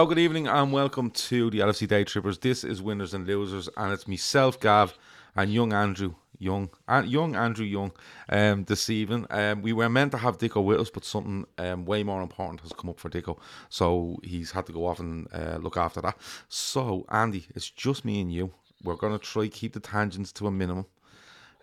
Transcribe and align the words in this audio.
Hello, 0.00 0.08
good 0.08 0.18
evening, 0.18 0.46
and 0.46 0.72
welcome 0.72 1.10
to 1.10 1.50
the 1.50 1.58
LFC 1.58 1.86
Day 1.86 2.04
Trippers. 2.04 2.38
This 2.38 2.64
is 2.64 2.80
Winners 2.80 3.12
and 3.12 3.26
Losers, 3.26 3.68
and 3.76 3.92
it's 3.92 4.08
myself, 4.08 4.58
Gav, 4.58 4.96
and 5.36 5.52
young 5.52 5.74
Andrew 5.74 6.14
Young, 6.38 6.70
and 6.88 7.06
young 7.06 7.36
Andrew 7.36 7.66
Young, 7.66 7.92
um, 8.30 8.64
this 8.64 8.88
evening. 8.88 9.26
Um, 9.28 9.60
we 9.60 9.74
were 9.74 9.90
meant 9.90 10.12
to 10.12 10.16
have 10.16 10.38
Dicko 10.38 10.64
with 10.64 10.80
us, 10.80 10.88
but 10.88 11.04
something 11.04 11.44
um, 11.58 11.84
way 11.84 12.02
more 12.02 12.22
important 12.22 12.62
has 12.62 12.72
come 12.72 12.88
up 12.88 12.98
for 12.98 13.10
Dicko, 13.10 13.38
so 13.68 14.16
he's 14.22 14.50
had 14.50 14.64
to 14.68 14.72
go 14.72 14.86
off 14.86 15.00
and 15.00 15.28
uh, 15.34 15.58
look 15.60 15.76
after 15.76 16.00
that. 16.00 16.16
So, 16.48 17.04
Andy, 17.10 17.44
it's 17.54 17.68
just 17.68 18.06
me 18.06 18.22
and 18.22 18.32
you. 18.32 18.52
We're 18.82 18.96
gonna 18.96 19.18
try 19.18 19.48
keep 19.48 19.74
the 19.74 19.80
tangents 19.80 20.32
to 20.32 20.46
a 20.46 20.50
minimum, 20.50 20.86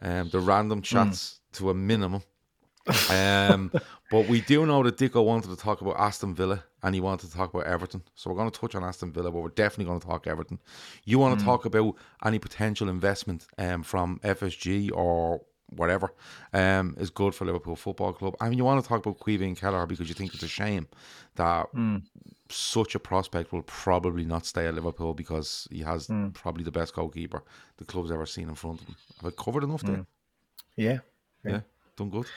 um, 0.04 0.30
the 0.30 0.42
random 0.42 0.84
chats 0.84 1.40
to 1.54 1.72
a 1.72 1.73
minimum. 1.73 2.22
Um, 3.09 3.72
but 4.11 4.28
we 4.28 4.42
do 4.42 4.67
know 4.67 4.83
that 4.83 4.98
Dicko 4.98 5.26
wanted 5.26 5.50
to 5.50 5.56
talk 5.56 5.81
about 5.81 6.00
Aston 6.00 6.36
Villa 6.36 6.64
and 6.88 6.95
he 6.95 7.02
wanted 7.02 7.30
to 7.30 7.35
talk 7.35 7.53
about 7.53 7.66
Everton. 7.67 8.02
So 8.16 8.30
we're 8.30 8.38
going 8.38 8.49
to 8.49 8.57
touch 8.59 8.73
on 8.75 8.83
Aston 8.83 9.11
Villa, 9.11 9.30
but 9.30 9.41
we're 9.41 9.49
definitely 9.49 9.85
going 9.85 9.99
to 9.99 10.07
talk 10.07 10.25
Everton. 10.25 10.57
You 11.03 11.19
want 11.19 11.38
to 11.38 11.45
talk 11.45 11.66
about 11.66 11.95
any 12.23 12.39
potential 12.39 12.88
investment 12.88 13.45
um, 13.57 13.83
from 13.83 14.19
FSG 14.23 14.91
or 14.93 15.41
whatever 15.75 16.13
um, 16.53 16.95
is 16.97 17.09
good 17.09 17.35
for 17.35 17.43
Liverpool 17.43 17.75
Football 17.75 18.13
Club. 18.13 18.35
I 18.39 18.47
mean, 18.47 18.58
you 18.58 18.63
want 18.63 18.81
to 18.81 18.88
talk 18.88 19.05
about 19.05 19.19
Caoimhín 19.19 19.47
and 19.47 19.58
Keller 19.59 19.85
because 19.85 20.08
you 20.08 20.15
think 20.15 20.33
it's 20.33 20.43
a 20.43 20.47
shame 20.47 20.88
that 21.35 21.67
such 22.49 22.95
a 22.95 22.99
prospect 22.99 23.52
will 23.52 23.63
probably 23.63 24.23
not 24.23 24.45
stay 24.45 24.65
at 24.65 24.73
Liverpool 24.75 25.13
because 25.13 25.67
he 25.69 25.80
has 25.81 26.09
probably 26.33 26.63
the 26.63 26.71
best 26.71 26.95
goalkeeper 26.95 27.43
the 27.77 27.83
club's 27.83 28.11
ever 28.11 28.25
seen 28.25 28.47
in 28.47 28.55
front 28.55 28.80
of 28.81 28.88
him. 28.88 28.95
Have 29.21 29.33
I 29.38 29.43
covered 29.43 29.65
enough 29.65 29.81
there? 29.83 30.05
Yeah, 30.77 30.99
Yeah, 31.43 31.59
done 31.97 32.09
good. 32.11 32.27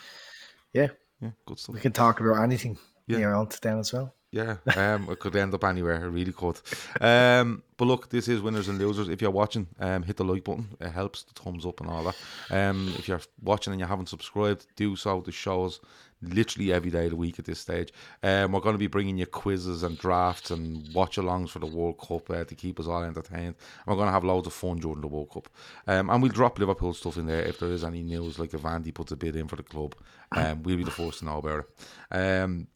yeah. 0.73 0.89
Yeah, 1.23 1.31
good 1.47 1.59
stuff. 1.59 1.75
We 1.75 1.81
can 1.83 1.93
talk 1.93 2.19
about 2.21 2.43
anything 2.43 2.79
Yeah. 3.07 3.19
yeah. 3.19 3.37
on 3.37 3.47
to 3.49 3.61
then 3.61 3.79
as 3.79 3.93
well. 3.93 4.15
Yeah, 4.33 4.59
um, 4.77 5.09
it 5.11 5.19
could 5.19 5.35
end 5.35 5.55
up 5.55 5.65
anywhere. 5.65 6.05
It 6.05 6.11
really 6.11 6.33
could. 6.33 6.61
Um, 7.01 7.65
but 7.77 7.87
look, 7.87 8.11
this 8.11 8.29
is 8.29 8.41
winners 8.41 8.69
and 8.69 8.79
losers. 8.79 9.09
If 9.09 9.21
you're 9.21 9.31
watching, 9.33 9.67
um, 9.81 10.05
hit 10.05 10.19
the 10.19 10.25
like 10.25 10.45
button. 10.45 10.69
It 10.81 10.91
helps. 10.91 11.25
The 11.25 11.33
thumbs 11.35 11.67
up 11.67 11.81
and 11.81 11.91
all 11.91 12.05
that. 12.05 12.17
Um, 12.49 12.95
if 12.97 13.09
you're 13.09 13.21
watching 13.43 13.73
and 13.73 13.81
you 13.81 13.87
haven't 13.87 14.09
subscribed, 14.09 14.67
do 14.77 14.95
so. 14.95 15.21
The 15.21 15.33
shows 15.33 15.81
literally 16.23 16.73
every 16.73 16.91
day 16.91 17.05
of 17.07 17.11
the 17.11 17.17
week 17.17 17.39
at 17.41 17.45
this 17.45 17.59
stage. 17.59 17.93
Um, 18.23 18.53
we're 18.53 18.61
going 18.61 18.75
to 18.75 18.79
be 18.79 18.87
bringing 18.87 19.19
you 19.19 19.27
quizzes 19.27 19.83
and 19.83 19.99
drafts 19.99 20.51
and 20.51 20.93
watch-alongs 20.95 21.49
for 21.49 21.59
the 21.59 21.67
World 21.67 21.99
Cup 21.99 22.31
uh, 22.31 22.45
to 22.45 22.55
keep 22.55 22.79
us 22.79 22.87
all 22.87 23.03
entertained. 23.03 23.57
And 23.57 23.87
we're 23.87 23.97
going 23.97 24.09
to 24.09 24.13
have 24.13 24.23
loads 24.23 24.47
of 24.47 24.53
fun 24.53 24.77
during 24.77 25.01
the 25.01 25.09
World 25.09 25.31
Cup. 25.31 25.49
Um, 25.89 26.09
and 26.09 26.23
we'll 26.23 26.31
drop 26.31 26.59
Liverpool 26.59 26.95
stuff 26.95 27.17
in 27.17 27.27
there 27.27 27.43
if 27.43 27.59
there 27.59 27.73
is 27.73 27.83
any 27.83 28.03
news, 28.03 28.39
like 28.39 28.55
if 28.55 28.65
Andy 28.65 28.93
puts 28.93 29.11
a 29.11 29.17
bid 29.17 29.35
in 29.35 29.49
for 29.49 29.57
the 29.57 29.63
club. 29.65 29.97
Um, 30.33 30.63
we'll 30.63 30.77
be 30.77 30.85
the 30.85 30.91
first 30.91 31.21
to 31.21 31.25
know 31.25 31.39
about 31.39 31.65
it. 31.65 32.17
Um, 32.17 32.69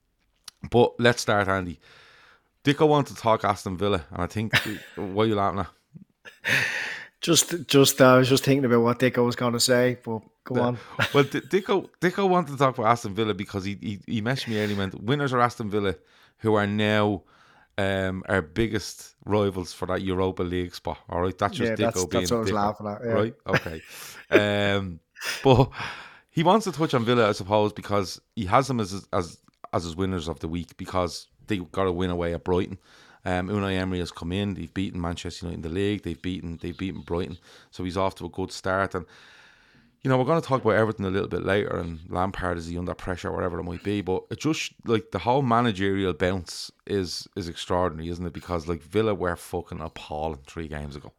but 0.71 0.99
let's 0.99 1.23
start, 1.23 1.49
Andy. 1.49 1.81
Dicko 2.65 2.89
wanted 2.89 3.15
to 3.17 3.21
talk 3.23 3.45
Aston 3.45 3.77
Villa, 3.77 4.05
and 4.11 4.23
I 4.23 4.27
think 4.27 4.55
what 4.97 5.25
are 5.25 5.27
you 5.27 5.35
laughing 5.35 5.61
at? 5.61 5.69
Just, 7.21 7.67
just 7.69 8.01
uh, 8.03 8.15
I 8.15 8.19
was 8.19 8.29
just 8.29 8.45
thinking 8.45 8.65
about 8.67 8.83
what 8.83 8.99
Dicko 8.99 9.25
was 9.25 9.35
going 9.37 9.55
to 9.55 9.61
say, 9.61 9.97
but 10.05 10.21
go 10.45 10.61
on. 10.61 10.79
Well, 11.15 11.25
D- 11.25 11.41
Dicko, 11.41 11.89
Dicko 12.01 12.29
wanted 12.29 12.53
to 12.53 12.59
talk 12.59 12.77
about 12.77 12.91
Aston 12.91 13.15
Villa 13.15 13.33
because 13.33 13.65
he 13.65 13.79
he, 13.81 14.01
he 14.07 14.23
messaged 14.23 14.49
me 14.49 14.57
earlier. 14.59 14.71
and 14.83 14.93
Went, 14.93 15.03
winners 15.03 15.33
are 15.33 15.41
Aston 15.41 15.71
Villa, 15.71 15.95
who 16.39 16.55
are 16.55 16.67
now 16.67 17.23
um, 17.79 18.23
our 18.29 18.43
biggest 18.43 19.15
rivals 19.25 19.73
for 19.73 19.87
that 19.87 20.03
Europa 20.03 20.43
League 20.43 20.75
spot. 20.75 20.99
All 21.09 21.23
right, 21.23 21.37
that's 21.37 21.57
just 21.57 21.71
Yeah, 21.71 21.77
Dicko 21.77 21.95
that's- 21.95 22.05
being 22.07 22.23
that's 22.23 22.31
what 22.31 22.37
I 22.37 22.41
was 22.41 22.51
Dicko, 22.51 22.55
laughing 22.55 22.87
at, 22.89 23.01
yeah. 23.05 23.13
Right? 23.13 23.35
Okay. 24.31 24.77
um, 24.77 25.01
but 25.43 25.71
he 26.31 26.43
wants 26.43 26.65
to 26.65 26.73
touch 26.73 26.93
on 26.93 27.05
Villa, 27.07 27.29
I 27.29 27.33
suppose, 27.33 27.73
because 27.73 28.21
he 28.37 28.45
has 28.47 28.69
them 28.69 28.81
as 28.81 29.07
as 29.15 29.39
as 29.75 29.85
his 29.85 29.97
winners 29.97 30.29
of 30.29 30.39
the 30.41 30.49
week 30.49 30.77
because 30.77 31.27
they 31.49 31.59
got 31.59 31.87
a 31.87 31.93
win 31.93 32.11
away 32.11 32.33
at 32.33 32.45
Brighton. 32.45 32.79
Um, 33.25 33.49
Unai 33.49 33.77
Emery 33.77 33.99
has 33.99 34.13
come 34.13 34.33
in. 34.33 34.55
They've 34.55 34.73
beaten 34.73 35.01
Manchester 35.01 35.47
United 35.47 35.67
in 35.67 35.73
the 35.73 35.75
league. 35.75 36.03
They've 36.03 36.21
beaten 36.21 36.59
they've 36.63 36.77
beaten 36.77 37.01
Brighton, 37.01 37.39
so 37.71 37.83
he's 37.83 37.97
off 37.97 38.15
to 38.17 38.27
a 38.27 38.29
good 38.29 38.53
start. 38.53 38.95
And 38.95 39.07
you 40.03 40.11
know 40.11 40.19
we're 40.19 40.27
going 40.27 40.41
to 40.41 40.47
talk 40.47 40.63
about 40.63 40.77
Everton 40.77 41.07
a 41.07 41.11
little 41.11 41.29
bit 41.29 41.45
later. 41.45 41.77
And 41.77 42.01
Lampard 42.09 42.59
is 42.59 42.69
he 42.69 42.79
under 42.79 42.95
pressure, 42.95 43.33
whatever 43.33 43.59
it 43.59 43.65
might 43.65 43.83
be. 43.83 44.03
But 44.03 44.25
it 44.31 44.39
just 44.39 44.75
like 44.85 45.11
the 45.11 45.21
whole 45.21 45.43
managerial 45.43 46.13
bounce 46.13 46.71
is 46.87 47.27
is 47.35 47.49
extraordinary, 47.49 48.11
isn't 48.11 48.27
it? 48.27 48.35
Because 48.35 48.69
like 48.69 48.83
Villa 48.83 49.15
were 49.15 49.37
fucking 49.37 49.81
appalling 49.81 50.41
three 50.47 50.69
games 50.69 50.95
ago. 50.95 51.13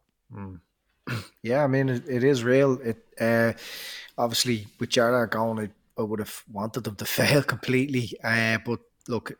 Yeah, 1.42 1.62
I 1.62 1.66
mean, 1.66 1.88
it, 1.88 2.08
it 2.08 2.24
is 2.24 2.42
real. 2.42 2.80
It 2.80 3.04
uh, 3.20 3.52
obviously 4.18 4.66
with 4.78 4.90
Gerrard 4.90 5.30
going, 5.30 5.58
I, 5.60 5.70
I 5.98 6.02
would 6.02 6.18
have 6.20 6.42
wanted 6.50 6.84
them 6.84 6.96
to 6.96 7.04
fail 7.18 7.42
completely. 7.42 8.12
Uh, 8.22 8.58
but 8.64 8.80
look, 9.08 9.32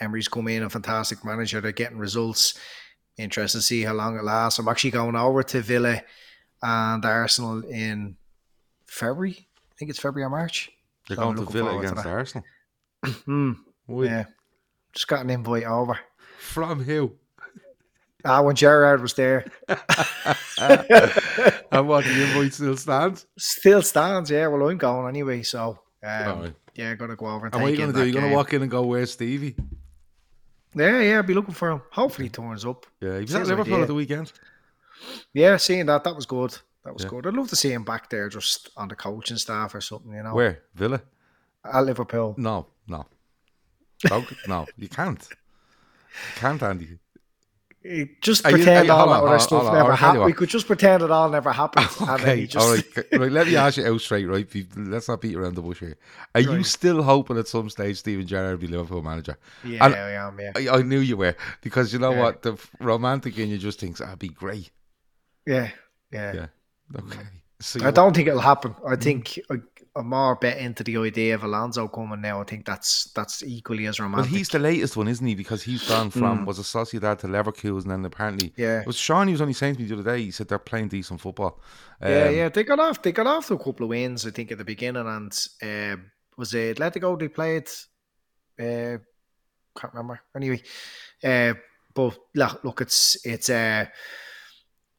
Emery's 0.00 0.28
come 0.28 0.48
in 0.48 0.62
a 0.62 0.70
fantastic 0.70 1.24
manager. 1.24 1.60
They're 1.60 1.72
getting 1.72 1.98
results. 1.98 2.58
Interesting 3.16 3.60
to 3.60 3.64
see 3.64 3.82
how 3.82 3.92
long 3.94 4.18
it 4.18 4.24
lasts. 4.24 4.58
I'm 4.58 4.68
actually 4.68 4.90
going 4.90 5.14
over 5.16 5.42
to 5.44 5.60
Villa 5.60 6.02
and 6.62 7.04
Arsenal 7.04 7.62
in 7.64 8.16
February. 8.86 9.46
I 9.72 9.74
think 9.78 9.90
it's 9.90 10.00
February 10.00 10.26
or 10.26 10.30
March. 10.30 10.70
They're 11.08 11.16
So 11.16 11.22
going 11.22 11.36
to 11.36 11.44
Villa 11.52 11.70
forward 11.70 11.86
to 11.86 11.92
against. 11.92 12.06
Arsenal. 12.06 12.44
Hmm. 13.26 13.52
Why? 13.86 14.04
Yeah, 14.06 14.24
just 14.94 15.06
got 15.08 15.20
an 15.22 15.28
invite 15.30 15.64
over. 15.64 15.98
From 16.38 16.82
who? 16.82 17.12
Ah, 18.24 18.40
when 18.40 18.56
Gerrard 18.56 19.02
was 19.02 19.12
there, 19.12 19.44
and 19.68 19.78
what 21.88 22.04
the 22.04 22.24
invite 22.26 22.54
still 22.54 22.76
stands? 22.76 23.26
still 23.38 23.82
stands. 23.82 24.30
Yeah, 24.30 24.46
well, 24.46 24.68
I'm 24.68 24.78
going 24.78 25.08
anyway. 25.08 25.42
So, 25.42 25.78
um, 26.04 26.54
yeah, 26.74 26.94
gonna 26.94 27.16
go 27.16 27.26
over 27.26 27.46
and, 27.46 27.54
And 27.54 27.62
what 27.62 27.68
are 27.68 27.74
you 27.74 27.78
gonna 27.78 27.92
do? 27.92 28.04
You're 28.04 28.12
going 28.20 28.30
to 28.30 28.34
walk 28.36 28.52
in 28.52 28.62
and 28.62 28.70
go, 28.70 28.84
"Where's 28.84 29.12
Stevie?" 29.12 29.54
Yeah, 30.74 31.00
yeah, 31.00 31.16
I'll 31.16 31.22
be 31.22 31.34
looking 31.34 31.54
for 31.54 31.70
him. 31.70 31.82
Hopefully, 31.92 32.26
he 32.26 32.30
turns 32.30 32.64
up. 32.64 32.86
Yeah, 33.00 33.14
he 33.16 33.22
was 33.22 33.34
at 33.34 33.46
Liverpool 33.46 33.82
at 33.82 33.86
the 33.86 33.94
weekend. 33.94 34.32
Yeah, 35.32 35.56
seeing 35.56 35.86
that, 35.86 36.02
that 36.04 36.16
was 36.16 36.26
good. 36.26 36.56
That 36.84 36.92
was 36.94 37.04
Yeah. 37.04 37.10
good. 37.10 37.26
I'd 37.26 37.34
love 37.34 37.48
to 37.48 37.56
see 37.56 37.72
him 37.72 37.84
back 37.84 38.10
there, 38.10 38.28
just 38.28 38.70
on 38.76 38.88
the 38.88 38.96
coaching 38.96 39.36
staff 39.36 39.74
or 39.74 39.80
something. 39.80 40.12
You 40.12 40.22
know, 40.24 40.34
Where 40.34 40.62
Villa? 40.74 41.00
at 41.64 41.80
Liverpool. 41.84 42.34
No, 42.36 42.66
no, 42.88 43.06
no, 44.10 44.24
no. 44.48 44.66
You 44.76 44.88
can't. 44.88 45.26
You 45.30 46.34
can't, 46.40 46.62
Andy. 46.62 46.98
Just 48.22 48.46
uh, 48.46 48.48
Are 48.48 48.52
pretend 48.52 48.76
uh, 48.76 48.80
are 48.80 48.84
you- 48.84 48.92
all 48.92 49.08
that 49.08 49.22
other 49.28 49.38
stuff 49.38 49.64
never 49.64 49.76
I'll 49.76 49.84
tell 49.84 49.90
you 49.90 49.96
happened. 49.96 50.24
We 50.24 50.32
could 50.32 50.48
just 50.48 50.66
pretend 50.66 51.02
it 51.02 51.10
all 51.10 51.28
never 51.28 51.52
happened. 51.52 51.88
and 52.00 52.08
then 52.08 52.20
Okay, 52.20 52.46
just, 52.46 52.64
all 52.64 52.72
right, 52.72 53.20
right. 53.20 53.32
Let 53.32 53.46
me 53.46 53.56
ask 53.56 53.76
you 53.76 53.86
out 53.86 54.00
straight, 54.00 54.24
right? 54.24 54.48
Let's 54.76 55.08
not 55.08 55.20
beat 55.20 55.36
around 55.36 55.54
the 55.54 55.62
bush 55.62 55.80
here. 55.80 55.98
Are 56.34 56.40
you 56.40 56.64
still 56.64 57.02
hoping 57.02 57.36
at 57.36 57.46
some 57.46 57.68
stage 57.68 57.98
Steven 57.98 58.26
Gerrard 58.26 58.52
will 58.52 58.66
be 58.66 58.66
Liverpool 58.68 59.02
manager? 59.02 59.36
Yeah, 59.62 59.84
And- 59.84 59.94
I 59.94 60.10
am. 60.12 60.40
Yeah, 60.40 60.52
I, 60.56 60.78
I 60.78 60.82
knew 60.82 61.00
you 61.00 61.18
were 61.18 61.36
because 61.60 61.92
you 61.92 61.98
know 61.98 62.12
Yeah. 62.12 62.22
what? 62.22 62.42
The 62.42 62.56
romantic 62.80 63.38
in 63.38 63.50
you 63.50 63.58
just 63.58 63.80
thinks 63.80 64.00
that'd 64.00 64.18
be 64.18 64.28
great. 64.28 64.70
yeah, 65.46 65.68
yeah. 66.10 66.32
Yeah. 66.32 66.46
Okay. 66.98 67.18
So 67.60 67.86
I 67.86 67.90
don't 67.90 68.14
think 68.14 68.28
it'll 68.28 68.40
happen. 68.40 68.74
I 68.86 68.94
hmm. 68.94 69.00
think 69.00 69.38
I, 69.50 69.56
I'm 69.96 70.08
more 70.08 70.34
bet 70.34 70.58
into 70.58 70.82
the 70.82 70.96
idea 70.96 71.34
of 71.36 71.44
Alonso 71.44 71.86
coming 71.86 72.20
now. 72.20 72.40
I 72.40 72.44
think 72.44 72.66
that's 72.66 73.04
that's 73.14 73.42
equally 73.44 73.86
as 73.86 74.00
Well, 74.00 74.08
romantic. 74.08 74.32
he's 74.32 74.48
the 74.48 74.58
latest 74.58 74.96
one, 74.96 75.06
isn't 75.06 75.24
he? 75.26 75.36
Because 75.36 75.62
he's 75.62 75.88
gone 75.88 76.10
from 76.10 76.40
Mm. 76.40 76.46
was 76.46 76.58
a 76.58 76.62
Sociedad 76.62 77.18
to 77.20 77.28
Leverkusen, 77.28 77.92
and 77.94 78.04
apparently, 78.04 78.52
Yeah. 78.56 78.80
it 78.80 78.86
was 78.86 78.96
Sean. 78.96 79.28
He 79.28 79.32
was 79.32 79.40
only 79.40 79.52
saying 79.54 79.76
to 79.76 79.80
me 79.82 79.86
the 79.86 79.94
other 79.94 80.02
day. 80.16 80.22
He 80.22 80.30
said 80.32 80.48
they're 80.48 80.58
playing 80.58 80.88
decent 80.88 81.20
football. 81.20 81.60
Yeah, 82.02 82.24
Um, 82.28 82.34
yeah, 82.34 82.48
they 82.48 82.64
got 82.64 82.80
off. 82.80 83.02
They 83.02 83.12
got 83.12 83.28
off 83.28 83.46
to 83.48 83.54
a 83.54 83.58
couple 83.58 83.84
of 83.84 83.90
wins, 83.90 84.26
I 84.26 84.30
think, 84.30 84.50
at 84.50 84.58
the 84.58 84.64
beginning, 84.64 85.06
and 85.06 85.48
um, 85.62 86.10
was 86.36 86.52
it 86.54 86.76
Atletico 86.78 87.16
they 87.18 87.28
played? 87.28 87.68
Uh, 88.58 88.98
can't 89.78 89.92
remember. 89.94 90.20
Anyway, 90.34 90.60
uh, 91.22 91.54
but 91.94 92.18
look, 92.34 92.64
look, 92.64 92.80
it's 92.80 93.16
it's 93.24 93.48
uh, 93.48 93.86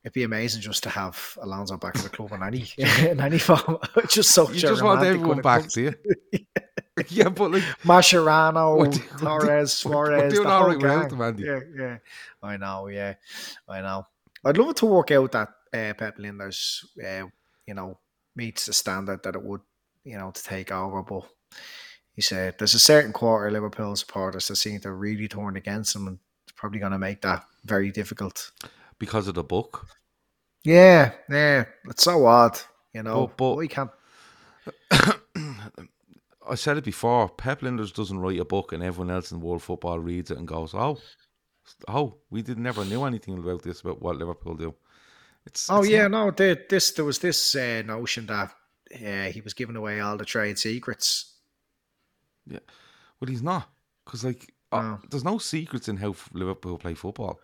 it'd 0.05 0.13
be 0.13 0.23
amazing 0.23 0.61
just 0.61 0.83
to 0.83 0.89
have 0.89 1.37
Alonso 1.41 1.75
back 1.77 1.95
in 1.95 2.03
the 2.03 2.09
club 2.09 2.31
in 2.31 2.43
any 2.43 2.65
in 2.77 3.19
any 3.19 3.39
form. 3.39 3.79
just 4.07 4.31
so 4.31 4.49
You 4.49 4.59
just 4.59 4.81
want 4.83 5.03
everyone 5.03 5.41
back, 5.41 5.67
do 5.69 5.81
you? 5.81 5.93
yeah, 7.09 7.27
but 7.27 7.51
like, 7.51 7.63
Mascherano, 7.83 8.77
We're 8.79 8.91
Torres, 9.19 9.19
we're- 9.19 9.59
we're 9.59 9.65
Suarez, 9.67 10.33
doing 10.33 10.47
the 10.47 10.49
whole 10.57 10.67
right 10.69 10.77
without 10.77 10.99
gang. 11.01 11.09
them, 11.09 11.21
Andy. 11.21 11.43
Yeah, 11.43 11.59
yeah, 11.77 11.97
I 12.41 12.55
know. 12.55 12.87
Yeah, 12.87 13.15
I 13.67 13.81
know. 13.81 14.07
I'd 14.45 14.57
love 14.57 14.69
it 14.69 14.77
to 14.77 14.85
work 14.85 15.11
out 15.11 15.31
that 15.33 15.49
uh, 15.73 15.93
Pep 15.95 16.17
Lijnders, 16.17 16.85
uh, 17.03 17.27
you 17.67 17.73
know, 17.73 17.99
meets 18.35 18.65
the 18.67 18.73
standard 18.73 19.23
that 19.23 19.35
it 19.35 19.43
would, 19.43 19.61
you 20.05 20.17
know, 20.17 20.31
to 20.31 20.41
take 20.43 20.71
over. 20.71 21.03
But 21.03 21.23
he 22.13 22.21
said 22.21 22.55
there's 22.59 22.75
a 22.75 22.79
certain 22.79 23.11
quarter 23.11 23.47
of 23.47 23.53
Liverpool 23.53 23.95
supporters 23.97 24.47
that 24.47 24.55
seem 24.55 24.79
to 24.81 24.91
really 24.93 25.27
turn 25.27 25.57
against 25.57 25.95
him, 25.97 26.07
and 26.07 26.19
it's 26.47 26.53
probably 26.55 26.79
going 26.79 26.93
to 26.93 26.99
make 26.99 27.21
that 27.23 27.43
very 27.65 27.91
difficult. 27.91 28.51
Because 29.05 29.27
of 29.27 29.35
the 29.35 29.43
book. 29.43 29.85
Yeah, 30.63 31.11
yeah, 31.29 31.65
it's 31.89 32.03
so 32.03 32.25
odd, 32.25 32.59
you 32.91 33.03
know. 33.03 33.27
But- 33.27 33.37
but- 33.37 33.55
we 33.57 33.67
can't. 33.67 33.91
I 36.47 36.55
said 36.55 36.77
it 36.77 36.83
before. 36.83 37.29
Pep 37.29 37.61
Lijnders 37.61 37.93
doesn't 37.93 38.19
write 38.19 38.39
a 38.39 38.45
book, 38.45 38.71
and 38.73 38.81
everyone 38.83 39.13
else 39.13 39.31
in 39.31 39.41
world 39.41 39.61
football 39.63 39.99
reads 39.99 40.31
it 40.31 40.37
and 40.37 40.47
goes, 40.47 40.73
"Oh, 40.73 40.97
oh, 41.87 42.15
we 42.29 42.41
did 42.41 42.57
never 42.57 42.83
knew 42.85 43.03
anything 43.03 43.37
about 43.37 43.61
this 43.63 43.81
about 43.81 44.01
what 44.01 44.17
Liverpool 44.17 44.55
do." 44.55 44.73
It's 45.45 45.69
Oh 45.69 45.79
it's 45.81 45.89
yeah, 45.89 46.07
not- 46.07 46.25
no, 46.25 46.31
there, 46.31 46.57
this 46.69 46.91
there 46.91 47.05
was 47.05 47.19
this 47.19 47.55
uh, 47.55 47.83
notion 47.85 48.25
that 48.27 48.51
uh, 48.93 49.31
he 49.31 49.41
was 49.41 49.53
giving 49.53 49.75
away 49.75 49.99
all 49.99 50.17
the 50.17 50.25
trade 50.25 50.57
secrets. 50.57 51.33
Yeah, 52.47 52.59
well, 53.19 53.29
he's 53.29 53.43
not 53.43 53.69
because 54.03 54.23
like 54.23 54.51
uh, 54.71 54.97
there's 55.09 55.23
no 55.23 55.37
secrets 55.37 55.87
in 55.89 55.97
how 55.97 56.15
Liverpool 56.33 56.77
play 56.79 56.93
football. 56.95 57.39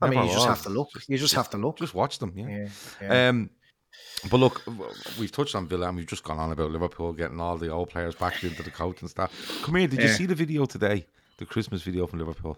I 0.00 0.08
mean, 0.08 0.16
Never 0.16 0.26
you 0.28 0.34
just 0.34 0.46
have 0.46 0.62
to 0.62 0.68
look. 0.68 0.88
you 1.08 1.18
just, 1.18 1.34
have 1.34 1.50
to 1.50 1.56
look. 1.56 1.78
Just 1.78 1.94
watch 1.94 2.18
them, 2.18 2.32
yeah. 2.36 2.48
yeah, 2.48 2.68
yeah. 3.00 3.28
Um, 3.28 3.50
but 4.30 4.38
look, 4.38 4.62
we've 5.18 5.30
touched 5.30 5.54
on 5.54 5.68
Villa 5.68 5.88
and 5.88 5.96
we've 5.96 6.06
just 6.06 6.24
gone 6.24 6.38
on 6.38 6.52
about 6.52 6.70
Liverpool 6.70 7.12
getting 7.12 7.40
all 7.40 7.56
the 7.56 7.70
old 7.70 7.90
players 7.90 8.14
back 8.14 8.42
into 8.42 8.62
the 8.62 8.70
coach 8.70 9.00
and 9.00 9.10
stuff. 9.10 9.30
Come 9.62 9.76
here, 9.76 9.86
did 9.86 10.02
you 10.02 10.08
see 10.08 10.26
the 10.26 10.34
video 10.34 10.64
today? 10.66 11.06
The 11.38 11.46
Christmas 11.46 11.82
video 11.82 12.06
from 12.06 12.20
Liverpool. 12.20 12.56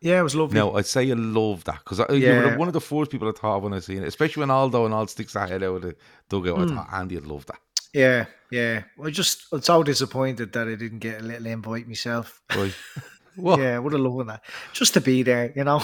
yeah, 0.00 0.20
it 0.20 0.22
was 0.22 0.34
lovely. 0.34 0.56
No, 0.56 0.74
I'd 0.76 0.86
say 0.86 1.04
you 1.04 1.14
love 1.14 1.64
that 1.64 1.78
because 1.84 1.98
you 2.10 2.28
were 2.28 2.56
one 2.56 2.68
of 2.68 2.74
the 2.74 2.80
first 2.80 3.10
people 3.10 3.28
I 3.28 3.32
thought 3.32 3.58
of 3.58 3.62
when 3.62 3.74
I 3.74 3.78
seen 3.80 4.02
it, 4.02 4.08
especially 4.08 4.40
when 4.40 4.50
Aldo 4.50 4.84
and 4.84 4.94
all 4.94 5.06
sticks 5.06 5.34
that 5.34 5.48
head 5.48 5.62
out 5.62 5.76
of 5.76 5.82
the 5.82 5.96
dugout. 6.28 6.56
Hmm. 6.56 6.78
I 6.78 6.82
thought 6.82 6.92
Andy'd 6.92 7.24
love 7.24 7.46
that. 7.46 7.58
Yeah, 7.92 8.26
yeah. 8.50 8.84
I 9.02 9.10
just 9.10 9.46
I'm 9.52 9.62
so 9.62 9.82
disappointed 9.82 10.52
that 10.52 10.68
I 10.68 10.74
didn't 10.74 11.00
get 11.00 11.20
a 11.20 11.24
little 11.24 11.46
invite 11.46 11.88
myself. 11.88 12.40
Right. 12.54 12.74
What? 13.36 13.60
Yeah, 13.60 13.78
would 13.78 13.92
have 13.92 14.02
loved 14.02 14.28
that 14.28 14.42
just 14.72 14.94
to 14.94 15.00
be 15.00 15.22
there. 15.22 15.52
You 15.56 15.64
know. 15.64 15.82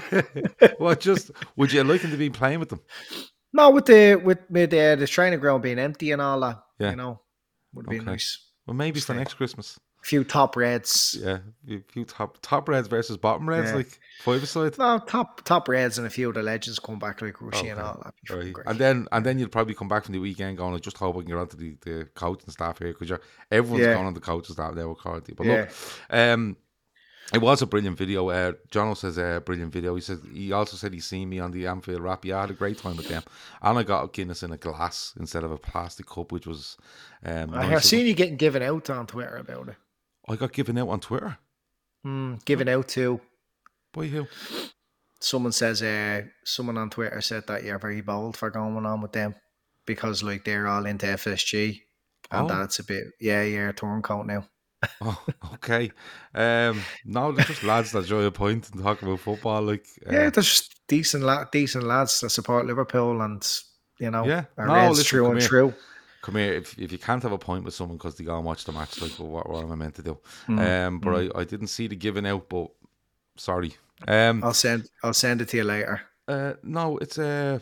well, 0.78 0.94
just 0.94 1.30
would 1.56 1.72
you 1.72 1.84
like 1.84 2.00
him 2.02 2.10
to 2.10 2.16
be 2.16 2.30
playing 2.30 2.60
with 2.60 2.68
them? 2.70 2.80
no, 3.52 3.70
with 3.70 3.86
the 3.86 4.14
with 4.16 4.38
with 4.50 4.72
uh, 4.72 4.96
the 4.96 5.06
training 5.06 5.40
ground 5.40 5.62
being 5.62 5.78
empty 5.78 6.10
and 6.12 6.22
all 6.22 6.40
that. 6.40 6.62
Yeah. 6.78 6.90
You 6.90 6.96
know, 6.96 7.20
would 7.74 7.86
have 7.86 7.90
been 7.90 8.04
nice. 8.04 8.38
Well, 8.66 8.74
maybe 8.76 9.00
for 9.00 9.14
next 9.14 9.34
Christmas. 9.34 9.78
A 10.02 10.06
few 10.06 10.24
top 10.24 10.56
reds. 10.56 11.18
Yeah, 11.20 11.38
a 11.68 11.80
few 11.92 12.06
top 12.06 12.38
top 12.40 12.68
reds 12.70 12.88
versus 12.88 13.18
bottom 13.18 13.46
reds, 13.46 13.70
Yeah. 13.70 13.76
like 13.76 14.00
five 14.22 14.42
aside. 14.42 14.78
No, 14.78 14.98
top 14.98 15.44
top 15.44 15.68
reds 15.68 15.98
and 15.98 16.06
a 16.06 16.10
few 16.10 16.28
of 16.30 16.34
the 16.36 16.42
legends 16.42 16.78
come 16.78 16.98
back 16.98 17.20
like 17.20 17.38
Rushy 17.42 17.68
and 17.68 17.78
all 17.78 18.00
that. 18.02 18.34
Right. 18.34 18.54
And 18.64 18.78
then 18.78 19.08
and 19.12 19.26
then 19.26 19.38
you'll 19.38 19.50
probably 19.50 19.74
come 19.74 19.88
back 19.88 20.04
from 20.04 20.14
the 20.14 20.18
weekend 20.20 20.56
going, 20.56 20.74
I 20.74 20.78
just 20.78 20.96
hope 20.96 21.16
I 21.16 21.18
can 21.20 21.28
get 21.28 21.36
onto 21.36 21.56
the, 21.58 21.76
the 21.82 22.04
coach 22.14 22.42
and 22.44 22.52
staff 22.52 22.78
here 22.78 22.94
because 22.94 23.10
you're 23.10 23.20
everyone's 23.50 23.84
Yeah. 23.84 23.92
going 23.94 24.06
on 24.06 24.14
the 24.14 24.20
coach 24.20 24.48
and 24.48 24.54
staff 24.56 24.72
now 24.74 24.88
with 24.88 24.98
quality. 24.98 25.34
But 25.36 25.46
Yeah. 25.46 25.52
look, 25.60 25.70
um 26.08 26.56
it 27.32 27.40
was 27.40 27.62
a 27.62 27.66
brilliant 27.66 27.96
video. 27.98 28.28
Uh, 28.28 28.52
Jono 28.70 28.96
says 28.96 29.18
a 29.18 29.36
uh, 29.36 29.40
brilliant 29.40 29.72
video. 29.72 29.94
He 29.94 30.00
says 30.00 30.20
he 30.32 30.52
also 30.52 30.76
said 30.76 30.92
he's 30.92 31.06
seen 31.06 31.28
me 31.28 31.38
on 31.38 31.50
the 31.50 31.66
Anfield 31.66 32.00
Wrap. 32.00 32.24
Yeah, 32.24 32.38
I 32.38 32.40
had 32.42 32.50
a 32.50 32.54
great 32.54 32.78
time 32.78 32.96
with 32.96 33.08
them, 33.08 33.22
and 33.62 33.78
I 33.78 33.82
got 33.82 34.04
a 34.04 34.08
Guinness 34.08 34.42
in 34.42 34.52
a 34.52 34.56
glass 34.56 35.14
instead 35.18 35.44
of 35.44 35.52
a 35.52 35.58
plastic 35.58 36.06
cup, 36.06 36.32
which 36.32 36.46
was. 36.46 36.76
Um, 37.24 37.54
I 37.54 37.62
nice 37.62 37.70
have 37.70 37.84
seen 37.84 38.06
you 38.06 38.14
getting 38.14 38.36
given 38.36 38.62
out 38.62 38.90
on 38.90 39.06
Twitter 39.06 39.36
about 39.36 39.68
it. 39.68 39.76
I 40.28 40.36
got 40.36 40.52
given 40.52 40.78
out 40.78 40.88
on 40.88 41.00
Twitter. 41.00 41.38
Mm, 42.06 42.44
given 42.44 42.68
out 42.68 42.88
to 42.88 43.20
who? 43.94 44.26
someone 45.20 45.52
says 45.52 45.82
uh 45.82 46.22
someone 46.44 46.78
on 46.78 46.88
Twitter 46.90 47.20
said 47.20 47.46
that 47.46 47.62
you're 47.62 47.78
very 47.78 48.00
bold 48.00 48.36
for 48.36 48.50
going 48.50 48.86
on 48.86 49.02
with 49.02 49.12
them 49.12 49.34
because 49.86 50.22
like 50.22 50.44
they're 50.44 50.66
all 50.66 50.86
into 50.86 51.06
FSG 51.06 51.82
and 52.30 52.50
Oh. 52.50 52.54
that's 52.54 52.78
a 52.78 52.84
bit 52.84 53.04
yeah 53.20 53.42
you're 53.42 53.68
a 53.68 53.74
turncoat 53.74 54.26
now. 54.26 54.46
Oh, 55.02 55.24
okay. 55.54 55.90
Um, 56.34 56.82
no, 57.04 57.32
they're 57.32 57.44
just 57.44 57.62
lads 57.62 57.92
that 57.92 58.00
enjoy 58.00 58.24
a 58.24 58.30
point 58.30 58.70
and 58.70 58.82
talk 58.82 59.02
about 59.02 59.20
football. 59.20 59.62
Like, 59.62 59.86
uh, 60.06 60.12
yeah, 60.12 60.30
they're 60.30 60.42
just 60.42 60.80
decent 60.88 61.22
la- 61.24 61.44
decent 61.44 61.84
lads 61.84 62.20
that 62.20 62.30
support 62.30 62.66
Liverpool 62.66 63.20
and 63.22 63.46
you 63.98 64.10
know 64.10 64.24
Yeah. 64.26 64.44
are 64.56 64.66
No, 64.66 64.88
listen, 64.90 65.04
true 65.18 65.30
and 65.30 65.40
here. 65.40 65.48
true. 65.48 65.74
come 66.22 66.36
here 66.36 66.52
if, 66.54 66.78
if 66.78 66.92
you 66.92 66.98
can't 66.98 67.22
have 67.22 67.32
a 67.32 67.38
point 67.38 67.64
with 67.64 67.74
someone 67.74 67.96
because 67.98 68.14
they 68.16 68.24
go 68.24 68.36
and 68.36 68.44
watch 68.44 68.64
the 68.64 68.72
match 68.72 69.00
like 69.00 69.18
well, 69.18 69.28
what, 69.28 69.48
what 69.48 69.62
am 69.64 69.72
i 69.72 69.74
meant 69.74 69.94
to 69.94 70.02
do 70.02 70.18
Mm, 70.48 70.58
um 70.58 70.98
but 70.98 71.10
I, 71.14 71.40
I 71.40 71.44
didn't 71.44 71.68
see 71.68 71.86
the 71.88 71.96
giving 71.96 72.26
out 72.26 72.46
but 72.48 72.68
sorry 73.36 73.72
um 74.08 74.42
I'll 74.44 74.52
send 74.54 74.88
I'll 75.02 75.14
send 75.14 75.40
it 75.40 75.48
to 75.48 75.56
you 75.56 75.64
later. 75.64 76.00
uh 76.28 76.52
no 76.62 76.98
it's 76.98 77.18
uh 77.18 77.58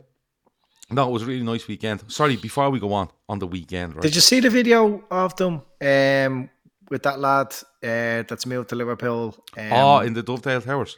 no 0.90 1.08
it 1.08 1.12
was 1.12 1.22
a 1.22 1.26
really 1.26 1.44
nice 1.44 1.68
weekend 1.68 2.02
sorry 2.10 2.36
before 2.36 2.70
we 2.70 2.80
go 2.80 2.92
on 2.92 3.08
on 3.28 3.38
the 3.38 3.46
weekend 3.46 3.94
right 3.94 4.02
Did 4.02 4.14
you 4.14 4.20
see 4.22 4.40
the 4.40 4.50
video 4.50 5.04
of 5.10 5.36
them 5.36 5.62
um 5.80 6.50
with 6.90 7.02
that 7.02 7.18
lad 7.20 7.54
uh, 7.82 8.22
that's 8.28 8.46
moved 8.46 8.68
to 8.70 8.76
Liverpool? 8.76 9.34
Um, 9.56 9.72
oh 9.72 9.98
in 10.00 10.14
the 10.14 10.22
dovetail 10.22 10.60
towers 10.62 10.96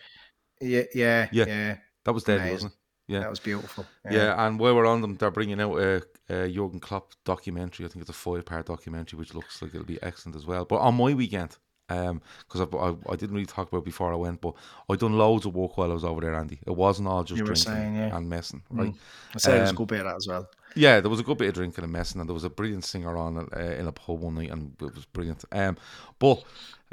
yeah, 0.60 0.82
yeah, 0.94 1.28
Yeah. 1.32 1.44
yeah, 1.46 1.76
that 2.04 2.12
was 2.12 2.24
dead 2.24 2.40
Amazing. 2.40 2.54
wasn't 2.54 2.72
it 2.72 2.78
yeah 3.12 3.20
That 3.20 3.30
was 3.30 3.40
beautiful. 3.40 3.86
yeah. 4.10 4.46
and 4.46 4.58
while 4.60 4.74
we're 4.76 4.86
on 4.86 5.00
them 5.00 5.16
they're 5.16 5.30
bringing 5.30 5.60
out 5.60 5.76
a, 5.78 6.02
a 6.28 6.48
Jurgen 6.48 6.80
Klopp 6.80 7.12
documentary 7.24 7.86
I 7.86 7.88
think 7.88 8.02
it's 8.02 8.10
a 8.10 8.12
five 8.12 8.44
part 8.44 8.66
documentary 8.66 9.18
which 9.18 9.34
looks 9.34 9.60
like 9.62 9.74
it'll 9.74 9.86
be 9.86 10.02
excellent 10.02 10.36
as 10.36 10.46
well 10.46 10.64
but 10.64 10.76
on 10.76 10.94
my 10.96 11.14
weekend 11.14 11.56
um, 11.88 12.22
because 12.46 12.60
I, 12.60 12.76
I, 12.76 12.94
I 13.12 13.16
didn't 13.16 13.32
really 13.34 13.46
talk 13.46 13.66
about 13.66 13.78
it 13.78 13.84
before 13.84 14.12
I 14.12 14.16
went, 14.16 14.40
but 14.40 14.54
I 14.88 14.94
done 14.94 15.18
loads 15.18 15.44
of 15.44 15.56
work 15.56 15.76
while 15.76 15.90
I 15.90 15.94
was 15.94 16.04
over 16.04 16.20
there, 16.20 16.36
Andy. 16.36 16.60
It 16.64 16.76
wasn't 16.76 17.08
all 17.08 17.24
just 17.24 17.36
You 17.36 17.42
were 17.42 17.54
drinking 17.54 17.64
saying, 17.72 17.96
yeah. 17.96 18.16
and 18.16 18.28
messing, 18.28 18.62
right? 18.70 18.94
I 19.34 19.38
said 19.38 19.56
it 19.56 19.60
was 19.62 19.70
a 19.70 19.72
Um, 19.72 19.76
good 19.76 19.88
bit 19.88 20.00
of 20.02 20.06
that 20.06 20.14
as 20.14 20.28
well. 20.28 20.48
Yeah, 20.76 21.00
there 21.00 21.10
was 21.10 21.20
a 21.20 21.24
good 21.24 21.38
bit 21.38 21.48
of 21.48 21.54
drinking 21.54 21.84
and 21.84 21.92
messing, 21.92 22.20
and 22.20 22.28
there 22.28 22.34
was 22.34 22.44
a 22.44 22.50
brilliant 22.50 22.84
singer 22.84 23.16
on 23.16 23.36
uh, 23.38 23.58
in 23.58 23.86
a 23.86 23.92
pub 23.92 24.20
one 24.20 24.36
night, 24.36 24.50
and 24.50 24.74
it 24.80 24.94
was 24.94 25.04
brilliant. 25.06 25.44
Um, 25.50 25.76
but 26.18 26.44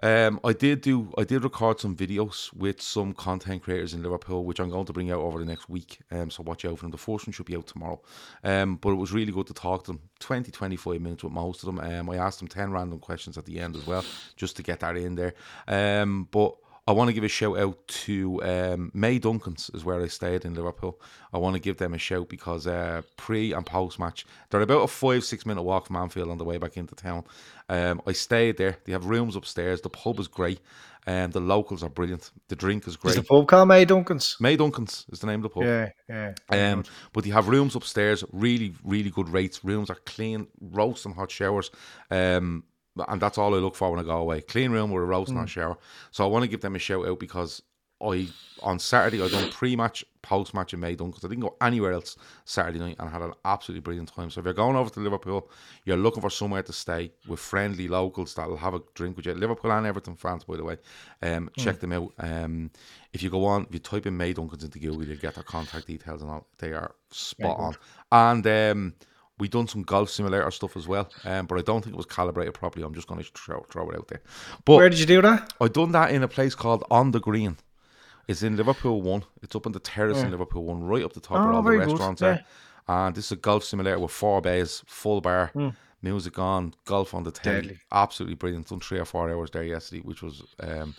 um, 0.03 0.39
I 0.43 0.53
did 0.53 0.81
do, 0.81 1.11
I 1.17 1.23
did 1.23 1.43
record 1.43 1.79
some 1.79 1.95
videos 1.95 2.53
with 2.53 2.81
some 2.81 3.13
content 3.13 3.63
creators 3.63 3.93
in 3.93 4.03
Liverpool, 4.03 4.45
which 4.45 4.59
I'm 4.59 4.69
going 4.69 4.85
to 4.85 4.93
bring 4.93 5.11
out 5.11 5.21
over 5.21 5.39
the 5.39 5.45
next 5.45 5.69
week. 5.69 5.99
Um, 6.11 6.29
so 6.29 6.43
watch 6.43 6.65
out 6.65 6.77
for 6.77 6.83
them. 6.83 6.91
The 6.91 6.97
first 6.97 7.27
one 7.27 7.33
should 7.33 7.45
be 7.45 7.55
out 7.55 7.67
tomorrow. 7.67 8.01
Um, 8.43 8.75
but 8.77 8.91
it 8.91 8.95
was 8.95 9.11
really 9.11 9.31
good 9.31 9.47
to 9.47 9.53
talk 9.53 9.85
to 9.85 9.91
them. 9.91 10.01
20, 10.19 10.51
25 10.51 11.01
minutes 11.01 11.23
with 11.23 11.33
most 11.33 11.63
of 11.63 11.67
them. 11.67 11.79
Um, 11.79 12.09
I 12.09 12.17
asked 12.17 12.39
them 12.39 12.47
10 12.47 12.71
random 12.71 12.99
questions 12.99 13.37
at 13.37 13.45
the 13.45 13.59
end 13.59 13.75
as 13.75 13.87
well, 13.87 14.05
just 14.35 14.55
to 14.57 14.63
get 14.63 14.79
that 14.81 14.97
in 14.97 15.15
there. 15.15 15.33
Um, 15.67 16.27
but 16.31 16.55
I 16.87 16.93
want 16.93 17.09
to 17.09 17.13
give 17.13 17.25
a 17.25 17.27
shout 17.27 17.59
out 17.59 17.85
to 17.87 18.41
um, 18.43 18.91
May 18.93 19.19
Duncan's 19.19 19.69
is 19.73 19.83
where 19.83 20.01
I 20.01 20.07
stayed 20.07 20.45
in 20.45 20.53
Liverpool. 20.53 20.99
I 21.33 21.37
want 21.37 21.55
to 21.55 21.59
give 21.59 21.77
them 21.77 21.93
a 21.93 21.97
shout 21.97 22.29
because 22.29 22.65
uh, 22.65 23.01
pre 23.17 23.51
and 23.51 23.65
post 23.65 23.99
match 23.99 24.25
they're 24.49 24.61
about 24.61 24.83
a 24.83 24.87
five 24.87 25.25
six 25.25 25.45
minute 25.45 25.63
walk 25.63 25.87
from 25.87 25.97
Anfield 25.97 26.29
on 26.29 26.37
the 26.37 26.45
way 26.45 26.57
back 26.57 26.77
into 26.77 26.95
town. 26.95 27.25
Um, 27.67 28.01
I 28.07 28.13
stayed 28.13 28.57
there. 28.57 28.77
They 28.85 28.93
have 28.93 29.05
rooms 29.05 29.35
upstairs. 29.35 29.81
The 29.81 29.89
pub 29.89 30.17
is 30.21 30.29
great, 30.29 30.61
and 31.05 31.33
the 31.33 31.41
locals 31.41 31.83
are 31.83 31.89
brilliant. 31.89 32.31
The 32.47 32.55
drink 32.55 32.87
is 32.87 32.95
great. 32.95 33.11
Is 33.11 33.15
the 33.17 33.23
pub 33.23 33.49
called 33.49 33.67
May 33.67 33.83
Duncan's? 33.83 34.37
May 34.39 34.55
Duncan's 34.55 35.05
is 35.11 35.19
the 35.19 35.27
name 35.27 35.43
of 35.43 35.43
the 35.43 35.49
pub. 35.49 35.63
Yeah, 35.63 35.89
yeah. 36.07 36.71
Um, 36.71 36.85
but 37.11 37.25
you 37.25 37.33
have 37.33 37.49
rooms 37.49 37.75
upstairs, 37.75 38.23
really, 38.31 38.73
really 38.85 39.09
good 39.09 39.27
rates. 39.27 39.61
Rooms 39.65 39.89
are 39.89 39.99
clean, 40.05 40.47
roast 40.61 41.05
and 41.05 41.15
hot 41.15 41.31
showers. 41.31 41.69
Um, 42.09 42.63
and 43.07 43.21
that's 43.21 43.37
all 43.37 43.55
I 43.55 43.59
look 43.59 43.75
for 43.75 43.91
when 43.91 43.99
I 43.99 44.03
go 44.03 44.17
away. 44.17 44.41
Clean 44.41 44.71
room 44.71 44.91
with 44.91 45.03
a 45.03 45.05
roast 45.05 45.29
and 45.29 45.37
hot 45.37 45.49
shower. 45.49 45.77
So 46.11 46.23
I 46.23 46.27
want 46.27 46.43
to 46.43 46.49
give 46.49 46.61
them 46.61 46.75
a 46.75 46.79
shout 46.79 47.07
out 47.07 47.19
because 47.19 47.61
I 48.01 48.27
on 48.61 48.79
Saturday 48.79 49.21
I 49.21 49.27
done 49.27 49.49
pre-match, 49.51 50.05
post-match 50.21 50.73
in 50.73 50.79
May 50.79 50.95
because 50.95 51.23
I 51.23 51.27
didn't 51.27 51.41
go 51.41 51.55
anywhere 51.61 51.93
else 51.93 52.15
Saturday 52.45 52.79
night 52.79 52.95
and 52.99 53.09
had 53.09 53.21
an 53.21 53.33
absolutely 53.45 53.81
brilliant 53.81 54.13
time. 54.13 54.29
So 54.29 54.39
if 54.39 54.45
you're 54.45 54.53
going 54.53 54.75
over 54.75 54.89
to 54.89 54.99
Liverpool, 54.99 55.49
you're 55.85 55.97
looking 55.97 56.21
for 56.21 56.29
somewhere 56.29 56.63
to 56.63 56.73
stay 56.73 57.11
with 57.27 57.39
friendly 57.39 57.87
locals 57.87 58.33
that'll 58.35 58.57
have 58.57 58.73
a 58.73 58.81
drink 58.93 59.17
with 59.17 59.25
you. 59.25 59.33
Liverpool 59.33 59.71
and 59.71 59.85
Everton 59.85 60.15
fans, 60.15 60.43
by 60.43 60.57
the 60.57 60.63
way. 60.63 60.77
Um, 61.21 61.49
check 61.57 61.79
them 61.79 61.93
out. 61.93 62.13
Um, 62.19 62.71
if 63.13 63.23
you 63.23 63.29
go 63.29 63.45
on, 63.45 63.63
if 63.63 63.73
you 63.73 63.79
type 63.79 64.05
in 64.05 64.17
May 64.17 64.33
Duncan's 64.33 64.63
into 64.63 64.79
Google, 64.79 65.05
you'll 65.05 65.17
get 65.17 65.35
their 65.35 65.43
contact 65.43 65.87
details 65.87 66.21
and 66.21 66.29
all. 66.29 66.47
They 66.59 66.73
are 66.73 66.93
spot 67.09 67.57
on. 67.57 67.75
And 68.11 68.47
um, 68.47 68.93
we 69.39 69.47
done 69.47 69.67
some 69.67 69.83
golf 69.83 70.09
simulator 70.09 70.49
stuff 70.51 70.75
as 70.75 70.87
well, 70.87 71.09
um, 71.25 71.45
but 71.45 71.57
I 71.57 71.61
don't 71.61 71.83
think 71.83 71.93
it 71.93 71.97
was 71.97 72.05
calibrated 72.05 72.53
properly. 72.53 72.85
I'm 72.85 72.93
just 72.93 73.07
going 73.07 73.23
to 73.23 73.29
throw, 73.35 73.65
throw 73.69 73.89
it 73.91 73.97
out 73.97 74.07
there. 74.07 74.21
But 74.65 74.77
Where 74.77 74.89
did 74.89 74.99
you 74.99 75.05
do 75.05 75.21
that? 75.21 75.53
I 75.61 75.67
done 75.67 75.91
that 75.91 76.11
in 76.11 76.23
a 76.23 76.27
place 76.27 76.55
called 76.55 76.83
On 76.89 77.11
the 77.11 77.19
Green. 77.19 77.57
It's 78.27 78.43
in 78.43 78.57
Liverpool 78.57 79.01
One. 79.01 79.23
It's 79.41 79.55
up 79.55 79.65
on 79.65 79.71
the 79.71 79.79
terrace 79.79 80.21
in 80.21 80.31
Liverpool 80.31 80.65
One, 80.65 80.83
right 80.83 81.03
up 81.03 81.13
the 81.13 81.21
top 81.21 81.37
Oh, 81.37 81.45
where 81.45 81.53
all 81.53 81.61
the 81.61 81.69
very 81.69 81.79
good, 81.79 81.91
restaurants 81.91 82.21
yeah. 82.21 82.39
And 82.89 83.15
this 83.15 83.25
is 83.25 83.31
a 83.33 83.35
golf 83.37 83.63
simulator 83.63 83.99
with 83.99 84.11
four 84.11 84.41
bays, 84.41 84.81
full 84.85 85.21
bar, 85.21 85.51
music 86.01 86.37
on, 86.39 86.73
golf 86.85 87.13
on 87.13 87.23
the 87.23 87.31
telly. 87.31 87.55
Deadly. 87.61 87.79
Absolutely 87.91 88.35
brilliant. 88.35 88.67
Done 88.69 88.79
three 88.79 88.99
or 88.99 89.05
four 89.05 89.29
hours 89.29 89.51
there 89.51 89.63
yesterday, 89.63 90.01
which 90.01 90.21
was 90.21 90.43
um, 90.59 90.95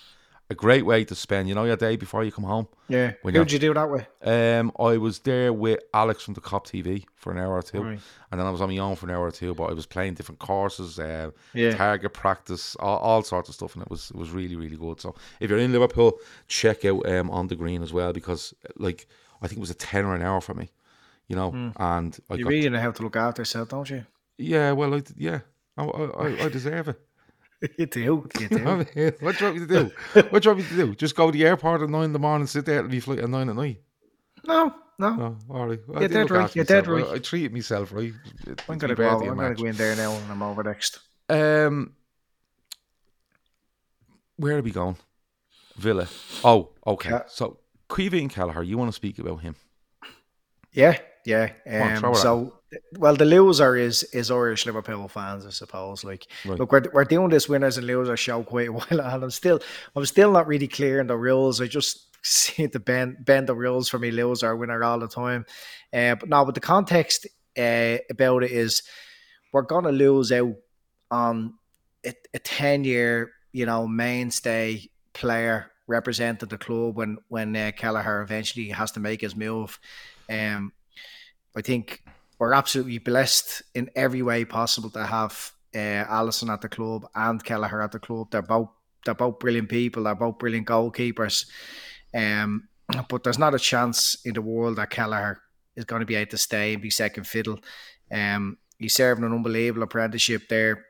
a 0.50 0.54
great 0.54 0.86
way 0.86 1.04
to 1.04 1.14
spend, 1.14 1.46
you 1.48 1.54
know, 1.54 1.64
your 1.64 1.76
day 1.76 1.96
before 1.96 2.24
you 2.24 2.32
come 2.32 2.44
home. 2.44 2.66
Yeah. 2.88 3.12
Who 3.22 3.30
did 3.32 3.52
you 3.52 3.58
do 3.58 3.74
that 3.74 3.90
with? 3.90 4.06
Um, 4.22 4.72
I 4.80 4.96
was 4.96 5.18
there 5.18 5.52
with 5.52 5.80
Alex 5.92 6.22
from 6.24 6.32
the 6.34 6.40
Cop 6.40 6.66
TV 6.66 7.04
for 7.16 7.30
an 7.32 7.38
hour 7.38 7.52
or 7.54 7.62
two, 7.62 7.82
Right. 7.82 8.00
and 8.30 8.40
then 8.40 8.46
I 8.46 8.50
was 8.50 8.62
on 8.62 8.70
my 8.70 8.78
own 8.78 8.96
for 8.96 9.04
an 9.06 9.14
hour 9.14 9.26
or 9.26 9.30
two. 9.30 9.54
But 9.54 9.64
I 9.64 9.74
was 9.74 9.84
playing 9.84 10.14
different 10.14 10.38
courses, 10.38 10.98
uh, 10.98 11.32
Yeah. 11.52 11.76
target 11.76 12.14
practice, 12.14 12.76
all, 12.76 12.96
all 12.98 13.22
sorts 13.22 13.48
of 13.50 13.54
stuff, 13.56 13.74
and 13.74 13.82
it 13.82 13.90
was 13.90 14.10
it 14.10 14.16
was 14.16 14.30
really 14.30 14.56
really 14.56 14.76
good. 14.76 15.00
So 15.00 15.14
if 15.40 15.50
you're 15.50 15.58
in 15.58 15.72
Liverpool, 15.72 16.18
check 16.46 16.84
out 16.86 17.06
um 17.08 17.30
on 17.30 17.48
the 17.48 17.56
green 17.56 17.82
as 17.82 17.92
well 17.92 18.12
because 18.14 18.54
like 18.76 19.06
I 19.42 19.48
think 19.48 19.58
it 19.58 19.60
was 19.60 19.70
a 19.70 19.74
tenner 19.74 20.14
an 20.14 20.22
hour 20.22 20.40
for 20.40 20.54
me. 20.54 20.70
you 21.30 21.36
know. 21.36 21.52
Mm. 21.52 21.72
And 21.76 22.18
I 22.30 22.34
You 22.36 22.46
really 22.48 22.70
know 22.70 22.80
how 22.80 22.90
to 22.92 23.02
look 23.02 23.16
after 23.16 23.42
yourself, 23.42 23.68
don't 23.68 23.90
you? 23.90 24.06
yeah, 24.38 24.72
well, 24.72 24.94
I, 24.94 25.02
yeah, 25.16 25.40
I, 25.76 25.84
I, 25.84 26.44
I 26.44 26.48
deserve 26.58 26.88
it. 26.88 26.98
you 27.76 27.86
do. 27.86 28.00
You 28.00 28.28
I 28.40 28.46
do. 28.48 28.58
mean, 28.58 29.12
what 29.20 29.36
do 29.38 29.44
you 29.44 29.50
want 29.50 29.54
me 29.54 29.60
to 29.60 29.66
do? 29.66 29.90
What 30.30 30.42
do 30.42 30.48
you 30.48 30.54
want 30.54 30.58
me 30.58 30.64
to 30.76 30.86
do? 30.86 30.94
Just 30.94 31.16
go 31.16 31.26
to 31.30 31.32
the 31.36 31.44
airport 31.44 31.82
at 31.82 31.90
nine 31.90 32.04
in 32.04 32.12
the 32.12 32.18
morning, 32.18 32.46
sit 32.46 32.66
there 32.66 32.80
and 32.80 32.90
be 32.90 33.00
flight 33.00 33.18
at 33.18 33.28
nine 33.28 33.48
at 33.48 33.56
night. 33.56 33.80
no, 34.46 34.74
no. 34.98 35.14
No, 35.14 35.36
all 35.50 35.66
right. 35.68 35.80
Well, 35.86 35.98
I 35.98 36.00
You're 36.00 36.08
dead 36.08 36.30
right, 36.30 36.54
you're 36.56 36.64
dead 36.64 36.86
myself. 36.86 37.08
I, 37.08 37.10
right. 37.12 37.16
I 37.16 37.18
treated 37.20 37.52
myself 37.52 37.92
right. 37.92 38.12
It- 38.46 38.62
I'm 38.68 38.78
gonna 38.78 38.94
go. 38.94 39.08
I'm 39.08 39.22
in 39.22 39.36
gonna 39.36 39.54
go 39.54 39.64
in 39.64 39.76
there 39.76 39.94
now, 39.96 40.12
and 40.12 40.30
I'm 40.32 40.42
over 40.42 40.62
next. 40.62 40.98
Um, 41.28 41.94
where 44.36 44.58
are 44.58 44.62
we 44.62 44.70
going? 44.70 44.96
Villa. 45.76 46.08
Oh, 46.44 46.70
okay. 46.86 47.10
Yeah. 47.10 47.22
So 47.28 47.58
Caoimhín 47.88 48.22
and 48.22 48.30
Kelleher, 48.30 48.62
you 48.62 48.76
want 48.78 48.88
to 48.88 48.92
speak 48.94 49.18
about 49.18 49.40
him? 49.40 49.54
Yeah, 50.72 50.98
yeah. 51.24 51.52
Um, 51.66 52.04
at 52.04 52.16
so, 52.16 52.57
well, 52.98 53.16
the 53.16 53.24
loser 53.24 53.76
is 53.76 54.02
is 54.12 54.30
Irish 54.30 54.66
Liverpool 54.66 55.08
fans, 55.08 55.46
I 55.46 55.50
suppose. 55.50 56.04
Like, 56.04 56.26
Right. 56.44 56.58
look, 56.58 56.72
we're, 56.72 56.84
we're 56.92 57.04
doing 57.04 57.30
this 57.30 57.48
winners 57.48 57.78
and 57.78 57.86
losers 57.86 58.20
show 58.20 58.42
quite 58.42 58.68
a 58.68 58.72
while, 58.72 58.86
and 58.90 59.24
I'm 59.24 59.30
still 59.30 59.60
I'm 59.96 60.04
still 60.06 60.32
not 60.32 60.46
really 60.46 60.68
clear 60.68 61.00
on 61.00 61.06
the 61.06 61.16
rules. 61.16 61.60
I 61.60 61.66
just 61.66 62.06
seem 62.24 62.70
to 62.70 62.80
bend 62.80 63.24
bend 63.24 63.48
the 63.48 63.54
rules 63.54 63.88
for 63.88 63.98
me 63.98 64.10
loser 64.10 64.54
winner 64.56 64.82
all 64.84 64.98
the 64.98 65.08
time. 65.08 65.46
Uh, 65.92 66.14
but 66.16 66.28
now, 66.28 66.44
but 66.44 66.54
the 66.54 66.60
context 66.60 67.26
uh, 67.58 67.98
about 68.10 68.42
it 68.44 68.50
is 68.50 68.82
we're 69.52 69.62
gonna 69.62 69.92
lose 69.92 70.30
out 70.32 70.54
on 71.10 71.54
a, 72.04 72.12
a 72.34 72.38
ten 72.38 72.84
year, 72.84 73.32
you 73.52 73.64
know, 73.66 73.86
mainstay 73.86 74.88
player 75.14 75.70
represented 75.86 76.50
the 76.50 76.58
club 76.58 76.96
when 76.96 77.16
when 77.28 77.56
uh, 77.56 77.72
Kelleher 77.74 78.20
eventually 78.20 78.68
has 78.68 78.92
to 78.92 79.00
make 79.00 79.22
his 79.22 79.34
move. 79.34 79.78
Um, 80.28 80.72
I 81.56 81.62
think 81.62 82.02
we're 82.38 82.52
absolutely 82.52 82.98
blessed 82.98 83.62
in 83.74 83.90
every 83.96 84.22
way 84.22 84.44
possible 84.44 84.90
to 84.90 85.04
have 85.04 85.52
uh, 85.74 86.04
Alisson 86.04 86.52
at 86.52 86.60
the 86.60 86.68
club 86.68 87.06
and 87.14 87.42
Kelleher 87.42 87.82
at 87.82 87.92
the 87.92 87.98
club. 87.98 88.30
They're 88.30 88.42
both 88.42 88.70
they're 89.04 89.14
both 89.14 89.38
brilliant 89.38 89.68
people. 89.68 90.04
They're 90.04 90.14
both 90.14 90.38
brilliant 90.38 90.66
goalkeepers. 90.66 91.46
Um, 92.14 92.68
but 93.08 93.24
there's 93.24 93.38
not 93.38 93.54
a 93.54 93.58
chance 93.58 94.16
in 94.24 94.34
the 94.34 94.42
world 94.42 94.76
that 94.76 94.90
Kelleher 94.90 95.40
is 95.76 95.84
going 95.84 96.00
to 96.00 96.06
be 96.06 96.16
able 96.16 96.30
to 96.30 96.38
stay 96.38 96.74
and 96.74 96.82
be 96.82 96.90
second 96.90 97.26
fiddle. 97.26 97.58
Um, 98.10 98.58
he's 98.78 98.94
serving 98.94 99.24
an 99.24 99.32
unbelievable 99.32 99.84
apprenticeship 99.84 100.48
there 100.48 100.84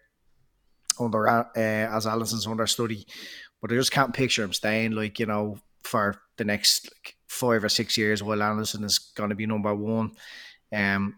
under 0.98 1.28
uh, 1.28 1.44
as 1.56 2.06
Alisson's 2.06 2.46
understudy, 2.46 3.06
but 3.60 3.70
I 3.70 3.74
just 3.74 3.92
can't 3.92 4.14
picture 4.14 4.42
him 4.42 4.52
staying 4.52 4.92
like 4.92 5.18
you 5.18 5.26
know 5.26 5.58
for 5.82 6.16
the 6.36 6.44
next 6.44 6.90
like, 6.92 7.16
five 7.26 7.62
or 7.62 7.68
six 7.68 7.96
years 7.96 8.22
while 8.22 8.38
Alisson 8.38 8.84
is 8.84 8.98
going 8.98 9.30
to 9.30 9.36
be 9.36 9.46
number 9.46 9.74
one. 9.74 10.12
Um, 10.72 11.16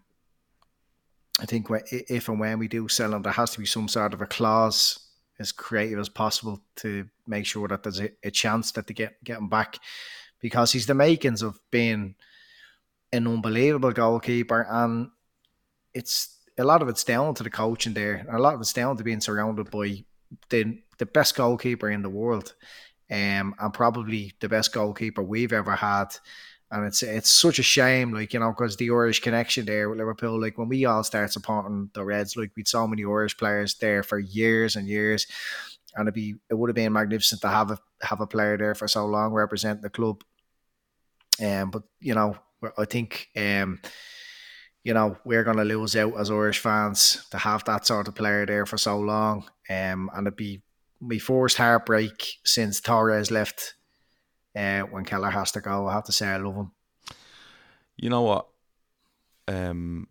I 1.40 1.46
think 1.46 1.68
if 1.90 2.28
and 2.28 2.38
when 2.38 2.58
we 2.58 2.68
do 2.68 2.86
sell 2.88 3.14
him, 3.14 3.22
there 3.22 3.32
has 3.32 3.52
to 3.52 3.60
be 3.60 3.66
some 3.66 3.88
sort 3.88 4.12
of 4.12 4.20
a 4.20 4.26
clause 4.26 4.98
as 5.38 5.52
creative 5.52 5.98
as 5.98 6.10
possible 6.10 6.60
to 6.76 7.08
make 7.26 7.46
sure 7.46 7.66
that 7.68 7.82
there's 7.82 8.00
a, 8.00 8.10
a 8.22 8.30
chance 8.30 8.72
that 8.72 8.86
they 8.86 8.94
get 8.94 9.24
get 9.24 9.38
him 9.38 9.48
back, 9.48 9.78
because 10.40 10.72
he's 10.72 10.86
the 10.86 10.94
makings 10.94 11.40
of 11.42 11.58
being 11.70 12.14
an 13.12 13.26
unbelievable 13.26 13.92
goalkeeper, 13.92 14.66
and 14.68 15.08
it's 15.94 16.36
a 16.58 16.64
lot 16.64 16.82
of 16.82 16.88
it's 16.88 17.04
down 17.04 17.34
to 17.34 17.42
the 17.42 17.50
coaching 17.50 17.94
there, 17.94 18.16
and 18.16 18.36
a 18.36 18.38
lot 18.38 18.54
of 18.54 18.60
it's 18.60 18.74
down 18.74 18.96
to 18.98 19.04
being 19.04 19.20
surrounded 19.20 19.70
by 19.70 20.04
the 20.50 20.78
the 20.98 21.06
best 21.06 21.34
goalkeeper 21.34 21.88
in 21.90 22.02
the 22.02 22.10
world, 22.10 22.54
um, 23.10 23.54
and 23.58 23.72
probably 23.72 24.34
the 24.40 24.48
best 24.48 24.74
goalkeeper 24.74 25.22
we've 25.22 25.54
ever 25.54 25.74
had. 25.74 26.08
And 26.72 26.86
it's 26.86 27.02
it's 27.02 27.30
such 27.30 27.58
a 27.58 27.64
shame, 27.64 28.12
like 28.12 28.32
you 28.32 28.40
know, 28.40 28.50
because 28.50 28.76
the 28.76 28.90
Irish 28.90 29.20
connection 29.20 29.66
there 29.66 29.88
with 29.88 29.98
Liverpool. 29.98 30.40
Like 30.40 30.56
when 30.56 30.68
we 30.68 30.84
all 30.84 31.02
start 31.02 31.32
supporting 31.32 31.90
the 31.94 32.04
Reds, 32.04 32.36
like 32.36 32.52
we'd 32.56 32.68
so 32.68 32.86
many 32.86 33.04
Irish 33.04 33.36
players 33.36 33.74
there 33.74 34.04
for 34.04 34.18
years 34.18 34.76
and 34.76 34.86
years, 34.86 35.26
and 35.96 36.06
it'd 36.06 36.14
be 36.14 36.36
it 36.48 36.54
would 36.54 36.70
have 36.70 36.76
been 36.76 36.92
magnificent 36.92 37.40
to 37.40 37.48
have 37.48 37.72
a 37.72 37.78
have 38.02 38.20
a 38.20 38.26
player 38.26 38.56
there 38.56 38.76
for 38.76 38.86
so 38.86 39.04
long 39.06 39.32
representing 39.32 39.82
the 39.82 39.90
club. 39.90 40.22
Um, 41.42 41.70
but 41.70 41.82
you 41.98 42.14
know, 42.14 42.36
I 42.78 42.84
think 42.84 43.28
um, 43.36 43.80
you 44.84 44.94
know, 44.94 45.16
we're 45.24 45.44
to 45.44 45.64
lose 45.64 45.96
out 45.96 46.18
as 46.18 46.30
Irish 46.30 46.58
fans 46.58 47.26
to 47.30 47.38
have 47.38 47.64
that 47.64 47.86
sort 47.86 48.08
of 48.08 48.14
player 48.14 48.46
there 48.46 48.66
for 48.66 48.78
so 48.78 48.98
long. 48.98 49.44
Um, 49.68 50.10
and 50.14 50.26
it'd 50.26 50.36
be 50.36 50.62
my 51.00 51.18
first 51.18 51.56
heartbreak 51.56 52.38
since 52.44 52.80
Torres 52.80 53.30
left 53.30 53.74
uh, 54.54 54.80
when 54.82 55.04
Keller 55.04 55.30
has 55.30 55.52
to 55.52 55.60
go. 55.60 55.86
I 55.86 55.94
have 55.94 56.04
to 56.04 56.12
say, 56.12 56.26
I 56.26 56.36
love 56.36 56.56
him. 56.56 56.72
You 57.96 58.10
know 58.10 58.22
what? 58.22 58.46
Um, 59.48 60.08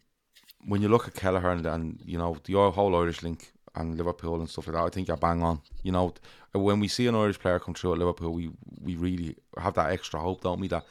when 0.66 0.82
you 0.82 0.90
look 0.90 1.08
at 1.08 1.16
Kelleher 1.16 1.50
and, 1.50 1.66
and 1.66 2.00
you 2.06 2.18
know 2.18 2.38
the 2.44 2.54
whole 2.72 2.96
Irish 2.96 3.24
link 3.24 3.52
and 3.76 3.98
Liverpool 3.98 4.40
and 4.40 4.50
stuff 4.50 4.68
like 4.68 4.76
that, 4.76 4.84
I 4.84 4.90
think 4.90 5.08
you're 5.08 5.18
bang 5.18 5.42
on. 5.42 5.62
You 5.84 5.92
know, 5.92 6.14
when 6.54 6.80
we 6.80 6.88
see 6.88 7.08
an 7.08 7.16
Irish 7.16 7.40
player 7.40 7.60
come 7.60 7.74
through 7.74 7.94
at 7.94 8.00
Liverpool, 8.00 8.34
we 8.34 8.52
we 8.82 8.96
really 8.96 9.38
have 9.58 9.76
that 9.76 9.92
extra 9.92 10.20
hope, 10.20 10.42
don't 10.42 10.60
we? 10.60 10.68
That 10.68 10.86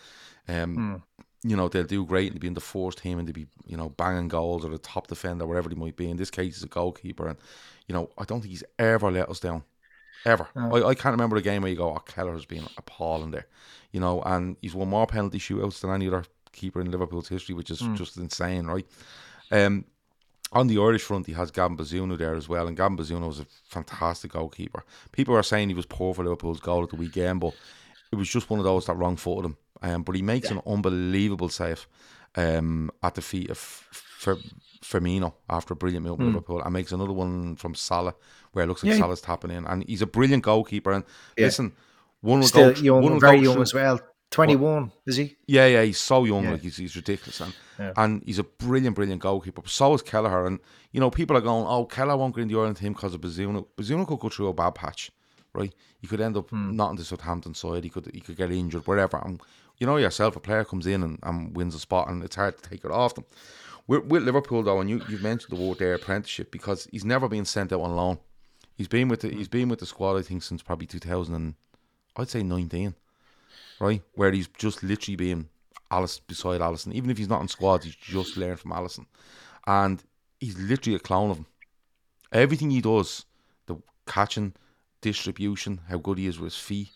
um, 0.48 1.02
you 1.44 1.56
know 1.56 1.68
they'll 1.68 1.84
do 1.84 2.04
great 2.04 2.28
and 2.28 2.34
they'll 2.34 2.40
be 2.40 2.48
in 2.48 2.54
the 2.54 2.60
first 2.60 2.98
team 2.98 3.18
and 3.18 3.28
they'll 3.28 3.34
be 3.34 3.46
you 3.66 3.76
know 3.76 3.90
banging 3.90 4.28
goals 4.28 4.64
or 4.64 4.70
the 4.70 4.78
top 4.78 5.06
defender, 5.06 5.46
whatever 5.46 5.68
they 5.68 5.76
might 5.76 5.96
be. 5.96 6.10
In 6.10 6.16
this 6.16 6.30
case, 6.30 6.54
he's 6.54 6.62
a 6.62 6.68
goalkeeper, 6.68 7.28
and 7.28 7.38
you 7.86 7.94
know 7.94 8.10
I 8.18 8.24
don't 8.24 8.40
think 8.40 8.50
he's 8.50 8.64
ever 8.78 9.10
let 9.10 9.28
us 9.28 9.40
down. 9.40 9.62
Ever, 10.24 10.48
I, 10.56 10.82
I 10.82 10.94
can't 10.94 11.12
remember 11.12 11.36
a 11.36 11.42
game 11.42 11.62
where 11.62 11.70
you 11.70 11.76
go, 11.76 11.94
"Oh, 11.94 11.98
Keller's 12.00 12.44
been 12.44 12.66
appalling 12.76 13.30
there," 13.30 13.46
you 13.92 14.00
know, 14.00 14.20
and 14.22 14.56
he's 14.60 14.74
won 14.74 14.88
more 14.88 15.06
penalty 15.06 15.38
shootouts 15.38 15.80
than 15.80 15.90
any 15.90 16.08
other 16.08 16.24
keeper 16.52 16.80
in 16.80 16.90
Liverpool's 16.90 17.28
history, 17.28 17.54
which 17.54 17.70
is 17.70 17.80
just 17.94 18.16
insane, 18.16 18.66
right? 18.66 18.86
Um, 19.50 19.84
on 20.52 20.66
the 20.66 20.78
Irish 20.78 21.02
front, 21.02 21.26
he 21.26 21.32
has 21.34 21.50
Gavin 21.50 21.76
Bazunu 21.76 22.16
there 22.18 22.34
as 22.34 22.48
well, 22.48 22.66
and 22.66 22.76
Gavin 22.76 22.96
Bazunu 22.96 23.26
was 23.28 23.40
a 23.40 23.46
fantastic 23.64 24.32
goalkeeper. 24.32 24.82
People 25.12 25.36
are 25.36 25.42
saying 25.42 25.68
he 25.68 25.74
was 25.74 25.86
poor 25.86 26.14
for 26.14 26.24
Liverpool's 26.24 26.60
goal 26.60 26.82
at 26.82 26.90
the 26.90 26.96
weekend, 26.96 27.40
but 27.40 27.54
it 28.10 28.16
was 28.16 28.28
just 28.28 28.48
one 28.48 28.58
of 28.58 28.64
those 28.64 28.86
that 28.86 28.94
wrong 28.96 29.16
footed 29.16 29.44
him. 29.44 29.56
Um, 29.82 30.02
but 30.02 30.16
he 30.16 30.22
makes 30.22 30.50
an 30.50 30.62
unbelievable 30.66 31.48
save 31.50 31.86
um, 32.34 32.90
at 33.02 33.14
the 33.14 33.22
feet 33.22 33.50
of 33.50 33.58
F- 33.58 34.26
Firmino 34.82 35.34
after 35.50 35.74
a 35.74 35.76
brilliant 35.76 36.04
move 36.06 36.18
with 36.18 36.28
Liverpool, 36.28 36.62
and 36.62 36.72
makes 36.72 36.92
another 36.92 37.12
one 37.12 37.56
from 37.56 37.74
Salah 37.74 38.14
where 38.52 38.64
it 38.64 38.68
looks 38.68 38.82
like. 38.84 38.92
Yeah. 38.92 38.98
Salah's 38.98 39.20
tapping 39.20 39.50
in, 39.50 39.66
and 39.66 39.84
he's 39.86 40.02
a 40.02 40.06
brilliant 40.06 40.42
goalkeeper. 40.44 40.92
And 40.92 41.04
listen, 41.36 41.72
one 42.20 42.42
Still 42.42 42.72
go, 42.72 42.80
young, 42.80 43.02
one 43.02 43.20
very 43.20 43.38
young 43.40 43.54
through- 43.54 43.62
as 43.62 43.74
well. 43.74 44.00
21, 44.30 44.92
is 45.06 45.16
he? 45.16 45.36
yeah, 45.46 45.66
yeah, 45.66 45.82
he's 45.82 45.96
so 45.98 46.24
young, 46.24 46.44
Yeah. 46.44 46.50
like 46.52 46.60
he's, 46.60 46.76
he's 46.76 46.94
ridiculous, 46.94 47.40
and 47.40 47.54
Yeah. 47.78 47.92
and 47.96 48.22
he's 48.26 48.38
a 48.38 48.44
brilliant, 48.44 48.94
brilliant 48.94 49.22
goalkeeper. 49.22 49.62
So 49.66 49.94
is 49.94 50.02
Kelleher, 50.02 50.46
and 50.46 50.58
you 50.92 51.00
know 51.00 51.10
people 51.10 51.34
are 51.36 51.40
going, 51.40 51.64
"Oh, 51.66 51.86
Kelleher 51.86 52.16
won't 52.16 52.34
get 52.34 52.42
in 52.42 52.48
the 52.48 52.54
Ireland 52.56 52.76
team 52.76 52.92
because 52.92 53.14
of 53.14 53.22
Bazunu." 53.22 53.66
Bazunu 53.78 54.06
could 54.06 54.18
go 54.20 54.28
through 54.28 54.48
a 54.48 54.52
bad 54.52 54.74
patch, 54.74 55.10
right? 55.54 55.72
He 55.98 56.06
could 56.06 56.20
end 56.20 56.36
up 56.36 56.50
Hmm. 56.50 56.76
not 56.76 56.90
on 56.90 56.96
the 56.96 57.04
Southampton 57.04 57.54
side. 57.54 57.84
He 57.84 57.90
could 57.90 58.10
he 58.12 58.20
could 58.20 58.36
get 58.36 58.52
injured, 58.52 58.86
whatever. 58.86 59.16
And 59.24 59.40
you 59.78 59.86
know 59.86 59.96
yourself, 59.96 60.36
a 60.36 60.40
player 60.40 60.64
comes 60.64 60.86
in 60.86 61.02
and, 61.02 61.18
and 61.22 61.56
wins 61.56 61.74
a 61.74 61.78
spot, 61.80 62.10
and 62.10 62.22
it's 62.22 62.36
hard 62.36 62.62
to 62.62 62.68
take 62.68 62.84
it 62.84 62.90
off 62.90 63.14
them. 63.14 63.24
With, 63.88 64.04
with 64.04 64.22
Liverpool 64.22 64.62
though, 64.62 64.80
and 64.80 64.88
you 64.88 65.02
you 65.08 65.18
mentioned 65.18 65.58
the 65.58 65.60
word 65.60 65.78
there, 65.80 65.94
apprenticeship, 65.94 66.52
because 66.52 66.86
he's 66.92 67.04
never 67.04 67.28
been 67.28 67.44
sent 67.44 67.72
out 67.72 67.80
on 67.80 67.96
loan. 67.96 68.18
He's 68.76 68.88
been 68.88 69.08
with 69.08 69.20
the 69.22 69.30
he's 69.30 69.48
been 69.48 69.68
with 69.68 69.80
the 69.80 69.86
squad, 69.86 70.16
I 70.16 70.22
think, 70.22 70.44
since 70.44 70.62
probably 70.62 70.86
two 70.86 71.00
thousand 71.00 71.34
and 71.34 71.54
I'd 72.16 72.28
say 72.28 72.44
nineteen 72.44 72.94
right? 73.80 74.02
Where 74.14 74.32
he's 74.32 74.48
just 74.48 74.82
literally 74.82 75.16
being 75.16 75.48
Alice 75.90 76.18
beside 76.18 76.60
Alisson. 76.60 76.92
Even 76.92 77.10
if 77.10 77.18
he's 77.18 77.28
not 77.28 77.40
in 77.40 77.48
squads, 77.48 77.84
he's 77.84 77.94
just 77.94 78.36
learned 78.36 78.60
from 78.60 78.72
Alisson. 78.72 79.06
And 79.66 80.02
he's 80.40 80.58
literally 80.58 80.96
a 80.96 81.00
clone 81.00 81.30
of 81.30 81.38
him. 81.38 81.46
Everything 82.32 82.70
he 82.70 82.80
does, 82.80 83.24
the 83.66 83.76
catching, 84.06 84.54
distribution, 85.00 85.80
how 85.88 85.98
good 85.98 86.18
he 86.18 86.26
is 86.26 86.38
with 86.38 86.52
his 86.52 86.60
feet, 86.60 86.90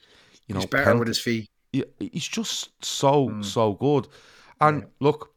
you 0.46 0.54
know, 0.54 0.60
He's 0.60 0.68
better 0.68 0.84
penalty- 0.84 0.98
with 1.00 1.08
his 1.08 1.18
feet. 1.20 1.50
yeah, 1.72 1.84
he's 1.98 2.28
just 2.28 2.84
so 2.84 3.28
mm. 3.28 3.44
so 3.44 3.72
good. 3.74 4.08
And 4.60 4.86
look, 5.00 5.31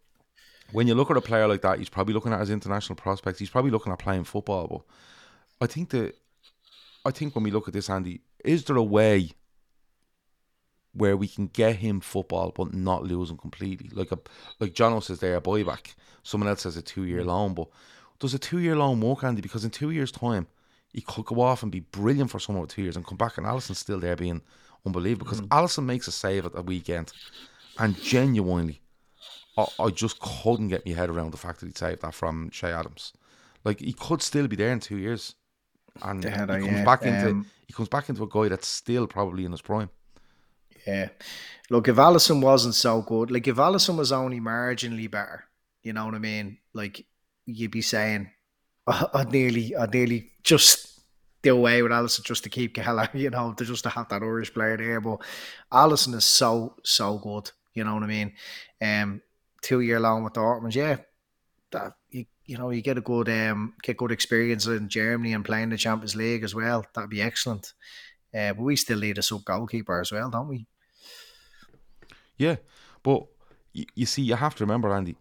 when 0.75 0.88
you 0.88 0.96
look 0.96 1.10
at 1.10 1.15
a 1.15 1.22
player 1.22 1.48
like 1.48 1.62
that, 1.62 1.79
he's 1.79 1.89
probably 1.89 2.13
looking 2.13 2.34
at 2.34 2.41
his 2.41 2.50
international 2.50 2.98
prospects. 2.98 3.39
He's 3.39 3.50
probably 3.50 3.72
looking 3.72 3.94
at 3.94 4.00
playing 4.00 4.25
football. 4.25 4.67
But 4.67 5.70
I 5.70 5.72
think 5.72 5.89
that 5.91 6.15
I 7.05 7.12
think 7.12 7.34
when 7.34 7.46
we 7.46 7.51
look 7.51 7.67
at 7.70 7.74
this, 7.74 7.89
Andy, 7.89 8.22
is 8.44 8.65
there 8.65 8.75
a 8.75 8.84
way 8.84 9.32
where 10.94 11.15
we 11.15 11.27
can 11.27 11.48
get 11.48 11.77
him 11.77 12.00
football 12.01 12.51
but 12.55 12.74
not 12.74 13.03
lose 13.03 13.32
him 13.32 13.38
completely? 13.38 13.89
Like 13.94 14.12
a 14.12 14.20
like 14.60 14.74
Jono 14.74 15.01
says 15.01 15.20
there, 15.20 15.38
a 15.38 15.41
buyback. 15.41 15.94
Someone 16.24 16.50
else 16.50 16.63
says 16.63 16.75
a 16.75 16.82
two 16.82 17.05
year 17.05 17.22
mm. 17.22 17.27
loan, 17.27 17.53
but 17.53 17.70
does 18.20 18.34
a 18.34 18.39
two 18.39 18.60
year 18.60 18.75
loan 18.75 19.00
work, 19.00 19.24
Andy? 19.24 19.41
Because 19.41 19.63
in 19.63 19.72
two 19.72 19.91
years' 19.91 20.12
time, 20.12 20.48
he 20.91 21.00
could 21.00 21.25
go 21.25 21.39
off 21.39 21.63
and 21.63 21.72
be 21.72 21.79
brilliant 21.79 22.32
for 22.32 22.39
someone 22.39 22.63
with 22.63 22.72
two 22.72 22.82
years 22.82 22.98
and 22.98 23.08
come 23.08 23.17
back, 23.17 23.38
and 23.38 23.48
Alisson's 23.48 23.79
still 23.79 24.00
there 24.00 24.17
being 24.17 24.41
unbelievable. 24.86 25.25
Because 25.25 25.41
mm. 25.41 25.48
Alisson 25.48 25.86
makes 25.86 26.10
a 26.10 26.12
save 26.12 26.46
at 26.46 26.53
the 26.53 26.62
weekend, 26.62 27.13
and 27.79 27.96
genuinely, 28.01 28.82
I, 29.58 29.66
I 29.80 29.90
just 29.90 30.20
couldn't 30.20 30.70
get 30.70 30.86
my 30.86 30.94
head 30.94 31.10
around 31.10 31.32
the 31.32 31.38
fact 31.38 31.60
that 31.60 31.68
he 31.68 31.74
saved 31.74 32.02
that 32.02 32.14
from 32.14 32.50
Che 32.52 32.72
Adams. 32.72 33.14
Like 33.64 33.80
he 33.80 33.94
could 33.94 34.22
still 34.22 34.48
be 34.48 34.56
there 34.56 34.72
in 34.72 34.80
two 34.80 34.98
years, 34.98 35.36
and 36.02 36.24
he 36.24 36.30
comes 36.30 36.66
yeah, 36.66 36.84
back 36.86 37.04
into 37.04 37.30
um, 37.30 37.46
he 37.68 37.74
comes 37.74 37.90
back 37.90 38.10
into 38.10 38.24
a 38.24 38.28
guy 38.28 38.48
that's 38.48 38.68
still 38.68 39.08
probably 39.08 39.46
in 39.46 39.52
his 39.52 39.62
prime. 39.62 39.90
Yeah. 40.86 41.10
Look, 41.70 41.88
if 41.88 41.96
Alisson 41.96 42.42
wasn't 42.42 42.76
so 42.76 43.02
good, 43.02 43.32
like 43.32 43.48
if 43.48 43.56
Alisson 43.56 43.98
was 43.98 44.12
only 44.12 44.40
marginally 44.40 45.10
better, 45.10 45.46
You 45.82 45.94
know 45.94 46.06
what 46.06 46.16
I 46.16 46.20
mean? 46.20 46.60
Like 46.74 47.06
you'd 47.46 47.72
be 47.72 47.82
saying, 47.82 48.30
I'd 48.88 49.32
nearly, 49.32 49.76
I'd 49.76 49.94
nearly 49.94 50.32
just 50.44 51.02
do 51.42 51.56
away 51.56 51.82
with 51.82 51.92
Alisson 51.92 52.24
just 52.24 52.44
to 52.44 52.50
keep 52.50 52.76
Keller, 52.76 53.10
you 53.14 53.30
know, 53.30 53.54
to 53.54 53.66
just 53.66 53.84
to 53.84 53.90
have 53.90 54.10
that 54.10 54.22
Irish 54.22 54.54
player 54.54 54.78
there. 54.78 55.02
But 55.02 55.22
Alisson 55.72 56.14
is 56.16 56.26
so, 56.26 56.76
so 56.84 57.18
good. 57.18 57.52
You 57.74 57.84
know 57.84 57.96
what 57.96 58.04
I 58.04 58.08
mean? 58.08 58.34
Um, 58.82 59.22
two 59.66 59.82
year 59.82 60.00
long 60.00 60.24
with 60.24 60.34
Dortmund, 60.34 60.76
yeah. 60.76 60.98
That 61.72 61.94
you, 62.10 62.26
you 62.46 62.58
know, 62.58 62.70
you 62.70 62.82
get 62.82 62.98
a 62.98 63.02
good 63.02 63.28
um 63.30 63.74
get 63.82 63.98
good 63.98 64.12
experience 64.12 64.66
in 64.68 64.88
Germany 64.88 65.34
and 65.34 65.44
playing 65.44 65.70
the 65.70 65.78
Champions 65.78 66.16
League 66.16 66.44
as 66.44 66.54
well. 66.56 66.86
That'd 66.94 67.10
be 67.10 67.22
excellent. 67.22 67.74
Uh, 68.34 68.54
but 68.54 68.64
we 68.64 68.76
still 68.76 69.00
need 69.00 69.18
a 69.18 69.22
sub 69.22 69.44
goalkeeper 69.46 70.00
as 70.00 70.12
well, 70.12 70.30
don't 70.30 70.48
we? 70.50 70.68
Yeah, 72.38 72.58
but 73.02 73.26
you, 73.74 73.86
you 73.96 74.06
see, 74.06 74.22
you 74.22 74.36
have 74.36 74.56
to 74.56 74.64
remember, 74.66 74.94
Andy, 74.94 75.16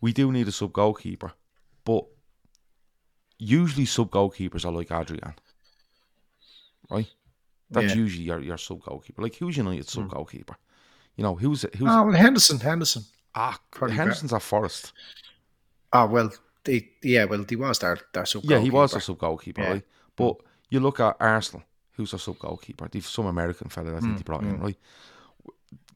we 0.00 0.12
do 0.12 0.32
need 0.32 0.48
a 0.48 0.52
sub 0.52 0.72
goalkeeper, 0.72 1.32
but 1.84 2.04
usually 3.38 3.86
sub 3.86 4.10
goalkeepers 4.10 4.64
are 4.64 4.72
like 4.72 4.90
Adrian, 4.90 5.34
right? 6.90 7.10
That's 7.70 7.94
Yeah. 7.94 8.02
usually 8.02 8.24
your, 8.24 8.40
your 8.40 8.58
sub 8.58 8.80
goalkeeper. 8.82 9.22
Like 9.22 9.36
who's 9.36 9.56
United 9.56 9.88
sub 9.88 10.08
goalkeeper? 10.08 10.56
You 11.16 11.24
know 11.24 11.34
who's 11.36 11.62
who's 11.76 11.88
Oh, 11.90 12.04
well, 12.04 12.12
Henderson, 12.16 12.58
Henderson. 12.58 13.02
Ah 13.34 13.60
Henderson's 13.80 14.32
at 14.32 14.42
Forest. 14.42 14.92
Oh 15.92 16.06
well, 16.06 16.30
they, 16.64 16.88
yeah, 17.02 17.24
well, 17.24 17.44
he 17.48 17.56
was 17.56 17.78
their 17.78 17.98
their 18.12 18.26
sub. 18.26 18.44
Yeah, 18.44 18.58
he 18.58 18.70
was 18.70 18.92
a 18.92 18.94
goalkeeper. 18.94 19.00
sub 19.00 19.18
goalkeeper, 19.18 19.62
Yeah. 19.62 19.70
right? 19.70 19.84
But 20.16 20.36
you 20.68 20.80
look 20.80 21.00
at 21.00 21.16
Arsenal, 21.20 21.64
who's 21.92 22.12
a 22.12 22.18
sub 22.18 22.38
goalkeeper. 22.38 22.88
They've 22.90 23.06
some 23.06 23.26
American 23.26 23.68
fella 23.68 23.90
I 23.90 24.00
think 24.00 24.12
hmm, 24.12 24.16
they 24.16 24.22
brought 24.22 24.42
in, 24.42 24.56
hmm. 24.56 24.64
right? 24.64 24.78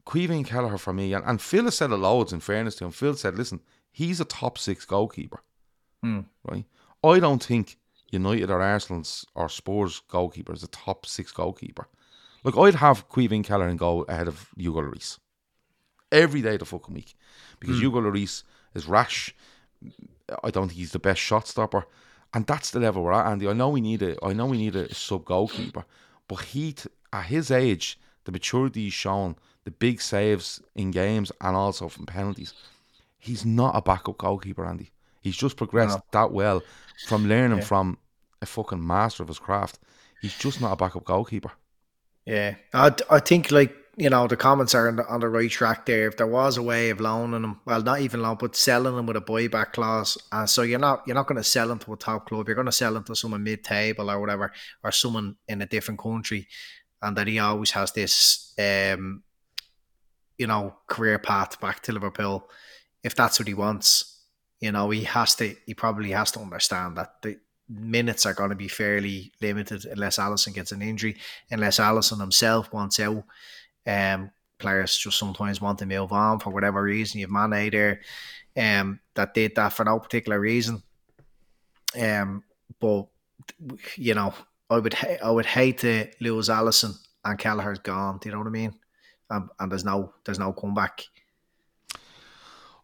Caoimhín 0.05 0.45
Kelleher 0.45 0.77
for 0.77 0.93
me, 0.93 1.13
and, 1.13 1.25
and 1.25 1.41
Phil 1.41 1.65
has 1.65 1.77
said 1.77 1.91
it 1.91 1.95
loads 1.95 2.31
in 2.31 2.39
fairness 2.39 2.75
to 2.75 2.85
him. 2.85 2.91
Phil 2.91 3.15
said, 3.15 3.35
listen, 3.35 3.59
he's 3.91 4.21
a 4.21 4.25
top 4.25 4.57
six 4.57 4.85
goalkeeper. 4.85 5.41
Hmm. 6.03 6.21
Right? 6.43 6.65
I 7.03 7.19
don't 7.19 7.43
think 7.43 7.77
United 8.11 8.51
or 8.51 8.61
Arsenal's 8.61 9.25
or 9.33 9.49
Spurs 9.49 10.01
goalkeeper 10.07 10.53
is 10.53 10.63
a 10.63 10.67
top 10.67 11.05
six 11.05 11.31
goalkeeper. 11.31 11.87
Look, 12.43 12.57
I'd 12.57 12.75
have 12.75 13.09
Caoimhín 13.09 13.43
Keller 13.43 13.67
in 13.67 13.77
goal 13.77 14.05
ahead 14.07 14.27
of 14.27 14.49
Hugo 14.55 14.81
Lloris. 14.81 15.17
Every 16.11 16.41
day 16.41 16.53
of 16.53 16.59
the 16.59 16.65
fucking 16.65 16.93
week. 16.93 17.15
Because 17.59 17.77
hmm. 17.77 17.81
Hugo 17.81 18.01
Lloris 18.01 18.43
is 18.73 18.87
rash. 18.87 19.35
I 20.43 20.49
don't 20.51 20.67
think 20.67 20.79
he's 20.79 20.91
the 20.91 20.99
best 20.99 21.21
shot 21.21 21.47
stopper. 21.47 21.85
And 22.33 22.45
that's 22.45 22.71
the 22.71 22.79
level 22.79 23.03
we're 23.03 23.13
at, 23.13 23.27
Andy. 23.27 23.47
I 23.47 23.53
know 23.53 23.69
we 23.69 23.81
need 23.81 24.01
a 24.01 24.17
I 24.23 24.33
know 24.33 24.45
we 24.45 24.57
need 24.57 24.75
a 24.75 24.93
sub 24.93 25.23
goalkeeper, 25.25 25.85
but 26.27 26.41
he 26.41 26.73
t- 26.73 26.89
at 27.13 27.25
his 27.25 27.49
age, 27.49 27.97
the 28.25 28.31
maturity 28.31 28.83
he's 28.83 28.93
shown, 28.93 29.37
the 29.63 29.71
big 29.71 30.01
saves 30.01 30.61
in 30.75 30.91
games 30.91 31.31
and 31.39 31.55
also 31.55 31.87
from 31.87 32.05
penalties, 32.05 32.53
he's 33.17 33.45
not 33.45 33.75
a 33.75 33.81
backup 33.81 34.17
goalkeeper, 34.17 34.65
Andy. 34.65 34.91
He's 35.21 35.37
just 35.37 35.57
progressed 35.57 35.99
that 36.11 36.31
well 36.31 36.61
from 37.07 37.27
learning 37.27 37.61
from 37.61 37.97
a 38.41 38.45
fucking 38.45 38.85
master 38.85 39.23
of 39.23 39.29
his 39.29 39.39
craft. 39.39 39.79
He's 40.21 40.37
just 40.37 40.61
not 40.61 40.73
a 40.73 40.75
backup 40.75 41.05
goalkeeper. 41.05 41.51
Yeah, 42.25 42.55
I, 42.73 42.93
I 43.09 43.19
think 43.19 43.51
like 43.51 43.75
you 43.97 44.09
know 44.09 44.27
the 44.27 44.35
comments 44.35 44.75
are 44.75 44.87
on 44.89 44.97
the, 44.97 45.07
on 45.07 45.21
the 45.21 45.29
right 45.29 45.49
track 45.49 45.85
there. 45.85 46.07
If 46.07 46.17
there 46.17 46.27
was 46.27 46.57
a 46.57 46.63
way 46.63 46.89
of 46.89 46.99
loaning 46.99 47.43
him, 47.43 47.61
well, 47.65 47.81
not 47.81 48.01
even 48.01 48.21
loan, 48.21 48.37
but 48.39 48.55
selling 48.55 48.97
him 48.97 49.05
with 49.05 49.15
a 49.15 49.21
buyback 49.21 49.73
clause, 49.73 50.17
uh, 50.31 50.45
so 50.45 50.63
you're 50.63 50.79
not 50.79 51.03
you're 51.07 51.15
not 51.15 51.27
going 51.27 51.37
to 51.37 51.43
sell 51.43 51.71
him 51.71 51.79
to 51.79 51.93
a 51.93 51.97
top 51.97 52.27
club. 52.27 52.47
You're 52.47 52.55
going 52.55 52.65
to 52.65 52.71
sell 52.71 52.95
him 52.95 53.03
to 53.05 53.15
someone 53.15 53.43
mid 53.43 53.63
table 53.63 54.11
or 54.11 54.19
whatever, 54.19 54.51
or 54.83 54.91
someone 54.91 55.37
in 55.47 55.61
a 55.61 55.65
different 55.65 55.99
country, 55.99 56.47
and 57.01 57.15
that 57.15 57.27
he 57.27 57.39
always 57.39 57.71
has 57.71 57.93
this, 57.93 58.53
um, 58.59 59.23
you 60.37 60.47
know, 60.47 60.75
career 60.87 61.19
path 61.19 61.59
back 61.61 61.81
to 61.83 61.93
Liverpool. 61.93 62.49
If 63.03 63.15
that's 63.15 63.39
what 63.39 63.47
he 63.47 63.53
wants, 63.53 64.23
you 64.59 64.71
know, 64.71 64.89
he 64.89 65.03
has 65.03 65.35
to. 65.35 65.55
He 65.65 65.73
probably 65.73 66.11
has 66.11 66.31
to 66.31 66.39
understand 66.41 66.97
that 66.97 67.21
the 67.21 67.37
minutes 67.69 68.25
are 68.25 68.33
going 68.33 68.49
to 68.49 68.55
be 68.55 68.67
fairly 68.67 69.31
limited 69.41 69.85
unless 69.85 70.17
Alisson 70.17 70.53
gets 70.53 70.71
an 70.71 70.81
injury, 70.81 71.15
unless 71.49 71.79
Alisson 71.79 72.19
himself 72.19 72.73
wants 72.73 72.99
out. 72.99 73.23
Um, 73.87 74.31
players 74.57 74.97
just 74.97 75.19
sometimes 75.19 75.61
want 75.61 75.79
to 75.79 75.85
move 75.85 76.11
on 76.11 76.39
for 76.39 76.49
whatever 76.49 76.81
reason. 76.81 77.19
You 77.19 77.27
have 77.27 77.49
Mane 77.49 77.71
there, 77.71 78.01
um, 78.57 78.99
that 79.15 79.33
did 79.33 79.55
that 79.55 79.73
for 79.73 79.85
no 79.85 79.99
particular 79.99 80.39
reason. 80.39 80.81
Um, 81.99 82.43
but 82.79 83.07
you 83.95 84.13
know, 84.13 84.33
I 84.69 84.79
would 84.79 84.93
ha- 84.93 85.17
I 85.23 85.31
would 85.31 85.45
hate 85.45 85.79
to 85.79 86.09
lose 86.19 86.49
Alisson 86.49 86.97
and 87.23 87.39
Kelleher's 87.39 87.79
gone. 87.79 88.17
Do 88.19 88.29
you 88.29 88.33
know 88.33 88.39
what 88.39 88.47
I 88.47 88.51
mean? 88.51 88.73
Um, 89.29 89.49
and 89.59 89.71
there's 89.71 89.85
no 89.85 90.13
there's 90.23 90.39
no 90.39 90.53
comeback. 90.53 91.05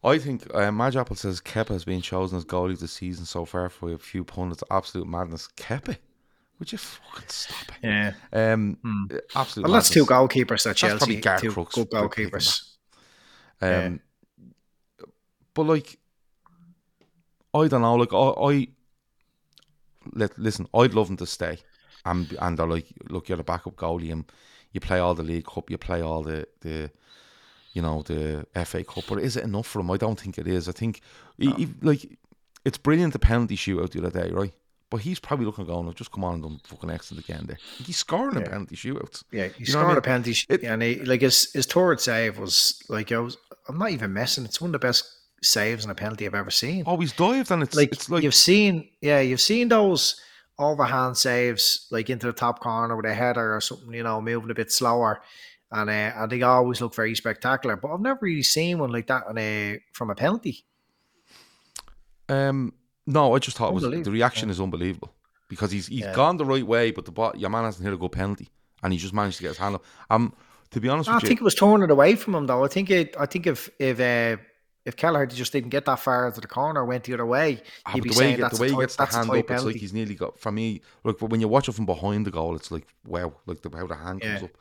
I 0.04 0.18
think 0.18 0.54
uh, 0.56 0.72
Madge 0.72 0.96
Apple 0.96 1.16
says 1.16 1.40
Kepa 1.40 1.70
has 1.70 1.86
been 1.86 2.02
chosen 2.02 2.38
as 2.38 2.46
goalie 2.46 2.80
this 2.80 2.92
season 2.92 3.26
so 3.26 3.46
far 3.46 3.70
for 3.70 3.94
a 3.94 4.00
few 4.00 4.24
pundits. 4.24 4.64
Absolute 4.72 5.08
madness. 5.08 5.48
Kepa? 5.58 5.98
Would 6.62 6.72
you 6.72 6.78
fucking 6.78 7.24
stop 7.28 7.76
it? 7.82 7.88
Yeah. 7.88 8.14
Um, 8.32 8.78
Absolute 9.36 9.64
Well, 9.64 9.74
that's 9.74 9.90
two 9.90 10.06
goalkeepers 10.06 10.68
at 10.70 10.78
That's 10.78 10.82
probably 11.00 11.16
Chelsea. 11.16 11.22
Gareth 11.22 11.42
Two 11.42 11.52
Crooks 11.54 11.74
good 11.74 11.90
goalkeepers. 11.90 12.76
Um, 13.60 14.00
But 15.56 15.64
like, 15.64 15.98
I 17.56 17.68
don't 17.68 17.82
know. 17.82 17.96
Like, 17.96 18.14
I, 18.14 18.18
I 18.18 18.68
let 20.14 20.38
listen. 20.38 20.68
I'd 20.72 20.94
love 20.94 21.10
him 21.10 21.18
to 21.18 21.26
stay, 21.26 21.58
and 22.06 22.32
and 22.40 22.60
they're 22.60 22.68
like, 22.68 22.86
look, 23.10 23.28
you're 23.28 23.38
the 23.38 23.44
backup 23.44 23.76
goalie, 23.76 24.12
and 24.12 24.26
you 24.72 24.80
play 24.80 25.00
all 25.00 25.16
the 25.16 25.24
League 25.24 25.46
Cup, 25.48 25.72
you 25.72 25.80
play 25.80 26.02
all 26.04 26.22
the 26.22 26.48
the, 26.62 26.92
you 27.74 27.82
know, 27.82 28.04
the 28.04 28.46
FA 28.66 28.84
Cup. 28.84 29.06
But 29.10 29.20
is 29.22 29.36
it 29.36 29.46
enough 29.46 29.66
for 29.66 29.80
him? 29.80 29.90
I 29.90 29.98
don't 29.98 30.20
think 30.20 30.38
it 30.38 30.48
is. 30.48 30.70
I 30.70 30.74
think, 30.74 31.02
he, 31.40 31.52
he- 31.54 31.74
like, 31.82 32.20
it's 32.66 32.78
brilliant 32.78 33.14
the 33.14 33.20
penalty 33.20 33.56
shootout 33.58 33.90
the 33.94 34.06
other 34.06 34.22
day, 34.22 34.30
right? 34.32 34.54
But 34.92 35.02
he's 35.02 35.20
probably 35.20 35.48
looking 35.48 35.66
going, 35.66 35.88
oh, 35.88 35.94
just 35.94 36.12
come 36.12 36.24
on 36.26 36.36
and 36.36 36.44
done 36.44 36.62
fucking 36.66 36.92
excellent 36.92 37.24
again 37.28 37.46
there. 37.48 37.58
He's 37.84 37.98
scoring 37.98 38.38
a 38.38 38.42
penalty 38.42 38.76
shootouts. 38.76 39.24
Yeah, 39.32 39.48
he 39.48 39.48
You 39.48 39.52
what 39.58 39.60
I 39.60 39.72
scored 39.72 39.88
mean? 39.88 39.98
a 39.98 40.02
penalty, 40.02 40.34
sh- 40.34 40.46
It- 40.50 40.64
and 40.64 40.84
he, 40.84 40.96
like 41.06 41.22
his 41.22 41.52
his 41.54 41.66
third 41.66 42.00
save 42.00 42.38
was 42.38 42.84
like 42.90 43.12
I 43.12 43.18
was. 43.18 43.38
I'm 43.68 43.78
not 43.80 43.92
even 43.92 44.12
messing. 44.14 44.46
It's 44.46 44.62
one 44.62 44.68
of 44.70 44.74
the 44.74 44.86
best 44.88 45.06
saves 45.42 45.86
in 45.86 45.90
a 45.92 45.96
penalty 45.96 46.28
I've 46.28 46.36
ever 46.36 46.52
seen. 46.52 46.84
Oh, 46.86 46.98
he's 46.98 47.14
dived 47.14 47.50
and 47.52 47.64
it's 47.64 47.76
like, 47.76 47.92
it's 47.94 48.10
like 48.10 48.22
you've 48.22 48.36
seen, 48.36 48.90
yeah, 49.02 49.22
you've 49.22 49.42
seen 49.42 49.70
those 49.70 50.20
overhand 50.60 51.16
saves 51.18 51.88
like 51.90 52.10
into 52.12 52.28
the 52.28 52.34
top 52.34 52.60
corner 52.60 52.96
with 52.96 53.06
a 53.06 53.14
header 53.14 53.56
or 53.56 53.62
something, 53.62 53.94
you 53.94 54.04
know, 54.04 54.22
moving 54.22 54.52
a 54.52 54.54
bit 54.54 54.72
slower, 54.72 55.22
and 55.72 55.90
uh, 55.90 55.94
and 55.94 56.32
they 56.32 56.42
always 56.42 56.82
look 56.82 56.94
very 56.94 57.16
spectacular. 57.16 57.78
But 57.78 57.94
I've 57.94 58.02
never 58.02 58.20
really 58.24 58.44
seen 58.44 58.78
one 58.80 58.92
like 58.92 59.08
that 59.08 59.24
on 59.28 59.38
a 59.38 59.80
from 59.94 60.10
a 60.10 60.16
penalty. 60.16 60.66
Um, 62.30 62.74
no, 63.08 63.36
I 63.36 63.40
just 63.40 63.58
thought 63.58 63.70
it 63.70 63.74
was 63.76 63.84
the 63.84 64.12
reaction 64.12 64.50
is 64.50 64.60
unbelievable 64.62 65.14
because 65.50 65.72
he's 65.72 65.88
he's 65.88 66.02
Yeah. 66.02 66.14
gone 66.14 66.38
the 66.38 66.46
right 66.46 66.66
way, 66.66 66.92
but 66.92 67.06
the 67.06 67.12
bot, 67.12 67.40
your 67.40 67.50
man 67.50 67.64
hasn't 67.66 67.84
hit 67.84 67.94
a 67.94 67.98
good 67.98 68.12
penalty, 68.12 68.50
and 68.84 68.94
he 68.94 69.00
just 69.00 69.14
managed 69.14 69.38
to 69.38 69.44
get 69.44 69.50
his 69.50 69.58
hand 69.58 69.76
up. 69.76 69.84
Um, 70.10 70.34
to 70.72 70.80
be 70.80 70.88
honest 70.88 71.10
I 71.10 71.16
with 71.16 71.24
you, 71.24 71.28
think 71.30 71.42
it 71.42 71.44
was 71.44 71.56
turning 71.56 71.84
it 71.84 71.92
away 71.92 72.16
from 72.16 72.36
him 72.36 72.48
though. 72.48 72.64
I 72.64 72.68
think 72.68 72.90
it. 72.90 73.16
I 73.20 73.26
think 73.26 73.48
if 73.48 73.70
if 73.80 74.00
uh, 74.00 74.42
if 74.86 74.96
Kelleher 74.96 75.28
just 75.28 75.52
didn't 75.52 75.70
get 75.70 75.86
that 75.86 76.00
far 76.00 76.32
to 76.32 76.42
the 76.42 76.48
corner, 76.48 76.84
went 76.84 77.04
the 77.04 77.14
other 77.14 77.26
way, 77.26 77.62
ah, 77.86 77.92
he'd 77.92 78.02
be 78.02 78.10
the 78.10 78.16
way 78.16 78.20
saying 78.20 78.38
get, 78.38 78.42
that's 78.42 78.58
the 78.58 78.62
way 78.64 78.70
he 78.72 78.78
gets 78.80 78.96
the 78.96 79.06
hand 79.06 79.30
up, 79.30 79.36
it's 79.52 79.64
like 79.64 79.76
he's 79.76 79.94
nearly 79.94 80.16
got. 80.16 80.40
For 80.40 80.52
me, 80.52 80.82
look, 81.04 81.20
but 81.20 81.30
when 81.30 81.40
you 81.42 81.48
watch 81.48 81.68
it 81.70 81.74
from 81.74 81.86
behind 81.86 82.26
the 82.26 82.32
goal, 82.32 82.56
it's 82.56 82.72
like 82.72 82.88
wow, 83.06 83.34
like 83.46 83.62
the, 83.62 83.70
how 83.78 83.86
the 83.86 83.96
hand 83.96 84.22
comes 84.22 84.44
up. 84.44 84.52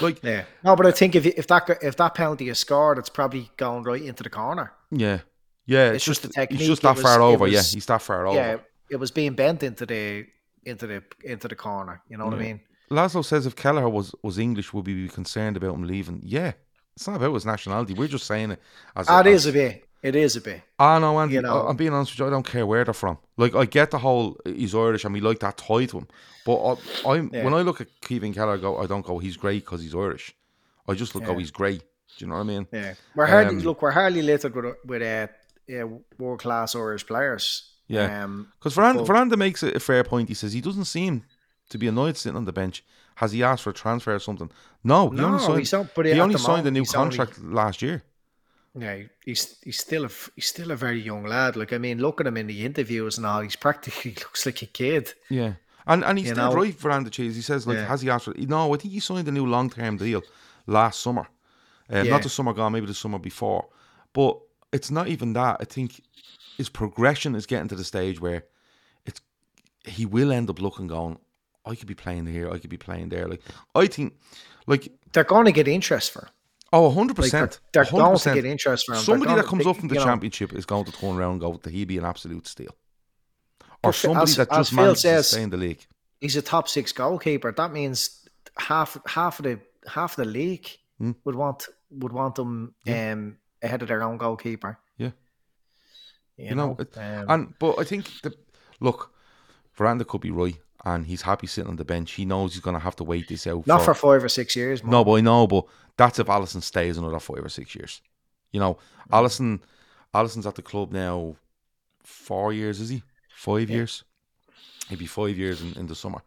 Like 0.00 0.22
yeah, 0.22 0.30
Yeah. 0.30 0.44
No, 0.62 0.76
but 0.76 0.86
I 0.86 0.90
think 0.92 1.14
if 1.16 1.26
if 1.26 1.46
that 1.48 1.78
if 1.82 1.96
that 1.96 2.14
penalty 2.14 2.48
is 2.50 2.58
scored, 2.58 2.98
it's 2.98 3.08
probably 3.08 3.50
going 3.56 3.82
right 3.84 4.02
into 4.02 4.22
the 4.22 4.30
corner. 4.30 4.72
yeah, 4.90 5.20
Yeah, 5.66 5.92
it's 5.92 6.04
just 6.04 6.22
the 6.22 6.28
technique, 6.28 6.60
He's 6.60 6.68
just 6.68 6.82
that 6.82 6.94
was- 6.96 7.02
far 7.02 7.20
over. 7.22 7.46
yeah, 7.46 7.62
he's 7.62 7.86
that 7.86 8.02
far 8.02 8.26
over. 8.26 8.36
Yeah, 8.36 8.56
it 8.90 8.96
was 8.96 9.10
being 9.10 9.34
bent 9.34 9.62
into 9.62 9.86
the 9.86 10.26
into 10.64 10.86
the 10.86 11.02
into 11.22 11.48
the 11.48 11.56
corner. 11.56 12.02
You 12.08 12.16
know 12.18 12.26
what 12.26 12.34
I 12.34 12.38
mean? 12.38 12.60
Laszlo 12.90 13.24
says 13.24 13.46
if 13.46 13.56
Kelleher 13.56 13.88
was 13.88 14.14
was 14.22 14.38
English, 14.38 14.72
would 14.74 14.86
we 14.86 14.94
be 14.94 15.08
concerned 15.08 15.56
about 15.56 15.74
him 15.74 15.86
leaving? 15.86 16.20
Yeah, 16.22 16.52
it's 16.96 17.06
not 17.06 17.16
about 17.16 17.32
his 17.34 17.46
nationality. 17.46 17.94
We're 17.94 18.08
just 18.08 18.26
saying 18.26 18.52
it 18.52 18.60
as 18.94 19.08
Ah, 19.08 19.20
it 19.20 19.26
as- 19.28 19.46
a 19.46 19.52
bit. 19.52 19.84
It 20.02 20.14
is 20.16 20.36
a 20.36 20.42
bit. 20.42 20.60
Ah 20.78 20.98
no, 20.98 21.18
Andy. 21.18 21.36
You 21.36 21.40
know. 21.42 21.62
I- 21.62 21.70
I'm 21.70 21.76
being 21.76 21.94
honest 21.94 22.12
with 22.12 22.18
you. 22.20 22.26
I 22.26 22.30
don't 22.30 22.46
care 22.46 22.66
where 22.66 22.84
they're 22.84 22.92
from. 22.92 23.16
Like 23.38 23.54
I 23.54 23.64
get 23.64 23.90
the 23.90 23.98
whole 23.98 24.36
he's 24.44 24.74
Irish 24.74 25.04
and 25.04 25.14
we 25.14 25.20
like 25.22 25.38
that 25.40 25.56
tie 25.56 25.86
to 25.86 25.98
him. 26.00 26.08
But 26.44 26.56
I, 26.62 26.76
I'm 27.10 27.30
Yeah. 27.32 27.42
when 27.44 27.54
I 27.54 27.62
look 27.62 27.80
at 27.80 27.88
Kevin 28.02 28.34
Keller, 28.34 28.52
I 28.52 28.56
go 28.58 28.76
I 28.76 28.86
don't 28.86 29.04
go 29.06 29.18
he's 29.18 29.38
great 29.38 29.64
because 29.64 29.80
he's 29.80 29.94
Irish. 29.94 30.34
I 30.86 30.92
just 30.92 31.14
look 31.14 31.26
Yeah. 31.26 31.38
he's 31.38 31.50
great. 31.50 31.80
Do 31.80 31.86
you 32.18 32.26
know 32.26 32.34
what 32.34 32.40
I 32.42 32.44
mean? 32.44 32.66
Yeah, 32.70 32.94
we're 33.16 33.26
hardly 33.26 33.56
Um, 33.56 33.60
look. 33.62 33.80
We're 33.80 33.90
hardly 33.92 34.20
littered 34.20 34.54
with 34.54 34.76
with 34.84 35.02
uh, 35.02 35.26
uh, 35.70 35.86
world 36.18 36.40
class 36.40 36.74
Irish 36.74 37.06
players. 37.06 37.70
Yeah. 37.88 38.24
Um, 38.24 38.48
Because 38.58 38.74
Veranda, 38.74 39.00
But- 39.00 39.06
Veranda 39.06 39.36
makes 39.36 39.62
a, 39.62 39.68
a 39.72 39.80
fair 39.80 40.04
point. 40.04 40.28
He 40.28 40.34
says 40.34 40.52
he 40.52 40.60
doesn't 40.60 40.86
seem 40.86 41.22
to 41.70 41.78
be 41.78 41.86
annoyed 41.88 42.16
sitting 42.16 42.36
on 42.36 42.44
the 42.44 42.52
bench. 42.52 42.84
Has 43.16 43.32
he 43.32 43.42
asked 43.42 43.62
for 43.62 43.70
a 43.70 43.74
transfer 43.74 44.14
or 44.14 44.18
something? 44.18 44.50
No, 44.82 45.10
he 45.10 45.16
No, 45.16 45.26
only 45.26 45.38
signed, 45.38 45.58
he's 45.60 45.72
not- 45.72 45.94
but 45.94 46.06
he 46.06 46.12
at 46.12 46.18
only 46.18 46.36
signed 46.38 46.66
a 46.66 46.70
new 46.70 46.80
he's 46.80 46.94
only- 46.94 47.16
contract 47.16 47.42
last 47.44 47.82
year. 47.82 48.02
yeah, 48.76 49.02
he's 49.24 49.56
he's 49.62 49.78
still 49.78 50.04
a 50.04 50.10
he's 50.34 50.46
still 50.48 50.70
a 50.72 50.76
very 50.76 51.00
young 51.00 51.24
lad. 51.24 51.54
Like 51.56 51.72
I 51.72 51.78
mean, 51.78 51.98
look 51.98 52.20
at 52.20 52.26
him 52.26 52.36
in 52.36 52.48
the 52.48 52.64
interviews 52.64 53.18
and 53.18 53.26
all. 53.26 53.40
He's 53.42 53.56
practically 53.56 54.12
looks 54.24 54.44
like 54.46 54.62
a 54.62 54.66
kid. 54.66 55.14
Yeah. 55.30 55.52
And 55.86 56.02
and 56.04 56.18
he's 56.18 56.32
know? 56.34 56.52
right, 56.52 56.74
Veranda 56.74 57.10
Cheese. 57.10 57.36
He 57.36 57.42
says, 57.42 57.66
like, 57.66 57.76
Yeah. 57.76 57.86
has 57.86 58.00
he 58.02 58.10
asked 58.10 58.24
for 58.24 58.34
No, 58.36 58.74
I 58.74 58.76
think 58.78 58.92
he 58.94 59.00
signed 59.00 59.28
a 59.28 59.32
new 59.32 59.46
long 59.46 59.70
term 59.70 59.96
deal 59.98 60.22
last 60.66 61.00
summer. 61.00 61.26
Um, 61.90 62.04
Yeah. 62.06 62.10
Not 62.14 62.22
the 62.22 62.28
summer 62.30 62.52
gone, 62.54 62.72
maybe 62.72 62.86
the 62.86 62.94
summer 62.94 63.18
before. 63.20 63.66
But 64.12 64.38
it's 64.76 64.90
not 64.90 65.06
even 65.08 65.32
that. 65.34 65.56
I 65.60 65.64
think 65.64 66.02
his 66.58 66.68
progression 66.68 67.34
is 67.34 67.46
getting 67.46 67.68
to 67.68 67.74
the 67.76 67.84
stage 67.84 68.20
where 68.20 68.44
it's 69.06 69.20
he 69.84 70.04
will 70.06 70.30
end 70.32 70.50
up 70.50 70.60
looking 70.60 70.86
going. 70.88 71.18
I 71.66 71.74
could 71.74 71.88
be 71.88 71.94
playing 71.94 72.26
here. 72.26 72.50
I 72.54 72.58
could 72.58 72.70
be 72.70 72.76
playing 72.76 73.08
there. 73.08 73.26
Like 73.28 73.42
I 73.74 73.86
think, 73.86 74.14
like 74.66 74.88
They're 75.12 75.24
going 75.34 75.46
to 75.46 75.52
get 75.52 75.66
interest 75.68 76.12
for 76.12 76.20
him. 76.26 76.30
oh, 76.72 76.90
hundred 76.90 77.16
Like, 77.18 77.26
percent. 77.32 77.60
they're, 77.72 77.84
they're 77.84 77.92
going 77.92 78.18
to 78.18 78.34
get 78.34 78.44
interest 78.44 78.84
for 78.86 78.94
him. 78.94 79.00
Somebody 79.02 79.34
that 79.34 79.46
comes 79.46 79.64
they- 79.64 79.70
up 79.70 79.76
from 79.76 79.88
the 79.88 79.94
you 79.94 80.00
know, 80.00 80.06
championship 80.06 80.52
is 80.52 80.66
going 80.66 80.84
to 80.84 80.92
turn 80.92 81.16
around 81.16 81.32
and 81.32 81.40
go, 81.40 81.50
"That 81.62 81.72
he 81.72 81.84
be 81.84 81.98
an 81.98 82.04
absolute 82.04 82.46
steal," 82.46 82.74
or 83.82 83.92
somebody 83.92 84.30
as- 84.30 84.36
that 84.36 84.50
just 84.50 84.72
manages 84.72 85.02
to 85.02 85.22
stay 85.22 85.42
in 85.42 85.50
the 85.50 85.56
league. 85.56 85.86
He's 86.20 86.36
a 86.36 86.42
top 86.42 86.68
six 86.68 86.92
goalkeeper. 86.92 87.50
That 87.52 87.72
means 87.72 87.98
half 88.58 88.96
half 89.06 89.38
of 89.40 89.44
the 89.44 89.60
half 89.96 90.18
of 90.18 90.24
the 90.24 90.30
league 90.30 90.68
Hmm. 90.98 91.12
would 91.24 91.34
want 91.34 91.66
would 91.90 92.12
want 92.12 92.34
them 92.36 92.74
um, 92.88 93.36
ahead 93.64 93.82
of 93.82 93.88
their 93.88 94.02
own 94.02 94.16
goalkeeper. 94.18 94.78
Yeah. 94.98 95.10
You, 96.36 96.48
You 96.50 96.54
know, 96.54 96.66
know, 96.68 96.76
it- 96.78 96.96
um, 96.98 97.30
And 97.30 97.58
but 97.58 97.78
I 97.78 97.84
think 97.84 98.04
the 98.22 98.32
look, 98.80 99.12
Veranda 99.76 100.04
could 100.04 100.20
be 100.20 100.30
right, 100.30 100.56
and 100.84 101.06
he's 101.06 101.22
happy 101.22 101.46
sitting 101.46 101.70
on 101.70 101.76
the 101.76 101.84
bench. 101.84 102.12
He 102.12 102.24
knows 102.24 102.52
he's 102.54 102.62
going 102.62 102.74
to 102.76 102.80
have 102.88 102.96
to 102.96 103.04
wait 103.04 103.28
this 103.28 103.46
out. 103.46 103.66
not 103.66 103.82
for 103.84 103.94
five 103.94 104.22
or 104.22 104.28
six 104.28 104.54
years. 104.56 104.82
man. 104.82 104.90
No, 104.92 105.04
but 105.04 105.14
I 105.14 105.20
know, 105.20 105.46
but 105.46 105.64
that's 105.96 106.18
if 106.18 106.26
Alisson 106.26 106.62
stays 106.62 106.96
another 106.98 107.20
five 107.20 107.44
or 107.44 107.48
six 107.48 107.74
years. 107.74 108.00
You 108.52 108.60
know, 108.60 108.74
Mm. 109.10 109.18
Alisson, 109.18 109.60
Alisson's 110.14 110.46
at 110.46 110.54
the 110.54 110.62
club 110.62 110.92
now 110.92 111.36
four 112.02 112.52
years, 112.52 112.80
is 112.80 112.88
he? 112.90 113.02
Five 113.36 113.68
years? 113.70 114.04
He'd 114.88 114.98
be 114.98 115.06
five 115.06 115.36
years 115.38 115.60
in, 115.62 115.72
in 115.78 115.86
the 115.86 115.94
summer. 115.94 116.22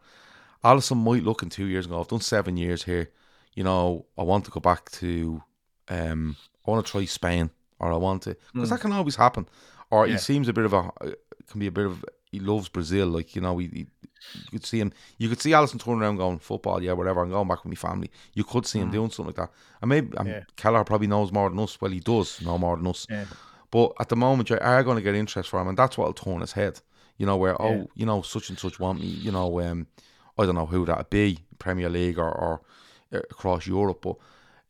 Alisson 0.64 0.96
might 0.98 1.22
look 1.22 1.42
in 1.42 1.48
two 1.50 1.66
years 1.66 1.86
and 1.86 1.92
go, 1.92 2.00
I've 2.00 2.08
done 2.08 2.20
seven 2.20 2.56
years 2.56 2.82
here. 2.84 3.10
You 3.54 3.64
know, 3.64 4.06
I 4.16 4.22
want 4.24 4.44
to 4.46 4.50
go 4.50 4.60
back 4.60 4.90
to, 4.92 5.42
um, 5.88 6.36
I 6.68 6.70
want 6.70 6.84
to 6.86 6.92
try 6.92 7.04
Spain, 7.06 7.50
or 7.80 7.92
I 7.92 7.96
want 7.96 8.22
to, 8.24 8.36
because 8.52 8.70
that 8.70 8.80
can 8.80 8.92
always 8.92 9.16
happen. 9.16 9.46
Or 9.90 10.04
Mm. 10.04 10.08
Yeah. 10.08 10.12
he 10.14 10.18
seems 10.18 10.48
a 10.48 10.52
bit 10.52 10.64
of 10.66 10.72
a, 10.74 10.90
can 11.48 11.58
be 11.60 11.66
a 11.66 11.72
bit 11.72 11.86
of, 11.86 12.04
he 12.30 12.40
loves 12.40 12.68
Brazil. 12.68 13.06
Like, 13.08 13.34
you 13.34 13.40
know, 13.40 13.56
he, 13.58 13.66
he 13.68 13.86
you 14.44 14.50
could 14.58 14.66
see 14.66 14.80
him. 14.80 14.92
You 15.16 15.28
could 15.30 15.40
see 15.40 15.50
Alisson 15.52 15.82
turning 15.82 16.02
around, 16.02 16.16
going 16.16 16.40
football, 16.40 16.82
yeah, 16.82 16.92
whatever. 16.92 17.22
I'm 17.22 17.30
going 17.30 17.48
back 17.48 17.64
with 17.64 17.70
my 17.70 17.88
family. 17.88 18.10
You 18.34 18.44
could 18.44 18.66
see 18.66 18.80
him 18.80 18.90
doing 18.90 19.10
something 19.10 19.34
like 19.34 19.36
that. 19.36 19.50
And 19.80 19.88
maybe 19.88 20.08
Mm. 20.08 20.26
Yeah. 20.26 20.42
Keller 20.56 20.84
probably 20.84 21.06
knows 21.06 21.32
more 21.32 21.48
than 21.48 21.58
us. 21.60 21.80
Well, 21.80 21.90
he 21.92 22.00
does 22.00 22.42
know 22.42 22.58
more 22.58 22.76
than 22.76 22.86
us. 22.86 23.06
Yeah. 23.08 23.24
But 23.70 23.92
at 24.00 24.08
the 24.10 24.16
moment, 24.16 24.50
you 24.50 24.58
are 24.58 24.82
going 24.82 24.96
to 24.96 25.02
get 25.02 25.14
interest 25.14 25.48
for 25.48 25.60
him, 25.60 25.68
and 25.68 25.78
that's 25.78 25.96
what'll 25.96 26.12
turn 26.14 26.40
his 26.40 26.52
head. 26.52 26.80
You 27.16 27.26
know, 27.26 27.36
where 27.36 27.60
oh, 27.62 27.88
you 27.94 28.04
know, 28.06 28.20
such 28.22 28.50
and 28.50 28.58
such 28.58 28.78
want 28.78 29.00
me. 29.00 29.06
You 29.06 29.32
know, 29.32 29.60
um, 29.60 29.86
I 30.38 30.44
don't 30.44 30.54
know 30.54 30.66
who 30.66 30.84
that'd 30.84 31.10
be, 31.10 31.38
Premier 31.58 31.88
League 31.88 32.18
or, 32.18 32.30
or 32.30 32.60
uh, 33.12 33.18
across 33.30 33.66
Europe. 33.66 34.00
But 34.02 34.16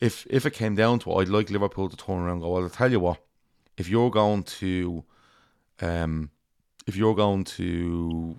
if 0.00 0.26
if 0.30 0.46
it 0.46 0.52
came 0.52 0.74
down 0.74 0.98
to 1.00 1.10
it, 1.10 1.16
I'd 1.16 1.28
like 1.28 1.50
Liverpool 1.50 1.88
to 1.88 1.96
turn 1.96 2.18
around 2.18 2.34
and 2.34 2.42
go. 2.42 2.50
Well, 2.50 2.62
I'll 2.62 2.70
tell 2.70 2.90
you 2.90 3.00
what, 3.00 3.18
if 3.76 3.88
you're 3.88 4.10
going 4.10 4.44
to, 4.44 5.04
um, 5.80 6.30
if 6.86 6.96
you're 6.96 7.14
going 7.14 7.44
to 7.44 8.38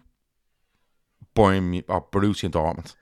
Bayern 1.35 1.83
or 1.87 2.05
Borussia 2.05 2.43
and 2.45 2.53
Dortmund, 2.53 2.95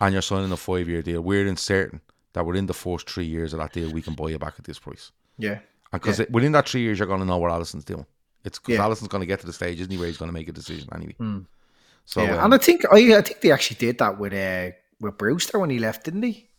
and 0.00 0.12
you're 0.12 0.22
signing 0.22 0.52
a 0.52 0.56
five 0.56 0.88
year 0.88 1.02
deal, 1.02 1.20
we're 1.20 1.46
uncertain 1.46 2.00
that 2.34 2.44
within 2.44 2.66
the 2.66 2.74
first 2.74 3.08
three 3.08 3.24
years 3.24 3.52
of 3.52 3.60
that 3.60 3.72
deal, 3.72 3.92
we 3.92 4.02
can 4.02 4.14
buy 4.14 4.28
you 4.28 4.38
back 4.38 4.54
at 4.58 4.64
this 4.64 4.78
price. 4.78 5.12
Yeah. 5.38 5.60
Because 5.92 6.20
within 6.30 6.52
that 6.52 6.68
three 6.68 6.80
years, 6.80 6.98
you're 6.98 7.06
going 7.06 7.20
to 7.20 7.26
know 7.26 7.38
what 7.38 7.52
Alisson's 7.52 7.84
doing. 7.84 8.06
It's 8.44 8.58
because 8.58 8.74
Yeah. 8.74 8.86
Alisson's 8.86 9.08
going 9.08 9.20
to 9.20 9.26
get 9.26 9.40
to 9.40 9.46
the 9.46 9.52
stage, 9.52 9.80
isn't 9.80 9.90
he, 9.92 9.96
where 9.96 10.08
he's 10.08 10.18
going 10.18 10.28
to 10.28 10.32
make 10.32 10.48
a 10.48 10.52
decision 10.52 10.88
anyway. 10.92 11.14
So, 12.04 12.22
yeah. 12.22 12.36
um, 12.36 12.44
and 12.46 12.54
I 12.54 12.58
think 12.58 12.84
I, 12.92 13.16
I 13.16 13.22
think 13.22 13.40
they 13.40 13.52
actually 13.52 13.76
did 13.76 13.98
that 13.98 14.18
with 14.18 14.34
uh, 14.34 14.74
with 15.00 15.16
Brewster 15.16 15.58
when 15.58 15.70
he 15.70 15.78
left, 15.78 16.04
didn't 16.04 16.24
he? 16.24 16.50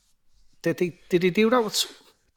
Did 0.65 0.77
they 0.77 0.99
did 1.09 1.23
he 1.23 1.29
do 1.29 1.49
that 1.51 1.63
with 1.63 1.85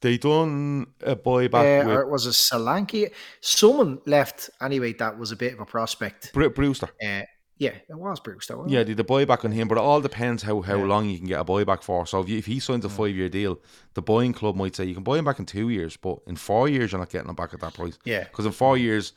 they 0.01 0.17
done 0.19 0.87
a 1.03 1.17
boy 1.17 1.49
back 1.49 1.65
uh, 1.85 1.89
with 1.89 1.97
or 1.97 2.03
it 2.03 2.09
was 2.11 2.27
a 2.27 2.31
Solanke? 2.31 3.11
Someone 3.41 3.99
left 4.07 4.51
anyway. 4.61 4.93
That 4.93 5.19
was 5.19 5.33
a 5.33 5.37
bit 5.37 5.55
of 5.55 5.61
a 5.61 5.65
prospect. 5.65 6.33
Bru- 6.35 6.51
Brewster. 6.51 6.89
Uh, 7.03 7.23
yeah, 7.57 7.75
it 7.89 7.99
was 8.07 8.21
Brewster. 8.21 8.57
wasn't 8.57 8.73
Yeah, 8.75 8.85
did 8.85 9.01
a 9.01 9.05
buyback 9.05 9.45
on 9.45 9.51
him, 9.53 9.67
but 9.67 9.79
it 9.79 9.81
all 9.81 10.01
depends 10.01 10.43
how, 10.45 10.61
how 10.61 10.77
Yeah. 10.79 10.85
long 10.85 11.09
you 11.09 11.19
can 11.19 11.27
get 11.27 11.41
a 11.41 11.45
boy 11.45 11.65
back 11.65 11.83
for. 11.83 12.07
So 12.07 12.21
if, 12.21 12.29
you, 12.29 12.39
if 12.39 12.47
he 12.47 12.61
signs 12.61 12.85
a 12.85 12.89
five 12.89 13.17
year 13.17 13.29
deal, 13.29 13.59
the 13.95 14.03
buying 14.03 14.33
club 14.33 14.55
might 14.57 14.77
say 14.77 14.85
you 14.85 14.95
can 14.95 15.03
buy 15.03 15.19
him 15.19 15.25
back 15.25 15.41
in 15.41 15.47
two 15.47 15.69
years, 15.71 15.97
but 15.97 16.19
in 16.29 16.37
four 16.37 16.69
years 16.69 16.93
you're 16.93 17.01
not 17.01 17.11
getting 17.11 17.29
him 17.31 17.35
back 17.35 17.55
at 17.55 17.61
that 17.61 17.75
price. 17.75 17.99
Yeah. 18.05 18.25
because 18.25 18.47
in 18.47 18.53
four 18.53 18.77
years 18.77 19.13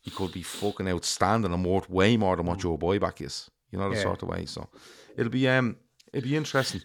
he 0.00 0.10
could 0.10 0.32
be 0.32 0.42
fucking 0.42 0.88
outstanding 0.88 1.52
and 1.52 1.64
worth 1.64 1.88
way 1.88 2.16
more 2.16 2.34
than 2.36 2.46
what 2.46 2.62
your 2.64 2.76
boy 2.78 2.98
back 2.98 3.20
is. 3.20 3.48
You 3.70 3.78
know 3.78 3.88
the 3.90 3.94
Mm. 3.94 3.98
Yeah. 3.98 4.02
sort 4.02 4.22
of 4.24 4.28
way. 4.28 4.46
So 4.46 4.68
it'll 5.16 5.30
be 5.30 5.46
um 5.48 5.76
it'll 6.12 6.28
be 6.28 6.36
interesting. 6.36 6.80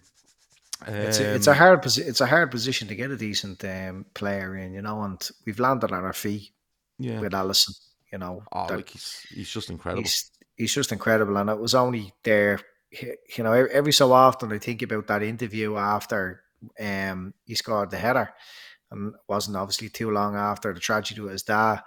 It's 0.86 1.20
a, 1.20 1.30
Um, 1.30 1.36
it's 1.36 1.46
a 1.46 1.54
hard 1.54 1.82
posi- 1.82 2.06
it's 2.06 2.20
a 2.20 2.26
hard 2.26 2.50
position 2.50 2.88
to 2.88 2.94
get 2.94 3.10
a 3.10 3.16
decent 3.16 3.64
um, 3.64 4.06
player 4.14 4.56
in, 4.56 4.72
you 4.74 4.82
know, 4.82 5.02
and 5.02 5.28
we've 5.44 5.58
landed 5.60 5.92
on 5.92 6.04
our 6.04 6.12
feet 6.12 6.50
yeah. 6.98 7.20
with 7.20 7.32
Alisson. 7.32 7.74
You 8.12 8.18
know, 8.18 8.42
Oh, 8.52 8.66
like 8.70 8.88
he's 8.88 9.26
he's 9.34 9.50
just 9.50 9.70
incredible. 9.70 10.02
he's 10.02 10.30
he's 10.56 10.74
just 10.74 10.92
incredible, 10.92 11.36
and 11.36 11.50
it 11.50 11.60
was 11.60 11.74
only 11.74 12.12
there. 12.24 12.60
You 12.92 13.44
know, 13.44 13.52
every 13.52 13.92
so 13.92 14.12
often 14.12 14.52
I 14.52 14.58
think 14.58 14.82
about 14.82 15.06
that 15.06 15.22
interview 15.22 15.76
after 15.76 16.42
um, 16.80 17.34
he 17.44 17.54
scored 17.54 17.90
the 17.90 17.98
header, 17.98 18.30
and 18.90 19.14
wasn't 19.28 19.56
obviously 19.56 19.90
too 19.90 20.10
long 20.10 20.34
after 20.34 20.74
the 20.74 20.80
tragedy 20.80 21.20
with 21.20 21.32
his 21.32 21.44
dad. 21.44 21.82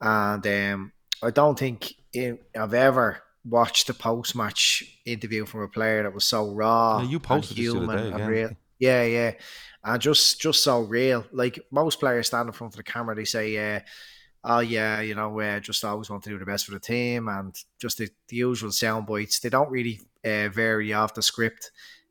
And 0.00 0.46
um, 0.46 0.92
I 1.22 1.30
don't 1.30 1.58
think 1.58 1.94
in, 2.12 2.38
I've 2.56 2.74
ever 2.74 3.22
watched 3.48 3.86
the 3.86 3.94
post 3.94 4.34
match 4.34 4.82
interview 5.04 5.46
from 5.46 5.62
a 5.62 5.68
player 5.68 6.02
that 6.02 6.14
was 6.14 6.24
so 6.24 6.50
raw. 6.50 6.98
Yeah, 7.00 7.08
you 7.08 7.16
and 7.16 7.22
posted 7.22 7.58
other 7.58 7.62
human 7.62 7.96
day 7.96 8.12
and 8.12 8.28
real. 8.28 8.50
Yeah, 8.78 9.04
yeah, 9.04 9.32
and 9.84 10.02
just 10.02 10.40
just 10.40 10.62
so 10.62 10.80
real. 10.80 11.24
Like 11.32 11.58
most 11.70 12.00
players 12.00 12.26
stand 12.26 12.48
in 12.48 12.52
front 12.52 12.74
of 12.74 12.76
the 12.76 12.82
camera, 12.82 13.14
they 13.14 13.24
say, 13.24 13.76
uh, 13.76 13.80
"Oh 14.44 14.60
yeah, 14.60 15.00
you 15.00 15.14
know, 15.14 15.40
uh, 15.40 15.60
just 15.60 15.84
always 15.84 16.10
want 16.10 16.24
to 16.24 16.30
do 16.30 16.38
the 16.38 16.46
best 16.46 16.66
for 16.66 16.72
the 16.72 16.80
team," 16.80 17.28
and 17.28 17.54
just 17.80 17.98
the, 17.98 18.08
the 18.28 18.36
usual 18.36 18.72
sound 18.72 19.06
bites. 19.06 19.40
They 19.40 19.48
don't 19.48 19.70
really 19.70 20.00
uh, 20.24 20.48
vary 20.48 20.92
off 20.92 21.14
the 21.14 21.22
script. 21.22 21.70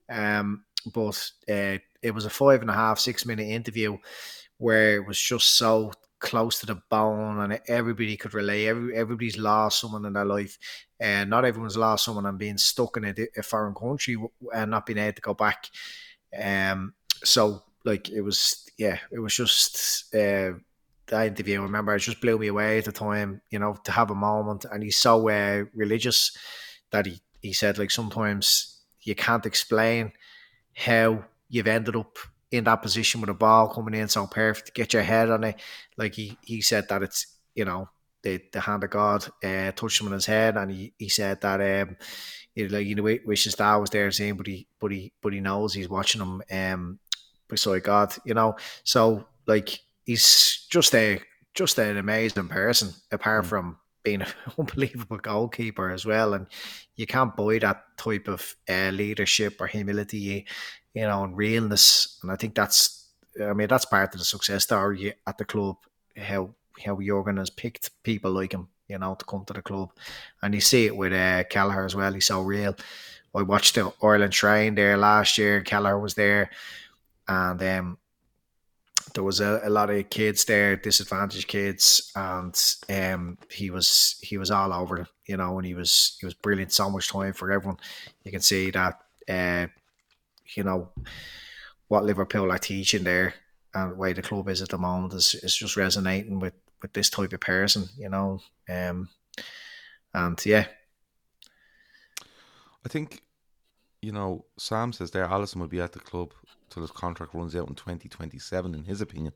Um, 0.10 0.64
but 0.94 1.32
uh, 1.50 1.78
it 2.02 2.14
was 2.14 2.26
a 2.26 2.30
five 2.30 2.62
and 2.62 2.70
a 2.70 2.74
half, 2.74 3.00
six 3.00 3.26
minute 3.26 3.48
interview 3.48 3.98
where 4.58 4.96
it 4.96 5.06
was 5.06 5.20
just 5.20 5.56
so 5.56 5.92
close 6.26 6.60
to 6.60 6.66
the 6.66 6.82
bone 6.90 7.40
and 7.40 7.62
everybody 7.68 8.18
could 8.18 8.34
relate. 8.34 8.68
Every, 8.68 8.96
everybody's 8.96 9.38
lost 9.38 9.80
someone 9.80 10.06
in 10.06 10.14
their 10.14 10.26
life, 10.26 10.58
and 11.00 11.30
not 11.30 11.46
everyone's 11.46 11.78
lost 11.78 12.06
someone 12.06 12.26
and 12.26 12.40
being 12.40 12.58
stuck 12.58 12.98
in 12.98 13.06
a, 13.06 13.14
a 13.38 13.44
foreign 13.44 13.76
country 13.76 14.18
and 14.54 14.72
not 14.72 14.86
being 14.86 14.98
able 14.98 15.14
to 15.14 15.22
go 15.22 15.34
back. 15.36 15.70
Um, 16.38 16.96
so 17.24 17.62
like 17.86 18.10
it 18.10 18.22
was, 18.22 18.68
yeah, 18.78 18.98
it 19.12 19.20
was 19.20 19.36
just 19.36 20.14
uh, 20.16 20.54
interview. 21.12 21.60
I 21.60 21.64
remember 21.64 21.96
it 21.96 22.00
just 22.00 22.22
blew 22.22 22.40
me 22.40 22.48
away 22.48 22.80
at 22.80 22.86
the 22.86 22.92
time. 22.92 23.42
You 23.52 23.60
know, 23.60 23.78
to 23.84 23.92
have 23.92 24.10
a 24.10 24.16
moment, 24.16 24.66
and 24.72 24.84
he's 24.84 24.98
so 24.98 25.30
uh, 25.30 25.66
religious 25.76 26.36
that 26.92 27.06
he 27.06 27.22
he 27.42 27.54
said 27.54 27.78
like 27.78 27.92
sometimes 27.92 28.82
you 29.02 29.14
can't 29.14 29.46
explain 29.46 30.12
how 30.76 31.24
you've 31.48 31.68
ended 31.68 31.96
up 31.96 32.18
in 32.52 32.64
that 32.66 32.82
position 32.82 33.22
with 33.22 33.30
a 33.30 33.34
ball 33.34 33.68
coming 33.70 33.94
in 34.00 34.08
so 34.08 34.28
perfect, 34.28 34.74
get 34.74 34.94
your 34.94 35.04
head 35.04 35.30
on 35.30 35.44
it. 35.44 35.60
Like 35.98 36.14
he 36.16 36.38
he 36.42 36.62
said 36.62 36.88
that 36.90 37.04
it's 37.04 37.28
you 37.56 37.66
know 37.66 37.90
the 38.24 38.42
the 38.52 38.62
hand 38.62 38.84
of 38.84 38.90
God 38.90 39.26
uh, 39.44 39.72
touched 39.72 40.02
him 40.02 40.08
on 40.08 40.14
his 40.14 40.26
head, 40.26 40.58
and 40.58 40.72
he, 40.72 40.94
he 40.98 41.10
said 41.10 41.42
that 41.42 41.62
um 41.90 41.98
he, 42.54 42.68
like 42.68 42.86
you 42.86 42.96
know 42.96 43.04
wish 43.26 43.44
his 43.46 43.56
dad 43.56 43.78
was 43.78 43.90
there 43.90 44.12
seeing, 44.12 44.36
but 44.38 44.48
he 44.48 44.68
but 44.80 44.92
he 44.92 45.14
but 45.22 45.34
he 45.34 45.40
knows 45.42 45.74
he's 45.74 45.90
watching 45.90 46.22
him 46.22 46.42
um 46.52 47.00
beside 47.48 47.84
God, 47.84 48.16
you 48.26 48.34
know. 48.34 48.56
So 48.84 49.26
like 49.48 49.80
he's 50.06 50.68
just 50.70 50.94
a 50.96 51.22
just 51.54 51.78
an 51.80 51.98
amazing 51.98 52.48
person, 52.50 52.90
apart 53.12 53.46
Mm. 53.46 53.48
from 53.48 53.78
being 54.04 54.22
an 54.22 54.28
unbelievable 54.60 55.18
goalkeeper 55.18 55.90
as 55.90 56.06
well. 56.06 56.34
And 56.34 56.48
you 56.96 57.06
can't 57.08 57.36
buy 57.36 57.60
that 57.60 57.84
type 57.98 58.28
of 58.28 58.56
uh, 58.70 58.90
leadership 58.92 59.60
or 59.60 59.68
humility, 59.68 60.46
you 60.96 61.02
know, 61.02 61.24
and 61.24 61.38
realness. 61.38 62.18
And 62.24 62.32
I 62.32 62.36
think 62.36 62.56
that's, 62.56 63.10
I 63.40 63.54
mean, 63.54 63.68
that's 63.68 63.86
part 63.86 64.14
of 64.14 64.20
the 64.20 64.26
success 64.26 64.64
story 64.64 65.14
at 65.28 65.38
the 65.38 65.46
club. 65.46 65.78
How 66.18 66.56
how 66.84 67.00
Jurgen 67.00 67.38
has 67.38 67.50
picked 67.50 67.92
people 68.04 68.32
like 68.32 68.54
him, 68.54 68.68
you 68.88 68.98
know, 68.98 69.16
to 69.16 69.26
come 69.26 69.46
to 69.46 69.54
the 69.54 69.62
club, 69.62 69.92
and 70.42 70.56
you 70.56 70.62
see 70.62 70.86
it 70.88 70.96
with 70.96 71.14
uh, 71.14 71.44
Kelleher 71.44 71.86
as 71.86 71.96
well. 71.96 72.14
He's 72.14 72.26
so 72.26 72.42
real. 72.42 72.76
I 73.36 73.42
watched 73.44 73.76
the 73.76 73.94
Ireland 74.02 74.34
train 74.34 74.76
there 74.76 74.98
last 74.98 75.38
year. 75.38 75.62
Kelleher 75.62 76.00
was 76.00 76.16
there, 76.16 76.50
and 77.28 77.62
um, 77.62 77.98
there 79.14 79.24
was 79.24 79.42
a, 79.42 79.62
a 79.64 79.70
lot 79.70 79.90
of 79.90 80.10
kids 80.10 80.46
there, 80.46 80.78
disadvantaged 80.78 81.48
kids, 81.50 82.12
and 82.16 82.58
um, 82.90 83.38
he 83.52 83.70
was 83.70 84.16
he 84.22 84.38
was 84.38 84.50
all 84.52 84.74
over 84.74 85.06
you 85.26 85.38
know, 85.38 85.58
and 85.58 85.66
he 85.66 85.74
was 85.74 86.18
he 86.20 86.26
was 86.26 86.34
brilliant. 86.34 86.72
So 86.72 86.90
much 86.90 87.10
time 87.10 87.34
for 87.34 87.52
everyone. 87.52 87.78
You 88.24 88.32
can 88.32 88.42
see 88.42 88.72
that, 88.72 89.02
uh, 89.28 89.68
you 90.56 90.64
know, 90.64 90.90
what 91.88 92.04
Liverpool 92.06 92.52
are 92.52 92.58
teaching 92.58 93.04
there 93.04 93.34
and 93.74 93.92
the 93.92 93.96
way 93.96 94.14
the 94.14 94.22
club 94.22 94.50
is 94.50 94.62
at 94.62 94.70
the 94.70 94.78
moment 94.78 95.14
is, 95.14 95.36
is 95.36 95.56
just 95.56 95.78
resonating 95.78 96.40
with 96.40 96.54
with 96.82 96.94
this 96.94 97.10
type 97.10 97.34
of 97.34 97.40
person, 97.40 97.88
you 97.98 98.10
know. 98.10 98.40
Um, 98.70 99.10
and 100.14 100.46
yeah, 100.46 100.68
I 102.86 102.90
think, 102.90 103.24
you 104.02 104.12
know, 104.12 104.46
Sam 104.58 104.94
says 104.94 105.12
there 105.12 105.28
Alisson 105.28 105.58
will 105.58 105.68
be 105.68 105.82
at 105.82 105.94
the 105.94 106.00
club 106.00 106.34
till 106.70 106.84
his 106.84 106.92
contract 106.92 107.34
runs 107.34 107.56
out 107.56 107.68
in 107.68 107.76
2027, 107.76 108.76
in 108.76 108.84
his 108.84 109.02
opinion. 109.02 109.34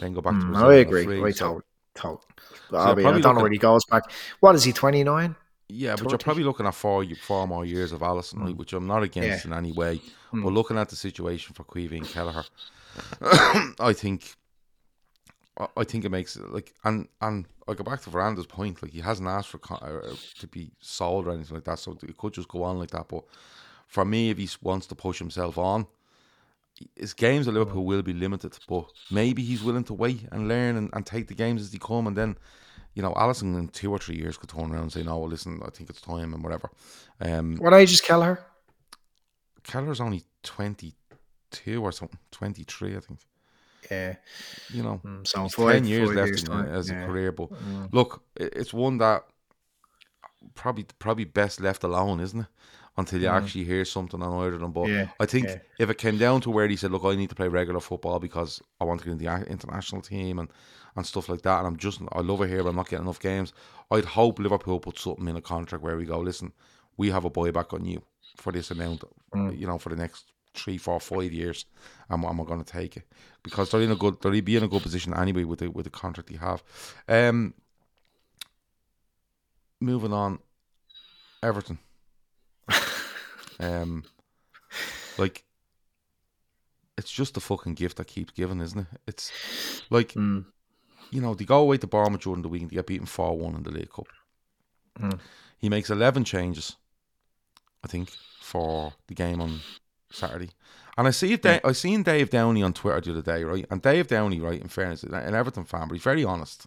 Then 0.00 0.12
go 0.12 0.20
back 0.20 0.34
to 0.34 0.46
Mm, 0.46 0.56
I 0.56 0.74
agree. 0.76 1.04
free. 1.04 1.24
I 1.24 1.30
So 1.32 1.62
tot- 1.94 2.24
So, 2.70 2.76
I, 2.76 2.94
mean, 2.94 3.06
I 3.06 3.18
don't 3.18 3.34
know 3.34 3.42
where 3.42 3.50
he 3.50 3.58
goes 3.58 3.84
back. 3.86 4.04
What 4.40 4.54
is 4.54 4.64
he? 4.64 4.72
Twenty 4.72 5.02
nine. 5.02 5.34
Yeah, 5.68 5.90
30? 5.90 6.02
but 6.02 6.10
you're 6.12 6.18
probably 6.18 6.44
looking 6.44 6.66
at 6.66 6.74
four 6.74 7.04
four 7.22 7.46
more 7.46 7.64
years 7.64 7.92
of 7.92 8.00
Alisson, 8.00 8.38
mm. 8.38 8.56
which 8.56 8.72
I'm 8.72 8.86
not 8.86 9.02
against 9.02 9.44
yeah. 9.44 9.50
in 9.50 9.56
any 9.56 9.72
way. 9.72 10.00
Mm. 10.32 10.44
But 10.44 10.52
looking 10.52 10.78
at 10.78 10.88
the 10.88 10.96
situation 10.96 11.54
for 11.54 11.64
Caoimhín 11.64 12.08
Kelleher, 12.08 12.44
I 13.80 13.92
think 13.92 14.36
I 15.76 15.84
think 15.84 16.04
it 16.04 16.10
makes 16.10 16.36
like 16.36 16.74
and 16.84 17.08
and 17.20 17.46
I 17.66 17.74
go 17.74 17.82
back 17.82 18.02
to 18.02 18.10
Veranda's 18.10 18.46
point. 18.46 18.82
Like 18.82 18.92
he 18.92 19.00
hasn't 19.00 19.28
asked 19.28 19.48
for 19.48 19.60
uh, 19.70 20.14
to 20.38 20.46
be 20.46 20.70
sold 20.80 21.26
or 21.26 21.32
anything 21.32 21.54
like 21.54 21.64
that, 21.64 21.78
so 21.78 21.96
it 22.02 22.16
could 22.16 22.34
just 22.34 22.48
go 22.48 22.62
on 22.62 22.78
like 22.78 22.90
that. 22.90 23.08
But 23.08 23.24
for 23.86 24.04
me, 24.04 24.30
if 24.30 24.38
he 24.38 24.48
wants 24.62 24.86
to 24.88 24.94
push 24.94 25.18
himself 25.18 25.58
on, 25.58 25.86
his 26.94 27.14
games 27.14 27.48
at 27.48 27.54
Liverpool 27.54 27.84
will 27.84 28.02
be 28.02 28.12
limited. 28.12 28.56
But 28.68 28.86
maybe 29.10 29.42
he's 29.42 29.62
willing 29.62 29.84
to 29.84 29.94
wait 29.94 30.28
and 30.30 30.46
learn 30.46 30.76
and, 30.76 30.90
and 30.92 31.06
take 31.06 31.28
the 31.28 31.34
games 31.34 31.62
as 31.62 31.70
they 31.70 31.78
come, 31.78 32.06
and 32.06 32.16
then 32.16 32.36
you 32.96 33.02
know, 33.02 33.12
Alisson 33.12 33.58
in 33.58 33.68
two 33.68 33.90
or 33.90 33.98
three 33.98 34.16
years 34.16 34.38
could 34.38 34.48
turn 34.48 34.72
around 34.72 34.84
and 34.84 34.92
say, 34.92 35.02
"No, 35.02 35.18
well, 35.18 35.28
listen, 35.28 35.60
I 35.64 35.68
think 35.68 35.90
it's 35.90 36.00
time," 36.00 36.32
and 36.32 36.42
whatever. 36.42 36.70
Um, 37.20 37.56
what 37.58 37.74
age 37.74 37.92
is 37.92 38.00
Kelleher? 38.00 38.42
Keller's 39.62 40.00
only 40.00 40.24
twenty 40.42 40.94
two 41.50 41.82
or 41.82 41.92
something, 41.92 42.18
twenty 42.30 42.64
three, 42.64 42.96
I 42.96 43.00
think. 43.00 43.20
Yeah, 43.90 44.14
you 44.72 44.82
know, 44.82 45.00
mm, 45.04 45.26
so 45.26 45.46
five, 45.48 45.74
ten 45.74 45.84
years 45.84 46.08
left 46.08 46.28
years 46.28 46.44
in, 46.44 46.52
as 46.52 46.88
yeah. 46.88 47.02
a 47.02 47.06
career. 47.06 47.32
But 47.32 47.50
mm. 47.50 47.92
look, 47.92 48.22
it's 48.34 48.72
one 48.72 48.96
that 48.98 49.24
probably 50.54 50.86
probably 50.98 51.24
best 51.24 51.60
left 51.60 51.84
alone, 51.84 52.20
isn't 52.20 52.40
it? 52.40 52.46
Until 52.98 53.20
you 53.20 53.28
mm. 53.28 53.32
actually 53.32 53.64
hear 53.64 53.84
something 53.84 54.22
on 54.22 54.32
either 54.42 54.54
of 54.54 54.60
them. 54.60 54.72
But 54.72 54.88
yeah, 54.88 55.08
I 55.20 55.26
think 55.26 55.48
yeah. 55.48 55.58
if 55.78 55.90
it 55.90 55.98
came 55.98 56.16
down 56.16 56.40
to 56.42 56.50
where 56.50 56.66
he 56.66 56.76
said, 56.76 56.90
"Look, 56.90 57.04
I 57.04 57.14
need 57.14 57.28
to 57.28 57.34
play 57.34 57.48
regular 57.48 57.80
football 57.80 58.18
because 58.18 58.62
I 58.80 58.84
want 58.84 59.00
to 59.00 59.04
get 59.04 59.12
in 59.12 59.18
the 59.18 59.50
international 59.50 60.00
team 60.00 60.38
and 60.38 60.48
and 60.96 61.04
stuff 61.04 61.28
like 61.28 61.42
that," 61.42 61.58
and 61.58 61.66
I'm 61.66 61.76
just 61.76 62.00
I 62.12 62.20
love 62.20 62.40
it 62.40 62.48
here, 62.48 62.62
but 62.62 62.70
I'm 62.70 62.76
not 62.76 62.88
getting 62.88 63.04
enough 63.04 63.20
games. 63.20 63.52
I'd 63.90 64.06
hope 64.06 64.38
Liverpool 64.38 64.80
put 64.80 64.98
something 64.98 65.28
in 65.28 65.36
a 65.36 65.42
contract 65.42 65.84
where 65.84 65.96
we 65.96 66.06
go, 66.06 66.20
"Listen, 66.20 66.52
we 66.96 67.10
have 67.10 67.26
a 67.26 67.30
buyback 67.30 67.74
on 67.74 67.84
you 67.84 68.02
for 68.36 68.52
this 68.52 68.70
amount, 68.70 69.04
mm. 69.34 69.58
you 69.58 69.66
know, 69.66 69.78
for 69.78 69.90
the 69.90 69.96
next 69.96 70.24
three, 70.54 70.78
four, 70.78 70.98
five 71.00 71.32
years, 71.32 71.66
and 72.08 72.24
I'm 72.24 72.44
going 72.44 72.62
to 72.62 72.72
take 72.72 72.96
it 72.96 73.04
because 73.42 73.70
they're 73.70 73.82
in 73.82 73.90
a 73.90 73.96
good, 73.96 74.20
they'll 74.20 74.40
be 74.40 74.56
in 74.56 74.62
a 74.62 74.68
good 74.68 74.82
position 74.82 75.14
anyway 75.14 75.44
with 75.44 75.60
the 75.60 75.70
with 75.70 75.84
the 75.84 75.90
contract 75.90 76.30
they 76.30 76.36
have. 76.36 76.62
Um, 77.08 77.54
moving 79.80 80.12
on, 80.12 80.38
Everton. 81.42 81.78
Um, 83.60 84.04
like 85.18 85.44
it's 86.98 87.10
just 87.10 87.36
a 87.36 87.40
fucking 87.40 87.74
gift 87.74 87.98
that 87.98 88.06
keeps 88.06 88.32
giving, 88.32 88.60
isn't 88.60 88.80
it? 88.80 88.86
It's 89.06 89.32
like 89.90 90.12
mm. 90.12 90.44
you 91.10 91.20
know 91.20 91.34
they 91.34 91.44
go 91.44 91.60
away 91.60 91.78
to 91.78 91.86
Bournemouth 91.86 92.22
during 92.22 92.42
the 92.42 92.48
week 92.48 92.62
and 92.62 92.70
they 92.70 92.76
get 92.76 92.86
beaten 92.86 93.06
four 93.06 93.36
one 93.36 93.54
in 93.54 93.62
the 93.62 93.70
League 93.70 93.92
Cup. 93.92 94.08
Mm. 94.98 95.18
He 95.58 95.68
makes 95.68 95.90
eleven 95.90 96.24
changes, 96.24 96.76
I 97.84 97.88
think, 97.88 98.10
for 98.40 98.94
the 99.08 99.14
game 99.14 99.40
on 99.40 99.60
Saturday. 100.10 100.50
And 100.98 101.06
I 101.06 101.10
see 101.10 101.38
yeah. 101.42 101.60
I 101.62 101.72
seen 101.72 102.02
Dave 102.02 102.30
Downey 102.30 102.62
on 102.62 102.72
Twitter 102.72 103.00
the 103.00 103.10
other 103.12 103.22
day, 103.22 103.44
right? 103.44 103.66
And 103.70 103.82
Dave 103.82 104.08
Downey, 104.08 104.40
right, 104.40 104.60
in 104.60 104.68
fairness, 104.68 105.02
an 105.02 105.34
Everton 105.34 105.64
fan, 105.64 105.88
but 105.88 105.94
he's 105.94 106.02
very 106.02 106.24
honest. 106.24 106.66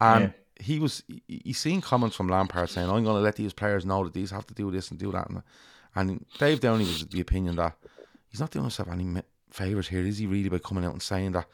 And 0.00 0.32
yeah. 0.32 0.64
he 0.64 0.78
was 0.78 1.02
he, 1.26 1.52
seen 1.52 1.80
comments 1.80 2.14
from 2.14 2.28
Lampard 2.28 2.70
saying, 2.70 2.88
"I'm 2.88 3.02
going 3.02 3.16
to 3.16 3.22
let 3.22 3.34
these 3.34 3.52
players 3.52 3.84
know 3.84 4.04
that 4.04 4.14
these 4.14 4.30
have 4.30 4.46
to 4.46 4.54
do 4.54 4.70
this 4.70 4.90
and 4.90 4.98
do 4.98 5.10
that." 5.10 5.28
And, 5.28 5.42
and 5.98 6.24
Dave 6.38 6.60
Downey 6.60 6.84
was 6.84 7.06
the 7.06 7.20
opinion 7.20 7.56
that 7.56 7.74
he's 8.28 8.40
not 8.40 8.50
doing 8.50 8.64
himself 8.64 8.88
any 8.88 9.20
favors 9.50 9.88
here, 9.88 10.06
is 10.06 10.18
he? 10.18 10.26
Really, 10.26 10.48
by 10.48 10.58
coming 10.58 10.84
out 10.84 10.92
and 10.92 11.02
saying 11.02 11.32
that 11.32 11.46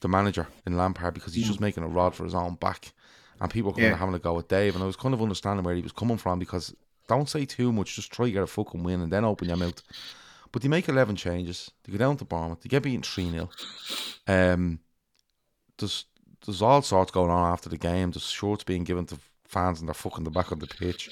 the 0.00 0.08
manager 0.08 0.48
in 0.66 0.76
Lampard 0.76 1.12
because 1.12 1.34
he's 1.34 1.44
mm. 1.44 1.48
just 1.48 1.60
making 1.60 1.82
a 1.82 1.88
rod 1.88 2.14
for 2.14 2.24
his 2.24 2.34
own 2.34 2.54
back, 2.54 2.92
and 3.40 3.50
people 3.50 3.70
are 3.70 3.74
kind 3.74 3.84
yeah. 3.84 3.92
of 3.92 3.98
having 3.98 4.14
a 4.14 4.18
go 4.18 4.38
at 4.38 4.48
Dave. 4.48 4.74
And 4.74 4.82
I 4.82 4.86
was 4.86 4.96
kind 4.96 5.12
of 5.12 5.20
understanding 5.20 5.64
where 5.64 5.74
he 5.74 5.82
was 5.82 5.92
coming 5.92 6.16
from 6.16 6.38
because 6.38 6.74
don't 7.08 7.28
say 7.28 7.44
too 7.44 7.72
much, 7.72 7.96
just 7.96 8.10
try 8.10 8.26
to 8.26 8.32
get 8.32 8.42
a 8.42 8.46
fucking 8.46 8.82
win 8.82 9.02
and 9.02 9.12
then 9.12 9.24
open 9.24 9.48
your 9.48 9.58
mouth. 9.58 9.82
But 10.50 10.62
they 10.62 10.68
make 10.68 10.88
11 10.88 11.16
changes. 11.16 11.70
They 11.82 11.92
go 11.92 11.98
down 11.98 12.16
to 12.16 12.24
Bournemouth. 12.24 12.62
They 12.62 12.68
get 12.68 12.84
beaten 12.84 13.02
3 13.02 13.30
0. 13.32 13.50
Um, 14.26 14.78
there's, 15.76 16.06
there's 16.46 16.62
all 16.62 16.80
sorts 16.80 17.10
going 17.10 17.30
on 17.30 17.52
after 17.52 17.68
the 17.68 17.76
game. 17.76 18.12
There's 18.12 18.30
shorts 18.30 18.64
being 18.64 18.84
given 18.84 19.04
to 19.06 19.18
fans 19.44 19.80
and 19.80 19.88
they're 19.88 19.94
fucking 19.94 20.24
the 20.24 20.30
back 20.30 20.52
of 20.52 20.60
the 20.60 20.68
pitch. 20.68 21.10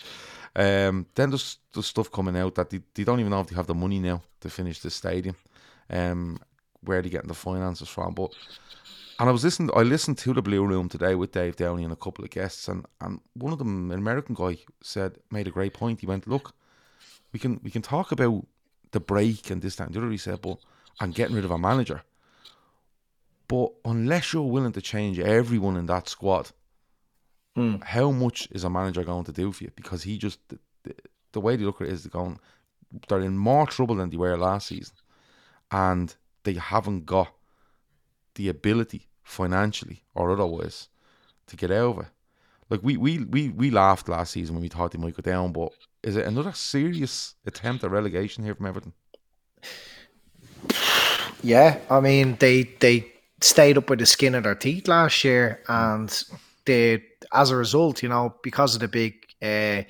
Um, 0.54 1.06
then 1.14 1.30
there's, 1.30 1.58
there's 1.72 1.86
stuff 1.86 2.10
coming 2.10 2.36
out 2.36 2.54
that 2.56 2.70
they, 2.70 2.80
they 2.94 3.04
don't 3.04 3.20
even 3.20 3.30
know 3.30 3.40
if 3.40 3.46
they 3.46 3.56
have 3.56 3.66
the 3.66 3.74
money 3.74 3.98
now 3.98 4.22
to 4.40 4.50
finish 4.50 4.80
the 4.80 4.90
stadium. 4.90 5.36
Um, 5.88 6.38
where 6.84 7.02
they 7.02 7.08
getting 7.08 7.28
the 7.28 7.34
finances 7.34 7.88
from. 7.88 8.14
But 8.14 8.32
and 9.18 9.28
I 9.28 9.32
was 9.32 9.44
listening. 9.44 9.70
I 9.74 9.82
listened 9.82 10.18
to 10.18 10.32
the 10.32 10.42
Blue 10.42 10.66
Room 10.66 10.88
today 10.88 11.14
with 11.14 11.32
Dave 11.32 11.56
Downey 11.56 11.84
and 11.84 11.92
a 11.92 11.96
couple 11.96 12.24
of 12.24 12.30
guests, 12.30 12.68
and, 12.68 12.84
and 13.00 13.20
one 13.34 13.52
of 13.52 13.58
them, 13.58 13.90
an 13.90 13.98
American 13.98 14.34
guy, 14.34 14.58
said 14.82 15.18
made 15.30 15.46
a 15.46 15.52
great 15.52 15.74
point. 15.74 16.00
He 16.00 16.06
went, 16.06 16.26
"Look, 16.26 16.54
we 17.32 17.38
can 17.38 17.60
we 17.62 17.70
can 17.70 17.82
talk 17.82 18.12
about 18.12 18.46
the 18.90 19.00
break 19.00 19.50
and 19.50 19.62
this, 19.62 19.76
that, 19.76 19.86
and 19.86 19.94
the 19.94 20.00
other. 20.00 20.10
He 20.10 20.18
said, 20.18 20.40
but 20.40 20.58
and 21.00 21.14
getting 21.14 21.36
rid 21.36 21.44
of 21.44 21.50
a 21.50 21.58
manager. 21.58 22.02
But 23.48 23.72
unless 23.84 24.32
you're 24.32 24.42
willing 24.42 24.72
to 24.72 24.80
change 24.80 25.18
everyone 25.18 25.76
in 25.76 25.86
that 25.86 26.08
squad, 26.08 26.50
mm. 27.56 27.82
how 27.82 28.10
much 28.10 28.48
is 28.50 28.64
a 28.64 28.70
manager 28.70 29.04
going 29.04 29.24
to 29.24 29.32
do 29.32 29.52
for 29.52 29.64
you? 29.64 29.70
Because 29.74 30.02
he 30.02 30.18
just 30.18 30.38
the, 30.48 30.58
the, 30.84 30.94
the 31.32 31.40
way 31.40 31.56
they 31.56 31.64
look 31.64 31.80
at 31.80 31.88
it 31.88 31.92
is 31.92 32.04
they're 32.04 32.10
going, 32.10 32.38
they're 33.08 33.20
in 33.20 33.36
more 33.36 33.66
trouble 33.66 33.96
than 33.96 34.10
they 34.10 34.16
were 34.16 34.36
last 34.36 34.68
season, 34.68 34.94
and 35.70 36.14
they 36.44 36.54
haven't 36.54 37.06
got 37.06 37.32
the 38.34 38.48
ability 38.48 39.08
financially 39.22 40.02
or 40.14 40.30
otherwise 40.30 40.88
to 41.46 41.56
get 41.56 41.70
out 41.70 41.98
of. 41.98 42.06
Like 42.70 42.80
we 42.82 42.96
we 42.96 43.18
we 43.18 43.50
we 43.50 43.70
laughed 43.70 44.08
last 44.08 44.32
season 44.32 44.54
when 44.54 44.62
we 44.62 44.68
thought 44.68 44.92
they 44.92 44.98
might 44.98 45.16
go 45.16 45.22
down, 45.22 45.52
but 45.52 45.72
is 46.02 46.16
it 46.16 46.26
another 46.26 46.52
serious 46.52 47.34
attempt 47.44 47.84
at 47.84 47.90
relegation 47.90 48.44
here 48.44 48.54
from 48.54 48.66
Everton? 48.66 48.92
Yeah, 51.42 51.78
I 51.90 52.00
mean 52.00 52.36
they 52.38 52.62
they 52.80 53.12
stayed 53.42 53.76
up 53.76 53.90
with 53.90 53.98
the 53.98 54.06
skin 54.06 54.34
of 54.34 54.44
their 54.44 54.54
teeth 54.54 54.88
last 54.88 55.22
year, 55.22 55.60
and 55.68 56.24
they 56.64 57.02
as 57.32 57.50
a 57.50 57.56
result, 57.56 58.02
you 58.02 58.08
know, 58.08 58.34
because 58.42 58.74
of 58.74 58.80
the 58.80 58.88
big, 58.88 59.14
uh, 59.40 59.82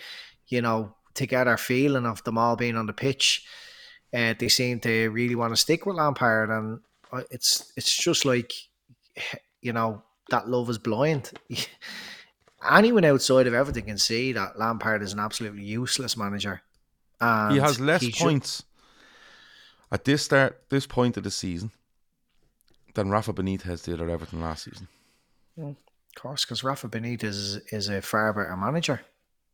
you 0.48 0.62
know, 0.62 0.94
together 1.14 1.56
feeling 1.56 2.06
of 2.06 2.22
them 2.24 2.38
all 2.38 2.56
being 2.56 2.76
on 2.76 2.86
the 2.86 2.92
pitch, 2.92 3.44
uh, 4.14 4.34
they 4.38 4.48
seem 4.48 4.80
to 4.80 5.08
really 5.10 5.34
want 5.34 5.52
to 5.52 5.56
stick 5.60 5.86
with 5.86 5.96
Lampard, 5.96 6.50
and 6.50 6.80
it's 7.30 7.72
it's 7.76 7.94
just 7.94 8.24
like, 8.24 8.52
you 9.60 9.72
know, 9.72 10.02
that 10.30 10.48
love 10.48 10.70
is 10.70 10.78
blind. 10.78 11.30
anyone 12.70 13.04
outside 13.04 13.46
of 13.46 13.54
everything 13.54 13.84
can 13.84 13.98
see 13.98 14.32
that 14.32 14.58
Lampard 14.58 15.02
is 15.02 15.12
an 15.12 15.18
absolutely 15.18 15.64
useless 15.64 16.16
manager. 16.16 16.62
And 17.20 17.54
he 17.54 17.60
has 17.60 17.80
less 17.80 18.02
he 18.02 18.12
points 18.12 18.56
should... 18.56 18.64
at 19.92 20.04
this 20.04 20.22
start, 20.22 20.62
this 20.68 20.86
point 20.86 21.16
of 21.16 21.24
the 21.24 21.30
season, 21.30 21.70
than 22.94 23.10
Rafa 23.10 23.32
Benitez 23.32 23.84
did 23.84 24.00
at 24.00 24.08
Everton 24.08 24.40
last 24.40 24.64
season. 24.64 24.88
Of 26.16 26.22
course, 26.22 26.44
because 26.44 26.64
Rafa 26.64 26.88
Benitez 26.88 27.24
is, 27.24 27.56
is 27.70 27.88
a 27.88 28.02
far 28.02 28.32
better 28.32 28.56
manager. 28.56 29.00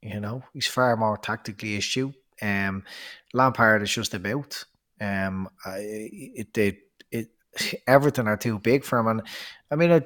You 0.02 0.20
know, 0.20 0.42
he's 0.52 0.66
far 0.66 0.96
more 0.96 1.16
tactically 1.16 1.76
astute. 1.76 2.14
Um, 2.40 2.84
Lampard 3.32 3.82
is 3.82 3.92
just 3.92 4.14
about. 4.14 4.64
Um, 5.00 5.48
it, 5.66 6.56
it, 6.56 6.78
it, 7.10 7.28
everything 7.86 8.26
are 8.26 8.36
too 8.36 8.58
big 8.58 8.84
for 8.84 8.98
him, 8.98 9.06
and 9.08 9.22
I 9.70 9.76
mean, 9.76 9.92
I, 9.92 10.02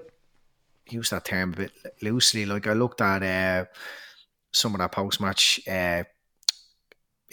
use 0.91 1.11
that 1.11 1.25
term 1.25 1.53
a 1.53 1.57
bit 1.57 1.73
loosely. 2.03 2.47
Like 2.47 2.67
I 2.67 2.73
looked 2.73 3.01
at 3.01 3.23
uh, 3.23 3.67
some 4.53 4.75
of 4.75 4.81
that 4.81 4.93
post 4.93 5.21
match 5.21 5.61
uh, 5.69 6.05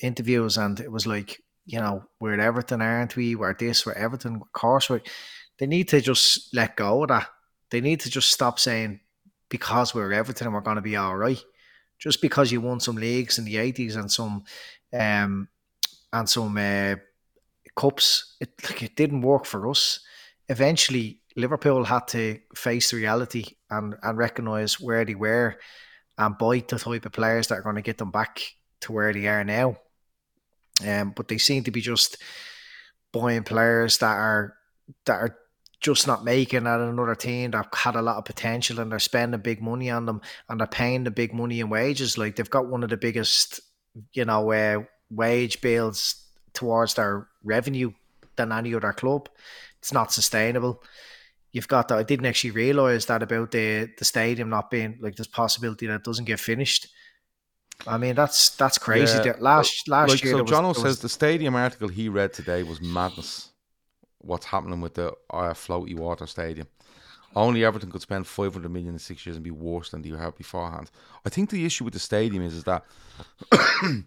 interviews, 0.01 0.57
and 0.57 0.79
it 0.79 0.91
was 0.91 1.07
like, 1.07 1.41
you 1.65 1.79
know, 1.79 2.03
we're 2.19 2.33
at 2.33 2.39
Everton, 2.39 2.81
aren't 2.81 3.15
we? 3.15 3.35
We're 3.35 3.53
this, 3.53 3.85
we're 3.85 3.93
Everton, 3.93 4.35
of 4.35 4.51
course. 4.53 4.89
we 4.89 5.01
they 5.57 5.67
need 5.67 5.89
to 5.89 5.99
just 5.99 6.53
let 6.53 6.77
go 6.77 7.03
of 7.03 7.09
that. 7.09 7.27
They 7.69 7.81
need 7.81 7.99
to 8.01 8.09
just 8.09 8.31
stop 8.31 8.59
saying 8.59 9.01
because 9.49 9.93
we're 9.93 10.13
Everton 10.13 10.47
and 10.47 10.53
we're 10.53 10.61
going 10.61 10.75
to 10.75 10.81
be 10.81 10.95
all 10.95 11.17
right. 11.17 11.41
Just 11.97 12.21
because 12.21 12.51
you 12.51 12.61
won 12.61 12.79
some 12.79 12.95
leagues 12.95 13.37
in 13.39 13.45
the 13.45 13.57
eighties 13.57 13.95
and 13.95 14.09
some 14.11 14.43
um, 14.93 15.49
and 16.13 16.29
some 16.29 16.57
uh, 16.57 16.95
cups, 17.75 18.37
it 18.39 18.51
like 18.63 18.83
it 18.83 18.95
didn't 18.95 19.21
work 19.21 19.45
for 19.45 19.69
us. 19.69 19.99
Eventually, 20.47 21.19
Liverpool 21.35 21.83
had 21.83 22.07
to 22.09 22.39
face 22.55 22.91
the 22.91 22.97
reality 22.97 23.45
and, 23.69 23.95
and 24.01 24.17
recognise 24.17 24.79
where 24.79 25.05
they 25.05 25.15
were 25.15 25.57
and 26.17 26.37
buy 26.37 26.63
the 26.67 26.77
type 26.77 27.05
of 27.05 27.11
players 27.11 27.47
that 27.47 27.59
are 27.59 27.61
going 27.63 27.75
to 27.75 27.81
get 27.81 27.97
them 27.97 28.11
back 28.11 28.41
to 28.81 28.91
where 28.91 29.13
they 29.13 29.27
are 29.27 29.43
now. 29.43 29.77
Um, 30.85 31.11
but 31.15 31.27
they 31.27 31.37
seem 31.37 31.63
to 31.65 31.71
be 31.71 31.81
just 31.81 32.17
buying 33.11 33.43
players 33.43 33.97
that 33.99 34.15
are 34.15 34.55
that 35.05 35.15
are 35.15 35.37
just 35.79 36.07
not 36.07 36.23
making 36.23 36.67
at 36.67 36.79
another 36.79 37.15
team 37.15 37.51
that 37.51 37.67
had 37.73 37.95
a 37.95 38.01
lot 38.01 38.17
of 38.17 38.25
potential 38.25 38.79
and 38.79 38.91
they're 38.91 38.99
spending 38.99 39.39
big 39.39 39.61
money 39.61 39.89
on 39.89 40.05
them 40.05 40.21
and 40.49 40.59
they're 40.59 40.67
paying 40.67 41.03
the 41.03 41.11
big 41.11 41.33
money 41.33 41.59
in 41.59 41.69
wages. 41.69 42.17
Like 42.17 42.35
they've 42.35 42.49
got 42.49 42.67
one 42.67 42.83
of 42.83 42.89
the 42.89 42.97
biggest, 42.97 43.61
you 44.13 44.25
know, 44.25 44.51
uh, 44.51 44.83
wage 45.09 45.61
bills 45.61 46.15
towards 46.53 46.95
their 46.95 47.27
revenue 47.43 47.91
than 48.35 48.51
any 48.51 48.75
other 48.75 48.91
club. 48.93 49.29
It's 49.79 49.93
not 49.93 50.11
sustainable 50.11 50.83
you've 51.51 51.67
got 51.67 51.87
that. 51.87 51.97
I 51.97 52.03
didn't 52.03 52.25
actually 52.25 52.51
realise 52.51 53.05
that 53.05 53.23
about 53.23 53.51
the 53.51 53.89
the 53.97 54.05
stadium 54.05 54.49
not 54.49 54.69
being 54.69 54.97
like 55.01 55.15
this 55.15 55.27
possibility 55.27 55.87
that 55.87 55.95
it 55.95 56.03
doesn't 56.03 56.25
get 56.25 56.39
finished. 56.39 56.87
I 57.87 57.97
mean 57.97 58.15
that's 58.15 58.49
that's 58.51 58.77
crazy. 58.77 59.19
Yeah. 59.25 59.33
Last 59.39 59.87
last 59.87 60.09
like, 60.09 60.23
year, 60.23 60.33
so 60.33 60.43
was- 60.43 60.51
Jono 60.51 60.73
there 60.73 60.73
says 60.75 60.83
was- 60.83 60.99
the 60.99 61.09
stadium 61.09 61.55
article 61.55 61.87
he 61.87 62.09
read 62.09 62.33
today 62.33 62.63
was 62.63 62.81
madness. 62.81 63.48
What's 64.19 64.45
happening 64.45 64.81
with 64.81 64.95
the 64.95 65.09
uh, 65.29 65.53
floaty 65.53 65.95
water 65.97 66.27
stadium? 66.27 66.67
Only 67.35 67.63
Everton 67.63 67.91
could 67.91 68.01
spend 68.01 68.25
500 68.25 68.69
million 68.71 68.93
in 68.93 68.99
six 68.99 69.25
years 69.25 69.35
and 69.35 69.43
be 69.43 69.51
worse 69.51 69.91
than 69.91 70.01
they 70.01 70.09
had 70.09 70.35
beforehand. 70.35 70.89
I 71.25 71.29
think 71.29 71.49
the 71.49 71.65
issue 71.65 71.83
with 71.83 71.93
the 71.93 71.99
stadium 71.99 72.43
is, 72.43 72.55
is 72.55 72.63
that 72.63 72.83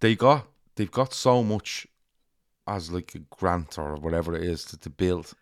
they 0.00 0.14
got 0.14 0.46
they've 0.76 0.90
got 0.90 1.12
so 1.12 1.42
much 1.42 1.86
as 2.66 2.90
like 2.90 3.14
a 3.14 3.18
grant 3.18 3.78
or 3.78 3.96
whatever 3.96 4.34
it 4.34 4.44
is 4.44 4.64
to, 4.66 4.78
to 4.78 4.90
build, 4.90 5.34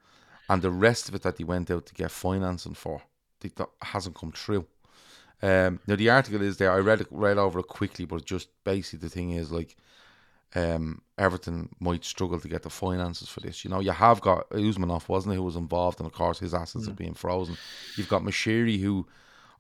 and 0.49 0.63
the 0.63 0.71
rest 0.71 1.09
of 1.09 1.15
it 1.15 1.23
that 1.23 1.37
they 1.37 1.45
went 1.45 1.71
out 1.71 1.87
to 1.87 1.95
get 1.95 2.11
financing 2.11 2.75
for, 2.75 3.03
they, 3.41 3.51
that 3.57 3.69
hasn't 3.83 4.17
come 4.17 4.33
true. 4.33 4.67
Um, 5.43 5.81
now 5.87 5.97
the 5.97 6.11
article 6.11 6.43
is 6.43 6.57
there. 6.57 6.73
I 6.73 6.79
read 6.79 7.03
it 7.03 7.09
read 7.11 7.39
over 7.39 7.61
it 7.61 7.69
quickly, 7.69 8.05
but 8.05 8.25
just 8.25 8.49
basically 8.65 9.07
the 9.07 9.15
thing 9.15 9.33
is 9.33 9.53
like, 9.53 9.77
um, 10.55 11.03
Everton 11.19 11.69
might 11.81 12.05
struggle 12.05 12.39
to 12.41 12.49
get 12.49 12.63
the 12.63 12.71
finances 12.71 13.29
for 13.29 13.41
this. 13.41 13.65
You 13.65 13.71
know, 13.71 13.81
you 13.81 13.91
have 13.91 14.21
got 14.21 14.49
Usmanov, 14.51 15.09
wasn't 15.09 15.33
he, 15.33 15.37
who 15.37 15.43
was 15.43 15.57
involved, 15.57 16.01
and 16.01 16.07
of 16.07 16.13
course 16.13 16.39
his 16.39 16.55
assets 16.55 16.89
are 16.89 16.95
being 16.95 17.15
frozen. 17.15 17.57
You've 17.97 18.09
got 18.09 18.23
Moshiri, 18.23 18.81
who 18.81 19.07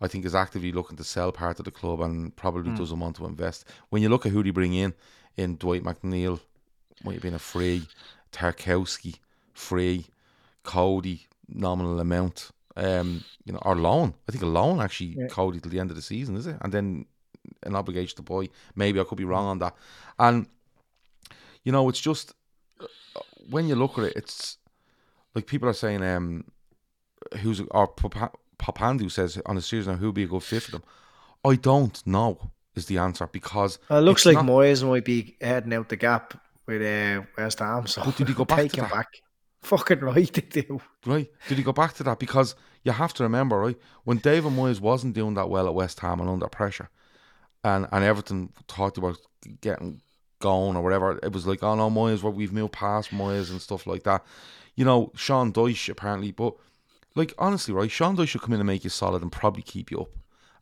I 0.00 0.08
think 0.08 0.24
is 0.24 0.34
actively 0.34 0.72
looking 0.72 0.96
to 0.98 1.04
sell 1.04 1.32
part 1.32 1.58
of 1.58 1.64
the 1.64 1.70
club 1.70 2.00
and 2.00 2.34
probably 2.36 2.72
doesn't 2.74 3.00
want 3.00 3.16
to 3.16 3.26
invest. 3.26 3.64
When 3.88 4.02
you 4.02 4.08
look 4.08 4.26
at 4.26 4.32
who 4.32 4.42
they 4.42 4.50
bring 4.50 4.74
in, 4.74 4.94
in 5.36 5.56
Dwight 5.56 5.82
McNeil, 5.82 6.40
might 7.04 7.14
have 7.14 7.22
been 7.22 7.34
a 7.34 7.38
free, 7.38 7.82
Tarkowski, 8.32 9.16
free, 9.52 10.06
Coady, 10.62 11.26
nominal 11.48 12.00
amount. 12.00 12.50
Um, 12.78 13.24
you 13.46 13.54
know, 13.54 13.58
or 13.62 13.74
loan. 13.74 14.12
I 14.28 14.32
think 14.32 14.42
a 14.42 14.46
loan 14.46 14.80
actually 14.80 15.16
Coady 15.30 15.60
till 15.60 15.70
the 15.70 15.80
end 15.80 15.90
of 15.90 15.96
the 15.96 16.02
season, 16.02 16.36
is 16.36 16.46
it? 16.46 16.58
And 16.60 16.72
then 16.72 17.06
an 17.62 17.74
obligation 17.74 18.16
to 18.16 18.22
buy. 18.22 18.50
Maybe 18.74 19.00
I 19.00 19.04
could 19.04 19.16
be 19.16 19.24
wrong 19.24 19.46
on 19.46 19.58
that. 19.60 19.74
And 20.18 20.46
you 21.66 21.72
know, 21.72 21.88
it's 21.90 22.00
just 22.00 22.32
uh, 22.80 22.86
when 23.50 23.66
you 23.68 23.74
look 23.74 23.98
at 23.98 24.04
it, 24.04 24.12
it's 24.16 24.56
like 25.34 25.46
people 25.46 25.68
are 25.68 25.72
saying, 25.74 26.02
um, 26.04 26.44
who's 27.40 27.60
or 27.72 27.88
Papa- 27.88 28.30
Papandu 28.58 29.10
says 29.10 29.40
on 29.46 29.56
the 29.56 29.62
series 29.62 29.86
now 29.88 29.96
who'd 29.96 30.14
be 30.14 30.22
a 30.22 30.28
good 30.28 30.42
fit 30.44 30.62
for 30.62 30.70
them. 30.70 30.84
I 31.44 31.56
don't 31.56 32.04
know 32.06 32.52
is 32.76 32.86
the 32.86 32.98
answer 32.98 33.26
because 33.26 33.78
Well, 33.90 33.98
it 33.98 34.02
looks 34.02 34.24
like 34.24 34.36
not- 34.36 34.46
Moyes 34.46 34.86
might 34.88 35.04
be 35.04 35.36
heading 35.40 35.74
out 35.74 35.88
the 35.88 35.96
gap 35.96 36.34
with 36.66 36.82
uh, 36.82 37.22
West 37.36 37.58
Ham. 37.58 37.86
So 37.86 38.02
did 38.12 38.28
he 38.28 38.34
go 38.34 38.44
back 38.44 38.70
to 38.70 38.76
him 38.76 38.84
that? 38.84 38.92
back? 38.92 39.08
Fucking 39.62 40.00
right, 40.00 40.32
they 40.32 40.62
do. 40.62 40.80
right? 41.04 41.28
Did 41.48 41.58
he 41.58 41.64
go 41.64 41.72
back 41.72 41.94
to 41.94 42.04
that? 42.04 42.20
Because 42.20 42.54
you 42.84 42.92
have 42.92 43.12
to 43.14 43.24
remember, 43.24 43.58
right, 43.58 43.76
when 44.04 44.18
David 44.18 44.52
Moyes 44.52 44.80
wasn't 44.80 45.14
doing 45.14 45.34
that 45.34 45.48
well 45.50 45.66
at 45.66 45.74
West 45.74 45.98
Ham 46.00 46.20
and 46.20 46.30
under 46.30 46.46
pressure, 46.48 46.88
and 47.64 47.86
and 47.90 48.04
Everton 48.04 48.52
thought 48.68 48.96
about 48.98 49.16
getting 49.60 50.00
going 50.38 50.76
or 50.76 50.82
whatever, 50.82 51.18
it 51.22 51.32
was 51.32 51.46
like, 51.46 51.62
oh 51.62 51.74
no, 51.74 51.90
Moyes, 51.90 52.22
what 52.22 52.34
we've 52.34 52.52
moved 52.52 52.72
past 52.72 53.10
Moyes 53.10 53.50
and 53.50 53.60
stuff 53.60 53.86
like 53.86 54.02
that. 54.04 54.24
You 54.74 54.84
know, 54.84 55.12
Sean 55.14 55.52
Dyche 55.52 55.88
apparently, 55.88 56.32
but 56.32 56.54
like 57.14 57.34
honestly, 57.38 57.72
right, 57.72 57.90
Sean 57.90 58.16
Dyche 58.16 58.28
should 58.28 58.42
come 58.42 58.52
in 58.52 58.60
and 58.60 58.66
make 58.66 58.84
you 58.84 58.90
solid 58.90 59.22
and 59.22 59.32
probably 59.32 59.62
keep 59.62 59.90
you 59.90 60.00
up, 60.00 60.10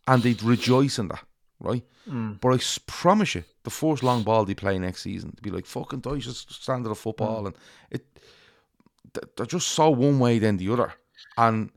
and 0.07 0.23
they'd 0.23 0.43
rejoice 0.43 0.99
in 0.99 1.09
that, 1.09 1.25
right? 1.59 1.83
Mm. 2.09 2.41
But 2.41 2.55
I 2.55 2.59
promise 2.87 3.35
you, 3.35 3.45
the 3.65 3.71
first 3.71 4.03
long 4.03 4.23
ball 4.23 4.45
they 4.45 4.55
play 4.55 4.79
next 4.79 5.03
season, 5.03 5.33
to 5.35 5.43
be 5.43 5.51
like 5.51 5.67
fucking 5.67 6.03
Dyche's 6.03 6.47
standard 6.49 6.91
of 6.91 6.99
football, 6.99 7.43
mm. 7.43 7.47
and 7.47 7.57
it 7.91 8.07
they're 9.37 9.47
just 9.47 9.69
so 9.69 9.91
one 9.91 10.19
way 10.19 10.39
then 10.39 10.57
the 10.57 10.73
other. 10.73 10.93
And 11.37 11.71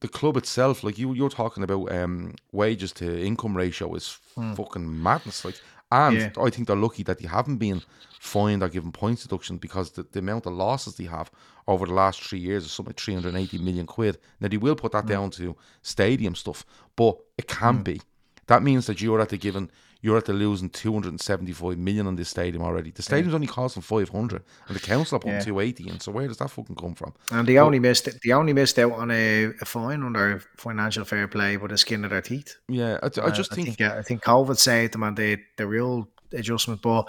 the 0.00 0.08
club 0.08 0.36
itself, 0.36 0.84
like 0.84 0.98
you, 0.98 1.14
you're 1.14 1.30
talking 1.30 1.62
about 1.62 1.92
um, 1.92 2.34
wages 2.52 2.92
to 2.92 3.24
income 3.24 3.56
ratio 3.56 3.94
is 3.94 4.18
mm. 4.36 4.56
fucking 4.56 5.02
madness. 5.02 5.44
Like, 5.44 5.60
and 5.90 6.16
Yeah. 6.16 6.30
I 6.40 6.50
think 6.50 6.66
they're 6.66 6.76
lucky 6.76 7.02
that 7.04 7.18
they 7.18 7.28
haven't 7.28 7.58
been 7.58 7.82
fined 8.20 8.62
or 8.62 8.68
given 8.68 8.92
points 8.92 9.22
deduction 9.22 9.56
because 9.58 9.92
the, 9.92 10.02
the 10.02 10.18
amount 10.18 10.46
of 10.46 10.52
losses 10.52 10.96
they 10.96 11.04
have 11.04 11.30
over 11.68 11.86
the 11.86 11.94
last 11.94 12.22
three 12.22 12.38
years 12.38 12.64
is 12.64 12.72
something 12.72 12.90
like 12.90 13.00
380 13.00 13.58
million 13.58 13.86
quid. 13.86 14.18
Now 14.40 14.48
they 14.48 14.56
will 14.56 14.76
put 14.76 14.92
that 14.92 15.04
mm. 15.04 15.08
down 15.08 15.30
to 15.32 15.56
stadium 15.82 16.34
stuff, 16.34 16.64
but 16.96 17.18
it 17.38 17.46
can 17.46 17.78
mm. 17.78 17.84
be. 17.84 18.02
That 18.46 18.62
means 18.62 18.86
that 18.86 19.00
you're 19.00 19.20
at 19.20 19.30
the 19.30 19.36
given, 19.36 19.70
you're 20.06 20.16
at 20.16 20.24
the 20.24 20.32
losing 20.32 20.70
275 20.70 21.76
million 21.78 22.06
on 22.06 22.14
this 22.14 22.28
stadium 22.28 22.62
already. 22.62 22.92
The 22.92 23.02
stadium's 23.02 23.34
only 23.34 23.48
costing 23.48 23.82
500, 23.82 24.42
and 24.68 24.76
the 24.76 24.80
council 24.80 25.16
are 25.16 25.18
putting 25.18 25.34
Yeah. 25.34 25.40
280 25.40 25.88
in. 25.88 25.98
So 26.00 26.12
where 26.12 26.28
does 26.28 26.36
that 26.36 26.48
fucking 26.50 26.76
come 26.76 26.94
from? 26.94 27.12
And 27.32 27.46
they 27.48 27.58
only 27.58 27.80
missed 27.80 28.06
it. 28.06 28.20
They 28.24 28.30
only 28.32 28.52
missed 28.52 28.78
out 28.78 28.92
on 28.92 29.10
a, 29.10 29.46
a 29.60 29.64
fine 29.64 30.04
under 30.04 30.40
financial 30.56 31.04
fair 31.04 31.26
play 31.26 31.56
with 31.56 31.72
the 31.72 31.78
skin 31.78 32.04
of 32.04 32.10
their 32.10 32.22
teeth. 32.22 32.54
Yeah, 32.68 32.98
I, 33.02 33.06
I 33.06 33.30
just 33.30 33.50
Uh, 33.52 33.56
think, 33.56 33.68
I 33.68 33.70
think, 33.70 33.80
yeah, 33.80 33.94
I 33.98 34.02
think 34.02 34.22
COVID 34.22 34.56
saved 34.56 34.94
them 34.94 35.02
and 35.02 35.16
the 35.16 35.38
the 35.56 35.66
real 35.66 36.08
adjustment. 36.32 36.82
But 36.82 37.08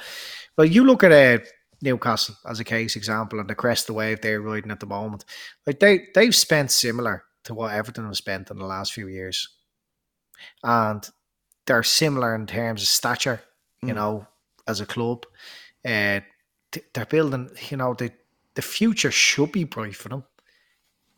well, 0.57 0.65
you 0.65 0.83
look 0.83 1.03
at 1.03 1.11
uh, 1.11 1.45
Newcastle 1.83 2.35
as 2.49 2.59
a 2.59 2.63
case 2.63 2.95
example 2.95 3.39
and 3.39 3.47
the 3.47 3.53
crest 3.53 3.83
of 3.83 3.87
the 3.93 3.93
wave 3.99 4.21
they're 4.21 4.41
riding 4.41 4.71
at 4.71 4.79
the 4.79 4.87
moment. 4.87 5.23
Like 5.67 5.79
they 5.79 6.07
they've 6.15 6.35
spent 6.35 6.71
similar 6.71 7.25
to 7.43 7.53
what 7.53 7.73
Everton 7.75 8.05
have 8.05 8.17
spent 8.17 8.49
in 8.49 8.57
the 8.57 8.65
last 8.65 8.91
few 8.91 9.07
years, 9.07 9.47
and 10.63 11.07
they're 11.67 11.83
similar 11.83 12.33
in 12.35 12.47
terms 12.47 12.81
of 12.81 12.87
stature. 12.87 13.41
You 13.81 13.89
Mm. 13.93 13.95
know, 13.95 14.27
as 14.67 14.81
a 14.81 14.85
club, 14.85 15.25
uh, 15.85 16.21
they're 16.93 17.05
building. 17.09 17.49
You 17.69 17.77
know, 17.77 17.93
the 17.93 18.11
the 18.55 18.61
future 18.63 19.11
should 19.11 19.51
be 19.51 19.63
bright 19.65 19.95
for 19.95 20.09
them 20.09 20.23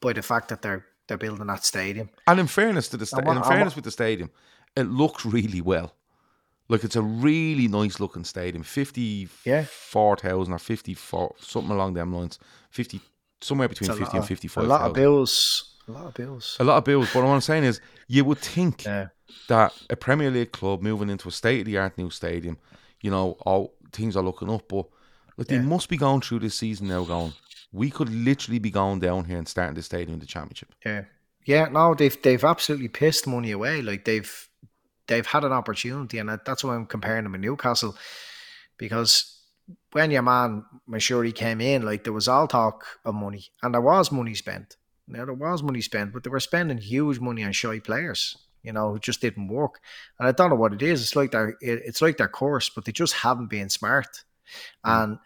by 0.01 0.11
the 0.13 0.21
fact 0.21 0.49
that 0.49 0.61
they're 0.61 0.85
they're 1.07 1.17
building 1.17 1.47
that 1.47 1.63
stadium. 1.65 2.09
and 2.27 2.39
in 2.39 2.47
fairness 2.47 2.89
to 2.89 2.97
the 2.97 3.05
sta- 3.05 3.21
want- 3.23 3.37
in 3.37 3.43
fairness 3.43 3.75
with 3.75 3.85
the 3.85 3.91
stadium, 3.91 4.29
it 4.75 4.83
looks 4.83 5.25
really 5.25 5.61
well. 5.61 5.95
Like 6.67 6.83
it's 6.83 6.95
a 6.95 7.01
really 7.01 7.67
nice 7.67 7.99
looking 7.99 8.23
stadium, 8.25 8.63
fifty 8.63 9.27
Yeah. 9.45 9.65
four 9.65 10.15
thousand 10.17 10.53
or 10.53 10.59
fifty 10.59 10.93
four 10.93 11.33
something 11.39 11.71
along 11.71 11.93
them 11.95 12.13
lines, 12.13 12.37
fifty 12.69 13.01
somewhere 13.41 13.67
between 13.69 13.89
fifty 13.89 14.03
lot 14.03 14.13
and 14.15 14.25
fifty 14.27 14.47
A 14.47 14.51
five 14.51 14.67
lot 14.67 14.81
of 14.81 14.93
bills. 14.93 15.68
A 15.89 15.91
lot 15.91 16.05
of 16.05 16.13
bills. 16.13 16.55
A 16.59 16.63
lot 16.63 16.77
of 16.77 16.83
bills, 16.83 17.09
but 17.13 17.23
what 17.23 17.31
I'm 17.31 17.41
saying 17.41 17.63
is, 17.63 17.81
you 18.07 18.23
would 18.25 18.37
think 18.37 18.85
Yeah. 18.85 19.07
that 19.47 19.73
a 19.89 19.95
Premier 19.95 20.29
League 20.29 20.51
club 20.51 20.81
moving 20.83 21.09
into 21.09 21.27
a 21.27 21.31
state 21.31 21.61
of 21.61 21.65
the 21.65 21.77
art 21.77 21.97
new 21.97 22.09
stadium, 22.11 22.57
you 23.01 23.09
know, 23.09 23.31
all 23.41 23.73
things 23.91 24.15
are 24.15 24.23
looking 24.23 24.51
up, 24.51 24.67
but 24.69 24.85
like 25.37 25.47
they 25.47 25.59
must 25.59 25.89
be 25.89 25.97
going 25.97 26.21
through 26.21 26.39
this 26.39 26.55
season 26.55 26.87
now. 26.89 27.03
Going, 27.05 27.33
we 27.71 27.89
could 27.89 28.09
literally 28.09 28.59
be 28.59 28.69
going 28.69 28.99
down 28.99 29.25
here 29.25 29.37
and 29.37 29.47
starting 29.47 29.75
the 29.75 29.81
stadium 29.81 30.13
in 30.13 30.19
the 30.19 30.25
championship. 30.25 30.73
Yeah, 30.85 31.05
yeah. 31.45 31.65
No, 31.69 31.95
they've 31.95 32.21
they've 32.21 32.43
absolutely 32.43 32.89
pissed 32.89 33.25
money 33.25 33.51
away. 33.51 33.81
Like 33.81 34.05
they've 34.05 34.49
they've 35.07 35.25
had 35.25 35.43
an 35.43 35.53
opportunity, 35.53 36.19
and 36.19 36.29
that's 36.45 36.63
why 36.63 36.75
I'm 36.75 36.85
comparing 36.85 37.23
them 37.23 37.31
with 37.31 37.41
Newcastle, 37.41 37.95
because 38.77 39.41
when 39.93 40.11
your 40.11 40.21
man 40.21 40.65
Moshiri 40.87 41.33
came 41.33 41.61
in, 41.61 41.83
like 41.83 42.03
there 42.03 42.13
was 42.13 42.27
all 42.27 42.47
talk 42.47 42.85
of 43.05 43.15
money, 43.15 43.45
and 43.63 43.73
there 43.73 43.81
was 43.81 44.11
money 44.11 44.35
spent. 44.35 44.75
Now 45.09 45.25
there 45.25 45.33
was 45.33 45.63
money 45.63 45.81
spent, 45.81 46.13
but 46.13 46.23
they 46.23 46.29
were 46.29 46.39
spending 46.39 46.77
huge 46.77 47.19
money 47.19 47.43
on 47.43 47.51
shy 47.51 47.79
players. 47.79 48.37
You 48.63 48.73
know, 48.73 48.95
it 48.95 49.01
just 49.01 49.21
didn't 49.21 49.47
work. 49.47 49.79
And 50.19 50.27
I 50.27 50.31
don't 50.31 50.49
know 50.49 50.55
what 50.55 50.73
it 50.73 50.81
is. 50.81 51.01
It's 51.01 51.15
like 51.15 51.31
their 51.31 51.49
it, 51.61 51.81
it's 51.85 52.01
like 52.01 52.17
their 52.17 52.27
course, 52.27 52.69
but 52.69 52.85
they 52.85 52.91
just 52.91 53.13
haven't 53.13 53.49
been 53.49 53.69
smart. 53.69 54.23
Hmm. 54.83 54.91
And 54.91 55.17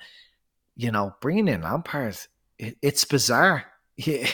you 0.75 0.91
know, 0.91 1.15
bringing 1.21 1.47
in 1.47 1.61
Lampard, 1.61 2.17
it, 2.57 2.77
it's 2.81 3.05
bizarre. 3.05 3.65
Yeah, 3.95 4.27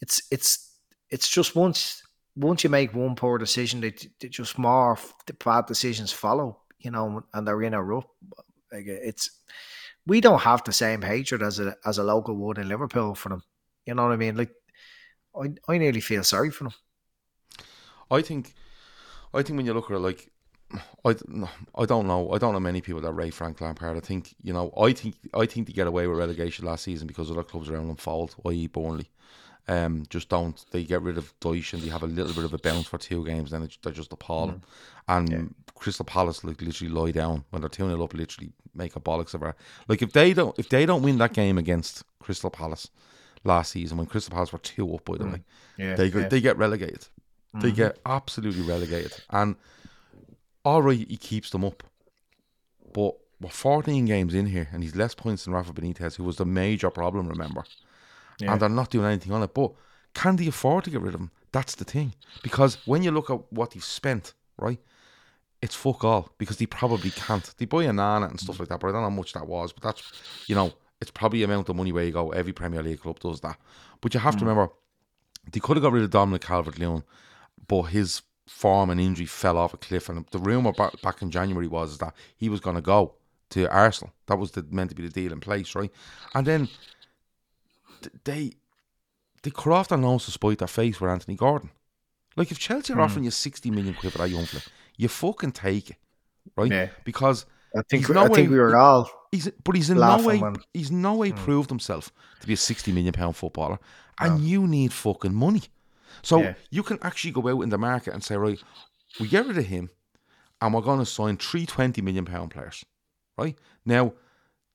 it's 0.00 0.20
it's 0.32 0.74
it's 1.10 1.28
just 1.28 1.54
once 1.54 2.02
once 2.34 2.64
you 2.64 2.70
make 2.70 2.92
one 2.92 3.14
poor 3.14 3.38
decision, 3.38 3.80
they, 3.80 3.94
they 4.18 4.28
just 4.28 4.58
more 4.58 4.98
the 5.26 5.32
bad 5.34 5.66
decisions 5.66 6.10
follow. 6.10 6.58
You 6.80 6.90
know, 6.90 7.22
and 7.32 7.46
they're 7.46 7.62
in 7.62 7.74
a 7.74 7.80
rut. 7.80 8.08
Like 8.72 8.86
it's 8.88 9.30
we 10.08 10.20
don't 10.20 10.40
have 10.40 10.64
the 10.64 10.72
same 10.72 11.02
hatred 11.02 11.40
as 11.40 11.60
a 11.60 11.76
as 11.86 11.98
a 11.98 12.02
local 12.02 12.34
would 12.34 12.58
in 12.58 12.68
Liverpool 12.68 13.14
for 13.14 13.28
them. 13.28 13.44
You 13.86 13.94
know 13.94 14.02
what 14.02 14.12
I 14.12 14.16
mean? 14.16 14.36
Like 14.36 14.50
I 15.34 15.52
I 15.68 15.78
nearly 15.78 16.00
feel 16.00 16.24
sorry 16.24 16.50
for 16.50 16.64
them. 16.64 16.74
I 18.10 18.22
think, 18.22 18.54
I 19.32 19.42
think 19.42 19.56
when 19.56 19.66
you 19.66 19.74
look 19.74 19.90
at 19.90 19.96
it, 19.96 20.00
like, 20.00 20.30
I, 21.04 21.14
I 21.76 21.86
don't 21.86 22.06
know, 22.06 22.32
I 22.32 22.38
don't 22.38 22.52
know 22.52 22.60
many 22.60 22.80
people 22.80 23.00
that 23.00 23.12
rate 23.12 23.34
Frank 23.34 23.60
Lampard. 23.60 23.96
I 23.96 24.00
think 24.00 24.34
you 24.42 24.52
know, 24.52 24.72
I 24.76 24.92
think 24.92 25.16
I 25.34 25.46
think 25.46 25.66
they 25.66 25.72
get 25.72 25.86
away 25.86 26.06
with 26.06 26.18
relegation 26.18 26.64
last 26.64 26.84
season 26.84 27.06
because 27.06 27.30
other 27.30 27.42
clubs 27.42 27.68
around 27.68 27.88
them 27.88 27.96
fold, 27.96 28.34
i.e. 28.46 28.66
Burnley. 28.66 29.10
Um, 29.68 30.04
just 30.08 30.28
don't. 30.28 30.64
They 30.72 30.82
get 30.84 31.02
rid 31.02 31.18
of 31.18 31.38
Dyche 31.38 31.74
and 31.74 31.82
they 31.82 31.90
have 31.90 32.02
a 32.02 32.06
little 32.06 32.32
bit 32.32 32.44
of 32.44 32.52
a 32.52 32.58
bounce 32.58 32.86
for 32.86 32.98
two 32.98 33.24
games. 33.24 33.50
Then 33.50 33.68
they're 33.82 33.92
just 33.92 34.12
appalling. 34.12 34.62
And 35.06 35.54
Crystal 35.74 36.04
Palace 36.04 36.42
like 36.42 36.60
literally 36.60 36.92
lie 36.92 37.10
down 37.12 37.44
when 37.50 37.62
they're 37.62 37.68
two 37.68 37.86
0 37.86 38.02
up. 38.02 38.14
Literally 38.14 38.52
make 38.74 38.96
a 38.96 39.00
bollocks 39.00 39.34
of 39.34 39.42
her. 39.42 39.54
Like 39.86 40.02
if 40.02 40.12
they 40.12 40.34
don't, 40.34 40.58
if 40.58 40.68
they 40.68 40.86
don't 40.86 41.02
win 41.02 41.18
that 41.18 41.34
game 41.34 41.56
against 41.56 42.02
Crystal 42.20 42.50
Palace 42.50 42.90
last 43.44 43.72
season 43.72 43.98
when 43.98 44.06
Crystal 44.06 44.32
Palace 44.32 44.52
were 44.52 44.58
two 44.58 44.94
up 44.94 45.04
by 45.04 45.16
the 45.16 45.24
mm. 45.24 45.32
way, 45.32 45.42
Yeah, 45.76 45.96
they 45.96 46.06
yeah. 46.06 46.28
they 46.28 46.40
get 46.40 46.58
relegated. 46.58 47.06
They 47.54 47.68
mm-hmm. 47.68 47.76
get 47.76 47.98
absolutely 48.06 48.62
relegated. 48.62 49.12
And 49.30 49.56
all 50.64 50.82
right, 50.82 51.06
he 51.08 51.16
keeps 51.16 51.50
them 51.50 51.64
up, 51.64 51.82
but 52.92 53.14
we're 53.40 53.48
14 53.48 54.04
games 54.04 54.34
in 54.34 54.46
here, 54.46 54.68
and 54.72 54.82
he's 54.82 54.94
less 54.94 55.14
points 55.14 55.44
than 55.44 55.54
Rafa 55.54 55.72
Benitez, 55.72 56.16
who 56.16 56.24
was 56.24 56.36
the 56.36 56.44
major 56.44 56.90
problem. 56.90 57.26
Remember, 57.26 57.64
Yeah. 58.38 58.52
and 58.52 58.60
they're 58.60 58.68
not 58.68 58.90
doing 58.90 59.06
anything 59.06 59.32
on 59.32 59.42
it. 59.42 59.54
But 59.54 59.72
can 60.14 60.36
they 60.36 60.46
afford 60.46 60.84
to 60.84 60.90
get 60.90 61.00
rid 61.00 61.14
of 61.14 61.20
him? 61.20 61.30
That's 61.52 61.74
the 61.74 61.84
thing. 61.84 62.14
Because 62.42 62.76
when 62.86 63.02
you 63.02 63.10
look 63.10 63.30
at 63.30 63.52
what 63.52 63.72
they've 63.72 63.82
spent, 63.82 64.34
right, 64.58 64.78
it's 65.62 65.74
fuck 65.74 66.04
all 66.04 66.30
because 66.38 66.58
they 66.58 66.66
probably 66.66 67.10
can't. 67.10 67.54
They 67.58 67.64
buy 67.64 67.84
Onana 67.84 68.30
and 68.30 68.38
stuff 68.38 68.60
like 68.60 68.68
that, 68.68 68.80
but 68.80 68.88
I 68.88 68.92
don't 68.92 69.02
know 69.02 69.10
how 69.10 69.16
much 69.16 69.32
that 69.32 69.46
was. 69.46 69.72
But 69.72 69.82
that's, 69.82 70.02
you 70.46 70.54
know, 70.54 70.72
it's 71.00 71.10
probably 71.10 71.40
the 71.40 71.44
amount 71.44 71.68
of 71.68 71.76
money 71.76 71.92
where 71.92 72.04
you 72.04 72.12
go. 72.12 72.30
Every 72.30 72.52
Premier 72.52 72.82
League 72.82 73.00
club 73.00 73.18
does 73.20 73.40
that. 73.40 73.58
But 74.00 74.14
you 74.14 74.20
have 74.20 74.34
to 74.34 74.40
hmm. 74.40 74.48
remember, 74.48 74.72
they 75.50 75.60
could 75.60 75.76
have 75.76 75.82
got 75.82 75.92
rid 75.92 76.02
of 76.02 76.10
Dominic 76.10 76.42
Calvert 76.42 76.78
Lewin, 76.78 77.04
but 77.66 77.82
his 77.84 78.22
form 78.46 78.90
and 78.90 79.00
injury 79.00 79.26
fell 79.26 79.56
off 79.56 79.74
a 79.74 79.78
cliff. 79.78 80.08
And 80.08 80.26
the 80.30 80.38
rumour 80.38 80.72
back, 80.72 81.00
back 81.00 81.22
in 81.22 81.30
January 81.30 81.68
was 81.68 81.98
that 81.98 82.14
he 82.36 82.48
was 82.48 82.60
going 82.60 82.76
to 82.76 82.82
go 82.82 83.14
to 83.50 83.70
Arsenal. 83.70 84.12
That 84.26 84.38
was 84.38 84.52
the, 84.52 84.66
meant 84.70 84.90
to 84.90 84.96
be 84.96 85.02
the 85.02 85.08
deal 85.08 85.32
in 85.32 85.40
place, 85.40 85.74
right? 85.74 85.90
And 86.34 86.46
then 86.46 86.68
they 88.24 88.52
they 89.42 89.50
cut 89.50 89.72
off 89.72 89.88
their 89.88 89.98
nose 89.98 90.26
to 90.26 90.30
spite 90.30 90.58
their 90.58 90.68
face 90.68 91.00
with 91.00 91.10
Anthony 91.10 91.36
Gordon. 91.36 91.70
Like 92.36 92.50
if 92.50 92.58
Chelsea 92.58 92.92
are 92.92 92.96
hmm. 92.96 93.02
offering 93.02 93.24
you 93.24 93.30
sixty 93.30 93.70
million 93.70 93.94
quid 93.94 94.12
for 94.12 94.18
that 94.18 94.30
young 94.30 94.44
fella, 94.44 94.62
you 94.96 95.08
fucking 95.08 95.52
take 95.52 95.90
it, 95.90 95.96
right? 96.56 96.70
Yeah. 96.70 96.88
Because 97.04 97.46
I 97.76 97.82
think 97.88 98.08
we, 98.08 98.16
I 98.16 98.28
think 98.28 98.50
we 98.50 98.58
were 98.58 98.76
all 98.76 99.10
He's 99.32 99.48
but 99.64 99.76
he's 99.76 99.90
in 99.90 99.98
no 99.98 100.18
way 100.26 100.38
when- 100.38 100.56
he's 100.74 100.90
no 100.90 101.14
way 101.14 101.30
proved 101.32 101.70
himself 101.70 102.12
to 102.40 102.46
be 102.46 102.54
a 102.54 102.56
sixty 102.56 102.90
million 102.92 103.12
pound 103.12 103.36
footballer, 103.36 103.78
and 104.18 104.40
you 104.44 104.66
need 104.66 104.92
fucking 104.92 105.34
money. 105.34 105.62
So 106.22 106.40
Yeah. 106.42 106.54
you 106.70 106.82
can 106.82 106.98
actually 107.02 107.30
go 107.30 107.48
out 107.48 107.62
in 107.62 107.68
the 107.68 107.78
market 107.78 108.12
and 108.12 108.24
say, 108.24 108.36
right, 108.36 108.60
we 109.20 109.28
get 109.28 109.46
rid 109.46 109.56
of 109.58 109.66
him, 109.66 109.90
and 110.60 110.74
we're 110.74 110.80
going 110.80 110.98
to 110.98 111.06
sign 111.06 111.36
three 111.36 111.64
20 111.64 112.02
million 112.02 112.24
pound 112.24 112.50
players, 112.50 112.84
right? 113.38 113.56
Now 113.84 114.14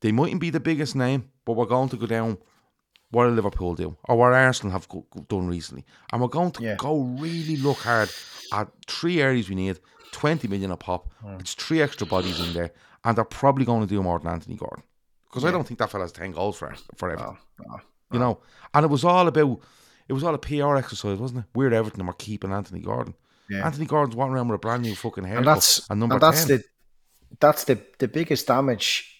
they 0.01 0.11
mightn't 0.13 0.39
be 0.41 0.49
the 0.51 0.59
biggest 0.61 0.95
name, 0.95 1.29
but 1.43 1.53
we're 1.53 1.65
going 1.65 1.89
to 1.89 1.97
go 1.97 2.05
down 2.05 2.37
what 3.11 3.29
Liverpool 3.29 3.75
do 3.75 3.97
or 4.05 4.15
what 4.17 4.33
Arsenal 4.33 4.71
have 4.71 4.87
go, 4.87 5.05
go- 5.11 5.21
done 5.27 5.47
recently, 5.47 5.85
and 6.13 6.21
we're 6.21 6.27
going 6.29 6.51
to 6.51 6.63
Yeah. 6.63 6.75
go 6.77 7.01
really 7.01 7.57
look 7.57 7.79
hard 7.79 8.09
at 8.53 8.69
three 8.87 9.21
areas 9.21 9.49
we 9.49 9.55
need. 9.55 9.79
20 10.11 10.47
million 10.47 10.71
a 10.71 10.77
pop. 10.77 11.11
Hmm. 11.21 11.39
It's 11.41 11.53
three 11.55 11.81
extra 11.81 12.07
bodies 12.07 12.39
in 12.39 12.53
there, 12.53 12.71
and 13.05 13.15
they're 13.17 13.23
probably 13.23 13.63
going 13.63 13.81
to 13.81 13.87
do 13.87 14.03
more 14.03 14.19
than 14.19 14.31
Anthony 14.33 14.55
Gordon. 14.55 14.83
Because 15.25 15.45
I 15.45 15.51
don't 15.51 15.65
think 15.67 15.79
that 15.79 15.89
fella 15.91 16.03
has 16.03 16.11
10 16.11 16.31
goals 16.31 16.57
for, 16.57 16.75
for 16.95 17.11
Everton. 17.11 17.37
Oh, 17.61 17.65
oh. 17.71 17.79
You 18.11 18.19
know, 18.19 18.39
and 18.73 18.83
it 18.83 18.89
was 18.89 19.03
all 19.03 19.27
about, 19.27 19.59
it 20.07 20.13
was 20.13 20.23
all 20.23 20.33
a 20.33 20.37
PR 20.37 20.75
exercise, 20.75 21.17
wasn't 21.17 21.41
it? 21.41 21.45
We're 21.53 21.73
Everton 21.73 22.05
we're 22.05 22.13
keeping 22.13 22.51
Anthony 22.51 22.81
Gordon. 22.81 23.13
Yeah. 23.49 23.65
Anthony 23.65 23.85
Gordon's 23.85 24.15
walking 24.15 24.33
around 24.33 24.47
with 24.47 24.55
a 24.55 24.59
brand 24.59 24.81
new 24.83 24.95
fucking 24.95 25.23
haircut 25.23 25.39
and 25.39 25.47
that's 25.47 25.89
and 25.89 25.99
number 25.99 26.15
and 26.15 26.21
that's 26.23 26.45
10. 26.45 26.57
the 26.57 26.63
that's 27.39 27.63
the 27.65 27.79
the 27.99 28.07
biggest 28.07 28.47
damage 28.47 29.11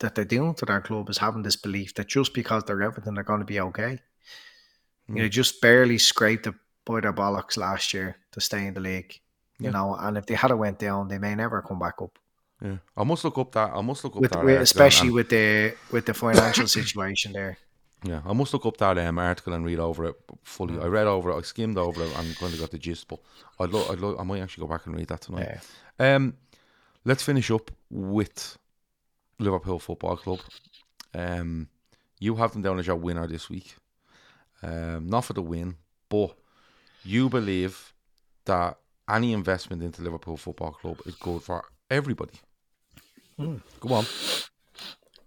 that 0.00 0.14
they're 0.16 0.24
doing 0.24 0.54
to 0.54 0.64
their 0.66 0.80
club 0.80 1.08
is 1.10 1.18
having 1.18 1.42
this 1.42 1.54
belief 1.56 1.94
that 1.94 2.08
just 2.08 2.34
because 2.34 2.64
they're 2.64 2.82
everything 2.82 3.14
they're 3.14 3.22
going 3.22 3.38
to 3.40 3.46
be 3.46 3.60
okay. 3.60 4.00
Hmm. 5.06 5.16
You 5.16 5.22
know, 5.22 5.28
just 5.28 5.60
barely 5.60 5.98
scraped 5.98 6.46
it 6.46 6.54
by 6.84 7.00
their 7.00 7.12
bollocks 7.12 7.56
last 7.56 7.94
year 7.94 8.16
to 8.32 8.40
stay 8.40 8.66
in 8.66 8.74
the 8.74 8.80
league. 8.80 9.20
You 9.58 9.66
Yeah. 9.66 9.70
know, 9.72 9.94
and 9.94 10.16
if 10.16 10.26
they 10.26 10.34
had 10.34 10.50
a 10.50 10.56
went 10.56 10.78
down, 10.80 11.06
they 11.08 11.18
may 11.18 11.34
never 11.34 11.62
come 11.62 11.78
back 11.78 12.02
up. 12.02 12.18
Yeah. 12.62 12.76
I 12.96 13.04
must 13.04 13.24
look 13.24 13.38
up 13.38 13.52
that. 13.52 13.70
I 13.74 13.80
must 13.80 14.04
look 14.04 14.16
up 14.16 14.22
With, 14.22 14.32
that. 14.32 14.44
with, 14.44 14.60
especially 14.60 15.08
and- 15.08 15.14
with 15.16 15.28
the 15.30 15.74
with 15.90 16.06
the 16.06 16.14
financial 16.14 16.66
situation 16.78 17.32
there. 17.32 17.58
Yeah, 18.04 18.20
I 18.26 18.32
must 18.32 18.52
look 18.52 18.66
up 18.66 18.76
that 18.78 18.98
um, 18.98 19.18
article 19.20 19.52
and 19.52 19.64
read 19.64 19.78
over 19.78 20.06
it 20.06 20.16
fully. 20.42 20.76
I 20.80 20.86
read 20.86 21.06
over 21.06 21.30
it, 21.30 21.36
I 21.36 21.42
skimmed 21.42 21.78
over 21.78 22.02
it, 22.02 22.12
and 22.18 22.36
kind 22.36 22.52
of 22.52 22.58
got 22.58 22.72
the 22.72 22.78
gist. 22.78 23.06
But 23.06 23.20
I'd 23.60 23.70
lo- 23.70 23.86
I'd 23.90 24.00
lo- 24.00 24.16
I 24.18 24.24
might 24.24 24.40
actually 24.40 24.62
go 24.66 24.72
back 24.72 24.86
and 24.86 24.96
read 24.96 25.06
that 25.08 25.20
tonight. 25.20 25.60
Um, 26.00 26.34
let's 27.04 27.22
finish 27.22 27.48
up 27.52 27.70
with 27.90 28.58
Liverpool 29.38 29.78
Football 29.78 30.16
Club. 30.16 30.40
Um, 31.14 31.68
you 32.18 32.34
have 32.36 32.52
them 32.54 32.62
down 32.62 32.78
as 32.80 32.88
your 32.88 32.96
winner 32.96 33.26
this 33.28 33.48
week. 33.48 33.76
Um, 34.64 35.06
not 35.08 35.24
for 35.24 35.32
the 35.34 35.42
win, 35.42 35.76
but 36.08 36.36
you 37.04 37.28
believe 37.28 37.92
that 38.46 38.78
any 39.08 39.32
investment 39.32 39.80
into 39.82 40.02
Liverpool 40.02 40.36
Football 40.36 40.72
Club 40.72 41.00
is 41.06 41.14
good 41.16 41.42
for 41.42 41.64
everybody. 41.90 42.40
Go 43.80 43.94
on. 43.94 44.06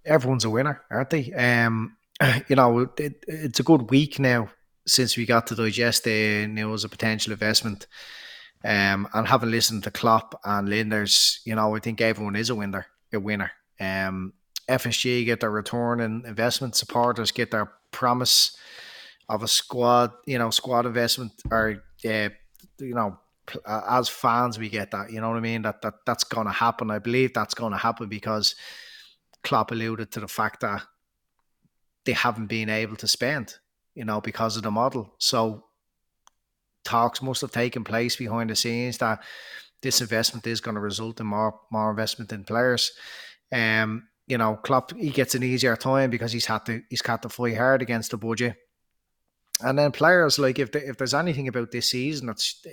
everyone's 0.05 0.45
a 0.45 0.49
winner, 0.49 0.82
aren't 0.89 1.09
they? 1.09 1.34
Um, 1.34 1.97
you 2.47 2.55
know, 2.55 2.89
it, 2.97 3.24
it's 3.28 3.59
a 3.59 3.63
good 3.63 3.89
week 3.89 4.20
now 4.20 4.49
since 4.88 5.18
we 5.18 5.26
got 5.26 5.47
to 5.47 5.55
digest 5.55 6.03
the 6.03 6.47
news 6.47 6.84
of 6.84 6.91
potential 6.91 7.34
investment. 7.34 7.88
Um, 8.63 9.07
and 9.13 9.28
having 9.28 9.51
listened 9.51 9.84
to 9.84 9.91
Klopp 9.91 10.39
and 10.43 10.68
Lijnders, 10.68 11.39
you 11.45 11.55
know, 11.55 11.76
I 11.76 11.80
think 11.80 12.01
everyone 12.01 12.36
is 12.36 12.49
a 12.49 12.55
winner. 12.55 12.88
A 13.13 13.20
winner. 13.20 13.51
Um, 13.80 14.34
FSG 14.68 15.26
get 15.26 15.39
their 15.39 15.51
return 15.51 15.99
and 15.99 16.26
investment. 16.26 16.76
Supporters 16.76 17.32
get 17.32 17.51
their 17.51 17.72
promise 17.91 18.57
of 19.30 19.43
a 19.43 19.47
squad, 19.47 20.11
you 20.26 20.38
know, 20.38 20.49
squad 20.49 20.86
investment, 20.86 21.32
or 21.51 21.84
uh, 22.05 22.30
you 22.80 22.95
know, 22.95 23.20
as 23.65 24.09
fans 24.09 24.57
we 24.57 24.69
get 24.69 24.91
that. 24.91 25.11
You 25.11 25.21
know 25.21 25.29
what 25.29 25.37
I 25.37 25.41
mean? 25.41 25.63
That 25.63 25.81
that 25.81 25.95
that's 26.05 26.23
going 26.23 26.47
to 26.47 26.53
happen. 26.53 26.91
I 26.91 26.99
believe 26.99 27.33
that's 27.33 27.53
going 27.53 27.71
to 27.71 27.77
happen 27.77 28.09
because 28.09 28.55
Klopp 29.43 29.71
alluded 29.71 30.11
to 30.11 30.19
the 30.19 30.27
fact 30.27 30.61
that 30.61 30.83
they 32.05 32.13
haven't 32.13 32.47
been 32.47 32.69
able 32.69 32.95
to 32.97 33.07
spend, 33.07 33.55
you 33.93 34.05
know, 34.05 34.21
because 34.21 34.57
of 34.57 34.63
the 34.63 34.71
model. 34.71 35.15
So 35.19 35.65
talks 36.83 37.21
must 37.21 37.41
have 37.41 37.51
taken 37.51 37.83
place 37.83 38.15
behind 38.15 38.49
the 38.49 38.55
scenes 38.55 38.99
that 38.99 39.23
this 39.81 40.01
investment 40.01 40.47
is 40.47 40.61
going 40.61 40.75
to 40.75 40.81
result 40.81 41.19
in 41.19 41.27
more 41.27 41.59
more 41.71 41.89
investment 41.89 42.31
in 42.31 42.43
players. 42.43 42.91
Um, 43.51 44.07
you 44.27 44.37
know, 44.37 44.55
Klopp 44.55 44.97
he 44.97 45.09
gets 45.09 45.35
an 45.35 45.43
easier 45.43 45.75
time 45.75 46.09
because 46.09 46.31
he's 46.31 46.45
had 46.45 46.65
to 46.65 46.81
he's 46.89 47.05
had 47.05 47.21
to 47.23 47.29
fight 47.29 47.57
hard 47.57 47.81
against 47.81 48.11
the 48.11 48.17
budget. 48.17 48.55
And 49.61 49.77
then 49.79 49.91
players 49.91 50.37
like 50.37 50.59
if 50.59 50.71
they, 50.71 50.81
if 50.81 50.97
there's 50.97 51.13
anything 51.13 51.47
about 51.47 51.71
this 51.71 51.89
season, 51.91 52.27
that's 52.27 52.65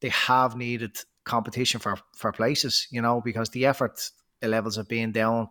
they, 0.00 0.08
have 0.08 0.56
needed 0.56 0.98
competition 1.24 1.80
for 1.80 1.96
for 2.16 2.32
places, 2.32 2.86
you 2.90 3.02
know, 3.02 3.20
because 3.20 3.50
the 3.50 3.66
effort 3.66 4.10
levels 4.42 4.76
have 4.76 4.88
been 4.88 5.12
down. 5.12 5.48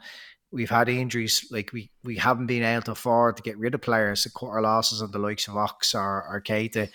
We've 0.51 0.69
had 0.69 0.89
injuries 0.89 1.47
like 1.51 1.71
we 1.73 1.91
we 2.03 2.17
haven't 2.17 2.47
been 2.47 2.63
able 2.63 2.83
to 2.83 2.91
afford 2.93 3.37
to 3.37 3.43
get 3.43 3.57
rid 3.57 3.75
of 3.75 3.81
players. 3.81 4.27
Cut 4.37 4.47
our 4.47 4.61
losses 4.61 5.01
on 5.01 5.11
the 5.11 5.19
likes 5.19 5.47
of 5.47 5.57
Ox 5.57 5.93
or, 5.93 6.01
or 6.01 6.43
uh, 6.49 6.85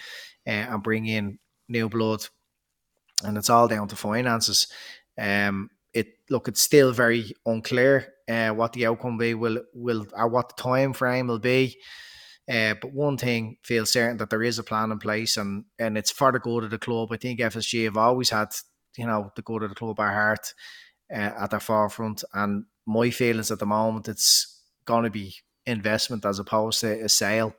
and 0.47 0.83
bring 0.83 1.07
in 1.07 1.39
new 1.69 1.89
blood 1.89 2.27
and 3.23 3.39
it's 3.39 3.51
all 3.51 3.69
down 3.69 3.89
to 3.89 3.97
finances. 3.97 4.67
Um 5.19 5.71
it 5.93 6.09
look 6.29 6.49
it's 6.49 6.63
still 6.63 6.93
very 6.93 7.33
unclear 7.47 8.13
uh, 8.29 8.51
what 8.51 8.73
the 8.73 8.87
outcome 8.87 9.17
be 9.17 9.35
will 9.35 9.63
will 9.75 10.07
or 10.17 10.29
what 10.29 10.49
the 10.49 10.63
time 10.63 10.93
frame 10.93 11.29
will 11.29 11.39
be 11.39 11.77
uh, 12.51 12.75
but 12.81 12.93
one 12.93 13.17
thing 13.17 13.57
feels 13.63 13.91
certain 13.91 14.17
that 14.19 14.31
there 14.31 14.43
is 14.43 14.59
a 14.59 14.63
plan 14.63 14.91
in 14.91 14.99
place 14.99 15.37
and 15.37 15.65
and 15.79 15.97
it's 15.97 16.11
for 16.11 16.33
the 16.33 16.39
good 16.39 16.65
of 16.65 16.71
the 16.71 16.79
club 16.79 17.11
I 17.13 17.17
think 17.17 17.41
FSG 17.41 17.85
have 17.85 17.97
always 17.97 18.31
had 18.31 18.49
you 18.97 19.07
know 19.07 19.33
the 19.37 19.43
good 19.43 19.63
of 19.63 19.71
the 19.71 19.75
club 19.75 20.01
at 20.01 20.13
heart 20.13 20.55
uh, 21.13 21.31
at 21.39 21.51
their 21.51 21.61
forefront. 21.61 22.25
And 22.33 22.65
my 22.87 23.11
feelings 23.11 23.51
at 23.51 23.59
the 23.59 23.67
moment, 23.67 24.09
it's 24.09 24.63
going 24.85 25.05
to 25.05 25.11
be 25.11 25.35
investment 25.67 26.25
as 26.25 26.39
opposed 26.39 26.81
to 26.81 27.05
a 27.05 27.09
sale. 27.09 27.55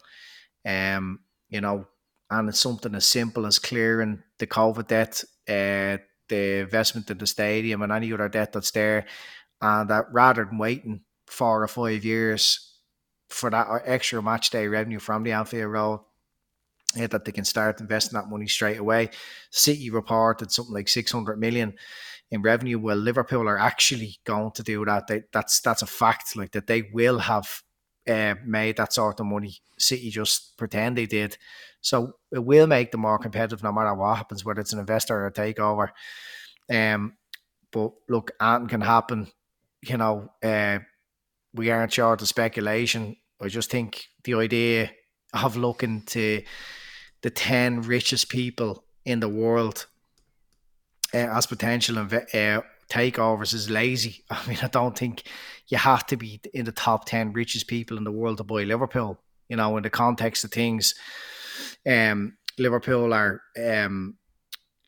Um, 0.65 1.19
you 1.49 1.61
know, 1.61 1.87
and 2.29 2.49
it's 2.49 2.59
something 2.59 2.95
as 2.95 3.05
simple 3.05 3.45
as 3.45 3.59
clearing 3.59 4.23
the 4.39 4.47
COVID 4.47 4.87
debt, 4.87 5.23
uh, 5.47 6.01
the 6.27 6.61
investment 6.61 7.09
in 7.11 7.17
the 7.17 7.27
stadium, 7.27 7.81
and 7.81 7.91
any 7.91 8.11
other 8.11 8.29
debt 8.29 8.51
that's 8.51 8.71
there, 8.71 9.05
and 9.61 9.89
that 9.89 10.05
rather 10.11 10.45
than 10.45 10.57
waiting 10.57 11.01
four 11.27 11.61
or 11.61 11.67
five 11.67 12.03
years 12.03 12.74
for 13.29 13.49
that 13.49 13.67
extra 13.85 14.21
match 14.21 14.49
day 14.49 14.67
revenue 14.67 14.99
from 14.99 15.23
the 15.23 15.31
Anfield 15.31 15.71
Road. 15.71 16.01
Yeah, 16.95 17.07
that 17.07 17.25
they 17.25 17.33
can 17.33 17.43
start 17.43 17.81
investing 17.81 18.17
that 18.17 18.29
money 18.29 18.47
straight 18.47 18.77
away. 18.77 19.09
City 19.49 19.89
reported 19.89 20.49
something 20.49 20.73
like 20.73 20.87
600 20.87 21.37
million 21.37 21.73
in 22.31 22.41
revenue. 22.41 22.79
Well, 22.79 22.95
Liverpool 22.95 23.49
are 23.49 23.57
actually 23.57 24.17
going 24.23 24.51
to 24.51 24.63
do 24.63 24.85
that. 24.85 25.07
They, 25.07 25.23
that's 25.33 25.59
that's 25.59 25.81
a 25.81 25.87
fact. 25.87 26.35
Like 26.35 26.51
that, 26.51 26.67
they 26.67 26.83
will 26.93 27.19
have 27.19 27.63
uh, 28.07 28.35
made 28.45 28.77
that 28.77 28.93
sort 28.93 29.19
of 29.19 29.25
money. 29.25 29.57
City 29.77 30.09
just 30.09 30.57
pretend 30.57 30.97
they 30.97 31.05
did, 31.05 31.37
so 31.81 32.13
it 32.31 32.43
will 32.43 32.67
make 32.67 32.91
them 32.91 33.01
more 33.01 33.19
competitive 33.19 33.63
no 33.63 33.71
matter 33.71 33.93
what 33.93 34.17
happens, 34.17 34.45
whether 34.45 34.61
it's 34.61 34.73
an 34.73 34.79
investor 34.79 35.15
or 35.15 35.27
a 35.27 35.33
takeover. 35.33 35.89
Um, 36.69 37.17
but 37.71 37.91
look, 38.07 38.31
anything 38.41 38.67
can 38.67 38.81
happen. 38.81 39.27
You 39.81 39.97
know, 39.97 40.29
uh, 40.41 40.79
we 41.55 41.71
aren't 41.71 41.93
short 41.93 42.21
of 42.21 42.27
speculation. 42.27 43.15
I 43.41 43.47
just 43.47 43.69
think 43.69 44.05
the 44.23 44.35
idea 44.35 44.91
of 45.33 45.57
looking 45.57 46.03
to 46.03 46.43
the 47.21 47.29
ten 47.29 47.81
richest 47.81 48.29
people 48.29 48.85
in 49.05 49.19
the 49.19 49.29
world 49.29 49.87
uh, 51.13 51.17
as 51.17 51.45
potential 51.45 51.95
inve- 51.95 52.33
uh, 52.35 52.61
takeovers 52.89 53.53
is 53.53 53.69
lazy. 53.69 54.23
I 54.29 54.47
mean, 54.47 54.57
I 54.61 54.67
don't 54.67 54.97
think 54.97 55.23
you 55.67 55.77
have 55.77 56.05
to 56.07 56.17
be 56.17 56.41
in 56.53 56.65
the 56.65 56.71
top 56.71 57.05
10 57.05 57.33
richest 57.33 57.67
people 57.67 57.97
in 57.97 58.03
the 58.03 58.11
world 58.11 58.37
to 58.37 58.43
buy 58.43 58.63
Liverpool. 58.63 59.19
You 59.49 59.57
know, 59.57 59.77
in 59.77 59.83
the 59.83 59.89
context 59.89 60.43
of 60.43 60.51
things, 60.51 60.95
um, 61.87 62.37
Liverpool 62.57 63.13
are 63.13 63.41
um, 63.63 64.17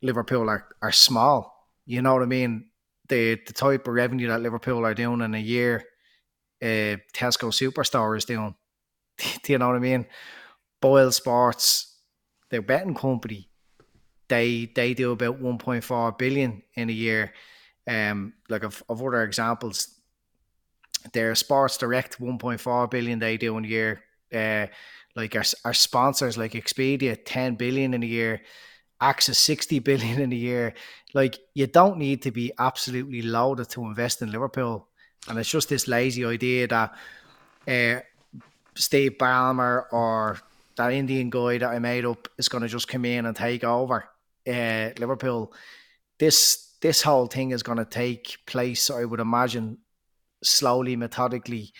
Liverpool 0.01 0.49
are, 0.49 0.65
are 0.82 0.91
small. 0.91 1.53
You 1.86 2.01
know 2.01 2.13
what 2.13 2.24
I 2.24 2.28
mean? 2.28 2.70
The 3.07 3.39
the 3.45 3.53
type 3.53 3.88
of 3.88 3.93
revenue 3.93 4.28
that 4.30 4.41
Liverpool 4.41 4.86
are 4.86 4.95
doing 4.95 5.22
in 5.22 5.36
a 5.36 5.39
year, 5.39 5.84
uh, 6.62 6.97
Tesco 7.14 8.18
is 8.18 8.26
doing. 8.26 8.55
Do 9.43 9.51
you 9.51 9.58
know 9.58 9.68
what 9.68 9.76
I 9.76 9.80
mean? 9.80 10.05
Boyle 10.82 11.12
Sports, 11.12 11.95
their 12.49 12.62
betting 12.62 12.95
company, 12.95 13.49
they 14.28 14.72
they 14.76 14.93
do 14.93 15.12
about 15.12 15.41
1.4 15.41 16.18
billion 16.18 16.64
in 16.76 16.89
a 16.89 16.93
year. 16.93 17.34
Um, 17.88 18.34
like 18.49 18.64
of, 18.64 18.84
of 18.89 19.01
other 19.01 19.24
examples, 19.24 19.88
their 21.14 21.34
Sports 21.36 21.78
Direct 21.78 22.20
1.4 22.20 22.91
billion 22.91 23.20
they 23.20 23.38
do 23.38 23.58
in 23.58 23.66
a 23.66 23.68
year. 23.68 24.03
Uh, 24.34 24.68
like 25.16 25.36
our, 25.36 25.43
our 25.64 25.74
sponsors 25.74 26.38
like 26.38 26.51
Expedia 26.51 27.18
10 27.26 27.55
billion 27.55 27.93
in 27.93 28.03
a 28.03 28.05
year, 28.05 28.41
AXA 29.01 29.36
60 29.36 29.80
billion 29.89 30.20
in 30.22 30.34
a 30.34 30.36
year. 30.36 30.74
Like 31.14 31.39
you 31.53 31.68
don't 31.68 31.97
need 31.97 32.22
to 32.24 32.32
be 32.32 32.51
absolutely 32.60 33.22
loaded 33.22 33.70
to 33.70 33.86
invest 33.86 34.22
in 34.22 34.32
Liverpool. 34.32 34.89
And 35.28 35.38
it's 35.38 35.49
just 35.49 35.69
this 35.69 35.88
lazy 35.88 36.25
idea 36.25 36.67
that 36.67 36.93
uh, 37.67 38.01
Steve 38.75 39.13
Ballmer 39.19 39.86
or 39.91 40.39
that 40.75 40.93
Indian 40.93 41.30
guy 41.30 41.57
that 41.57 41.69
I 41.69 41.80
made 41.80 42.05
up 42.05 42.28
is 42.38 42.49
going 42.49 42.61
to 42.61 42.67
just 42.67 42.88
come 42.88 43.05
in 43.05 43.25
and 43.25 43.36
take 43.36 43.63
over 43.63 44.09
uh, 44.47 44.89
Liverpool. 44.97 45.53
This 46.19 46.75
this 46.82 47.01
whole 47.01 47.25
thing 47.25 47.51
is 47.51 47.63
going 47.63 47.80
to 47.80 47.86
take 47.86 48.38
place, 48.45 48.89
I 48.91 49.03
would 49.03 49.19
imagine, 49.19 49.80
slowly, 50.43 50.95
methodically, 50.95 51.73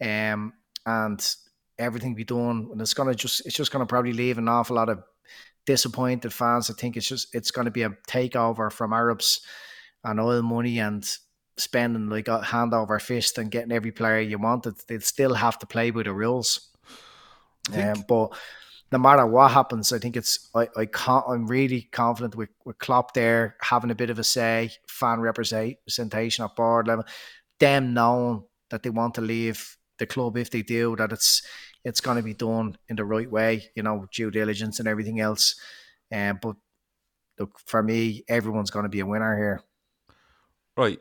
um, 0.00 0.52
and 0.84 1.34
everything 1.78 2.16
be 2.16 2.24
done. 2.24 2.68
And 2.72 2.80
it's 2.80 2.94
going 2.94 3.08
to 3.08 3.14
just 3.14 3.46
it's 3.46 3.56
just 3.56 3.70
going 3.70 3.84
to 3.84 3.88
probably 3.88 4.12
leave 4.12 4.38
an 4.38 4.48
awful 4.48 4.76
lot 4.76 4.88
of 4.88 5.02
disappointed 5.66 6.32
fans. 6.32 6.70
I 6.70 6.74
think 6.74 6.96
it's 6.96 7.08
just 7.08 7.34
it's 7.34 7.50
going 7.50 7.66
to 7.66 7.70
be 7.70 7.82
a 7.82 7.96
takeover 8.08 8.72
from 8.72 8.92
Arabs 8.92 9.40
and 10.04 10.20
oil 10.20 10.42
money 10.42 10.80
and 10.80 11.04
spending 11.60 12.08
like 12.08 12.28
a 12.28 12.42
hand 12.42 12.74
over 12.74 12.98
fist 12.98 13.38
and 13.38 13.50
getting 13.50 13.72
every 13.72 13.92
player 13.92 14.20
you 14.20 14.38
wanted. 14.38 14.74
They'd 14.86 15.02
still 15.02 15.34
have 15.34 15.58
to 15.60 15.66
play 15.66 15.90
by 15.90 16.02
the 16.02 16.12
rules. 16.12 16.70
Um, 17.72 18.04
but 18.08 18.32
no 18.92 18.98
matter 18.98 19.26
what 19.26 19.52
happens, 19.52 19.92
I 19.92 19.98
think 19.98 20.16
it's 20.16 20.50
I, 20.54 20.68
I 20.76 20.86
can't, 20.86 21.24
I'm 21.28 21.46
really 21.46 21.82
confident 21.92 22.34
with, 22.34 22.50
with 22.64 22.78
Klopp 22.78 23.14
there 23.14 23.56
having 23.60 23.90
a 23.90 23.94
bit 23.94 24.10
of 24.10 24.18
a 24.18 24.24
say, 24.24 24.72
fan 24.88 25.20
representation 25.20 26.44
at 26.44 26.56
board 26.56 26.88
level, 26.88 27.04
them 27.58 27.94
knowing 27.94 28.44
that 28.70 28.82
they 28.82 28.90
want 28.90 29.14
to 29.14 29.20
leave 29.20 29.76
the 29.98 30.06
club 30.06 30.36
if 30.36 30.50
they 30.50 30.62
do, 30.62 30.96
that 30.96 31.12
it's 31.12 31.42
it's 31.84 32.00
going 32.00 32.16
to 32.16 32.22
be 32.22 32.34
done 32.34 32.76
in 32.88 32.96
the 32.96 33.04
right 33.04 33.30
way, 33.30 33.70
you 33.74 33.82
know, 33.82 34.06
due 34.12 34.30
diligence 34.30 34.80
and 34.80 34.88
everything 34.88 35.20
else. 35.20 35.54
Um, 36.12 36.38
but 36.42 36.56
look, 37.38 37.58
for 37.64 37.82
me, 37.82 38.24
everyone's 38.28 38.70
going 38.70 38.82
to 38.82 38.90
be 38.90 39.00
a 39.00 39.06
winner 39.06 39.36
here. 39.36 39.62
Right, 40.76 40.98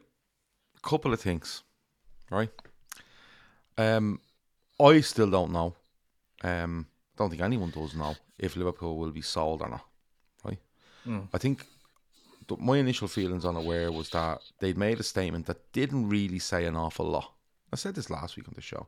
a 0.84 0.88
couple 0.88 1.14
of 1.14 1.22
things, 1.22 1.64
right? 2.30 2.50
Um, 3.78 4.20
I 4.80 5.02
still 5.02 5.30
don't 5.30 5.52
know. 5.52 5.76
Um, 6.44 6.88
don't 7.18 7.30
think 7.30 7.42
anyone 7.42 7.72
does 7.72 7.96
know 7.96 8.16
if 8.38 8.56
Liverpool 8.56 8.98
will 8.98 9.12
be 9.12 9.22
sold 9.22 9.62
or 9.62 9.70
not. 9.70 9.86
Right? 10.44 10.60
Mm. 11.06 11.28
I 11.34 11.38
think 11.38 11.66
th- 12.48 12.60
my 12.60 12.78
initial 12.78 13.08
feelings 13.08 13.46
on 13.46 13.58
it 13.58 13.66
were 13.66 13.92
was 13.92 14.10
that 14.12 14.40
they'd 14.60 14.78
made 14.78 15.00
a 15.00 15.04
statement 15.04 15.46
that 15.48 15.72
didn't 15.74 16.10
really 16.10 16.40
say 16.40 16.66
an 16.66 16.76
awful 16.76 17.06
lot. 17.06 17.34
I 17.72 17.76
said 17.76 17.96
this 17.96 18.10
last 18.10 18.36
week 18.36 18.48
on 18.48 18.54
the 18.56 18.62
show. 18.62 18.88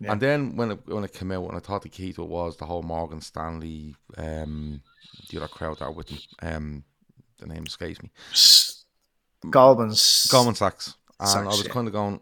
Yeah. 0.00 0.12
And 0.12 0.20
then 0.20 0.56
when 0.56 0.72
it 0.72 0.86
when 0.86 1.04
it 1.04 1.12
came 1.12 1.32
out, 1.32 1.48
and 1.48 1.56
I 1.56 1.60
thought 1.60 1.82
the 1.82 1.88
key 1.88 2.12
to 2.12 2.22
it 2.22 2.28
was 2.28 2.56
the 2.56 2.66
whole 2.66 2.82
Morgan 2.82 3.20
Stanley, 3.20 3.96
um, 4.16 4.82
the 5.30 5.38
other 5.38 5.48
crowd 5.48 5.78
there 5.78 5.90
with 5.90 6.08
them, 6.08 6.18
um, 6.42 6.84
the 7.38 7.46
name 7.46 7.64
escapes 7.66 8.02
me. 8.02 8.10
Goldman's 9.50 10.26
Goldman 10.30 10.54
Sachs, 10.54 10.96
and 11.20 11.28
Sachs, 11.28 11.44
I 11.46 11.48
was 11.48 11.66
yeah. 11.66 11.72
kind 11.72 11.86
of 11.86 11.92
going, 11.92 12.20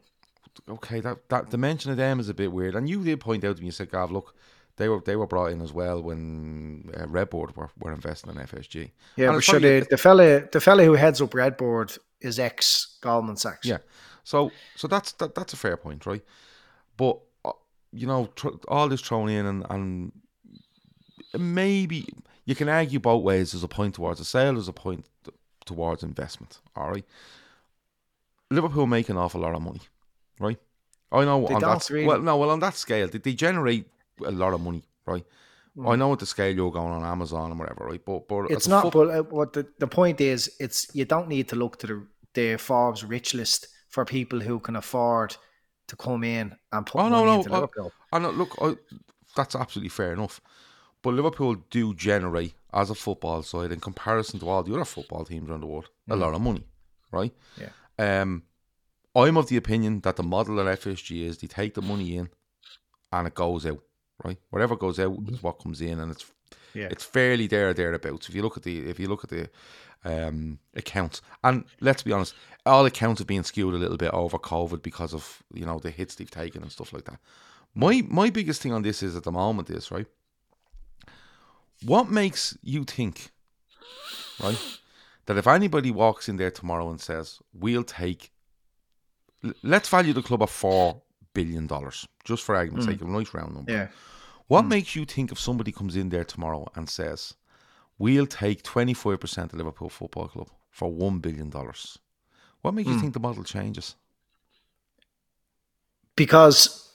okay, 0.69 1.01
that 1.01 1.29
that 1.29 1.51
the 1.51 1.59
mention 1.59 1.91
of 1.91 1.97
them 1.97 2.21
is 2.21 2.29
a 2.29 2.35
bit 2.35 2.53
weird. 2.53 2.75
And 2.75 2.89
you 2.89 3.03
did 3.03 3.21
point 3.21 3.45
out 3.45 3.57
to 3.57 3.63
me, 3.63 3.67
you 3.67 3.73
said, 3.73 3.91
Gav, 3.91 4.11
look, 4.11 4.35
they 4.77 4.89
were 4.89 5.01
they 5.01 5.17
were 5.17 5.27
brought 5.27 5.53
in 5.53 5.61
as 5.61 5.73
well 5.73 6.03
when 6.03 6.91
uh, 6.95 7.07
RedBird 7.07 7.57
were, 7.57 7.71
were 7.79 7.93
investing 7.93 8.31
in 8.31 8.37
FSG. 8.37 8.91
Yeah, 9.17 9.29
and 9.29 9.37
but 9.37 9.45
sure, 9.45 9.61
the, 9.61 9.87
the 9.89 9.99
fella 9.99 10.49
the 10.51 10.61
fella 10.61 10.85
who 10.85 10.95
heads 10.95 11.21
up 11.21 11.31
RedBird 11.31 11.99
is 12.21 12.39
ex 12.39 12.99
Goldman 13.01 13.37
Sachs. 13.37 13.67
Yeah, 13.67 13.79
so 14.25 14.51
so 14.77 14.89
that's 14.89 15.13
that, 15.13 15.35
that's 15.35 15.53
a 15.53 15.57
fair 15.57 15.77
point, 15.77 16.07
right? 16.07 16.23
But 16.97 17.19
uh, 17.45 17.53
you 17.93 18.07
know, 18.07 18.31
tr- 18.35 18.49
all 18.69 18.89
this 18.89 19.01
thrown 19.01 19.29
in 19.29 19.47
and 19.47 19.67
and 19.71 20.13
maybe 21.39 22.07
you 22.45 22.55
can 22.55 22.69
argue 22.69 23.01
both 23.01 23.23
ways. 23.23 23.53
There's 23.53 23.65
a 23.65 23.69
point 23.69 23.95
towards 23.95 24.21
a 24.21 24.25
sale. 24.25 24.55
There's 24.55 24.69
a 24.69 24.73
point 24.73 25.07
towards 25.65 26.03
investment. 26.03 26.61
All 26.77 26.91
right. 26.91 27.05
Liverpool 28.55 28.87
make 28.87 29.09
an 29.09 29.17
awful 29.17 29.41
lot 29.41 29.55
of 29.55 29.63
money, 29.63 29.81
right? 30.41 30.59
I 31.13 31.25
know 31.25 31.47
they 31.47 31.55
on 31.55 31.61
that 31.61 31.89
really. 31.91 32.07
well, 32.07 32.21
no, 32.21 32.37
well 32.37 32.51
on 32.51 32.61
that 32.61 32.75
scale, 32.75 33.09
they, 33.09 33.19
they 33.19 33.35
generate 33.35 33.87
a 34.25 34.31
lot 34.31 34.53
of 34.53 34.61
money, 34.61 34.83
right? 35.07 35.25
Mm. 35.77 35.93
I 35.93 35.97
know 35.97 36.13
at 36.13 36.19
the 36.21 36.27
scale 36.27 36.55
you're 36.55 36.71
going 36.71 36.93
on 36.93 37.05
Amazon 37.05 37.51
and 37.51 37.59
whatever, 37.59 37.87
right? 37.87 38.05
But 38.05 38.29
but 38.29 38.51
it's 38.51 38.69
not. 38.69 38.93
but 38.93 39.09
uh, 39.11 39.23
what 39.23 39.53
the, 39.53 39.67
the 39.79 39.87
point 39.87 40.21
is, 40.21 40.51
it's 40.61 40.89
you 40.95 41.05
don't 41.05 41.29
need 41.29 41.49
to 41.49 41.57
look 41.57 41.79
to 41.81 41.87
the 41.87 42.07
the 42.35 42.57
Forbes 42.57 43.05
rich 43.05 43.35
list 43.35 43.69
for 43.89 44.05
people 44.05 44.41
who 44.41 44.59
can 44.59 44.77
afford 44.77 45.37
to 45.87 45.97
come 45.97 46.25
in 46.25 46.57
and 46.73 46.87
put 46.87 47.01
oh, 47.01 47.09
money 47.09 47.25
no, 47.25 47.35
into 47.35 47.49
no. 47.49 47.55
Liverpool. 47.55 47.93
I, 48.13 48.17
I 48.17 48.19
know, 48.21 48.31
look, 48.31 48.57
I, 48.61 48.77
that's 49.37 49.55
absolutely 49.55 49.91
fair 49.91 50.13
enough. 50.13 50.41
But 51.03 51.15
Liverpool 51.15 51.57
do 51.71 51.95
generate, 51.95 52.55
as 52.73 52.91
a 52.91 52.95
football 52.95 53.43
side, 53.43 53.71
in 53.71 53.81
comparison 53.81 54.41
to 54.41 54.49
all 54.49 54.63
the 54.63 54.75
other 54.75 54.85
football 54.85 55.25
teams 55.25 55.49
around 55.49 55.61
the 55.61 55.67
world, 55.67 55.91
mm. 56.09 56.15
a 56.15 56.17
lot 56.17 56.35
of 56.35 56.41
money, 56.41 56.67
right? 57.13 57.33
Yeah. 57.61 57.69
Um, 57.99 58.43
I'm 59.15 59.37
of 59.37 59.49
the 59.49 59.57
opinion 59.57 60.01
that 60.01 60.17
the 60.17 60.23
model 60.23 60.61
at 60.61 60.81
FSG 60.81 61.25
is 61.25 61.39
they 61.39 61.47
take 61.47 61.75
the 61.75 61.83
money 61.83 62.17
in 62.17 62.31
and 63.13 63.29
it 63.29 63.35
goes 63.35 63.65
out 63.65 63.81
right? 64.23 64.39
Whatever 64.51 64.77
goes 64.77 64.99
out 64.99 65.13
mm-hmm. 65.13 65.35
is 65.35 65.43
what 65.43 65.59
comes 65.59 65.81
in, 65.81 65.99
and 65.99 66.11
it's 66.11 66.31
yeah. 66.75 66.89
it's 66.91 67.05
fairly 67.05 67.47
there 67.47 67.71
or 67.71 67.75
thereabouts. 67.75 68.29
If 68.29 68.35
you 68.35 68.43
look 68.43 68.57
at 68.57 68.63
the 68.63 68.89
if 68.89 69.01
you 69.01 69.09
look 69.09 69.25
at 69.25 69.31
the 69.31 69.49
um, 70.05 70.59
accounts, 70.75 71.23
and 71.43 71.65
let's 71.81 72.03
be 72.03 72.13
honest, 72.13 72.35
all 72.67 72.87
accounts 72.87 73.21
have 73.21 73.27
been 73.27 73.45
skewed 73.45 73.75
a 73.75 73.79
little 73.79 73.97
bit 73.97 74.13
over 74.13 74.39
COVID 74.39 74.83
because 74.83 75.15
of 75.15 75.43
you 75.53 75.67
know 75.67 75.79
the 75.79 75.91
hits 75.91 76.15
they've 76.15 76.31
taken 76.31 76.63
and 76.63 76.73
stuff 76.73 76.93
like 76.93 77.05
that. 77.05 77.19
My 77.75 78.03
my 78.09 78.31
biggest 78.31 78.63
thing 78.63 78.73
on 78.73 78.83
this 78.83 79.03
is 79.03 79.17
at 79.17 79.25
the 79.25 79.33
moment 79.33 79.71
is 79.71 79.91
right. 79.91 80.07
What 81.85 82.09
makes 82.09 82.57
you 82.63 82.85
think, 82.85 83.31
right, 84.43 84.59
that 85.27 85.39
if 85.39 85.47
anybody 85.47 85.91
walks 85.91 86.29
in 86.29 86.37
there 86.37 86.51
tomorrow 86.51 86.91
and 86.91 87.01
says 87.01 87.39
we'll 87.53 87.85
take, 87.85 88.31
let's 89.63 89.89
value 89.89 90.13
the 90.13 90.23
club 90.23 90.43
at 90.43 90.51
four 90.51 91.03
billion 91.35 91.67
dollars, 91.67 92.07
just 92.25 92.43
for 92.43 92.55
argument's 92.55 92.87
mm. 92.87 92.93
sake, 92.93 93.03
a 93.03 93.05
nice 93.05 93.35
round 93.35 93.55
number. 93.55 93.73
Yeah. 93.73 93.89
What 94.47 94.65
mm. 94.65 94.69
makes 94.69 94.95
you 94.95 95.05
think 95.05 95.33
if 95.33 95.39
somebody 95.39 95.73
comes 95.73 95.97
in 95.97 96.09
there 96.11 96.25
tomorrow 96.25 96.67
and 96.75 96.89
says, 96.89 97.35
"We'll 97.99 98.27
take 98.27 98.63
twenty 98.63 98.95
five 98.95 99.21
percent 99.21 99.53
of 99.53 99.59
Liverpool 99.59 99.89
Football 99.89 100.29
Club 100.29 100.51
for 100.71 100.93
one 100.93 101.19
billion 101.19 101.51
dollars"? 101.51 101.99
What 102.63 102.75
makes 102.75 102.89
mm. 102.89 102.95
you 102.95 103.01
think 103.01 103.15
the 103.15 103.21
model 103.21 103.45
changes? 103.45 103.97
Because 106.17 106.89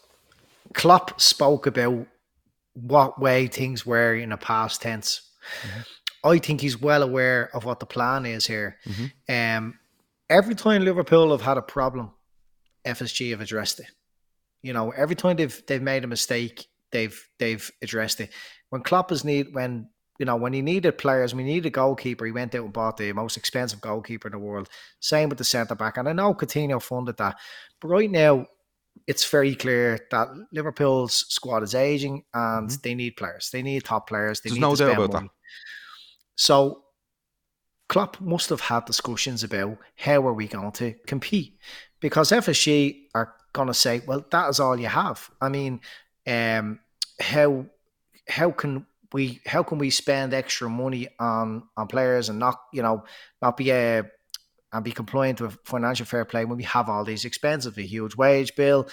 Klopp 0.74 1.20
spoke 1.20 1.68
about 1.68 2.08
what 2.74 3.20
way 3.20 3.48
things 3.48 3.86
were 3.86 4.16
in 4.16 4.30
the 4.30 4.38
past 4.38 4.82
tense. 4.82 5.22
Mm-hmm. 5.64 5.80
I 6.24 6.38
think 6.38 6.62
he's 6.62 6.80
well 6.80 7.04
aware 7.04 7.50
of 7.56 7.66
what 7.66 7.80
the 7.80 7.86
plan 7.86 8.26
is 8.26 8.46
here. 8.46 8.78
Mm-hmm. 8.86 9.58
Um, 9.58 9.80
every 10.30 10.56
time 10.56 10.84
Liverpool 10.84 11.32
have 11.32 11.42
had 11.42 11.58
a 11.58 11.62
problem, 11.62 12.12
FSG 12.86 13.32
have 13.32 13.42
addressed 13.42 13.80
it. 13.80 13.88
You 14.62 14.74
know, 14.74 14.92
every 14.92 15.16
time 15.16 15.38
they've 15.38 15.66
they've 15.68 15.82
made 15.82 16.04
a 16.04 16.08
mistake, 16.08 16.68
they've 16.92 17.20
they've 17.38 17.70
addressed 17.82 18.20
it. 18.20 18.32
When 18.70 18.84
Klopp 18.84 19.12
is 19.12 19.24
need 19.24 19.54
when 19.54 19.90
you 20.20 20.26
know 20.26 20.36
when 20.36 20.52
he 20.52 20.62
needed 20.62 20.98
players, 20.98 21.34
we 21.34 21.44
needed 21.44 21.68
a 21.68 21.70
goalkeeper. 21.70 22.26
He 22.26 22.32
went 22.32 22.54
out 22.56 22.66
and 22.66 22.74
bought 22.74 22.98
the 22.98 23.14
most 23.14 23.38
expensive 23.38 23.80
goalkeeper 23.80 24.28
in 24.28 24.34
the 24.34 24.40
world. 24.40 24.70
Same 25.00 25.30
with 25.30 25.38
the 25.38 25.46
centre 25.46 25.76
back, 25.76 25.98
and 25.98 26.10
I 26.10 26.14
know 26.14 26.34
Coutinho 26.34 26.82
funded 26.82 27.18
that, 27.18 27.38
but 27.80 27.88
right 27.88 28.12
now 28.12 28.46
it's 29.08 29.28
very 29.30 29.56
clear 29.56 30.00
that 30.12 30.28
Liverpool's 30.52 31.26
squad 31.30 31.64
is 31.64 31.74
aging 31.74 32.24
and 32.34 32.70
mm-hmm. 32.70 32.80
they 32.84 32.96
need 32.96 33.16
players. 33.16 33.50
They 33.52 33.64
need 33.64 33.84
top 33.84 34.08
players. 34.08 34.42
They 34.42 34.50
There's 34.50 34.58
need 34.58 34.62
no 34.62 34.76
doubt 34.76 34.94
about 34.94 35.14
money. 35.14 35.28
that. 35.28 35.32
So 36.40 36.84
Klopp 37.90 38.22
must 38.22 38.50
have 38.50 38.62
had 38.62 38.86
discussions 38.86 39.44
about 39.44 39.78
how 39.98 40.26
are 40.26 40.34
we 40.34 40.48
going 40.48 40.72
to 40.72 40.94
compete 41.06 41.58
because 42.00 42.32
FSG 42.32 43.08
are 43.14 43.34
going 43.52 43.68
to 43.68 43.74
say, 43.74 44.02
well, 44.08 44.26
that 44.32 44.48
is 44.48 44.62
all 44.62 44.80
you 44.80 44.88
have. 44.88 45.30
I 45.42 45.50
mean, 45.50 45.82
um, 46.26 46.80
how 47.20 47.66
how 48.30 48.52
can 48.52 48.86
we 49.12 49.42
how 49.46 49.64
can 49.64 49.80
we 49.80 49.90
spend 49.90 50.34
extra 50.34 50.70
money 50.70 51.10
on 51.20 51.64
on 51.76 51.88
players 51.88 52.30
and 52.30 52.40
not 52.40 52.62
you 52.72 52.84
know 52.84 53.04
not 53.42 53.58
be 53.58 53.72
a 53.72 54.00
uh, 54.00 54.04
and 54.72 54.86
be 54.86 54.94
compliant 54.94 55.42
with 55.42 55.58
financial 55.66 56.06
fair 56.06 56.24
play 56.24 56.46
when 56.46 56.58
we 56.58 56.64
have 56.64 56.88
all 56.88 57.04
these 57.04 57.26
expenses, 57.26 57.78
a 57.78 57.82
huge 57.82 58.16
wage 58.16 58.56
bill, 58.56 58.88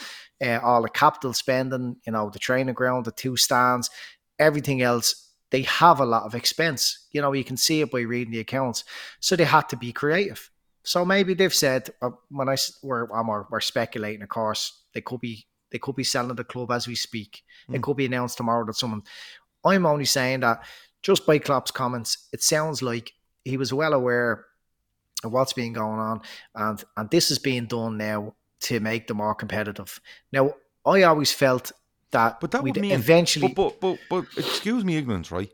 uh, 0.44 0.58
all 0.64 0.82
the 0.82 0.88
capital 0.88 1.32
spending, 1.32 1.96
you 2.06 2.12
know, 2.12 2.28
the 2.30 2.38
training 2.38 2.74
ground, 2.74 3.04
the 3.04 3.12
two 3.12 3.36
stands, 3.36 3.90
everything 4.38 4.82
else. 4.82 5.25
They 5.50 5.62
have 5.62 6.00
a 6.00 6.06
lot 6.06 6.24
of 6.24 6.34
expense. 6.34 7.06
You 7.12 7.22
know, 7.22 7.32
you 7.32 7.44
can 7.44 7.56
see 7.56 7.80
it 7.80 7.90
by 7.90 8.00
reading 8.00 8.32
the 8.32 8.40
accounts. 8.40 8.84
So 9.20 9.36
they 9.36 9.44
had 9.44 9.68
to 9.70 9.76
be 9.76 9.92
creative. 9.92 10.50
So 10.82 11.04
maybe 11.04 11.34
they've 11.34 11.54
said 11.54 11.90
uh, 12.02 12.10
when 12.30 12.48
I 12.48 12.56
we're, 12.82 13.06
we're, 13.06 13.44
we're 13.50 13.60
speculating, 13.60 14.22
of 14.22 14.28
course, 14.28 14.82
they 14.94 15.00
could 15.00 15.20
be 15.20 15.46
They 15.72 15.78
could 15.80 15.96
be 15.96 16.04
selling 16.04 16.36
the 16.36 16.44
club 16.44 16.70
as 16.70 16.86
we 16.86 16.94
speak. 16.94 17.42
It 17.68 17.80
Mm. 17.80 17.82
could 17.82 17.96
be 17.96 18.06
announced 18.06 18.36
tomorrow 18.36 18.64
that 18.66 18.76
someone. 18.76 19.02
I'm 19.64 19.84
only 19.86 20.04
saying 20.04 20.40
that 20.40 20.60
just 21.02 21.26
by 21.26 21.38
Klopp's 21.40 21.72
comments, 21.72 22.28
it 22.32 22.42
sounds 22.42 22.82
like 22.82 23.12
he 23.44 23.56
was 23.56 23.72
well 23.72 23.92
aware 23.92 24.44
of 25.24 25.32
what's 25.32 25.52
been 25.54 25.72
going 25.72 25.98
on, 26.00 26.20
and 26.54 26.84
and 26.96 27.10
this 27.10 27.30
is 27.30 27.40
being 27.40 27.66
done 27.66 27.96
now 27.96 28.34
to 28.60 28.80
make 28.80 29.06
them 29.06 29.16
more 29.16 29.34
competitive. 29.34 30.00
Now, 30.32 30.54
I 30.84 31.02
always 31.02 31.32
felt 31.32 31.72
that, 32.10 32.40
But 32.40 32.50
that 32.52 32.62
would 32.62 32.80
mean 32.80 32.92
eventually. 32.92 33.48
But, 33.48 33.80
but 33.80 33.98
but 34.10 34.24
but 34.34 34.38
excuse 34.38 34.84
me, 34.84 34.96
ignorance, 34.96 35.30
right? 35.30 35.50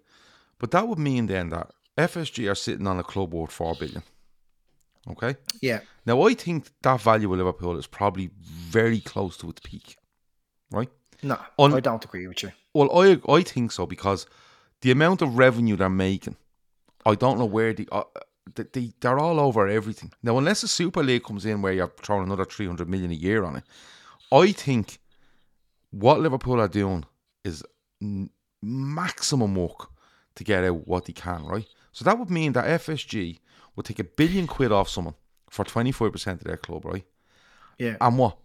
But 0.59 0.71
that 0.71 0.87
would 0.87 0.99
mean 0.99 1.27
then 1.27 1.49
that 1.51 1.71
FSG 1.99 2.51
are 2.51 2.55
sitting 2.55 2.87
on 2.87 2.99
a 2.99 3.03
club 3.03 3.33
worth 3.35 3.51
four 3.53 3.75
billion. 3.75 4.03
Okay. 5.11 5.35
yeah, 5.61 5.81
Now 6.07 6.23
I 6.23 6.35
think 6.35 6.71
that 6.83 7.01
value 7.01 7.33
of 7.33 7.37
Liverpool 7.37 7.77
is 7.77 7.89
probably 7.89 8.31
very 8.41 9.01
close 9.01 9.37
to 9.39 9.51
its 9.51 9.61
peak, 9.61 9.97
right? 10.71 10.89
no, 11.25 11.37
On- 11.59 11.75
I 11.75 11.81
don't 11.81 12.05
agree 12.05 12.29
with 12.29 12.43
you. 12.45 12.53
Well, 12.73 12.89
I 12.97 13.19
I 13.29 13.43
think 13.43 13.73
so 13.73 13.85
because 13.87 14.27
the 14.81 14.93
amount 14.93 15.21
of 15.23 15.37
revenue 15.37 15.75
they're 15.77 15.89
making, 15.89 16.37
I 17.05 17.17
don't 17.17 17.39
know 17.39 17.47
where 17.47 17.73
the 17.75 17.89
uh, 17.91 18.05
they, 18.55 18.63
they 18.73 18.93
they're 19.01 19.19
all 19.19 19.41
over 19.41 19.67
everything 19.67 20.13
now. 20.23 20.39
Unless 20.39 20.61
the 20.61 20.69
Super 20.69 21.03
League 21.03 21.25
comes 21.25 21.45
in 21.45 21.63
where 21.63 21.73
you're 21.73 21.93
throwing 22.01 22.25
another 22.27 22.45
three 22.45 22.67
hundred 22.69 22.89
million 22.89 23.11
a 23.11 23.15
year 23.15 23.43
on 23.45 23.57
it, 23.57 23.65
I 24.31 24.53
think 24.53 24.99
what 25.93 26.21
Liverpool 26.21 26.61
are 26.61 26.69
doing 26.69 27.05
is 27.45 27.63
n- 28.03 28.31
maximum 28.61 29.55
work 29.55 29.89
to 30.35 30.45
get 30.45 30.65
out 30.65 30.89
what 30.89 31.05
they 31.05 31.13
can. 31.13 31.45
Right, 31.47 31.67
so 31.93 32.05
that 32.05 32.19
would 32.19 32.31
mean 32.31 32.53
that 32.55 32.81
FSG 32.81 33.39
would 33.77 33.87
take 33.87 34.01
a 34.01 34.05
billion 34.05 34.47
quid 34.47 34.73
off 34.73 34.89
someone 34.89 35.15
for 35.49 35.65
twenty 35.65 35.93
five 35.93 36.13
percent 36.13 36.41
of 36.41 36.47
their 36.47 36.57
club, 36.57 36.85
right? 36.85 37.05
Yeah, 37.79 37.97
and 38.01 38.19
what? 38.19 38.39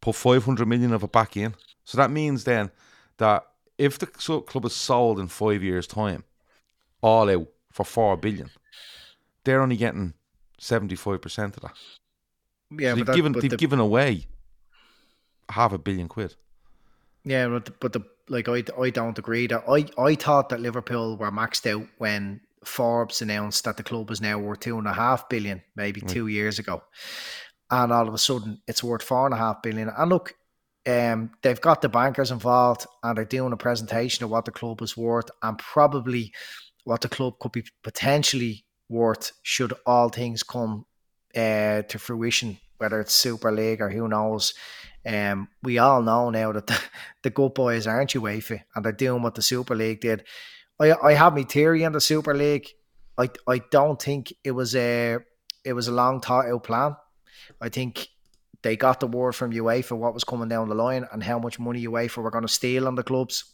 Put 0.00 0.14
500 0.14 0.68
million 0.68 0.92
of 0.92 1.02
it 1.02 1.10
back 1.10 1.36
in. 1.36 1.54
So 1.84 1.96
that 1.98 2.10
means 2.10 2.44
then 2.44 2.70
that 3.16 3.44
if 3.78 3.98
the 3.98 4.06
club 4.06 4.64
is 4.64 4.74
sold 4.74 5.18
in 5.18 5.28
five 5.28 5.62
years 5.62 5.86
time 5.86 6.24
all 7.02 7.28
out 7.30 7.48
for 7.72 7.84
4 7.84 8.16
billion 8.16 8.50
they're 9.44 9.62
only 9.62 9.76
getting 9.76 10.12
75% 10.60 11.56
of 11.56 11.62
that. 11.62 11.72
Yeah, 12.70 12.90
so 12.90 12.96
they've 12.96 13.06
that, 13.06 13.14
given 13.14 13.32
they've 13.32 13.50
the, 13.50 13.56
given 13.56 13.78
away 13.78 14.26
half 15.50 15.72
a 15.72 15.78
billion 15.78 16.08
quid 16.08 16.34
Yeah, 17.26 17.48
but 17.48 17.64
the, 17.64 17.72
but 17.80 17.92
the 17.92 18.00
like 18.28 18.48
I 18.48 18.62
I 18.80 18.90
don't 18.90 19.18
agree 19.18 19.48
that 19.48 19.64
I 19.68 19.86
I 20.00 20.14
thought 20.14 20.48
that 20.50 20.60
Liverpool 20.60 21.16
were 21.16 21.32
maxed 21.32 21.68
out 21.68 21.86
when 21.98 22.40
Forbes 22.64 23.20
announced 23.20 23.64
that 23.64 23.76
the 23.76 23.82
club 23.82 24.10
is 24.12 24.20
now 24.20 24.38
worth 24.38 24.60
two 24.60 24.78
and 24.78 24.86
a 24.86 24.92
half 24.92 25.28
billion, 25.28 25.62
maybe 25.74 26.00
two 26.00 26.28
years 26.28 26.60
ago, 26.60 26.82
and 27.70 27.92
all 27.92 28.06
of 28.06 28.14
a 28.14 28.18
sudden 28.18 28.62
it's 28.68 28.82
worth 28.82 29.02
four 29.02 29.26
and 29.26 29.34
a 29.34 29.38
half 29.38 29.60
billion. 29.60 29.88
And 29.88 30.08
look, 30.08 30.34
um, 30.86 31.32
they've 31.42 31.60
got 31.60 31.82
the 31.82 31.88
bankers 31.88 32.30
involved, 32.30 32.86
and 33.02 33.18
they're 33.18 33.24
doing 33.24 33.52
a 33.52 33.56
presentation 33.56 34.24
of 34.24 34.30
what 34.30 34.44
the 34.44 34.52
club 34.52 34.80
is 34.80 34.96
worth, 34.96 35.28
and 35.42 35.58
probably 35.58 36.32
what 36.84 37.00
the 37.00 37.08
club 37.08 37.40
could 37.40 37.52
be 37.52 37.64
potentially 37.82 38.64
worth 38.88 39.32
should 39.42 39.72
all 39.84 40.10
things 40.10 40.44
come 40.44 40.86
uh, 41.34 41.82
to 41.82 41.98
fruition, 41.98 42.58
whether 42.78 43.00
it's 43.00 43.14
Super 43.14 43.50
League 43.50 43.80
or 43.80 43.90
who 43.90 44.06
knows. 44.06 44.54
Um, 45.06 45.48
we 45.62 45.78
all 45.78 46.02
know 46.02 46.30
now 46.30 46.52
that 46.52 46.66
the, 46.66 46.80
the 47.22 47.30
good 47.30 47.54
boys 47.54 47.86
aren't 47.86 48.14
UEFA 48.14 48.62
and 48.74 48.84
they're 48.84 48.92
doing 48.92 49.22
what 49.22 49.34
the 49.34 49.42
Super 49.42 49.74
League 49.74 50.00
did. 50.00 50.24
I 50.80 50.92
I 50.92 51.14
have 51.14 51.34
my 51.34 51.44
theory 51.44 51.84
on 51.84 51.92
the 51.92 52.00
Super 52.00 52.34
League. 52.34 52.68
I 53.16 53.30
I 53.46 53.62
don't 53.70 54.00
think 54.00 54.32
it 54.42 54.50
was 54.50 54.74
a 54.74 55.18
it 55.64 55.72
was 55.72 55.88
a 55.88 55.92
long 55.92 56.20
thought 56.20 56.46
out 56.46 56.64
plan. 56.64 56.96
I 57.60 57.68
think 57.68 58.08
they 58.62 58.76
got 58.76 59.00
the 59.00 59.06
word 59.06 59.34
from 59.34 59.52
UEFA 59.52 59.96
what 59.96 60.14
was 60.14 60.24
coming 60.24 60.48
down 60.48 60.68
the 60.68 60.74
line 60.74 61.06
and 61.12 61.22
how 61.22 61.38
much 61.38 61.58
money 61.58 61.86
UEFA 61.86 62.18
were 62.22 62.30
going 62.30 62.46
to 62.46 62.52
steal 62.52 62.88
on 62.88 62.96
the 62.96 63.02
clubs. 63.02 63.44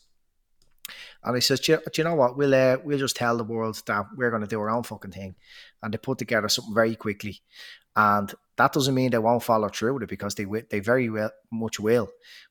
And 1.23 1.37
I 1.37 1.39
says, 1.39 1.61
do 1.61 1.73
you, 1.73 1.79
do 1.93 2.01
you 2.03 2.05
know 2.05 2.15
what? 2.15 2.37
We'll 2.37 2.55
uh, 2.55 2.79
we'll 2.83 2.99
just 2.99 3.17
tell 3.17 3.37
the 3.37 3.45
world 3.45 3.81
that 3.87 4.07
we're 4.17 4.31
going 4.31 4.43
to 4.43 4.49
do 4.49 4.61
our 4.61 4.71
own 4.71 4.83
fucking 4.83 5.13
thing, 5.13 5.35
and 5.83 5.93
they 5.93 5.99
put 5.99 6.19
together 6.19 6.49
something 6.49 6.75
very 6.75 6.97
quickly. 6.97 7.41
And 7.95 8.35
that 8.63 8.73
doesn't 8.73 8.95
mean 8.95 9.11
they 9.11 9.19
won't 9.19 9.43
follow 9.43 9.69
through 9.69 9.95
with 9.95 10.05
it 10.05 10.09
because 10.09 10.37
they 10.37 10.47
they 10.71 10.79
very 10.79 11.11
well 11.11 11.33
much 11.51 11.81
will. 11.81 12.09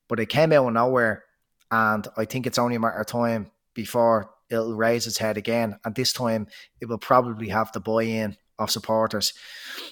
But 0.09 0.19
it 0.19 0.27
came 0.27 0.51
out 0.51 0.67
of 0.67 0.73
nowhere, 0.73 1.23
and 1.71 2.05
I 2.17 2.25
think 2.25 2.45
it's 2.45 2.59
only 2.59 2.75
a 2.75 2.79
matter 2.79 2.99
of 2.99 3.07
time 3.07 3.51
before 3.73 4.31
it'll 4.49 4.75
raise 4.75 5.07
its 5.07 5.19
head 5.19 5.37
again. 5.37 5.79
And 5.85 5.95
this 5.95 6.11
time, 6.11 6.47
it 6.81 6.89
will 6.89 6.97
probably 6.97 7.47
have 7.47 7.71
the 7.71 7.79
buy-in 7.79 8.35
of 8.59 8.69
supporters 8.69 9.33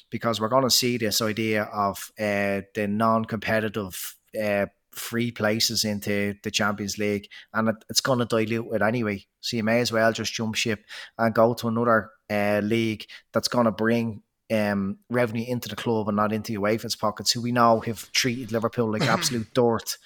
because 0.09 0.41
we're 0.41 0.49
going 0.49 0.63
to 0.63 0.69
see 0.69 0.97
this 0.97 1.21
idea 1.21 1.63
of 1.63 2.11
uh, 2.19 2.61
the 2.75 2.87
non-competitive 2.89 4.17
uh, 4.43 4.65
free 4.91 5.31
places 5.31 5.85
into 5.85 6.35
the 6.43 6.51
Champions 6.51 6.97
League, 6.97 7.29
and 7.53 7.69
it, 7.69 7.75
it's 7.89 8.01
going 8.01 8.19
to 8.19 8.25
dilute 8.25 8.73
it 8.73 8.81
anyway. 8.81 9.25
So 9.39 9.55
you 9.55 9.63
may 9.63 9.79
as 9.79 9.93
well 9.93 10.11
just 10.11 10.33
jump 10.33 10.55
ship 10.55 10.83
and 11.17 11.33
go 11.33 11.53
to 11.53 11.69
another 11.69 12.11
uh, 12.29 12.59
league 12.61 13.05
that's 13.31 13.47
going 13.47 13.65
to 13.65 13.71
bring 13.71 14.21
um, 14.51 14.97
revenue 15.09 15.45
into 15.47 15.69
the 15.69 15.75
club 15.75 16.07
and 16.07 16.17
not 16.17 16.33
into 16.33 16.59
UEFA's 16.59 16.95
pockets, 16.95 17.31
who 17.31 17.41
we 17.41 17.51
know 17.51 17.79
have 17.81 18.11
treated 18.11 18.51
Liverpool 18.51 18.91
like 18.91 19.01
absolute 19.03 19.53
dirt. 19.53 19.97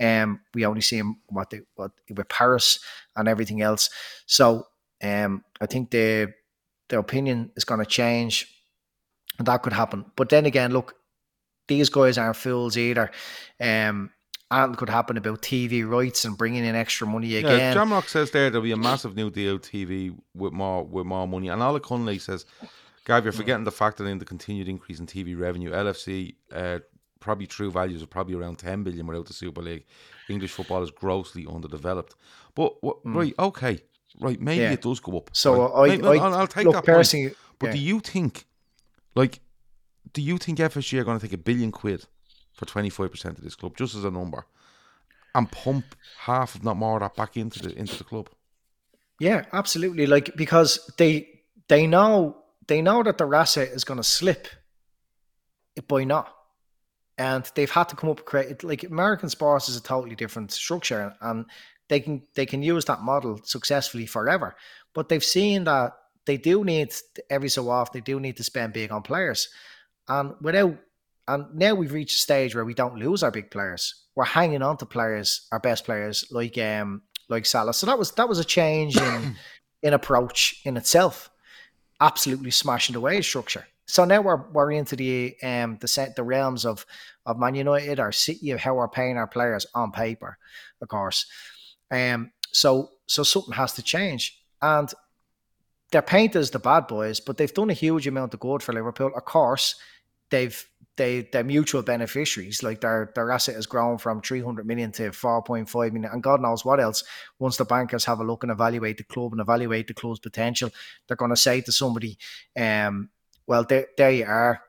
Um, 0.00 0.40
we 0.54 0.64
only 0.64 0.80
see 0.80 0.96
them 0.98 1.20
what 1.28 1.50
they 1.50 1.60
what 1.74 1.92
with 2.08 2.28
Paris 2.28 2.78
and 3.16 3.28
everything 3.28 3.60
else. 3.60 3.90
So 4.26 4.66
um, 5.02 5.44
I 5.60 5.66
think 5.66 5.90
the 5.90 6.32
the 6.88 6.98
opinion 6.98 7.52
is 7.56 7.64
going 7.64 7.80
to 7.80 7.86
change, 7.86 8.46
and 9.38 9.46
that 9.46 9.62
could 9.62 9.74
happen. 9.74 10.06
But 10.16 10.30
then 10.30 10.46
again, 10.46 10.72
look, 10.72 10.94
these 11.68 11.90
guys 11.90 12.16
aren't 12.16 12.36
fools 12.36 12.76
either. 12.76 13.10
Um, 13.60 14.10
and 14.50 14.76
could 14.76 14.88
happen 14.88 15.16
about 15.16 15.42
TV 15.42 15.88
rights 15.88 16.24
and 16.24 16.36
bringing 16.36 16.64
in 16.64 16.74
extra 16.74 17.06
money 17.06 17.28
yeah 17.28 17.38
again. 17.38 17.76
Jamrock 17.76 18.08
says 18.08 18.32
there 18.32 18.50
there'll 18.50 18.64
be 18.64 18.72
a 18.72 18.76
massive 18.76 19.14
new 19.14 19.30
deal 19.30 19.58
TV 19.58 20.16
with 20.34 20.52
more 20.52 20.82
with 20.84 21.06
more 21.06 21.28
money 21.28 21.48
and 21.48 21.62
Alec 21.62 21.84
Cunley 21.84 22.20
says 22.20 22.44
Gav, 23.10 23.24
you're 23.24 23.32
forgetting 23.32 23.64
the 23.64 23.72
fact 23.72 23.98
that 23.98 24.04
in 24.04 24.18
the 24.18 24.24
continued 24.24 24.68
increase 24.68 25.00
in 25.00 25.06
TV 25.06 25.36
revenue, 25.36 25.72
LFC 25.72 26.36
uh, 26.52 26.78
probably 27.18 27.44
true 27.44 27.68
values 27.68 28.04
are 28.04 28.06
probably 28.06 28.36
around 28.36 28.58
10 28.58 28.84
billion 28.84 29.04
without 29.04 29.26
the 29.26 29.32
Super 29.32 29.60
League. 29.60 29.84
English 30.28 30.52
football 30.52 30.80
is 30.84 30.92
grossly 30.92 31.44
underdeveloped. 31.44 32.14
But 32.54 32.80
what, 32.84 32.98
right, 33.04 33.34
okay, 33.36 33.80
right, 34.20 34.40
maybe 34.40 34.62
Yeah. 34.62 34.70
it 34.70 34.82
does 34.82 35.00
go 35.00 35.16
up. 35.16 35.30
So 35.32 35.72
right? 35.72 36.00
I, 36.00 36.06
I, 36.06 36.16
I'll, 36.18 36.34
I'll 36.36 36.46
take 36.46 36.66
look, 36.66 36.84
that 36.84 36.86
point. 36.86 37.36
But 37.58 37.66
yeah. 37.66 37.72
do 37.72 37.78
you 37.78 37.98
think, 37.98 38.46
like, 39.16 39.40
do 40.12 40.22
you 40.22 40.38
think 40.38 40.58
FSG 40.58 41.00
are 41.00 41.04
going 41.04 41.18
to 41.18 41.26
take 41.26 41.34
a 41.34 41.42
billion 41.42 41.72
quid 41.72 42.06
for 42.52 42.64
25% 42.64 43.24
of 43.24 43.42
this 43.42 43.56
club, 43.56 43.76
just 43.76 43.96
as 43.96 44.04
a 44.04 44.10
number, 44.12 44.46
and 45.34 45.50
pump 45.50 45.96
half, 46.20 46.54
if 46.54 46.62
not 46.62 46.76
more, 46.76 46.94
of 46.94 47.00
that 47.00 47.16
back 47.16 47.36
into 47.36 47.60
the 47.60 47.76
into 47.76 47.96
the 47.96 48.04
club? 48.04 48.30
Yeah, 49.18 49.46
absolutely. 49.52 50.06
Like 50.06 50.36
because 50.36 50.92
they 50.96 51.28
they 51.68 51.88
know 51.88 52.36
they 52.70 52.80
know 52.80 53.02
that 53.02 53.18
the 53.18 53.26
asset 53.26 53.68
is 53.70 53.82
going 53.82 53.98
to 53.98 54.04
slip 54.04 54.46
it 55.74 55.88
by 55.88 56.04
not, 56.04 56.32
and 57.18 57.50
they've 57.56 57.70
had 57.70 57.88
to 57.88 57.96
come 57.96 58.10
up 58.10 58.18
with 58.18 58.26
create 58.26 58.62
like 58.62 58.84
American 58.84 59.28
sports 59.28 59.68
is 59.68 59.76
a 59.76 59.82
totally 59.82 60.14
different 60.14 60.52
structure, 60.52 61.12
and 61.20 61.46
they 61.88 61.98
can 61.98 62.22
they 62.36 62.46
can 62.46 62.62
use 62.62 62.84
that 62.84 63.00
model 63.00 63.40
successfully 63.42 64.06
forever. 64.06 64.54
But 64.94 65.08
they've 65.08 65.24
seen 65.24 65.64
that 65.64 65.94
they 66.26 66.36
do 66.36 66.64
need 66.64 66.94
every 67.28 67.48
so 67.48 67.68
often 67.68 67.98
they 67.98 68.12
do 68.12 68.20
need 68.20 68.36
to 68.36 68.44
spend 68.44 68.72
big 68.72 68.92
on 68.92 69.02
players, 69.02 69.48
and 70.06 70.34
without 70.40 70.76
and 71.26 71.52
now 71.52 71.74
we've 71.74 71.92
reached 71.92 72.18
a 72.18 72.20
stage 72.20 72.54
where 72.54 72.64
we 72.64 72.74
don't 72.74 73.00
lose 73.00 73.24
our 73.24 73.32
big 73.32 73.50
players. 73.50 74.04
We're 74.14 74.26
hanging 74.26 74.62
on 74.62 74.76
to 74.76 74.86
players, 74.86 75.48
our 75.50 75.58
best 75.58 75.84
players, 75.84 76.24
like 76.30 76.56
um 76.56 77.02
like 77.28 77.46
Salah. 77.46 77.74
So 77.74 77.86
that 77.86 77.98
was 77.98 78.12
that 78.12 78.28
was 78.28 78.38
a 78.38 78.44
change 78.44 78.96
in 78.96 79.36
in 79.82 79.92
approach 79.92 80.60
in 80.64 80.76
itself. 80.76 81.30
Absolutely 82.00 82.50
smashing 82.50 82.96
away 82.96 83.16
his 83.16 83.26
structure. 83.26 83.66
So 83.86 84.04
now 84.04 84.20
we're 84.20 84.48
we're 84.52 84.72
into 84.72 84.96
the 84.96 85.36
um 85.42 85.78
the 85.80 85.88
set 85.88 86.16
the 86.16 86.22
realms 86.22 86.64
of 86.64 86.86
of 87.26 87.38
Man 87.38 87.54
United 87.54 87.98
or 87.98 88.12
City 88.12 88.52
of 88.52 88.60
how 88.60 88.74
we're 88.74 88.88
paying 88.88 89.16
our 89.16 89.26
players 89.26 89.66
on 89.74 89.90
paper, 89.92 90.38
of 90.80 90.88
course. 90.88 91.26
Um 91.90 92.32
so 92.52 92.90
so 93.06 93.22
something 93.22 93.54
has 93.54 93.72
to 93.74 93.82
change. 93.82 94.40
And 94.62 94.92
they're 95.90 96.02
painted 96.02 96.38
as 96.38 96.50
the 96.50 96.58
bad 96.58 96.86
boys, 96.86 97.18
but 97.20 97.36
they've 97.36 97.52
done 97.52 97.70
a 97.70 97.74
huge 97.74 98.06
amount 98.06 98.34
of 98.34 98.40
good 98.40 98.62
for 98.62 98.72
Liverpool. 98.72 99.10
Of 99.16 99.24
course, 99.24 99.74
they've 100.30 100.64
they 100.96 101.28
they're 101.32 101.44
mutual 101.44 101.82
beneficiaries. 101.82 102.62
Like 102.62 102.80
their 102.80 103.10
their 103.14 103.30
asset 103.30 103.54
has 103.54 103.66
grown 103.66 103.98
from 103.98 104.20
three 104.20 104.42
hundred 104.42 104.66
million 104.66 104.92
to 104.92 105.12
four 105.12 105.42
point 105.42 105.68
five 105.68 105.92
million, 105.92 106.12
and 106.12 106.22
God 106.22 106.40
knows 106.40 106.64
what 106.64 106.80
else. 106.80 107.04
Once 107.38 107.56
the 107.56 107.64
bankers 107.64 108.04
have 108.04 108.20
a 108.20 108.24
look 108.24 108.42
and 108.42 108.52
evaluate 108.52 108.98
the 108.98 109.04
club 109.04 109.32
and 109.32 109.40
evaluate 109.40 109.86
the 109.86 109.94
club's 109.94 110.20
potential, 110.20 110.70
they're 111.06 111.16
going 111.16 111.30
to 111.30 111.36
say 111.36 111.60
to 111.60 111.72
somebody, 111.72 112.18
um, 112.58 113.08
"Well, 113.46 113.64
there 113.64 113.86
there 113.96 114.10
you 114.10 114.24
are. 114.26 114.60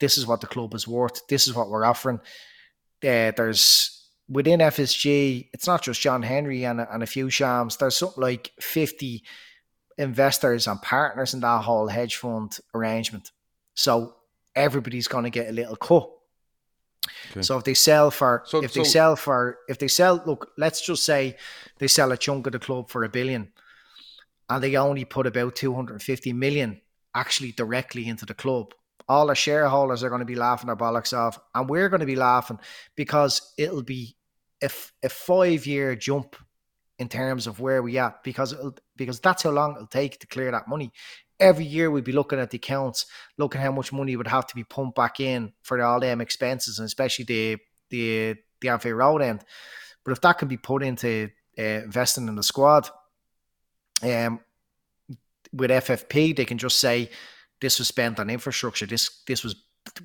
This 0.00 0.18
is 0.18 0.26
what 0.26 0.40
the 0.40 0.46
club 0.46 0.74
is 0.74 0.88
worth. 0.88 1.26
This 1.28 1.46
is 1.46 1.54
what 1.54 1.68
we're 1.68 1.84
offering." 1.84 2.20
Uh, 3.02 3.32
there's 3.36 3.94
within 4.28 4.60
FSG, 4.60 5.50
it's 5.52 5.66
not 5.66 5.82
just 5.82 6.00
John 6.00 6.22
Henry 6.22 6.64
and 6.64 6.80
and 6.80 7.02
a 7.02 7.06
few 7.06 7.30
shams. 7.30 7.76
There's 7.76 7.96
something 7.96 8.22
like 8.22 8.52
fifty 8.60 9.24
investors 9.98 10.66
and 10.66 10.80
partners 10.82 11.34
in 11.34 11.40
that 11.40 11.62
whole 11.62 11.88
hedge 11.88 12.16
fund 12.16 12.58
arrangement. 12.74 13.30
So 13.74 14.14
everybody's 14.54 15.08
going 15.08 15.24
to 15.24 15.30
get 15.30 15.48
a 15.48 15.52
little 15.52 15.76
cut. 15.76 16.10
So 17.40 17.58
if 17.58 17.64
they 17.64 17.74
sell 17.74 18.10
for 18.10 18.42
So- 18.46 18.62
if 18.62 18.72
they 18.72 18.84
so- 18.84 18.90
sell 18.90 19.16
for 19.16 19.58
if 19.68 19.78
they 19.78 19.88
sell 19.88 20.22
look, 20.24 20.52
let's 20.56 20.80
just 20.80 21.04
say 21.04 21.36
they 21.78 21.88
sell 21.88 22.12
a 22.12 22.16
chunk 22.16 22.46
of 22.46 22.52
the 22.52 22.58
club 22.58 22.88
for 22.88 23.04
a 23.04 23.08
billion 23.08 23.52
and 24.48 24.62
they 24.62 24.76
only 24.76 25.04
put 25.04 25.26
about 25.26 25.56
250 25.56 26.32
million 26.32 26.80
actually 27.14 27.52
directly 27.52 28.08
into 28.08 28.24
the 28.26 28.34
club. 28.34 28.74
All 29.06 29.26
the 29.26 29.34
shareholders 29.34 30.02
are 30.02 30.08
going 30.08 30.20
to 30.20 30.24
be 30.24 30.34
laughing 30.34 30.66
their 30.68 30.76
bollocks 30.76 31.16
off, 31.16 31.38
and 31.54 31.68
we're 31.68 31.90
going 31.90 32.00
to 32.00 32.06
be 32.06 32.16
laughing 32.16 32.58
because 32.96 33.52
it'll 33.58 33.82
be 33.82 34.16
a 34.62 34.70
five 35.10 35.66
year 35.66 35.94
jump 35.94 36.36
in 36.98 37.08
terms 37.08 37.46
of 37.46 37.60
where 37.60 37.82
we 37.82 37.98
at 37.98 38.22
because 38.22 38.52
it'll, 38.54 38.74
because 38.96 39.20
that's 39.20 39.42
how 39.42 39.50
long 39.50 39.74
it'll 39.74 39.86
take 39.86 40.18
to 40.20 40.26
clear 40.26 40.50
that 40.50 40.68
money. 40.68 40.90
Every 41.40 41.64
year 41.64 41.90
we'd 41.90 42.04
be 42.04 42.12
looking 42.12 42.38
at 42.38 42.50
the 42.50 42.56
accounts, 42.56 43.06
looking 43.38 43.60
how 43.60 43.72
much 43.72 43.92
money 43.92 44.16
would 44.16 44.28
have 44.28 44.46
to 44.46 44.54
be 44.54 44.64
pumped 44.64 44.96
back 44.96 45.20
in 45.20 45.52
for 45.62 45.82
all 45.82 46.00
them 46.00 46.20
expenses, 46.20 46.78
and 46.78 46.86
especially 46.86 47.24
the 47.24 47.58
the 47.90 48.36
the 48.60 48.68
Anfield 48.68 48.98
Road 48.98 49.22
end. 49.22 49.44
But 50.04 50.12
if 50.12 50.20
that 50.20 50.38
can 50.38 50.48
be 50.48 50.56
put 50.56 50.82
into 50.82 51.30
uh, 51.58 51.62
investing 51.62 52.28
in 52.28 52.34
the 52.36 52.42
squad, 52.42 52.88
um, 54.02 54.40
with 55.52 55.70
FFP, 55.70 56.36
they 56.36 56.44
can 56.44 56.58
just 56.58 56.78
say 56.78 57.10
this 57.60 57.78
was 57.78 57.88
spent 57.88 58.18
on 58.20 58.30
infrastructure. 58.30 58.86
This 58.86 59.22
this 59.26 59.44
was 59.44 59.56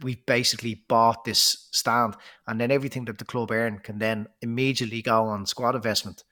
we 0.01 0.15
basically 0.15 0.84
bought 0.88 1.23
this 1.23 1.69
stand, 1.71 2.15
and 2.47 2.59
then 2.59 2.71
everything 2.71 3.05
that 3.05 3.17
the 3.17 3.25
club 3.25 3.51
earn 3.51 3.80
can 3.80 3.97
then 3.97 4.27
immediately 4.41 5.01
go 5.01 5.25
on 5.25 5.45
squad 5.45 5.75
investment. 5.75 6.23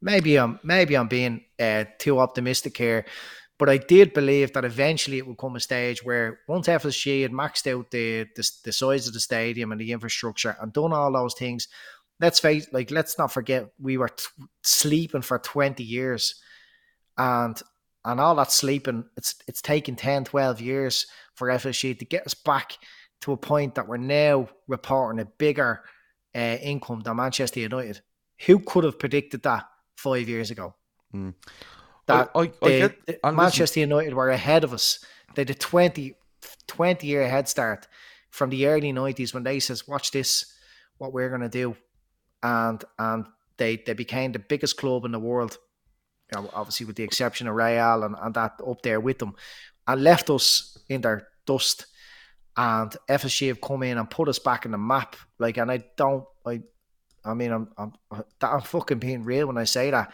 Maybe 0.00 0.36
I'm 0.36 0.58
maybe 0.62 0.96
I'm 0.96 1.08
being 1.08 1.44
uh, 1.60 1.84
too 1.98 2.18
optimistic 2.18 2.76
here, 2.76 3.04
but 3.62 3.70
I 3.70 3.76
did 3.76 4.12
believe 4.12 4.52
that 4.54 4.64
eventually 4.64 5.18
it 5.18 5.26
would 5.28 5.38
come 5.38 5.54
a 5.54 5.60
stage 5.60 6.04
where 6.04 6.40
once 6.48 6.66
FSG 6.66 7.22
had 7.22 7.30
maxed 7.30 7.72
out 7.72 7.92
the, 7.92 8.26
the 8.34 8.50
the 8.64 8.72
size 8.72 9.06
of 9.06 9.14
the 9.14 9.20
stadium 9.20 9.70
and 9.70 9.80
the 9.80 9.92
infrastructure 9.92 10.56
and 10.60 10.72
done 10.72 10.92
all 10.92 11.12
those 11.12 11.34
things, 11.34 11.68
let's 12.18 12.40
face 12.40 12.66
like 12.72 12.90
let's 12.90 13.18
not 13.18 13.30
forget 13.30 13.68
we 13.80 13.96
were 13.98 14.08
t- 14.08 14.26
sleeping 14.64 15.22
for 15.22 15.38
20 15.38 15.80
years. 15.80 16.42
And 17.16 17.56
and 18.04 18.18
all 18.18 18.34
that 18.34 18.50
sleeping 18.50 19.04
it's 19.16 19.36
it's 19.46 19.62
taken 19.62 19.94
10 19.94 20.24
12 20.24 20.60
years 20.60 21.06
for 21.36 21.46
FSG 21.46 22.00
to 22.00 22.04
get 22.04 22.26
us 22.26 22.34
back 22.34 22.72
to 23.20 23.30
a 23.30 23.36
point 23.36 23.76
that 23.76 23.86
we're 23.86 23.96
now 23.96 24.48
reporting 24.66 25.20
a 25.20 25.24
bigger 25.38 25.84
uh, 26.34 26.58
income 26.60 27.02
than 27.04 27.16
Manchester 27.16 27.60
United. 27.60 28.00
Who 28.46 28.58
could 28.58 28.82
have 28.82 28.98
predicted 28.98 29.44
that 29.44 29.66
5 29.98 30.28
years 30.28 30.50
ago? 30.50 30.74
Mm. 31.14 31.34
That 32.12 32.30
I- 32.34 32.40
I- 32.40 32.42
I 32.42 32.68
get- 32.78 32.90
uh, 32.92 32.94
and 33.06 33.16
listen- 33.22 33.36
Manchester 33.36 33.80
United 33.80 34.14
were 34.14 34.30
ahead 34.30 34.64
of 34.64 34.72
us. 34.72 35.04
They 35.34 35.42
had 35.42 35.50
a 35.50 35.54
20 35.54 36.14
20 36.66 37.06
year 37.06 37.28
head 37.28 37.48
start 37.48 37.86
from 38.30 38.50
the 38.50 38.66
early 38.66 38.92
90s 38.92 39.34
when 39.34 39.42
they 39.44 39.60
says 39.60 39.86
watch 39.88 40.10
this 40.10 40.52
what 40.98 41.12
we're 41.12 41.28
going 41.28 41.42
to 41.42 41.48
do. 41.48 41.76
And 42.42 42.82
and 42.98 43.26
they 43.56 43.76
they 43.76 43.92
became 43.94 44.32
the 44.32 44.38
biggest 44.38 44.76
club 44.76 45.04
in 45.04 45.12
the 45.12 45.18
world 45.18 45.58
you 46.34 46.40
know, 46.40 46.50
obviously 46.54 46.86
with 46.86 46.96
the 46.96 47.02
exception 47.02 47.46
of 47.46 47.54
Real 47.54 48.04
and, 48.04 48.16
and 48.20 48.34
that 48.34 48.52
up 48.66 48.80
there 48.82 49.00
with 49.00 49.18
them 49.18 49.34
and 49.86 50.02
left 50.02 50.30
us 50.30 50.78
in 50.88 51.00
their 51.02 51.28
dust. 51.46 51.86
And 52.56 52.94
FSG 53.08 53.48
have 53.48 53.60
come 53.60 53.82
in 53.82 53.98
and 53.98 54.08
put 54.10 54.28
us 54.28 54.38
back 54.38 54.64
in 54.64 54.72
the 54.72 54.78
map. 54.78 55.16
Like 55.38 55.58
and 55.58 55.70
I 55.70 55.84
don't 55.96 56.24
I 56.46 56.62
I 57.24 57.34
mean 57.34 57.52
I'm 57.52 57.68
I'm, 57.78 57.92
I'm 58.40 58.60
fucking 58.62 58.98
being 58.98 59.24
real 59.24 59.46
when 59.46 59.58
I 59.58 59.64
say 59.64 59.90
that 59.90 60.12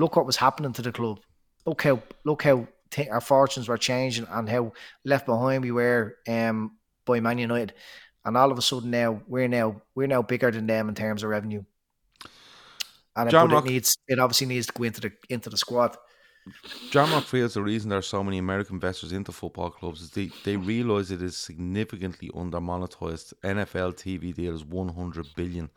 look 0.00 0.16
what 0.16 0.26
was 0.26 0.36
happening 0.36 0.72
to 0.72 0.82
the 0.82 0.92
club. 0.92 1.20
Look 1.66 1.82
how 1.82 2.02
look 2.24 2.42
how 2.42 2.66
th- 2.90 3.08
our 3.08 3.20
fortunes 3.20 3.68
were 3.68 3.78
changing 3.78 4.26
and 4.30 4.48
how 4.48 4.72
left 5.04 5.26
behind 5.26 5.62
we 5.62 5.72
were 5.72 6.16
um 6.28 6.76
by 7.04 7.20
Man 7.20 7.38
United. 7.38 7.74
And 8.24 8.36
all 8.36 8.50
of 8.50 8.58
a 8.58 8.62
sudden 8.62 8.90
now 8.90 9.22
we're 9.26 9.48
now 9.48 9.82
we're 9.94 10.06
now 10.06 10.22
bigger 10.22 10.50
than 10.50 10.66
them 10.66 10.88
in 10.88 10.94
terms 10.94 11.22
of 11.22 11.30
revenue. 11.30 11.62
And 13.16 13.28
it, 13.28 13.32
John 13.32 13.48
but 13.48 13.54
Rock- 13.54 13.66
it 13.66 13.70
needs 13.70 13.96
it 14.08 14.18
obviously 14.18 14.46
needs 14.46 14.66
to 14.66 14.72
go 14.72 14.84
into 14.84 15.00
the 15.00 15.12
into 15.28 15.50
the 15.50 15.56
squad. 15.56 15.96
Jamrock 16.90 17.24
feels 17.24 17.54
the 17.54 17.62
reason 17.62 17.90
there 17.90 17.98
are 17.98 18.02
so 18.02 18.24
many 18.24 18.38
American 18.38 18.76
investors 18.76 19.12
into 19.12 19.30
football 19.30 19.70
clubs 19.70 20.00
is 20.00 20.10
they, 20.10 20.30
they 20.44 20.56
realise 20.56 21.10
it 21.10 21.20
is 21.20 21.36
significantly 21.36 22.30
under 22.34 22.58
monetized. 22.58 23.34
NFL 23.44 23.94
TV 23.94 24.34
deal 24.34 24.54
is 24.54 24.64
100 24.64 25.26
billion 25.36 25.68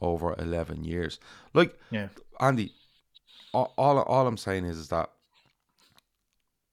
over 0.00 0.34
11 0.38 0.84
years. 0.84 1.20
Like, 1.52 1.78
yeah. 1.90 2.08
Andy, 2.40 2.72
all, 3.52 3.72
all, 3.76 3.98
all 3.98 4.26
I'm 4.26 4.36
saying 4.36 4.64
is, 4.64 4.78
is 4.78 4.88
that 4.88 5.10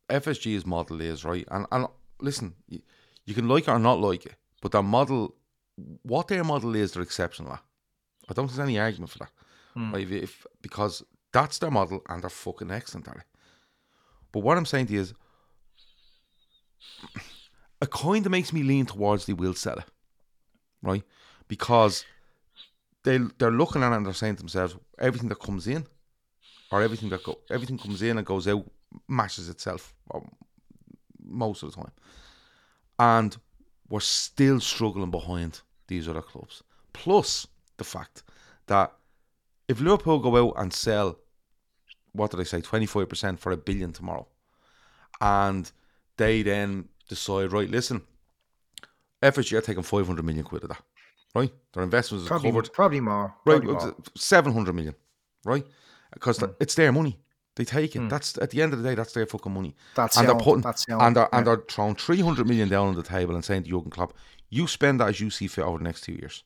FSG's 0.09 0.65
model 0.65 1.01
is, 1.01 1.23
right? 1.23 1.47
And, 1.49 1.65
and 1.71 1.87
listen, 2.19 2.55
you, 2.67 2.81
you 3.25 3.33
can 3.33 3.47
like 3.47 3.67
it 3.67 3.71
or 3.71 3.79
not 3.79 3.99
like 3.99 4.25
it, 4.25 4.35
but 4.61 4.71
their 4.71 4.83
model, 4.83 5.35
what 6.03 6.27
their 6.27 6.43
model 6.43 6.75
is, 6.75 6.91
they're 6.91 7.03
exceptional 7.03 7.53
at. 7.53 7.63
I 8.29 8.33
don't 8.33 8.47
think 8.47 8.57
there's 8.57 8.67
any 8.67 8.79
argument 8.79 9.11
for 9.11 9.19
that. 9.19 9.31
Hmm. 9.73 9.93
Right? 9.93 10.03
If, 10.03 10.11
if, 10.11 10.45
because 10.61 11.03
that's 11.31 11.57
their 11.57 11.71
model 11.71 12.01
and 12.09 12.21
they're 12.21 12.29
fucking 12.29 12.71
excellent 12.71 13.07
at 13.07 13.17
it. 13.17 13.23
But 14.31 14.41
what 14.41 14.57
I'm 14.57 14.65
saying 14.65 14.87
to 14.87 14.93
you 14.93 15.01
is, 15.01 15.13
it 17.81 17.91
kind 17.91 18.25
of 18.25 18.31
makes 18.31 18.53
me 18.53 18.63
lean 18.63 18.85
towards 18.85 19.25
they 19.25 19.33
will 19.33 19.53
sell 19.53 19.77
it, 19.77 19.85
right? 20.81 21.03
Because 21.47 22.05
they 23.03 23.19
they're 23.37 23.51
looking 23.51 23.83
at 23.83 23.91
it 23.91 23.95
and 23.97 24.05
they're 24.05 24.13
saying 24.13 24.35
to 24.35 24.41
themselves, 24.41 24.75
everything 24.99 25.29
that 25.29 25.39
comes 25.39 25.67
in, 25.67 25.85
or 26.73 26.81
everything 26.81 27.09
that 27.09 27.21
go, 27.21 27.37
everything 27.51 27.77
comes 27.77 28.01
in 28.01 28.17
and 28.17 28.25
goes 28.25 28.47
out, 28.47 28.65
matches 29.07 29.47
itself 29.47 29.93
most 31.23 31.61
of 31.61 31.69
the 31.69 31.75
time, 31.75 31.91
and 32.97 33.37
we're 33.89 33.99
still 33.99 34.59
struggling 34.59 35.11
behind 35.11 35.61
these 35.87 36.09
other 36.09 36.23
clubs. 36.23 36.63
Plus 36.91 37.45
the 37.77 37.83
fact 37.83 38.23
that 38.65 38.91
if 39.67 39.79
Liverpool 39.81 40.17
go 40.17 40.35
out 40.35 40.55
and 40.57 40.73
sell, 40.73 41.19
what 42.11 42.31
did 42.31 42.39
I 42.39 42.43
say, 42.43 42.59
twenty 42.61 42.87
five 42.87 43.07
percent 43.07 43.39
for 43.39 43.51
a 43.51 43.57
billion 43.57 43.93
tomorrow, 43.93 44.27
and 45.21 45.71
they 46.17 46.41
then 46.41 46.89
decide, 47.07 47.51
right, 47.51 47.69
listen, 47.69 48.01
FSG 49.21 49.59
are 49.59 49.61
taking 49.61 49.83
five 49.83 50.07
hundred 50.07 50.25
million 50.25 50.43
quid 50.43 50.63
of 50.63 50.69
that, 50.69 50.81
right? 51.35 51.53
Their 51.73 51.83
investments 51.83 52.25
are 52.25 52.29
probably 52.29 52.49
covered, 52.49 52.73
probably 52.73 52.99
more 52.99 53.35
right? 53.45 53.93
Seven 54.17 54.53
hundred 54.53 54.73
million, 54.73 54.95
right? 55.45 55.67
Because 56.13 56.37
Hmm. 56.39 56.51
it's 56.59 56.75
their 56.75 56.91
money. 56.91 57.19
They 57.55 57.65
take 57.65 57.95
it. 57.95 58.09
That's 58.09 58.37
at 58.39 58.49
the 58.49 58.61
end 58.63 58.73
of 58.73 58.81
the 58.81 58.89
day, 58.89 58.95
that's 58.95 59.13
their 59.13 59.27
fucking 59.27 59.53
money. 59.53 59.75
That's 59.95 60.17
and 60.17 60.27
they're 60.27 60.35
putting 60.35 60.61
that's 60.61 60.85
and 60.87 61.15
they're, 61.15 61.29
and 61.31 61.45
yeah. 61.45 61.55
they're 61.55 61.63
throwing 61.69 61.95
three 61.95 62.19
hundred 62.19 62.47
million 62.47 62.67
down 62.67 62.87
on 62.87 62.95
the 62.95 63.03
table 63.03 63.35
and 63.35 63.45
saying 63.45 63.63
to 63.63 63.69
Jurgen 63.69 63.91
Klopp, 63.91 64.13
"You 64.49 64.65
spend 64.67 64.99
that 64.99 65.09
as 65.09 65.19
you 65.21 65.29
see 65.29 65.47
fit 65.47 65.63
over 65.63 65.77
the 65.77 65.83
next 65.83 66.01
two 66.01 66.13
years." 66.13 66.43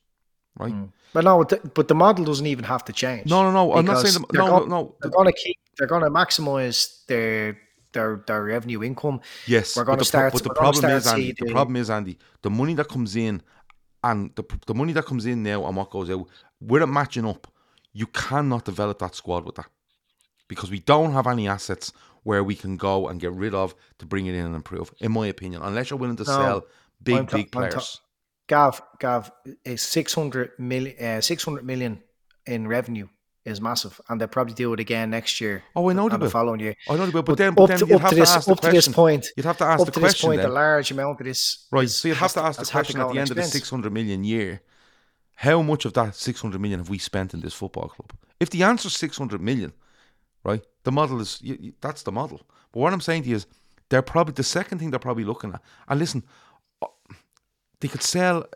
Right? 0.58 0.74
But 1.14 1.24
no, 1.24 1.44
the, 1.44 1.60
but 1.72 1.88
the 1.88 1.94
model 1.94 2.24
doesn't 2.24 2.46
even 2.46 2.64
have 2.64 2.84
to 2.86 2.92
change. 2.92 3.30
No, 3.30 3.42
no, 3.42 3.52
no. 3.52 3.74
I'm 3.74 3.84
not 3.86 4.00
saying 4.04 4.20
the, 4.20 4.26
they're 4.32 4.42
no, 4.42 4.58
gon- 4.58 4.68
no. 4.68 4.96
They're 5.00 5.10
going 5.10 5.26
to 5.26 5.32
keep. 5.32 5.56
They're 5.78 5.86
going 5.86 6.02
to 6.02 6.10
maximize 6.10 7.06
their 7.06 7.56
their 7.92 8.22
their 8.26 8.42
revenue 8.44 8.82
income. 8.82 9.20
Yes, 9.46 9.76
we're 9.76 9.84
going 9.84 9.98
the 9.98 10.04
to 10.04 10.08
start. 10.08 10.32
But 10.32 10.42
the 10.42 10.50
problem 10.50 10.90
is, 10.90 11.06
Andy. 11.06 11.26
see 11.26 11.34
The 11.38 11.52
problem 11.52 11.76
is, 11.76 11.88
Andy. 11.88 12.18
The 12.42 12.50
money 12.50 12.74
that 12.74 12.88
comes 12.88 13.16
in, 13.16 13.40
and 14.04 14.34
the 14.34 14.44
the 14.66 14.74
money 14.74 14.92
that 14.92 15.06
comes 15.06 15.24
in 15.26 15.42
now 15.42 15.64
and 15.64 15.76
what 15.76 15.90
goes 15.90 16.10
out, 16.10 16.26
we're 16.60 16.80
not 16.80 16.90
matching 16.90 17.24
up. 17.24 17.46
You 18.00 18.06
cannot 18.06 18.62
develop 18.64 18.96
that 19.00 19.14
squad 19.20 19.42
with 19.46 19.56
that 19.56 19.68
because 20.52 20.70
we 20.70 20.80
don't 20.92 21.12
have 21.18 21.26
any 21.26 21.46
assets 21.56 21.86
where 22.28 22.42
we 22.50 22.54
can 22.62 22.76
go 22.76 23.08
and 23.08 23.20
get 23.24 23.32
rid 23.32 23.54
of 23.62 23.74
to 23.98 24.06
bring 24.06 24.26
it 24.26 24.34
in 24.40 24.44
and 24.48 24.54
improve. 24.54 24.86
In 25.00 25.10
my 25.18 25.26
opinion, 25.34 25.62
unless 25.62 25.90
you're 25.90 25.98
willing 25.98 26.20
to 26.22 26.24
sell 26.24 26.58
big, 27.02 27.16
I'm 27.16 27.26
big 27.26 27.50
ta- 27.50 27.58
players. 27.58 28.00
Gav, 28.46 28.80
Gav, 29.00 29.30
is 29.64 29.82
600 29.82 30.50
million, 30.58 30.94
uh, 31.04 31.20
600 31.20 31.64
million 31.64 31.92
in 32.46 32.68
revenue 32.68 33.08
is 33.44 33.60
massive, 33.60 34.00
and 34.08 34.20
they'll 34.20 34.28
probably 34.38 34.54
do 34.54 34.72
it 34.74 34.80
again 34.80 35.10
next 35.10 35.40
year. 35.40 35.64
Oh, 35.74 35.90
I 35.90 35.92
know 35.92 36.08
the 36.08 36.18
will. 36.18 36.30
following 36.30 36.60
year. 36.60 36.74
I 36.88 36.96
know 36.96 37.06
they 37.06 37.12
will, 37.12 37.22
but 37.22 37.32
But 37.32 37.38
then, 37.38 37.54
but 37.54 37.62
up 37.64 37.68
then 37.70 37.78
to- 37.80 37.86
you'd 37.86 37.94
up 37.96 38.00
have 38.02 38.10
to 38.10 38.16
this- 38.16 38.30
ask 38.36 38.46
the 38.46 38.52
up 38.52 38.60
to 38.60 38.70
this 38.70 38.88
point- 38.88 39.26
you'd 39.36 39.46
have 39.46 39.58
to 39.58 39.64
ask 39.64 39.80
Up 39.80 39.86
the 39.86 39.92
to 39.92 40.00
this 40.00 40.12
question 40.12 40.28
point, 40.28 40.40
then. 40.42 40.50
a 40.50 40.54
large 40.54 40.90
amount 40.92 41.20
of 41.20 41.26
this, 41.26 41.66
Right, 41.72 41.84
is- 41.84 41.96
so 41.96 42.08
you'd 42.08 42.16
have 42.18 42.32
to 42.34 42.42
ask 42.48 42.60
the 42.60 42.66
question 42.66 43.00
at 43.00 43.08
the 43.12 43.18
end 43.18 43.30
of 43.30 43.36
the 43.36 43.42
600 43.44 43.92
million 43.92 44.22
year, 44.24 44.60
how 45.38 45.62
much 45.62 45.84
of 45.84 45.92
that 45.92 46.16
600 46.16 46.60
million 46.60 46.80
have 46.80 46.88
we 46.88 46.98
spent 46.98 47.32
in 47.32 47.40
this 47.40 47.54
football 47.54 47.88
club? 47.88 48.10
If 48.40 48.50
the 48.50 48.64
answer 48.64 48.88
is 48.88 48.96
600 48.96 49.40
million, 49.40 49.72
right, 50.42 50.64
the 50.82 50.90
model 50.90 51.20
is, 51.20 51.40
y 51.44 51.56
y- 51.62 51.72
that's 51.80 52.02
the 52.02 52.10
model. 52.10 52.40
But 52.72 52.80
what 52.80 52.92
I'm 52.92 53.00
saying 53.00 53.22
to 53.22 53.28
you 53.28 53.36
is, 53.36 53.46
they're 53.88 54.02
probably, 54.02 54.34
the 54.34 54.42
second 54.42 54.78
thing 54.78 54.90
they're 54.90 54.98
probably 54.98 55.22
looking 55.22 55.52
at, 55.54 55.62
and 55.86 56.00
listen, 56.00 56.24
uh, 56.82 56.88
they 57.78 57.86
could 57.86 58.02
sell, 58.02 58.46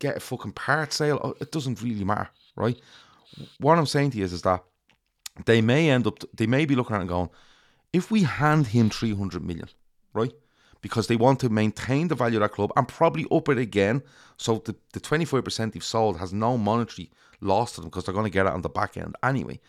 get 0.00 0.16
a 0.16 0.20
fucking 0.20 0.52
part 0.52 0.92
sale, 0.92 1.20
uh, 1.22 1.32
it 1.40 1.52
doesn't 1.52 1.80
really 1.80 2.04
matter, 2.04 2.28
right? 2.56 2.80
What 3.58 3.78
I'm 3.78 3.86
saying 3.86 4.10
to 4.10 4.18
you 4.18 4.24
is, 4.24 4.32
is 4.32 4.42
that 4.42 4.64
they 5.46 5.60
may 5.60 5.88
end 5.88 6.08
up, 6.08 6.18
they 6.34 6.48
may 6.48 6.64
be 6.64 6.74
looking 6.74 6.96
at 6.96 6.98
it 6.98 7.02
and 7.02 7.08
going, 7.08 7.30
if 7.92 8.10
we 8.10 8.24
hand 8.24 8.66
him 8.66 8.90
300 8.90 9.44
million, 9.44 9.68
right? 10.12 10.32
Because 10.84 11.06
they 11.06 11.16
want 11.16 11.40
to 11.40 11.48
maintain 11.48 12.08
the 12.08 12.14
value 12.14 12.36
of 12.36 12.42
that 12.42 12.52
club 12.52 12.70
and 12.76 12.86
probably 12.86 13.26
up 13.32 13.48
it 13.48 13.56
again. 13.56 14.02
So 14.36 14.62
the, 14.66 14.74
the 14.92 15.00
25% 15.00 15.72
they've 15.72 15.82
sold 15.82 16.18
has 16.18 16.32
no 16.32 16.58
monetary 16.58 17.10
loss 17.40 17.72
to 17.72 17.80
them 17.80 17.88
because 17.88 18.04
they're 18.04 18.14
going 18.14 18.30
to 18.30 18.38
get 18.38 18.46
it 18.46 18.52
on 18.52 18.60
the 18.60 18.68
back 18.68 18.98
end 18.98 19.16
anyway. 19.22 19.60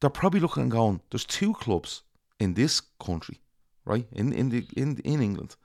They're 0.00 0.10
probably 0.10 0.38
looking 0.38 0.62
and 0.62 0.70
going, 0.70 1.00
there's 1.10 1.24
two 1.24 1.54
clubs 1.54 2.02
in 2.38 2.54
this 2.54 2.80
country, 3.04 3.40
right? 3.84 4.06
In 4.12 4.32
in 4.32 4.50
the 4.50 4.64
in 4.76 4.96
in 5.04 5.20
England 5.20 5.56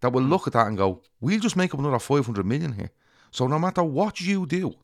that 0.00 0.12
will 0.12 0.22
hmm. 0.22 0.30
look 0.30 0.46
at 0.46 0.54
that 0.54 0.66
and 0.66 0.76
go, 0.76 1.02
we'll 1.20 1.40
just 1.40 1.56
make 1.56 1.74
up 1.74 1.80
another 1.80 1.98
500 1.98 2.46
million 2.46 2.72
here. 2.72 2.90
So 3.30 3.46
no 3.46 3.58
matter 3.58 3.82
what 3.82 4.20
you 4.20 4.46
do, 4.46 4.74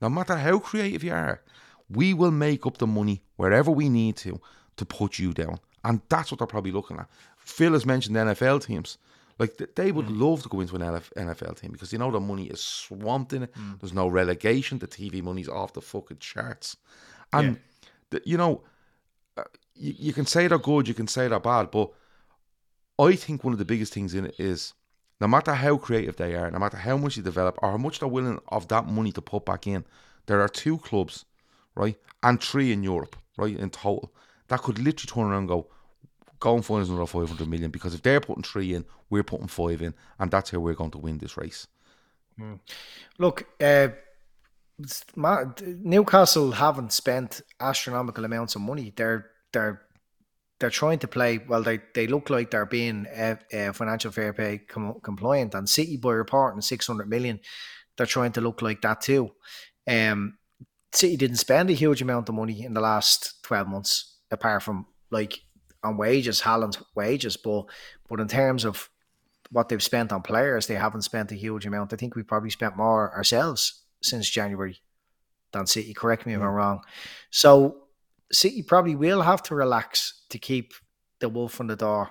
no 0.00 0.08
matter 0.08 0.36
how 0.36 0.58
creative 0.58 1.04
you 1.04 1.12
are, 1.12 1.42
we 1.88 2.14
will 2.14 2.30
make 2.30 2.66
up 2.66 2.78
the 2.78 2.86
money 2.86 3.22
wherever 3.36 3.70
we 3.70 3.88
need 3.88 4.16
to 4.18 4.40
to 4.76 4.84
put 4.84 5.18
you 5.18 5.32
down. 5.32 5.58
And 5.84 6.00
that's 6.08 6.30
what 6.30 6.38
they're 6.38 6.46
probably 6.46 6.72
looking 6.72 6.98
at. 6.98 7.08
Phil 7.36 7.72
has 7.72 7.84
mentioned 7.84 8.16
NFL 8.16 8.64
teams. 8.64 8.98
Like 9.38 9.60
they 9.74 9.90
would 9.90 10.06
mm. 10.06 10.20
love 10.20 10.42
to 10.44 10.48
go 10.48 10.60
into 10.60 10.76
an 10.76 10.82
NFL 10.82 11.60
team 11.60 11.72
because 11.72 11.92
you 11.92 11.98
know 11.98 12.10
the 12.10 12.20
money 12.20 12.46
is 12.46 12.60
swamped 12.60 13.32
in 13.32 13.44
it. 13.44 13.54
Mm. 13.54 13.80
There's 13.80 13.92
no 13.92 14.06
relegation. 14.06 14.78
The 14.78 14.86
TV 14.86 15.22
money's 15.22 15.48
off 15.48 15.72
the 15.72 15.82
fucking 15.82 16.18
charts, 16.18 16.76
and 17.32 17.48
yeah. 17.48 17.88
the, 18.10 18.22
you 18.24 18.36
know 18.36 18.62
uh, 19.36 19.42
you, 19.74 19.94
you 19.98 20.12
can 20.12 20.26
say 20.26 20.46
they're 20.46 20.58
good, 20.58 20.86
you 20.86 20.94
can 20.94 21.08
say 21.08 21.26
they're 21.26 21.40
bad, 21.40 21.70
but 21.72 21.90
I 22.98 23.16
think 23.16 23.42
one 23.42 23.52
of 23.52 23.58
the 23.58 23.64
biggest 23.64 23.92
things 23.92 24.14
in 24.14 24.26
it 24.26 24.36
is 24.38 24.72
no 25.20 25.26
matter 25.26 25.54
how 25.54 25.76
creative 25.76 26.16
they 26.16 26.34
are, 26.34 26.50
no 26.50 26.58
matter 26.58 26.76
how 26.76 26.96
much 26.96 27.16
they 27.16 27.22
develop 27.22 27.58
or 27.62 27.72
how 27.72 27.76
much 27.76 27.98
they're 27.98 28.08
willing 28.08 28.40
of 28.48 28.68
that 28.68 28.86
money 28.86 29.12
to 29.12 29.20
put 29.20 29.44
back 29.44 29.66
in, 29.66 29.84
there 30.26 30.40
are 30.40 30.48
two 30.48 30.78
clubs, 30.78 31.24
right, 31.74 31.96
and 32.22 32.40
three 32.40 32.72
in 32.72 32.82
Europe, 32.82 33.16
right, 33.36 33.56
in 33.56 33.70
total, 33.70 34.12
that 34.48 34.62
could 34.62 34.78
literally 34.78 35.12
turn 35.12 35.30
around 35.30 35.40
and 35.40 35.48
go, 35.48 35.66
go 36.40 36.54
and 36.54 36.64
find 36.64 36.82
us 36.82 36.88
another 36.88 37.06
500 37.06 37.48
million 37.48 37.70
because 37.70 37.94
if 37.94 38.02
they're 38.02 38.20
putting 38.20 38.42
three 38.42 38.74
in, 38.74 38.84
we're 39.10 39.22
putting 39.22 39.48
five 39.48 39.82
in, 39.82 39.94
and 40.18 40.30
that's 40.30 40.50
how 40.50 40.58
we're 40.58 40.74
going 40.74 40.90
to 40.90 40.98
win 40.98 41.18
this 41.18 41.36
race. 41.36 41.66
Mm. 42.38 42.60
Look, 43.18 43.46
uh, 43.60 43.88
Newcastle 45.56 46.52
haven't 46.52 46.92
spent 46.92 47.42
astronomical 47.60 48.24
amounts 48.24 48.56
of 48.56 48.62
money. 48.62 48.92
They're 48.94 49.30
they're 49.52 49.82
they're 50.58 50.70
trying 50.70 50.98
to 51.00 51.08
play. 51.08 51.38
Well, 51.38 51.62
they, 51.62 51.80
they 51.94 52.06
look 52.06 52.30
like 52.30 52.50
they're 52.50 52.66
being 52.66 53.06
uh, 53.06 53.36
uh, 53.52 53.72
financial 53.72 54.10
fair 54.10 54.32
play 54.32 54.58
com- 54.58 55.00
compliant. 55.02 55.54
And 55.54 55.68
City, 55.68 55.96
by 55.96 56.12
reporting 56.12 56.60
six 56.60 56.86
hundred 56.86 57.08
million, 57.08 57.40
they're 57.96 58.06
trying 58.06 58.32
to 58.32 58.40
look 58.40 58.62
like 58.62 58.82
that 58.82 59.00
too. 59.00 59.32
Um, 59.86 60.38
City 60.92 61.16
didn't 61.16 61.36
spend 61.36 61.70
a 61.70 61.74
huge 61.74 62.02
amount 62.02 62.28
of 62.28 62.34
money 62.34 62.64
in 62.64 62.74
the 62.74 62.80
last 62.80 63.42
twelve 63.42 63.68
months, 63.68 64.13
apart 64.34 64.62
from 64.62 64.86
like 65.10 65.40
on 65.82 65.96
wages, 65.96 66.42
Haaland's 66.42 66.82
wages, 66.94 67.36
but 67.36 67.66
but 68.08 68.20
in 68.20 68.28
terms 68.28 68.64
of 68.64 68.90
what 69.50 69.68
they've 69.68 69.82
spent 69.82 70.12
on 70.12 70.22
players, 70.22 70.66
they 70.66 70.74
haven't 70.74 71.02
spent 71.02 71.32
a 71.32 71.36
huge 71.36 71.66
amount. 71.66 71.92
I 71.92 71.96
think 71.96 72.16
we 72.16 72.22
probably 72.22 72.50
spent 72.50 72.76
more 72.76 73.14
ourselves 73.14 73.84
since 74.02 74.28
January 74.28 74.80
than 75.52 75.66
City. 75.66 75.94
Correct 75.94 76.26
me 76.26 76.34
if 76.34 76.40
I'm 76.40 76.46
wrong. 76.46 76.80
So 77.30 77.84
City 78.32 78.62
probably 78.62 78.96
will 78.96 79.22
have 79.22 79.42
to 79.44 79.54
relax 79.54 80.24
to 80.30 80.38
keep 80.38 80.74
the 81.20 81.28
wolf 81.28 81.60
on 81.60 81.68
the 81.68 81.76
door. 81.76 82.10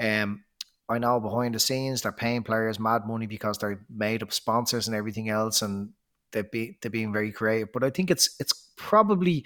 Um, 0.00 0.44
I 0.88 0.98
know 0.98 1.20
behind 1.20 1.54
the 1.54 1.60
scenes 1.60 2.02
they're 2.02 2.12
paying 2.12 2.42
players 2.42 2.80
mad 2.80 3.06
money 3.06 3.26
because 3.26 3.58
they're 3.58 3.84
made 3.90 4.22
up 4.22 4.32
sponsors 4.32 4.88
and 4.88 4.96
everything 4.96 5.28
else, 5.28 5.62
and 5.62 5.90
they're 6.32 6.44
be, 6.44 6.78
they're 6.80 6.90
being 6.90 7.12
very 7.12 7.30
creative. 7.30 7.72
But 7.72 7.84
I 7.84 7.90
think 7.90 8.10
it's 8.10 8.34
it's 8.40 8.52
probably 8.76 9.44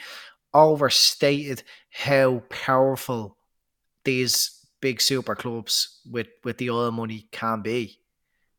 overstated 0.54 1.62
how 1.90 2.42
powerful 2.48 3.36
these 4.04 4.66
big 4.80 5.00
super 5.00 5.34
clubs 5.34 6.00
with, 6.10 6.28
with 6.44 6.58
the 6.58 6.70
oil 6.70 6.90
money 6.90 7.26
can 7.30 7.62
be. 7.62 7.98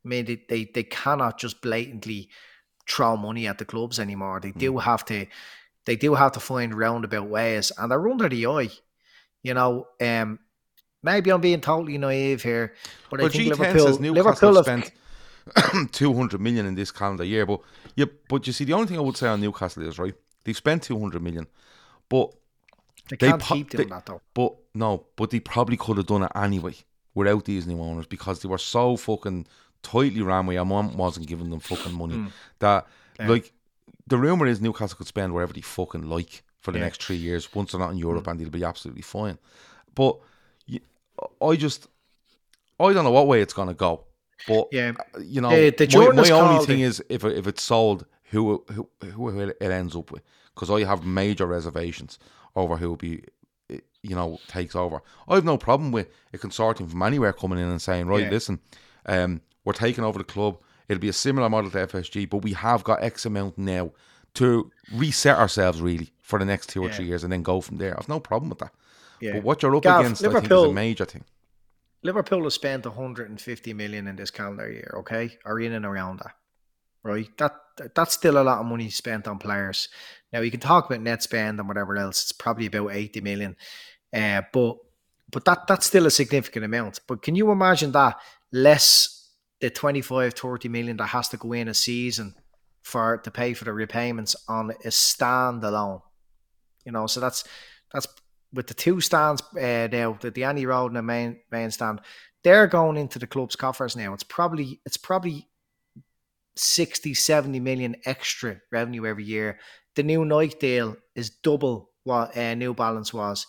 I 0.04 0.08
mean, 0.08 0.24
they, 0.24 0.42
they, 0.48 0.64
they 0.64 0.82
cannot 0.82 1.38
just 1.38 1.62
blatantly 1.62 2.28
throw 2.88 3.16
money 3.16 3.46
at 3.46 3.58
the 3.58 3.64
clubs 3.64 3.98
anymore. 3.98 4.40
They 4.40 4.52
do 4.52 4.72
mm. 4.72 4.82
have 4.82 5.04
to 5.06 5.26
they 5.86 5.96
do 5.96 6.14
have 6.14 6.32
to 6.32 6.40
find 6.40 6.74
roundabout 6.74 7.28
ways 7.28 7.72
and 7.76 7.90
they're 7.90 8.08
under 8.08 8.28
the 8.28 8.46
eye. 8.46 8.70
You 9.42 9.54
know, 9.54 9.88
um, 10.00 10.38
maybe 11.02 11.30
I'm 11.30 11.40
being 11.40 11.60
totally 11.60 11.98
naive 11.98 12.42
here, 12.42 12.74
but 13.10 13.20
well, 13.20 13.28
I 13.28 13.30
think 13.30 13.52
G10 13.52 13.58
Liverpool, 13.58 13.86
says 13.86 14.00
Liverpool 14.00 14.54
have 14.54 14.64
spent 14.64 15.92
200 15.92 16.40
million 16.40 16.66
in 16.66 16.74
this 16.74 16.90
calendar 16.90 17.24
year. 17.24 17.44
But 17.44 17.60
yeah, 17.94 18.06
but 18.28 18.46
you 18.46 18.52
see, 18.52 18.64
the 18.64 18.72
only 18.72 18.86
thing 18.86 18.96
I 18.96 19.02
would 19.02 19.16
say 19.16 19.28
on 19.28 19.40
Newcastle 19.40 19.82
is 19.82 19.98
right, 19.98 20.14
they've 20.44 20.56
spent 20.56 20.84
200 20.84 21.22
million, 21.22 21.46
but 22.08 22.32
they 23.08 23.16
can't 23.16 23.40
they, 23.40 23.46
keep 23.46 23.70
doing 23.70 23.88
they, 23.88 23.94
that 23.94 24.06
though. 24.06 24.20
But 24.32 24.54
no, 24.74 25.06
but 25.16 25.30
they 25.30 25.40
probably 25.40 25.76
could 25.76 25.96
have 25.96 26.06
done 26.06 26.22
it 26.22 26.32
anyway 26.34 26.74
without 27.14 27.44
these 27.44 27.66
new 27.66 27.80
owners 27.80 28.06
because 28.06 28.40
they 28.40 28.48
were 28.48 28.58
so 28.58 28.96
fucking 28.96 29.46
tightly 29.82 30.22
ran 30.22 30.46
with. 30.46 30.56
mum 30.66 30.96
wasn't 30.96 31.26
giving 31.26 31.50
them 31.50 31.60
fucking 31.60 31.92
money 31.92 32.16
mm. 32.16 32.30
that 32.58 32.86
yeah. 33.20 33.28
like 33.28 33.52
the 34.06 34.18
rumor 34.18 34.46
is 34.46 34.60
Newcastle 34.60 34.98
could 34.98 35.06
spend 35.06 35.32
wherever 35.32 35.52
they 35.52 35.60
fucking 35.60 36.08
like 36.08 36.42
for 36.60 36.72
the 36.72 36.78
yeah. 36.78 36.84
next 36.84 37.02
three 37.02 37.16
years 37.16 37.54
once 37.54 37.72
they're 37.72 37.80
not 37.80 37.92
in 37.92 37.98
Europe, 37.98 38.24
mm. 38.24 38.30
and 38.32 38.40
they'll 38.40 38.50
be 38.50 38.64
absolutely 38.64 39.02
fine. 39.02 39.38
But 39.94 40.18
I 41.40 41.56
just 41.56 41.88
I 42.80 42.92
don't 42.92 43.04
know 43.04 43.10
what 43.10 43.26
way 43.26 43.40
it's 43.40 43.54
gonna 43.54 43.74
go. 43.74 44.04
But 44.48 44.68
yeah, 44.72 44.92
you 45.20 45.40
know, 45.40 45.50
the, 45.50 45.70
the 45.70 46.12
my, 46.12 46.22
my 46.22 46.30
only 46.30 46.66
thing 46.66 46.80
it. 46.80 46.84
is 46.84 47.04
if 47.08 47.24
if 47.24 47.46
it's 47.46 47.62
sold, 47.62 48.06
who 48.24 48.64
who 48.72 48.88
who 49.12 49.40
it 49.40 49.56
ends 49.60 49.94
up 49.94 50.10
with, 50.10 50.22
because 50.54 50.70
I 50.70 50.84
have 50.84 51.04
major 51.04 51.46
reservations 51.46 52.18
over 52.56 52.76
who 52.76 52.90
will 52.90 52.96
be 52.96 53.24
you 54.04 54.14
know 54.14 54.38
takes 54.46 54.76
over. 54.76 55.02
I 55.28 55.34
have 55.34 55.44
no 55.44 55.58
problem 55.58 55.90
with 55.90 56.08
a 56.32 56.38
consortium 56.38 56.90
from 56.90 57.02
anywhere 57.02 57.32
coming 57.32 57.58
in 57.58 57.66
and 57.66 57.82
saying, 57.82 58.06
right, 58.06 58.24
yeah. 58.24 58.30
listen, 58.30 58.60
um, 59.06 59.40
we're 59.64 59.72
taking 59.72 60.04
over 60.04 60.18
the 60.18 60.24
club. 60.24 60.58
It'll 60.88 61.00
be 61.00 61.08
a 61.08 61.14
similar 61.14 61.48
model 61.48 61.70
to 61.70 61.86
FSG, 61.86 62.28
but 62.28 62.38
we 62.38 62.52
have 62.52 62.84
got 62.84 63.02
X 63.02 63.24
amount 63.24 63.56
now 63.56 63.92
to 64.34 64.70
reset 64.92 65.38
ourselves 65.38 65.80
really 65.80 66.12
for 66.20 66.38
the 66.38 66.44
next 66.44 66.68
two 66.68 66.82
or 66.82 66.88
yeah. 66.88 66.94
three 66.94 67.06
years 67.06 67.24
and 67.24 67.32
then 67.32 67.42
go 67.42 67.60
from 67.60 67.78
there. 67.78 67.98
I've 67.98 68.08
no 68.08 68.20
problem 68.20 68.50
with 68.50 68.58
that. 68.58 68.72
Yeah. 69.20 69.34
But 69.34 69.44
what 69.44 69.62
you're 69.62 69.74
up 69.76 69.82
Gav, 69.82 70.00
against, 70.00 70.22
Liverpool, 70.22 70.38
I 70.38 70.48
think, 70.48 70.52
is 70.52 70.70
a 70.70 70.74
major 70.74 71.04
thing. 71.04 71.24
Liverpool 72.02 72.42
has 72.44 72.54
spent 72.54 72.84
150 72.84 73.72
million 73.72 74.06
in 74.06 74.16
this 74.16 74.30
calendar 74.30 74.70
year, 74.70 74.94
okay, 74.98 75.38
or 75.46 75.60
in 75.60 75.72
and 75.72 75.86
around 75.86 76.18
that, 76.18 76.34
right? 77.02 77.28
That 77.38 77.54
that's 77.94 78.14
still 78.14 78.38
a 78.38 78.44
lot 78.44 78.60
of 78.60 78.66
money 78.66 78.90
spent 78.90 79.26
on 79.26 79.38
players. 79.38 79.88
Now 80.32 80.40
you 80.40 80.50
can 80.50 80.60
talk 80.60 80.86
about 80.86 81.02
net 81.02 81.22
spend 81.22 81.58
and 81.58 81.68
whatever 81.68 81.96
else. 81.96 82.22
It's 82.22 82.32
probably 82.32 82.66
about 82.66 82.92
80 82.92 83.20
million, 83.20 83.56
uh, 84.12 84.42
but 84.52 84.76
but 85.30 85.44
that 85.44 85.66
that's 85.66 85.86
still 85.86 86.06
a 86.06 86.10
significant 86.10 86.64
amount. 86.64 87.00
But 87.06 87.22
can 87.22 87.34
you 87.34 87.50
imagine 87.50 87.92
that 87.92 88.16
less 88.52 89.14
the 89.60 89.70
25, 89.70 90.34
30 90.34 90.68
million 90.68 90.96
that 90.98 91.06
has 91.06 91.28
to 91.28 91.36
go 91.36 91.52
in 91.52 91.68
a 91.68 91.74
season 91.74 92.34
for 92.82 93.16
to 93.18 93.30
pay 93.30 93.54
for 93.54 93.64
the 93.64 93.72
repayments 93.72 94.36
on 94.46 94.70
a 94.70 94.88
standalone. 94.88 96.02
You 96.84 96.92
know, 96.92 97.06
so 97.06 97.18
that's 97.18 97.44
that's 97.92 98.06
with 98.52 98.66
the 98.66 98.74
two 98.74 99.00
stands 99.00 99.42
uh, 99.56 99.88
now, 99.90 100.18
the, 100.20 100.30
the 100.30 100.44
Annie 100.44 100.66
Road 100.66 100.88
and 100.88 100.96
the 100.96 101.02
main 101.02 101.40
main 101.50 101.70
stand, 101.70 102.00
they're 102.42 102.66
going 102.66 102.96
into 102.96 103.18
the 103.18 103.26
club's 103.26 103.56
coffers 103.56 103.96
now. 103.96 104.12
It's 104.12 104.22
probably 104.22 104.80
it's 104.84 104.98
probably 104.98 105.48
60, 106.56 107.14
70 107.14 107.60
million 107.60 107.96
extra 108.04 108.60
revenue 108.70 109.06
every 109.06 109.24
year. 109.24 109.58
The 109.96 110.02
new 110.02 110.24
Nike 110.24 110.56
deal 110.58 110.96
is 111.14 111.30
double 111.30 111.90
what 112.04 112.36
uh, 112.36 112.54
New 112.54 112.74
Balance 112.74 113.12
was. 113.12 113.46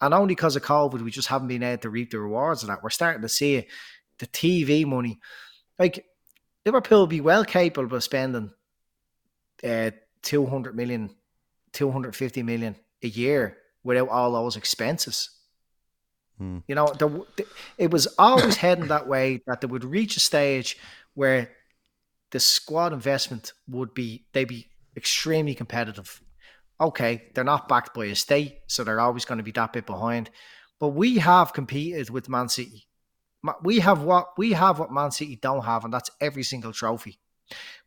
And 0.00 0.14
only 0.14 0.34
because 0.34 0.56
of 0.56 0.62
COVID, 0.62 1.02
we 1.02 1.10
just 1.10 1.28
haven't 1.28 1.48
been 1.48 1.62
able 1.62 1.82
to 1.82 1.90
reap 1.90 2.10
the 2.10 2.20
rewards 2.20 2.62
of 2.62 2.68
that. 2.68 2.82
We're 2.82 2.90
starting 2.90 3.22
to 3.22 3.28
see 3.28 3.56
it. 3.56 3.66
The 4.18 4.26
TV 4.26 4.84
money 4.84 5.18
like 5.78 6.04
Liverpool 6.66 7.06
be 7.06 7.20
well 7.20 7.44
capable 7.44 7.96
of 7.96 8.04
spending 8.04 8.50
uh, 9.64 9.90
200 10.22 10.76
million, 10.76 11.10
250 11.72 12.42
million 12.42 12.76
a 13.02 13.08
year 13.08 13.56
without 13.84 14.08
all 14.08 14.32
those 14.32 14.56
expenses. 14.56 15.30
Hmm. 16.38 16.58
You 16.66 16.74
know, 16.74 16.86
the, 16.98 17.08
the, 17.36 17.46
it 17.78 17.90
was 17.90 18.06
always 18.18 18.56
heading 18.56 18.88
that 18.88 19.06
way 19.06 19.42
that 19.46 19.60
they 19.60 19.66
would 19.66 19.84
reach 19.84 20.16
a 20.16 20.20
stage 20.20 20.76
where 21.14 21.50
the 22.30 22.40
squad 22.40 22.92
investment 22.92 23.52
would 23.68 23.94
be 23.94 24.26
they'd 24.32 24.44
be 24.44 24.66
extremely 24.96 25.54
competitive. 25.54 26.20
Okay, 26.80 27.30
they're 27.34 27.44
not 27.44 27.68
backed 27.68 27.94
by 27.94 28.06
a 28.06 28.14
state, 28.14 28.60
so 28.66 28.84
they're 28.84 29.00
always 29.00 29.24
going 29.24 29.38
to 29.38 29.44
be 29.44 29.50
that 29.52 29.72
bit 29.72 29.86
behind. 29.86 30.30
But 30.78 30.88
we 30.90 31.18
have 31.18 31.52
competed 31.52 32.10
with 32.10 32.28
Man 32.28 32.48
City 32.48 32.88
we 33.62 33.80
have 33.80 34.02
what 34.02 34.36
we 34.36 34.52
have 34.52 34.78
what 34.78 34.92
Man 34.92 35.10
City 35.10 35.36
don't 35.36 35.64
have, 35.64 35.84
and 35.84 35.92
that's 35.92 36.10
every 36.20 36.42
single 36.42 36.72
trophy. 36.72 37.18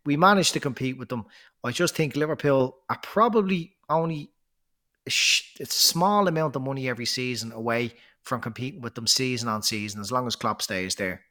We 0.05 0.17
managed 0.17 0.53
to 0.53 0.59
compete 0.59 0.97
with 0.97 1.09
them. 1.09 1.25
I 1.63 1.71
just 1.71 1.95
think 1.95 2.15
Liverpool 2.15 2.77
are 2.89 2.99
probably 3.03 3.75
only 3.89 4.31
a, 5.05 5.09
sh- 5.09 5.57
a 5.59 5.65
small 5.65 6.27
amount 6.27 6.55
of 6.55 6.63
money 6.63 6.89
every 6.89 7.05
season 7.05 7.51
away 7.51 7.93
from 8.23 8.41
competing 8.41 8.81
with 8.81 8.95
them 8.95 9.07
season 9.07 9.49
on 9.49 9.63
season, 9.63 10.01
as 10.01 10.11
long 10.11 10.27
as 10.27 10.35
Klopp 10.35 10.61
stays 10.61 10.95
there. 10.95 11.21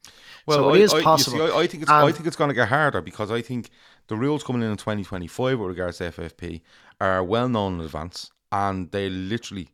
Well, 0.47 0.59
so 0.59 0.75
it 0.75 0.81
I, 0.81 0.83
is 0.83 0.95
I, 0.95 1.03
possible. 1.03 1.39
See, 1.39 1.53
I, 1.53 1.59
I, 1.59 1.67
think 1.67 1.83
it's 1.83 1.91
I 1.91 2.13
think 2.13 2.27
it's 2.27 2.37
going 2.37 2.49
to 2.49 2.55
get 2.55 2.69
harder 2.69 3.01
because 3.01 3.31
I 3.31 3.43
think 3.43 3.71
the 4.09 4.17
rules 4.17 4.43
coming 4.43 4.63
in 4.63 4.71
in 4.71 4.77
2025 4.77 5.59
with 5.59 5.69
regards 5.69 5.99
to 5.99 6.11
FFP 6.11 6.63
are 7.01 7.23
well 7.23 7.49
known 7.49 7.75
in 7.75 7.81
advance, 7.81 8.31
and 8.51 8.91
they 8.91 9.09
literally 9.09 9.69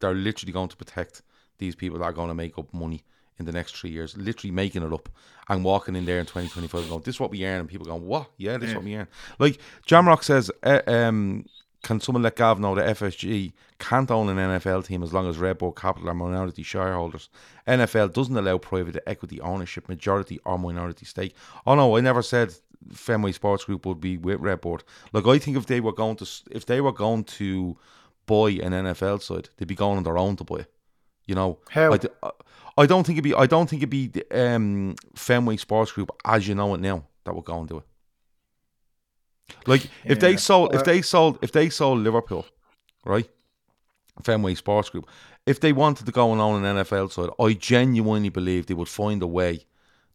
they're 0.00 0.14
literally 0.14 0.52
going 0.52 0.68
to 0.68 0.76
protect 0.76 1.22
these 1.58 1.74
people 1.74 1.98
that 1.98 2.04
are 2.04 2.12
going 2.12 2.28
to 2.28 2.34
make 2.34 2.58
up 2.58 2.72
money 2.72 3.02
in 3.38 3.44
the 3.44 3.52
next 3.52 3.76
three 3.76 3.90
years, 3.90 4.16
literally 4.16 4.50
making 4.50 4.82
it 4.82 4.92
up 4.92 5.08
and 5.48 5.62
walking 5.62 5.94
in 5.94 6.04
there 6.06 6.18
in 6.18 6.26
2025 6.26 6.88
going, 6.88 7.02
this 7.02 7.16
is 7.16 7.20
what 7.20 7.30
we 7.30 7.44
earn. 7.44 7.60
And 7.60 7.68
people 7.68 7.86
going, 7.86 8.04
what? 8.04 8.30
Yeah, 8.38 8.56
this 8.56 8.68
yeah. 8.68 8.70
is 8.70 8.74
what 8.76 8.84
we 8.84 8.96
earn. 8.96 9.08
Like 9.38 9.58
Jamrock 9.86 10.22
says, 10.24 10.50
uh, 10.62 10.80
um, 10.86 11.44
can 11.86 12.00
someone 12.00 12.24
let 12.24 12.34
Gav 12.34 12.58
know 12.58 12.74
that 12.74 12.96
FSG 12.96 13.52
can't 13.78 14.10
own 14.10 14.28
an 14.28 14.38
NFL 14.38 14.84
team 14.86 15.04
as 15.04 15.12
long 15.12 15.28
as 15.28 15.36
RedBird 15.36 15.76
Capital 15.76 16.10
are 16.10 16.14
minority 16.14 16.64
shareholders? 16.64 17.28
NFL 17.68 18.12
doesn't 18.12 18.36
allow 18.36 18.58
private 18.58 19.00
equity 19.06 19.40
ownership, 19.40 19.88
majority 19.88 20.40
or 20.44 20.58
minority 20.58 21.06
stake. 21.06 21.36
Oh 21.64 21.76
no, 21.76 21.96
I 21.96 22.00
never 22.00 22.22
said 22.22 22.52
Fenway 22.92 23.30
Sports 23.30 23.62
Group 23.62 23.86
would 23.86 24.00
be 24.00 24.16
with 24.16 24.40
RedBird. 24.40 24.82
Like 25.12 25.28
I 25.28 25.38
think 25.38 25.56
if 25.56 25.66
they 25.66 25.78
were 25.80 25.92
going 25.92 26.16
to 26.16 26.26
if 26.50 26.66
they 26.66 26.80
were 26.80 26.90
going 26.92 27.22
to 27.22 27.76
buy 28.26 28.50
an 28.50 28.72
NFL 28.72 29.22
side, 29.22 29.50
they'd 29.56 29.68
be 29.68 29.76
going 29.76 29.98
on 29.98 30.02
their 30.02 30.18
own 30.18 30.34
to 30.36 30.44
buy 30.44 30.56
it. 30.56 30.72
You 31.26 31.36
know, 31.36 31.60
How? 31.68 31.92
I, 31.92 32.30
I 32.76 32.86
don't 32.86 33.06
think 33.06 33.16
it'd 33.16 33.30
be 33.30 33.34
I 33.34 33.46
don't 33.46 33.70
think 33.70 33.82
it'd 33.82 33.90
be 33.90 34.08
the, 34.08 34.26
um, 34.32 34.96
Fenway 35.14 35.56
Sports 35.58 35.92
Group 35.92 36.10
as 36.24 36.48
you 36.48 36.56
know 36.56 36.74
it 36.74 36.80
now 36.80 37.04
that 37.22 37.36
would 37.36 37.44
go 37.44 37.60
and 37.60 37.68
do 37.68 37.78
it. 37.78 37.84
Like 39.66 39.88
if 40.04 40.20
they 40.20 40.36
sold 40.36 40.74
if 40.74 40.84
they 40.84 41.02
sold 41.02 41.38
if 41.42 41.52
they 41.52 41.68
sold 41.68 42.00
Liverpool, 42.00 42.46
right? 43.04 43.28
Fenway 44.22 44.54
Sports 44.54 44.88
Group. 44.88 45.08
If 45.44 45.60
they 45.60 45.72
wanted 45.72 46.06
to 46.06 46.12
go 46.12 46.32
and 46.32 46.40
own 46.40 46.64
an 46.64 46.76
NFL 46.76 47.12
side, 47.12 47.30
I 47.38 47.52
genuinely 47.52 48.30
believe 48.30 48.66
they 48.66 48.74
would 48.74 48.88
find 48.88 49.22
a 49.22 49.26
way 49.26 49.66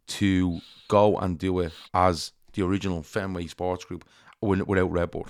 to 0.08 0.60
go 0.88 1.18
and 1.18 1.38
do 1.38 1.60
it 1.60 1.72
as 1.94 2.34
the 2.54 2.64
original 2.64 3.02
Fenway 3.04 3.48
Sports 3.48 3.86
Group 3.86 4.04
wi- 4.42 4.64
without 4.64 4.92
RedBird. 4.92 5.30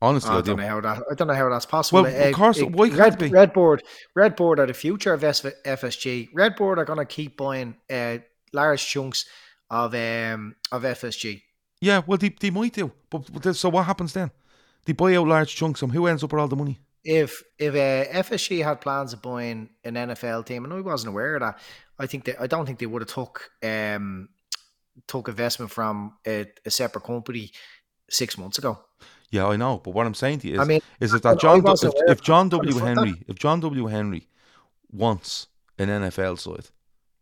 Honestly, 0.00 0.30
I, 0.30 0.38
I 0.38 0.40
do. 0.40 0.46
don't 0.48 0.60
know 0.60 0.68
how 0.68 0.80
that. 0.80 1.02
I 1.10 1.14
don't 1.14 1.28
know 1.28 1.34
how 1.34 1.48
that's 1.48 1.66
possible. 1.66 2.02
Well, 2.02 2.28
of 2.28 2.34
course, 2.34 2.60
why 2.62 2.88
can't 2.88 2.98
Red, 2.98 3.18
be? 3.18 3.30
RedBird, 3.30 3.80
Red 4.14 4.36
Board 4.36 4.58
are 4.60 4.66
the 4.66 4.74
future 4.74 5.12
of 5.12 5.20
FSG. 5.22 6.32
RedBird 6.32 6.78
are 6.78 6.84
going 6.84 6.98
to 6.98 7.04
keep 7.04 7.36
buying 7.36 7.76
uh, 7.90 8.18
large 8.52 8.86
chunks 8.86 9.26
of 9.70 9.94
um 9.94 10.56
of 10.72 10.82
FSG. 10.82 11.42
Yeah, 11.84 12.00
well, 12.06 12.16
they, 12.16 12.30
they 12.30 12.48
might 12.48 12.72
do. 12.72 12.90
But, 13.10 13.30
but 13.30 13.54
so 13.54 13.68
what 13.68 13.84
happens 13.84 14.14
then? 14.14 14.30
They 14.86 14.94
buy 14.94 15.14
out 15.16 15.28
large 15.28 15.54
chunks, 15.54 15.82
and 15.82 15.92
who 15.92 16.06
ends 16.06 16.24
up 16.24 16.32
with 16.32 16.40
all 16.40 16.48
the 16.48 16.56
money? 16.56 16.78
If 17.04 17.42
if 17.58 17.74
uh, 17.74 18.10
FSG 18.22 18.64
had 18.64 18.80
plans 18.80 19.12
of 19.12 19.20
buying 19.20 19.68
an 19.84 19.94
NFL 19.94 20.46
team, 20.46 20.64
and 20.64 20.72
I 20.72 20.80
wasn't 20.80 21.10
aware 21.10 21.34
of 21.36 21.42
that, 21.42 21.58
I 21.98 22.06
think 22.06 22.24
they, 22.24 22.36
I 22.36 22.46
don't 22.46 22.64
think 22.64 22.78
they 22.78 22.86
would 22.86 23.02
have 23.02 23.10
took 23.10 23.50
um 23.62 24.30
took 25.06 25.28
investment 25.28 25.70
from 25.70 26.16
a, 26.26 26.46
a 26.64 26.70
separate 26.70 27.04
company 27.04 27.52
six 28.08 28.38
months 28.38 28.56
ago. 28.56 28.78
Yeah, 29.28 29.46
I 29.48 29.56
know. 29.56 29.82
But 29.84 29.92
what 29.92 30.06
I'm 30.06 30.14
saying 30.14 30.38
to 30.40 30.48
you 30.48 30.54
is, 30.54 30.60
I 30.60 30.64
mean, 30.64 30.80
is 31.00 31.12
it 31.12 31.22
that 31.24 31.38
John, 31.38 31.58
I 31.58 31.60
Du- 31.60 31.66
wasn't 31.66 31.94
if, 32.06 32.12
if 32.12 32.22
John. 32.22 32.48
W. 32.48 32.78
Henry, 32.78 33.22
if 33.28 33.36
John 33.36 33.60
W. 33.60 33.86
Henry 33.88 34.26
wants 34.90 35.48
an 35.78 35.88
NFL 35.88 36.38
side, 36.38 36.70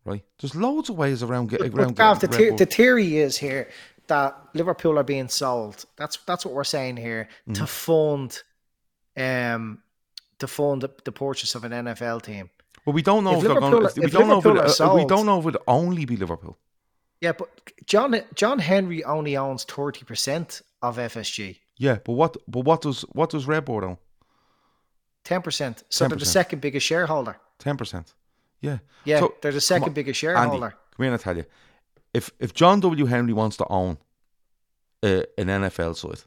right? 0.05 0.23
There's 0.39 0.55
loads 0.55 0.89
of 0.89 0.97
ways 0.97 1.25
around 1.25 1.49
getting 1.49 1.77
around 1.77 1.97
Gav, 1.97 2.21
the, 2.21 2.29
getting 2.29 2.45
the, 2.45 2.51
Red 2.51 2.59
the 2.59 2.67
theory 2.67 3.17
is 3.17 3.39
here 3.39 3.69
that 4.13 4.31
Liverpool 4.55 4.99
are 4.99 5.05
being 5.15 5.29
sold. 5.29 5.77
That's 5.97 6.17
that's 6.29 6.45
what 6.47 6.55
we're 6.55 6.65
saying 6.77 6.97
here 7.09 7.23
Mm. 7.49 7.55
to 7.59 7.67
fund, 7.67 8.31
um, 9.17 9.83
to 10.39 10.47
fund 10.47 10.83
the, 10.83 10.91
the 11.05 11.13
purchase 11.13 11.53
of 11.59 11.65
an 11.65 11.73
NFL 11.73 12.21
team. 12.23 12.51
Well, 12.85 12.95
we 12.95 13.03
don't 13.03 13.25
know 13.25 13.33
if 13.33 13.37
if, 13.39 13.43
they're 13.45 13.61
going. 13.61 13.73
Liverpool- 13.73 14.05
If, 14.05 14.05
we 14.05 14.11
don't 14.19 14.29
know 14.29 14.39
if 14.39 14.47
it, 14.47 14.81
uh, 14.81 14.95
we 15.01 15.05
don't 15.05 15.27
know 15.27 15.39
if 15.41 15.47
it 15.55 15.57
only 15.67 16.05
be 16.05 16.17
Liverpool. 16.17 16.57
Yeah, 17.25 17.33
but 17.39 17.49
John 17.93 18.11
John 18.41 18.59
Henry 18.59 19.01
only 19.05 19.37
owns 19.37 19.65
thirty 19.65 20.05
percent 20.05 20.63
of 20.81 20.97
FSG, 20.99 21.59
Yeah, 21.79 21.99
but 22.05 22.15
what? 22.21 22.37
But 22.49 22.65
what 22.69 22.81
does 22.83 23.03
what 23.19 23.31
does 23.31 23.47
RedBird 23.47 23.83
own? 23.89 23.99
ten 25.25 25.41
percent. 25.43 25.85
So 25.89 26.09
they're 26.09 26.19
the 26.19 26.25
second 26.41 26.61
biggest 26.61 26.87
shareholder. 26.87 27.35
Ten 27.59 27.77
percent. 27.77 28.15
Yeah. 28.61 28.79
Yeah, 29.05 29.21
So, 29.21 29.35
they're 29.41 29.53
the 29.61 29.61
second 29.61 29.89
on, 29.89 29.95
biggest 29.95 30.23
Andy, 30.25 30.35
shareholder. 30.35 30.71
come 30.71 31.05
here, 31.05 31.13
and 31.13 31.21
I 31.21 31.23
tell 31.23 31.37
you, 31.37 31.45
if 32.15 32.31
if 32.39 32.53
John 32.55 32.81
W. 32.81 33.07
Henry 33.07 33.33
wants 33.33 33.57
to 33.59 33.67
own 33.69 33.99
uh, 35.03 35.23
an 35.39 35.47
NFL 35.49 35.97
side, 35.97 36.23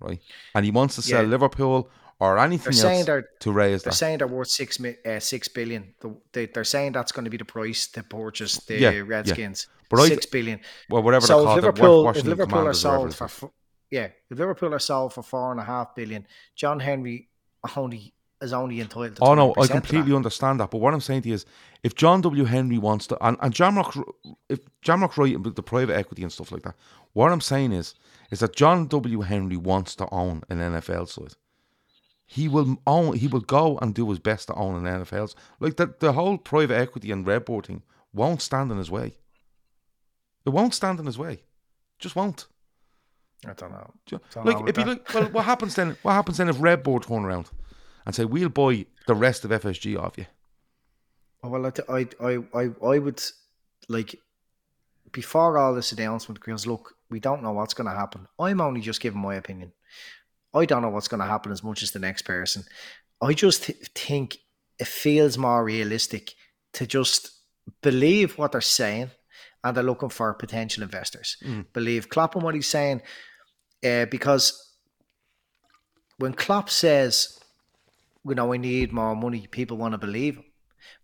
right, 0.00 0.20
and 0.54 0.64
he 0.64 0.70
wants 0.70 0.94
to 0.96 1.02
sell 1.02 1.22
Yeah. 1.22 1.28
Liverpool 1.28 1.88
or 2.20 2.38
anything 2.38 2.74
They're 2.74 3.16
else 3.18 3.26
to 3.40 3.52
raise 3.52 3.82
they're 3.82 3.90
that, 3.90 3.96
saying 3.96 4.18
they're 4.18 4.26
worth 4.28 4.48
six 4.48 4.78
uh, 4.82 5.20
six 5.20 5.48
billion. 5.48 5.94
The, 6.00 6.14
they, 6.32 6.46
they're 6.46 6.64
saying 6.64 6.92
that's 6.92 7.12
going 7.12 7.24
to 7.24 7.30
be 7.30 7.36
the 7.36 7.44
price 7.44 7.86
to 7.88 8.02
purchase 8.02 8.56
the 8.66 8.78
Yeah, 8.78 8.90
yeah. 8.90 9.02
Redskins. 9.06 9.66
But 9.90 10.00
I- 10.00 10.08
six 10.08 10.26
billion. 10.26 10.60
well, 10.88 11.02
whatever 11.02 11.26
so 11.26 11.36
they 11.36 11.42
if 11.42 11.46
call 11.46 11.52
it, 11.52 11.62
Liverpool, 11.62 12.08
if 12.10 12.24
Liverpool 12.24 12.42
are 12.44 12.46
Commanders 12.46 12.84
or 12.84 12.98
whatever 12.98 13.12
sold 13.12 13.30
for, 13.30 13.50
yeah, 13.90 14.08
if 14.30 14.38
Liverpool 14.38 14.74
are 14.74 14.78
sold 14.78 15.12
for 15.12 15.22
four 15.22 15.50
and 15.52 15.60
a 15.60 15.64
half 15.64 15.94
billion, 15.94 16.26
John 16.56 16.80
Henry 16.80 17.28
only 17.76 18.14
is 18.42 18.52
only 18.52 18.80
entitled. 18.80 19.16
To 19.16 19.24
Oh 19.24 19.34
no, 19.34 19.52
20% 19.52 19.58
I 19.58 19.60
of 19.62 19.68
that. 19.68 19.72
completely 19.74 20.14
understand 20.14 20.60
that. 20.60 20.70
But 20.70 20.78
what 20.78 20.92
I'm 20.94 21.00
saying 21.00 21.22
to 21.22 21.28
you 21.28 21.34
is, 21.34 21.46
if 21.82 21.94
John 21.94 22.20
W. 22.22 22.44
Henry 22.44 22.78
wants 22.78 23.06
to, 23.08 23.26
and, 23.26 23.36
and 23.40 23.54
Jamrock, 23.54 24.02
if 24.48 24.60
Jamrock 24.84 25.16
right 25.16 25.38
with 25.40 25.54
the 25.56 25.62
private 25.62 25.96
equity 25.96 26.22
and 26.22 26.32
stuff 26.32 26.50
like 26.52 26.62
that, 26.62 26.74
what 27.12 27.30
I'm 27.32 27.40
saying 27.40 27.72
is, 27.72 27.94
is 28.30 28.40
that 28.40 28.54
John 28.56 28.86
W. 28.88 29.20
Henry 29.20 29.56
wants 29.56 29.94
to 29.96 30.08
own 30.10 30.42
an 30.48 30.58
NFL 30.58 31.08
side. 31.08 31.34
He 32.26 32.48
will 32.48 32.78
own. 32.86 33.16
He 33.16 33.28
will 33.28 33.40
go 33.42 33.78
and 33.78 33.94
do 33.94 34.08
his 34.10 34.18
best 34.18 34.48
to 34.48 34.54
own 34.54 34.84
an 34.86 35.04
NFL. 35.04 35.28
side. 35.30 35.38
Like 35.60 35.76
the 35.76 35.94
the 36.00 36.12
whole 36.14 36.38
private 36.38 36.76
equity 36.78 37.10
and 37.12 37.24
RedBird 37.26 37.66
thing 37.66 37.82
won't 38.12 38.40
stand 38.42 38.72
in 38.72 38.78
his 38.78 38.90
way. 38.90 39.18
It 40.46 40.50
won't 40.50 40.74
stand 40.74 40.98
in 41.00 41.06
his 41.06 41.18
way. 41.18 41.42
Just 41.98 42.16
won't. 42.16 42.46
I 43.46 43.52
don't 43.52 43.72
know. 43.72 43.90
Ju- 44.06 44.20
Don't 44.32 44.46
Like 44.46 44.56
about 44.56 44.68
if 44.70 44.78
you 44.78 44.84
that. 44.84 44.90
look, 44.90 45.14
well, 45.14 45.24
what 45.32 45.44
happens 45.44 45.74
then? 45.74 45.96
What 46.02 46.12
happens 46.14 46.38
then 46.38 46.48
if 46.48 46.56
RedBird 46.56 47.06
turn 47.06 47.24
around 47.26 47.50
and 48.06 48.14
say 48.14 48.24
we'll 48.24 48.48
buy 48.48 48.86
the 49.06 49.14
rest 49.14 49.44
of 49.44 49.50
FSG 49.50 49.98
off 49.98 50.18
you? 50.18 50.26
Well, 51.42 51.66
I, 51.66 51.70
th- 51.70 51.88
I, 51.88 52.24
I, 52.24 52.38
I, 52.54 52.70
I 52.82 52.98
would 52.98 53.22
like 53.88 54.18
before 55.12 55.58
all 55.58 55.74
this 55.74 55.92
announcement 55.92 56.40
because 56.40 56.66
look, 56.66 56.94
we 57.10 57.20
don't 57.20 57.42
know 57.42 57.52
what's 57.52 57.74
going 57.74 57.88
to 57.88 57.96
happen. 57.96 58.26
I'm 58.38 58.60
only 58.60 58.80
just 58.80 59.00
giving 59.00 59.20
my 59.20 59.34
opinion. 59.34 59.72
I 60.54 60.64
don't 60.64 60.82
know 60.82 60.88
what's 60.88 61.08
going 61.08 61.20
to 61.20 61.26
happen 61.26 61.52
as 61.52 61.62
much 61.62 61.82
as 61.82 61.90
the 61.90 61.98
next 61.98 62.22
person. 62.22 62.64
I 63.20 63.32
just 63.34 63.64
th- 63.64 63.78
think 63.94 64.38
it 64.78 64.86
feels 64.86 65.36
more 65.36 65.64
realistic 65.64 66.34
to 66.74 66.86
just 66.86 67.30
believe 67.82 68.38
what 68.38 68.52
they're 68.52 68.60
saying 68.60 69.10
and 69.62 69.76
they're 69.76 69.84
looking 69.84 70.08
for 70.08 70.32
potential 70.34 70.82
investors. 70.82 71.36
Mm. 71.44 71.66
Believe 71.72 72.08
Klopp 72.08 72.34
and 72.34 72.44
what 72.44 72.54
he's 72.54 72.66
saying 72.66 73.02
uh, 73.84 74.06
because 74.06 74.72
when 76.18 76.32
Klopp 76.32 76.70
says, 76.70 77.38
you 78.26 78.34
know, 78.34 78.46
we 78.46 78.58
need 78.58 78.92
more 78.92 79.14
money, 79.14 79.46
people 79.50 79.76
want 79.76 79.92
to 79.92 79.98
believe 79.98 80.36
him. 80.36 80.44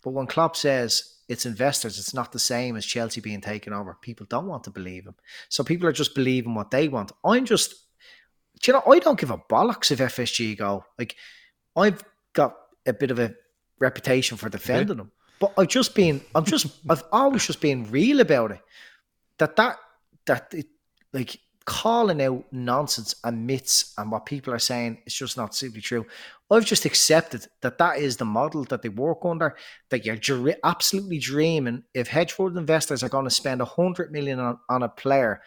But 0.02 0.10
when 0.10 0.26
Klopp 0.26 0.56
says 0.56 1.16
it's 1.28 1.46
investors, 1.46 1.98
it's 1.98 2.14
not 2.14 2.32
the 2.32 2.38
same 2.38 2.76
as 2.76 2.84
Chelsea 2.84 3.20
being 3.20 3.40
taken 3.40 3.72
over. 3.72 3.96
People 4.00 4.26
don't 4.28 4.46
want 4.46 4.64
to 4.64 4.70
believe 4.70 5.04
him. 5.06 5.14
So 5.48 5.62
people 5.62 5.86
are 5.86 5.92
just 5.92 6.14
believing 6.14 6.54
what 6.54 6.70
they 6.70 6.88
want. 6.88 7.12
I'm 7.24 7.44
just, 7.44 7.74
you 8.66 8.72
know, 8.72 8.82
I 8.86 8.98
don't 8.98 9.18
give 9.18 9.30
a 9.30 9.38
bollocks 9.38 9.90
if 9.90 9.98
FSG 9.98 10.58
go. 10.58 10.84
Like, 10.98 11.16
I've 11.76 12.02
got 12.32 12.56
a 12.86 12.92
bit 12.92 13.10
of 13.10 13.18
a 13.18 13.34
reputation 13.78 14.36
for 14.36 14.48
defending 14.48 14.96
them. 14.98 15.12
But 15.38 15.54
I've 15.56 15.68
just 15.68 15.94
been, 15.94 16.20
I'm 16.34 16.44
just, 16.44 16.66
I've 16.88 17.04
always 17.12 17.46
just 17.46 17.60
been 17.60 17.90
real 17.90 18.20
about 18.20 18.52
it. 18.52 18.60
That 19.38 19.56
that, 19.56 19.78
that, 20.26 20.52
it, 20.52 20.66
like, 21.12 21.38
calling 21.66 22.22
out 22.22 22.44
nonsense 22.52 23.14
and 23.24 23.46
myths 23.46 23.92
and 23.98 24.10
what 24.10 24.26
people 24.26 24.52
are 24.52 24.58
saying 24.58 24.98
is 25.06 25.14
just 25.14 25.36
not 25.36 25.54
simply 25.54 25.80
true. 25.80 26.06
I've 26.50 26.64
just 26.64 26.84
accepted 26.84 27.46
that 27.62 27.78
that 27.78 27.98
is 27.98 28.16
the 28.16 28.24
model 28.24 28.64
that 28.64 28.82
they 28.82 28.88
work 28.88 29.18
under. 29.24 29.56
That 29.90 30.04
you're 30.04 30.16
dr- 30.16 30.56
absolutely 30.64 31.18
dreaming 31.18 31.84
if 31.94 32.08
hedge 32.08 32.32
fund 32.32 32.56
investors 32.56 33.02
are 33.02 33.08
going 33.08 33.26
to 33.26 33.30
spend 33.30 33.60
a 33.60 33.66
hundred 33.66 34.10
million 34.10 34.40
on, 34.40 34.58
on 34.68 34.82
a 34.82 34.88
player, 34.88 35.42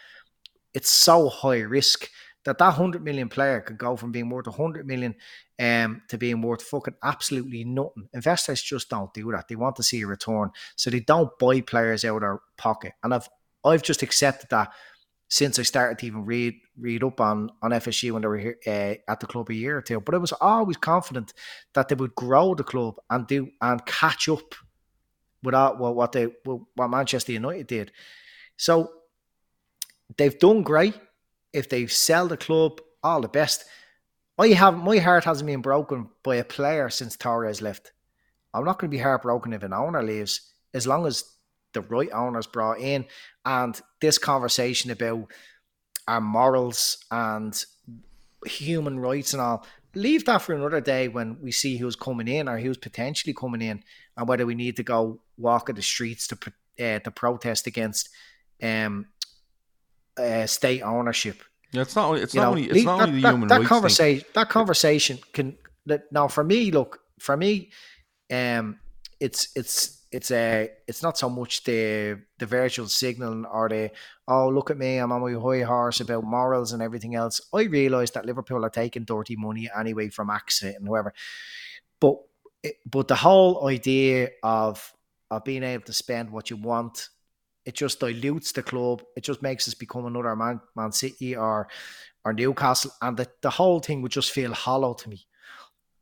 it's 0.73 0.89
so 0.89 1.29
high 1.29 1.59
risk 1.59 2.09
that 2.45 2.57
that 2.57 2.73
hundred 2.73 3.03
million 3.03 3.29
player 3.29 3.61
could 3.61 3.77
go 3.77 3.95
from 3.95 4.11
being 4.11 4.29
worth 4.29 4.47
a 4.47 4.51
hundred 4.51 4.85
million 4.85 5.15
um, 5.59 6.01
to 6.09 6.17
being 6.17 6.41
worth 6.41 6.61
fucking 6.61 6.95
absolutely 7.03 7.63
nothing. 7.63 8.09
Investors 8.13 8.61
just 8.61 8.89
don't 8.89 9.13
do 9.13 9.31
that. 9.31 9.47
They 9.47 9.55
want 9.55 9.75
to 9.77 9.83
see 9.83 10.01
a 10.01 10.07
return, 10.07 10.51
so 10.75 10.89
they 10.89 10.99
don't 10.99 11.37
buy 11.39 11.61
players 11.61 12.05
out 12.05 12.17
of 12.17 12.21
their 12.21 12.39
pocket. 12.57 12.93
And 13.03 13.13
I've 13.13 13.27
I've 13.65 13.83
just 13.83 14.03
accepted 14.03 14.49
that 14.49 14.71
since 15.33 15.57
I 15.57 15.63
started 15.63 15.97
to 15.97 16.05
even 16.05 16.25
read 16.25 16.53
read 16.77 17.03
up 17.03 17.19
on 17.19 17.49
on 17.63 17.71
FSG 17.71 18.11
when 18.11 18.21
they 18.21 18.27
were 18.27 18.37
here 18.37 18.57
uh, 18.67 19.11
at 19.11 19.19
the 19.19 19.25
club 19.25 19.49
a 19.49 19.55
year 19.55 19.75
or 19.75 19.81
two. 19.81 19.99
But 19.99 20.13
I 20.13 20.19
was 20.19 20.31
always 20.31 20.77
confident 20.77 21.33
that 21.73 21.87
they 21.87 21.95
would 21.95 22.13
grow 22.13 22.53
the 22.53 22.63
club 22.63 22.99
and 23.09 23.25
do 23.25 23.49
and 23.59 23.83
catch 23.87 24.29
up 24.29 24.53
with 25.41 25.55
all, 25.55 25.77
well, 25.77 25.95
what 25.95 26.11
they 26.11 26.27
what 26.45 26.87
Manchester 26.91 27.31
United 27.31 27.65
did. 27.65 27.91
So 28.57 28.91
they've 30.17 30.37
done 30.37 30.61
great. 30.61 30.93
If 31.51 31.67
they 31.67 31.87
sell 31.87 32.27
the 32.27 32.37
club, 32.37 32.79
all 33.03 33.21
the 33.21 33.27
best. 33.27 33.65
I 34.37 34.49
have 34.49 34.77
my 34.77 34.99
heart 34.99 35.23
hasn't 35.23 35.47
been 35.47 35.63
broken 35.63 36.09
by 36.21 36.35
a 36.35 36.43
player 36.43 36.91
since 36.91 37.17
Torres 37.17 37.59
left. 37.59 37.91
I'm 38.53 38.65
not 38.65 38.77
going 38.77 38.91
to 38.91 38.95
be 38.97 39.01
heartbroken 39.01 39.53
if 39.53 39.63
an 39.63 39.73
owner 39.73 40.03
leaves, 40.03 40.53
as 40.75 40.85
long 40.85 41.07
as 41.07 41.23
the 41.73 41.81
right 41.81 42.09
owner's 42.13 42.47
brought 42.47 42.79
in 42.79 43.05
and 43.45 43.79
this 44.01 44.17
conversation 44.17 44.91
about 44.91 45.31
our 46.07 46.21
morals 46.21 46.97
and 47.11 47.65
human 48.45 48.99
rights 48.99 49.33
and 49.33 49.41
all 49.41 49.65
leave 49.95 50.25
that 50.25 50.41
for 50.41 50.53
another 50.53 50.81
day 50.81 51.07
when 51.07 51.37
we 51.41 51.51
see 51.51 51.77
who's 51.77 51.95
coming 51.95 52.27
in 52.27 52.49
or 52.49 52.57
who's 52.57 52.77
potentially 52.77 53.33
coming 53.33 53.61
in 53.61 53.83
and 54.17 54.27
whether 54.27 54.45
we 54.45 54.55
need 54.55 54.75
to 54.75 54.83
go 54.83 55.19
walk 55.37 55.69
in 55.69 55.75
the 55.75 55.81
streets 55.81 56.27
to 56.27 56.37
uh, 56.79 56.99
to 56.99 57.11
protest 57.11 57.67
against 57.67 58.09
um 58.61 59.05
uh, 60.17 60.45
state 60.45 60.81
ownership 60.81 61.41
Yeah, 61.71 61.81
it's 61.81 61.95
not. 61.95 62.17
It's 62.17 62.33
you 62.35 62.39
not 62.41 62.45
know, 62.45 62.49
only. 62.51 62.63
It's 62.69 62.83
not 62.85 62.97
that, 62.99 63.07
only 63.09 63.15
the 63.15 63.21
that, 63.23 63.33
human 63.33 63.47
that 63.49 63.55
rights 63.55 63.69
thing. 63.69 63.69
conversation. 63.69 64.25
That 64.33 64.49
conversation 64.49 65.19
can. 65.33 65.57
That 65.87 66.03
now 66.11 66.27
for 66.27 66.43
me, 66.43 66.71
look 66.71 66.99
for 67.19 67.35
me, 67.35 67.71
um, 68.31 68.79
it's 69.19 69.49
it's 69.55 70.02
it's 70.13 70.29
a 70.29 70.69
it's 70.87 71.01
not 71.01 71.17
so 71.17 71.27
much 71.27 71.63
the 71.63 72.19
the 72.37 72.45
virtual 72.45 72.87
signal 72.87 73.45
or 73.51 73.67
the 73.67 73.91
oh 74.27 74.47
look 74.47 74.69
at 74.69 74.77
me 74.77 74.97
I'm 74.97 75.11
on 75.11 75.21
my 75.21 75.33
high 75.33 75.63
horse 75.63 76.01
about 76.01 76.23
morals 76.23 76.71
and 76.71 76.83
everything 76.83 77.15
else. 77.15 77.41
I 77.51 77.63
realise 77.63 78.11
that 78.11 78.25
Liverpool 78.25 78.63
are 78.63 78.69
taking 78.69 79.05
dirty 79.05 79.35
money 79.35 79.69
anyway 79.75 80.09
from 80.09 80.29
AXA 80.29 80.75
and 80.75 80.87
whoever, 80.87 81.13
but 81.99 82.17
eh, 82.63 82.71
but 82.85 83.07
the 83.07 83.15
whole 83.15 83.67
idea 83.67 84.29
of 84.43 84.93
of 85.31 85.43
being 85.43 85.63
able 85.63 85.83
to 85.85 85.93
spend 85.93 86.29
what 86.29 86.51
you 86.51 86.57
want, 86.57 87.09
it 87.65 87.73
just 87.73 87.99
dilutes 87.99 88.51
the 88.51 88.61
club. 88.61 89.01
It 89.17 89.23
just 89.23 89.41
makes 89.41 89.67
us 89.67 89.73
become 89.73 90.05
another 90.05 90.35
Man 90.35 90.61
Man 90.75 90.91
City 90.91 91.35
or 91.35 91.67
or 92.23 92.33
Newcastle, 92.33 92.91
and 93.01 93.17
the, 93.17 93.27
the 93.41 93.49
whole 93.49 93.79
thing 93.79 94.03
would 94.03 94.11
just 94.11 94.31
feel 94.31 94.53
hollow 94.53 94.93
to 94.93 95.09
me. 95.09 95.25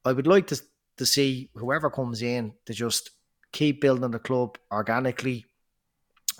I 0.03 0.12
would 0.12 0.28
like 0.28 0.47
to 0.47 0.62
to 0.97 1.05
see 1.05 1.49
whoever 1.55 1.89
comes 1.89 2.22
in 2.22 2.53
to 2.66 2.74
just 2.74 3.12
keep 3.52 3.82
building 3.82 4.12
the 4.12 4.20
club 4.20 4.58
organically 4.72 5.45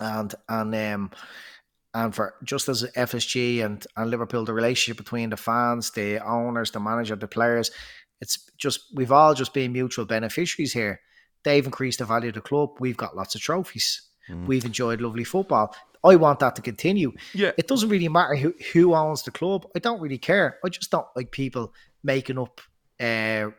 and 0.00 0.34
and 0.48 0.74
um 0.74 1.10
and 1.94 2.14
for 2.14 2.34
just 2.42 2.68
as 2.68 2.84
FSG 2.96 3.62
and, 3.62 3.86
and 3.96 4.10
Liverpool, 4.10 4.46
the 4.46 4.54
relationship 4.54 4.96
between 4.96 5.28
the 5.28 5.36
fans, 5.36 5.90
the 5.90 6.24
owners, 6.24 6.70
the 6.70 6.80
manager, 6.80 7.16
the 7.16 7.28
players, 7.28 7.70
it's 8.20 8.50
just 8.56 8.84
we've 8.94 9.12
all 9.12 9.34
just 9.34 9.52
been 9.52 9.72
mutual 9.72 10.06
beneficiaries 10.06 10.72
here. 10.72 11.00
They've 11.42 11.64
increased 11.64 11.98
the 11.98 12.04
value 12.04 12.28
of 12.28 12.34
the 12.34 12.40
club. 12.40 12.70
We've 12.78 12.96
got 12.96 13.16
lots 13.16 13.34
of 13.34 13.40
trophies. 13.40 14.00
Mm. 14.30 14.46
We've 14.46 14.64
enjoyed 14.64 15.00
lovely 15.00 15.24
football. 15.24 15.74
I 16.04 16.16
want 16.16 16.38
that 16.40 16.56
to 16.56 16.62
continue. 16.62 17.12
Yeah. 17.34 17.52
It 17.58 17.68
doesn't 17.68 17.88
really 17.88 18.08
matter 18.08 18.36
who, 18.36 18.54
who 18.72 18.94
owns 18.94 19.22
the 19.22 19.30
club. 19.30 19.66
I 19.76 19.78
don't 19.78 20.00
really 20.00 20.18
care. 20.18 20.58
I 20.64 20.68
just 20.68 20.90
don't 20.90 21.06
like 21.14 21.30
people 21.30 21.74
making 22.02 22.38
up 22.38 22.60
uh 23.00 23.50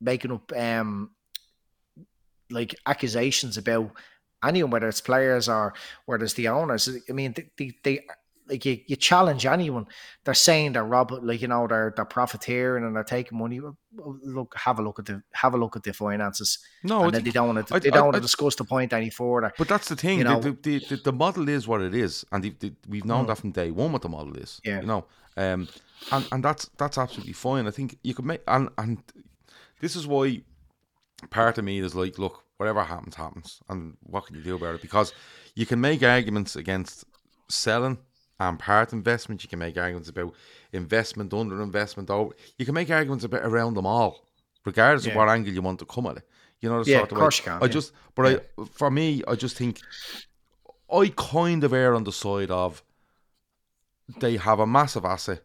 making 0.00 0.32
up 0.32 0.52
um 0.56 1.10
like 2.52 2.74
accusations 2.86 3.56
about 3.56 3.90
anyone, 4.44 4.70
whether 4.70 4.88
it's 4.88 5.00
players 5.00 5.48
or 5.48 5.74
whether 6.06 6.24
it's 6.24 6.34
the 6.34 6.48
owners. 6.48 6.88
I 7.08 7.12
mean, 7.12 7.32
they, 7.32 7.50
they, 7.56 7.72
they 7.82 8.00
like 8.48 8.64
you, 8.64 8.78
you 8.86 8.96
challenge 8.96 9.46
anyone. 9.46 9.86
They're 10.24 10.34
saying 10.34 10.72
they're 10.72 10.84
rob, 10.84 11.12
like 11.22 11.40
you 11.40 11.48
know, 11.48 11.66
they're 11.66 11.92
they're 11.94 12.04
profiteering 12.04 12.84
and 12.84 12.94
they're 12.94 13.04
taking 13.04 13.38
money. 13.38 13.60
Look, 13.94 14.54
have 14.56 14.78
a 14.78 14.82
look 14.82 14.98
at 14.98 15.06
the 15.06 15.22
have 15.32 15.54
a 15.54 15.56
look 15.56 15.76
at 15.76 15.82
the 15.82 15.92
finances. 15.92 16.58
No, 16.82 17.04
and 17.04 17.14
then 17.14 17.24
they 17.24 17.30
don't 17.30 17.54
want 17.54 17.66
to. 17.66 17.80
They 17.80 17.90
I, 17.90 17.92
don't 17.92 18.06
want 18.06 18.16
to 18.16 18.20
discuss 18.20 18.54
the 18.56 18.64
point 18.64 18.92
any 18.92 19.10
further. 19.10 19.52
But 19.56 19.68
that's 19.68 19.88
the 19.88 19.96
thing. 19.96 20.18
You 20.18 20.24
know, 20.24 20.40
the, 20.40 20.52
the, 20.62 20.78
the, 20.80 20.96
the, 20.96 21.12
model 21.12 21.48
is 21.48 21.66
what 21.68 21.80
it 21.80 21.94
is, 21.94 22.24
and 22.32 22.42
the, 22.42 22.72
we've 22.88 23.04
known 23.04 23.24
mm. 23.24 23.28
that 23.28 23.38
from 23.38 23.52
day 23.52 23.70
one. 23.70 23.92
What 23.92 24.02
the 24.02 24.08
model 24.08 24.36
is, 24.36 24.60
yeah. 24.64 24.80
You 24.80 24.86
know, 24.86 25.06
um, 25.36 25.68
and 26.10 26.26
and 26.32 26.44
that's 26.44 26.68
that's 26.76 26.98
absolutely 26.98 27.34
fine. 27.34 27.66
I 27.66 27.70
think 27.70 27.98
you 28.02 28.14
could 28.14 28.26
make 28.26 28.42
and 28.46 28.68
and 28.76 29.02
this 29.80 29.96
is 29.96 30.06
why 30.06 30.42
part 31.30 31.58
of 31.58 31.64
me 31.64 31.78
is 31.78 31.94
like, 31.94 32.18
look, 32.18 32.41
whatever 32.62 32.84
happens, 32.84 33.16
happens. 33.16 33.60
And 33.68 33.96
what 34.04 34.26
can 34.26 34.36
you 34.36 34.42
do 34.42 34.54
about 34.54 34.76
it? 34.76 34.82
Because 34.82 35.12
you 35.56 35.66
can 35.66 35.80
make 35.80 36.00
arguments 36.04 36.54
against 36.54 37.04
selling 37.48 37.98
and 38.38 38.56
part 38.56 38.92
investment. 38.92 39.42
You 39.42 39.48
can 39.48 39.58
make 39.58 39.76
arguments 39.76 40.08
about 40.08 40.32
investment, 40.72 41.34
under 41.34 41.60
investment. 41.60 42.08
Over. 42.08 42.34
You 42.58 42.64
can 42.64 42.74
make 42.74 42.88
arguments 42.88 43.24
about 43.24 43.42
around 43.42 43.74
them 43.74 43.84
all, 43.84 44.28
regardless 44.64 45.06
yeah. 45.06 45.10
of 45.10 45.16
what 45.16 45.28
angle 45.28 45.52
you 45.52 45.60
want 45.60 45.80
to 45.80 45.86
come 45.86 46.06
at 46.06 46.18
it. 46.18 46.28
You 46.60 46.68
know, 46.68 46.84
the 46.84 46.90
yeah, 46.92 46.98
sort 46.98 47.10
of, 47.10 47.18
of 47.18 47.20
course 47.20 47.40
can, 47.40 47.60
I 47.60 47.64
yeah. 47.64 47.72
just, 47.72 47.92
but. 48.14 48.26
I, 48.26 48.64
for 48.74 48.88
me, 48.92 49.24
I 49.26 49.34
just 49.34 49.56
think 49.56 49.80
I 50.88 51.12
kind 51.16 51.64
of 51.64 51.72
err 51.72 51.96
on 51.96 52.04
the 52.04 52.12
side 52.12 52.52
of 52.52 52.84
they 54.20 54.36
have 54.36 54.60
a 54.60 54.66
massive 54.68 55.04
asset 55.04 55.42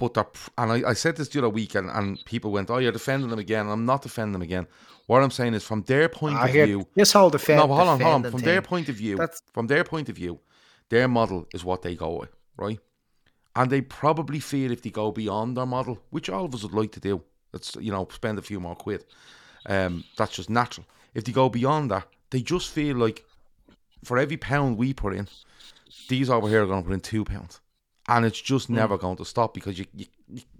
but 0.00 0.14
they're, 0.14 0.26
and 0.56 0.72
I, 0.72 0.90
I 0.90 0.92
said 0.94 1.16
this 1.16 1.28
the 1.28 1.40
other 1.40 1.50
week, 1.50 1.74
and, 1.74 1.90
and 1.90 2.18
people 2.24 2.50
went, 2.50 2.70
"Oh, 2.70 2.78
you're 2.78 2.90
defending 2.90 3.28
them 3.28 3.38
again." 3.38 3.68
I'm 3.68 3.84
not 3.84 4.00
defending 4.00 4.32
them 4.32 4.42
again. 4.42 4.66
What 5.10 5.24
I'm 5.24 5.32
saying 5.32 5.54
is, 5.54 5.64
from 5.64 5.82
their 5.82 6.08
point 6.08 6.36
I 6.36 6.46
of 6.46 6.52
view, 6.52 6.86
this 6.94 7.10
whole 7.10 7.30
defend. 7.30 7.58
No, 7.58 7.66
hold 7.66 7.88
on, 7.88 8.00
hold 8.00 8.26
on. 8.26 8.30
From 8.30 8.42
their 8.42 8.62
point 8.62 8.88
of 8.88 8.94
view, 8.94 9.16
That's... 9.16 9.42
from 9.52 9.66
their 9.66 9.82
point 9.82 10.08
of 10.08 10.14
view, 10.14 10.38
their 10.88 11.08
model 11.08 11.48
is 11.52 11.64
what 11.64 11.82
they 11.82 11.96
go 11.96 12.20
with, 12.20 12.30
right? 12.56 12.78
And 13.56 13.68
they 13.72 13.80
probably 13.80 14.38
feel 14.38 14.70
if 14.70 14.82
they 14.82 14.90
go 14.90 15.10
beyond 15.10 15.56
their 15.56 15.66
model, 15.66 15.98
which 16.10 16.30
all 16.30 16.44
of 16.44 16.54
us 16.54 16.62
would 16.62 16.74
like 16.74 16.92
to 16.92 17.00
do, 17.00 17.24
let's 17.52 17.74
you 17.80 17.90
know 17.90 18.06
spend 18.12 18.38
a 18.38 18.42
few 18.42 18.60
more 18.60 18.76
quid. 18.76 19.04
Um, 19.66 20.04
that's 20.16 20.36
just 20.36 20.48
natural. 20.48 20.86
If 21.12 21.24
they 21.24 21.32
go 21.32 21.48
beyond 21.48 21.90
that, 21.90 22.06
they 22.30 22.40
just 22.40 22.70
feel 22.70 22.96
like 22.96 23.24
for 24.04 24.16
every 24.16 24.36
pound 24.36 24.78
we 24.78 24.94
put 24.94 25.12
in, 25.12 25.26
these 26.08 26.30
over 26.30 26.48
here 26.48 26.62
are 26.62 26.66
going 26.66 26.84
to 26.84 26.88
put 26.88 26.94
in 26.94 27.00
two 27.00 27.24
pounds 27.24 27.60
and 28.06 28.24
it's 28.24 28.40
just 28.40 28.70
mm. 28.70 28.76
never 28.76 28.96
going 28.96 29.16
to 29.16 29.24
stop 29.24 29.54
because 29.54 29.76
you, 29.76 29.86
you 29.92 30.06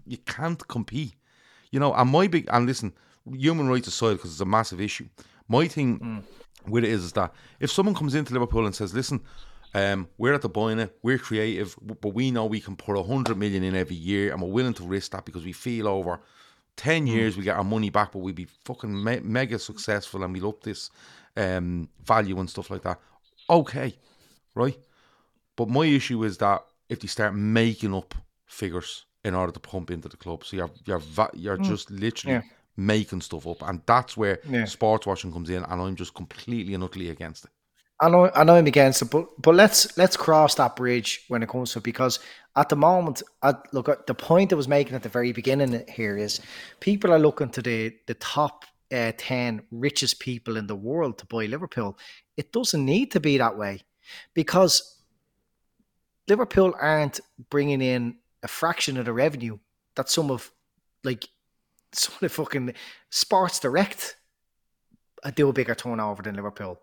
you 0.05 0.17
can't 0.17 0.67
compete. 0.67 1.13
You 1.71 1.79
know, 1.79 1.93
and 1.93 2.09
my 2.11 2.27
big 2.27 2.49
and 2.51 2.65
listen, 2.65 2.91
human 3.33 3.67
rights 3.67 3.87
aside, 3.87 4.13
because 4.13 4.31
it's 4.31 4.41
a 4.41 4.45
massive 4.45 4.81
issue. 4.81 5.07
My 5.47 5.67
thing 5.67 5.99
mm. 5.99 6.23
with 6.69 6.83
it 6.83 6.89
is, 6.89 7.03
is 7.03 7.11
that 7.13 7.33
if 7.59 7.71
someone 7.71 7.95
comes 7.95 8.15
into 8.15 8.33
Liverpool 8.33 8.65
and 8.65 8.75
says, 8.75 8.93
"Listen, 8.93 9.21
um, 9.73 10.07
we're 10.17 10.33
at 10.33 10.41
the 10.41 10.49
buying 10.49 10.79
it, 10.79 10.97
we're 11.01 11.17
creative, 11.17 11.75
but 11.81 12.13
we 12.13 12.31
know 12.31 12.45
we 12.45 12.59
can 12.59 12.75
put 12.75 12.97
a 12.97 13.03
hundred 13.03 13.37
million 13.37 13.63
in 13.63 13.75
every 13.75 13.95
year, 13.95 14.31
and 14.31 14.41
we're 14.41 14.49
willing 14.49 14.73
to 14.75 14.83
risk 14.83 15.11
that 15.11 15.25
because 15.25 15.45
we 15.45 15.53
feel 15.53 15.87
over." 15.87 16.19
10 16.77 17.05
mm. 17.05 17.09
years 17.09 17.35
we 17.35 17.43
get 17.43 17.57
our 17.57 17.65
money 17.65 17.89
back 17.89 18.13
but 18.13 18.19
we'd 18.19 18.33
be 18.33 18.47
fucking 18.63 19.03
me- 19.03 19.19
mega 19.19 19.59
successful 19.59 20.23
and 20.23 20.33
we 20.33 20.39
love 20.39 20.55
this 20.63 20.89
um, 21.35 21.89
value 22.01 22.39
and 22.39 22.49
stuff 22.49 22.69
like 22.71 22.81
that 22.81 22.97
okay 23.49 23.93
right 24.55 24.77
but 25.57 25.67
my 25.67 25.85
issue 25.85 26.23
is 26.23 26.37
that 26.37 26.63
if 26.87 27.01
they 27.01 27.07
start 27.07 27.35
making 27.35 27.93
up 27.93 28.15
figures 28.51 29.05
in 29.23 29.33
order 29.33 29.51
to 29.51 29.59
pump 29.59 29.91
into 29.91 30.09
the 30.09 30.17
club. 30.17 30.43
So 30.43 30.57
you're 30.57 30.71
you're 30.85 31.01
you're 31.33 31.57
mm. 31.57 31.63
just 31.63 31.89
literally 31.89 32.35
yeah. 32.35 32.41
Making 32.77 33.21
stuff 33.21 33.47
up, 33.47 33.61
and 33.63 33.81
that's 33.85 34.15
where 34.17 34.39
yeah. 34.49 34.65
sports 34.65 35.05
washing 35.05 35.31
comes 35.31 35.49
in. 35.49 35.63
And 35.63 35.81
I'm 35.81 35.95
just 35.95 36.13
completely 36.13 36.73
and 36.73 36.83
utterly 36.83 37.09
against 37.09 37.45
it. 37.45 37.51
I 37.99 38.09
know, 38.09 38.31
I 38.33 38.43
know 38.43 38.55
I'm 38.55 38.65
against 38.65 39.03
it, 39.03 39.11
but 39.11 39.27
but 39.39 39.53
let's 39.53 39.95
let's 39.97 40.17
cross 40.17 40.55
that 40.55 40.75
bridge 40.75 41.25
when 41.27 41.43
it 41.43 41.49
comes 41.49 41.73
to 41.73 41.79
it 41.79 41.83
because 41.83 42.19
at 42.55 42.69
the 42.69 42.75
moment, 42.75 43.21
at, 43.43 43.71
look 43.73 43.87
at 43.89 44.07
the 44.07 44.15
point 44.15 44.51
I 44.51 44.55
was 44.55 44.67
making 44.67 44.95
at 44.95 45.03
the 45.03 45.09
very 45.09 45.31
beginning 45.31 45.83
here 45.87 46.17
is 46.17 46.41
people 46.79 47.13
are 47.13 47.19
looking 47.19 47.49
to 47.49 47.61
the 47.61 47.95
the 48.07 48.15
top 48.15 48.65
uh, 48.91 49.11
ten 49.17 49.61
richest 49.69 50.19
people 50.19 50.57
in 50.57 50.65
the 50.65 50.75
world 50.75 51.19
to 51.19 51.25
buy 51.27 51.45
Liverpool. 51.45 51.97
It 52.37 52.51
doesn't 52.51 52.83
need 52.83 53.11
to 53.11 53.19
be 53.19 53.37
that 53.37 53.57
way 53.57 53.81
because 54.33 54.97
Liverpool 56.27 56.73
aren't 56.79 57.19
bringing 57.51 57.81
in 57.81 58.15
a 58.41 58.47
fraction 58.47 58.97
of 58.97 59.05
the 59.05 59.13
revenue 59.13 59.59
that 59.95 60.09
some 60.09 60.31
of 60.31 60.51
like 61.03 61.27
some 61.93 62.15
of 62.15 62.21
the 62.21 62.29
fucking 62.29 62.73
Sports 63.09 63.59
Direct 63.59 64.15
do 65.35 65.49
a 65.49 65.53
bigger 65.53 65.75
turnover 65.75 66.23
than 66.23 66.35
Liverpool. 66.35 66.79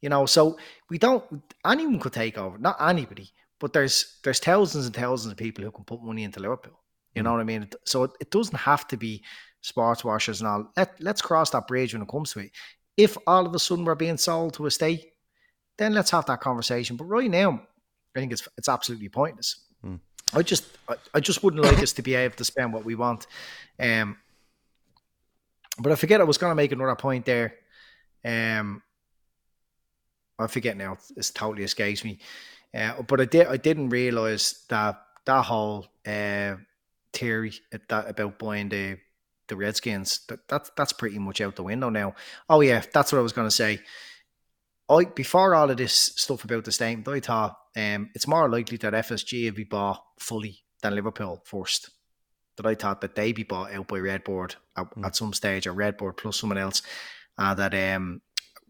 You 0.00 0.10
know, 0.10 0.26
so 0.26 0.58
we 0.90 0.98
don't 0.98 1.24
anyone 1.64 1.98
could 1.98 2.12
take 2.12 2.36
over, 2.36 2.58
not 2.58 2.76
anybody, 2.80 3.30
but 3.58 3.72
there's 3.72 4.18
there's 4.22 4.38
thousands 4.38 4.86
and 4.86 4.94
thousands 4.94 5.32
of 5.32 5.38
people 5.38 5.64
who 5.64 5.70
can 5.70 5.84
put 5.84 6.02
money 6.02 6.24
into 6.24 6.40
Liverpool. 6.40 6.78
You 7.14 7.22
know 7.22 7.30
mm. 7.30 7.34
what 7.34 7.40
I 7.40 7.44
mean? 7.44 7.68
So 7.84 8.04
it, 8.04 8.10
it 8.20 8.30
doesn't 8.30 8.58
have 8.58 8.86
to 8.88 8.96
be 8.96 9.22
sports 9.62 10.04
washers 10.04 10.40
and 10.40 10.48
all. 10.48 10.70
Let 10.76 11.00
let's 11.00 11.22
cross 11.22 11.50
that 11.50 11.66
bridge 11.66 11.94
when 11.94 12.02
it 12.02 12.08
comes 12.08 12.32
to 12.32 12.40
it. 12.40 12.50
If 12.96 13.16
all 13.26 13.46
of 13.46 13.54
a 13.54 13.58
sudden 13.58 13.84
we're 13.84 13.94
being 13.94 14.18
sold 14.18 14.54
to 14.54 14.66
a 14.66 14.70
state, 14.70 15.06
then 15.78 15.94
let's 15.94 16.10
have 16.10 16.26
that 16.26 16.40
conversation. 16.40 16.96
But 16.96 17.06
right 17.06 17.30
now, 17.30 17.62
I 18.14 18.20
think 18.20 18.32
it's 18.32 18.46
it's 18.58 18.68
absolutely 18.68 19.08
pointless. 19.08 19.64
Mm. 19.84 20.00
I 20.34 20.42
just 20.42 20.66
I, 20.88 20.96
I, 21.14 21.20
just 21.20 21.42
wouldn't 21.42 21.62
like 21.62 21.78
us 21.78 21.92
to 21.94 22.02
be 22.02 22.14
able 22.14 22.36
to 22.36 22.44
spend 22.44 22.72
what 22.72 22.84
we 22.84 22.94
want. 22.94 23.26
Um, 23.78 24.18
but 25.78 25.92
I 25.92 25.94
forget 25.94 26.20
I 26.20 26.24
was 26.24 26.38
going 26.38 26.50
to 26.50 26.54
make 26.54 26.72
another 26.72 26.96
point 26.96 27.24
there. 27.24 27.54
Um, 28.24 28.82
I 30.38 30.46
forget 30.46 30.76
now. 30.76 30.98
It's 31.16 31.30
totally 31.30 31.64
escapes 31.64 32.04
me. 32.04 32.18
Uh, 32.74 33.02
but 33.02 33.20
I 33.20 33.24
did 33.24 33.46
I 33.46 33.56
didn't 33.56 33.90
realize 33.90 34.64
that 34.68 35.00
that 35.24 35.44
whole 35.44 35.86
uh, 36.06 36.56
theory 37.12 37.52
that 37.88 38.08
about 38.08 38.38
buying 38.38 38.68
the 38.68 38.98
the 39.46 39.56
Redskins 39.56 40.20
that, 40.28 40.48
that 40.48 40.70
that's 40.76 40.92
pretty 40.92 41.18
much 41.18 41.40
out 41.40 41.56
the 41.56 41.62
window 41.62 41.88
now. 41.88 42.14
Oh 42.48 42.60
yeah, 42.60 42.82
that's 42.92 43.12
what 43.12 43.18
I 43.18 43.22
was 43.22 43.32
going 43.32 43.46
to 43.46 43.54
say. 43.54 43.80
I 44.88 45.04
before 45.04 45.54
all 45.54 45.70
of 45.70 45.76
this 45.76 45.94
stuff 45.94 46.44
about 46.44 46.64
the 46.64 46.72
statement, 46.72 47.08
I 47.08 47.20
thought 47.20 47.56
um, 47.76 48.10
it's 48.14 48.26
more 48.26 48.48
likely 48.48 48.76
that 48.78 48.92
FSG 48.92 49.46
will 49.46 49.56
be 49.56 49.64
bought 49.64 50.04
fully 50.18 50.58
than 50.82 50.94
Liverpool 50.94 51.42
first. 51.44 51.90
That 52.56 52.66
I 52.66 52.74
thought 52.74 53.00
that 53.00 53.16
they'd 53.16 53.32
be 53.32 53.42
bought 53.42 53.72
out 53.72 53.88
by 53.88 53.98
Redbird 53.98 54.56
at, 54.76 54.94
mm. 54.94 55.04
at 55.04 55.16
some 55.16 55.32
stage, 55.32 55.66
or 55.66 55.72
Redbird 55.72 56.16
plus 56.16 56.36
someone 56.36 56.58
else, 56.58 56.82
and 57.36 57.58
that 57.58 57.74
um, 57.74 58.20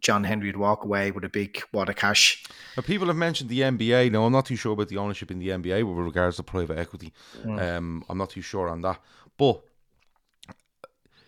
John 0.00 0.24
Henry 0.24 0.48
would 0.48 0.56
walk 0.56 0.84
away 0.84 1.10
with 1.10 1.24
a 1.24 1.28
big 1.28 1.62
wad 1.72 1.88
of 1.88 1.96
cash. 1.96 2.44
But 2.76 2.84
people 2.84 3.08
have 3.08 3.16
mentioned 3.16 3.50
the 3.50 3.60
NBA. 3.60 4.12
Now, 4.12 4.24
I'm 4.24 4.32
not 4.32 4.46
too 4.46 4.56
sure 4.56 4.72
about 4.72 4.88
the 4.88 4.98
ownership 4.98 5.30
in 5.30 5.38
the 5.38 5.48
NBA 5.48 5.82
with 5.82 5.98
regards 6.04 6.36
to 6.36 6.42
private 6.42 6.78
equity. 6.78 7.12
Mm. 7.42 7.76
Um, 7.76 8.04
I'm 8.08 8.18
not 8.18 8.30
too 8.30 8.42
sure 8.42 8.68
on 8.68 8.82
that. 8.82 9.00
But, 9.38 9.62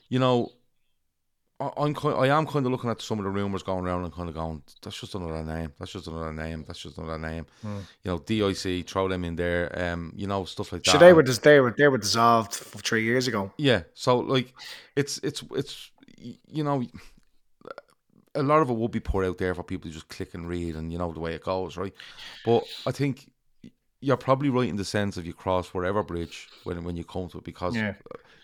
you 0.08 0.18
know, 0.18 0.52
I'm 1.58 1.94
kind, 1.94 2.16
I 2.16 2.28
am 2.36 2.46
kind 2.46 2.66
of 2.66 2.72
looking 2.72 2.90
at 2.90 3.00
some 3.00 3.18
of 3.18 3.24
the 3.24 3.30
rumors 3.30 3.62
going 3.62 3.86
around 3.86 4.04
and 4.04 4.12
kind 4.12 4.28
of 4.28 4.34
going, 4.34 4.62
that's 4.82 5.00
just 5.00 5.14
another 5.14 5.42
name. 5.42 5.72
That's 5.78 5.92
just 5.92 6.06
another 6.06 6.32
name. 6.32 6.64
That's 6.66 6.80
just 6.80 6.98
another 6.98 7.18
name. 7.18 7.46
Mm. 7.64 7.80
You 8.02 8.10
know, 8.10 8.18
DIC, 8.18 8.86
throw 8.86 9.08
them 9.08 9.24
in 9.24 9.36
there. 9.36 9.72
Um, 9.74 10.12
you 10.14 10.26
know, 10.26 10.44
stuff 10.44 10.72
like 10.72 10.84
that. 10.84 10.90
So 10.90 10.98
they 10.98 11.14
were 11.14 11.22
just 11.22 11.42
they 11.42 11.60
were 11.60 11.74
they 11.76 11.88
were 11.88 11.96
dissolved 11.96 12.52
three 12.52 13.04
years 13.04 13.26
ago. 13.26 13.52
Yeah. 13.56 13.82
So 13.94 14.18
like, 14.18 14.52
it's 14.96 15.18
it's 15.22 15.42
it's 15.52 15.90
you 16.18 16.62
know, 16.62 16.84
a 18.34 18.42
lot 18.42 18.60
of 18.60 18.68
it 18.68 18.74
will 18.74 18.88
be 18.88 19.00
put 19.00 19.24
out 19.24 19.38
there 19.38 19.54
for 19.54 19.62
people 19.62 19.88
to 19.88 19.94
just 19.94 20.08
click 20.08 20.34
and 20.34 20.46
read, 20.46 20.76
and 20.76 20.92
you 20.92 20.98
know 20.98 21.10
the 21.10 21.20
way 21.20 21.34
it 21.34 21.42
goes, 21.42 21.78
right? 21.78 21.94
But 22.44 22.64
I 22.86 22.90
think 22.90 23.30
you're 24.00 24.18
probably 24.18 24.50
right 24.50 24.68
in 24.68 24.76
the 24.76 24.84
sense 24.84 25.16
of 25.16 25.26
you 25.26 25.32
cross 25.32 25.72
whatever 25.72 26.02
bridge 26.02 26.48
when 26.64 26.84
when 26.84 26.96
you 26.96 27.04
come 27.04 27.28
to 27.30 27.38
it, 27.38 27.44
because 27.44 27.74
Yeah. 27.74 27.94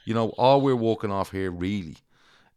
you 0.07 0.15
know 0.15 0.31
all 0.31 0.63
we're 0.63 0.75
walking 0.75 1.13
off 1.13 1.31
here 1.31 1.51
really 1.51 1.97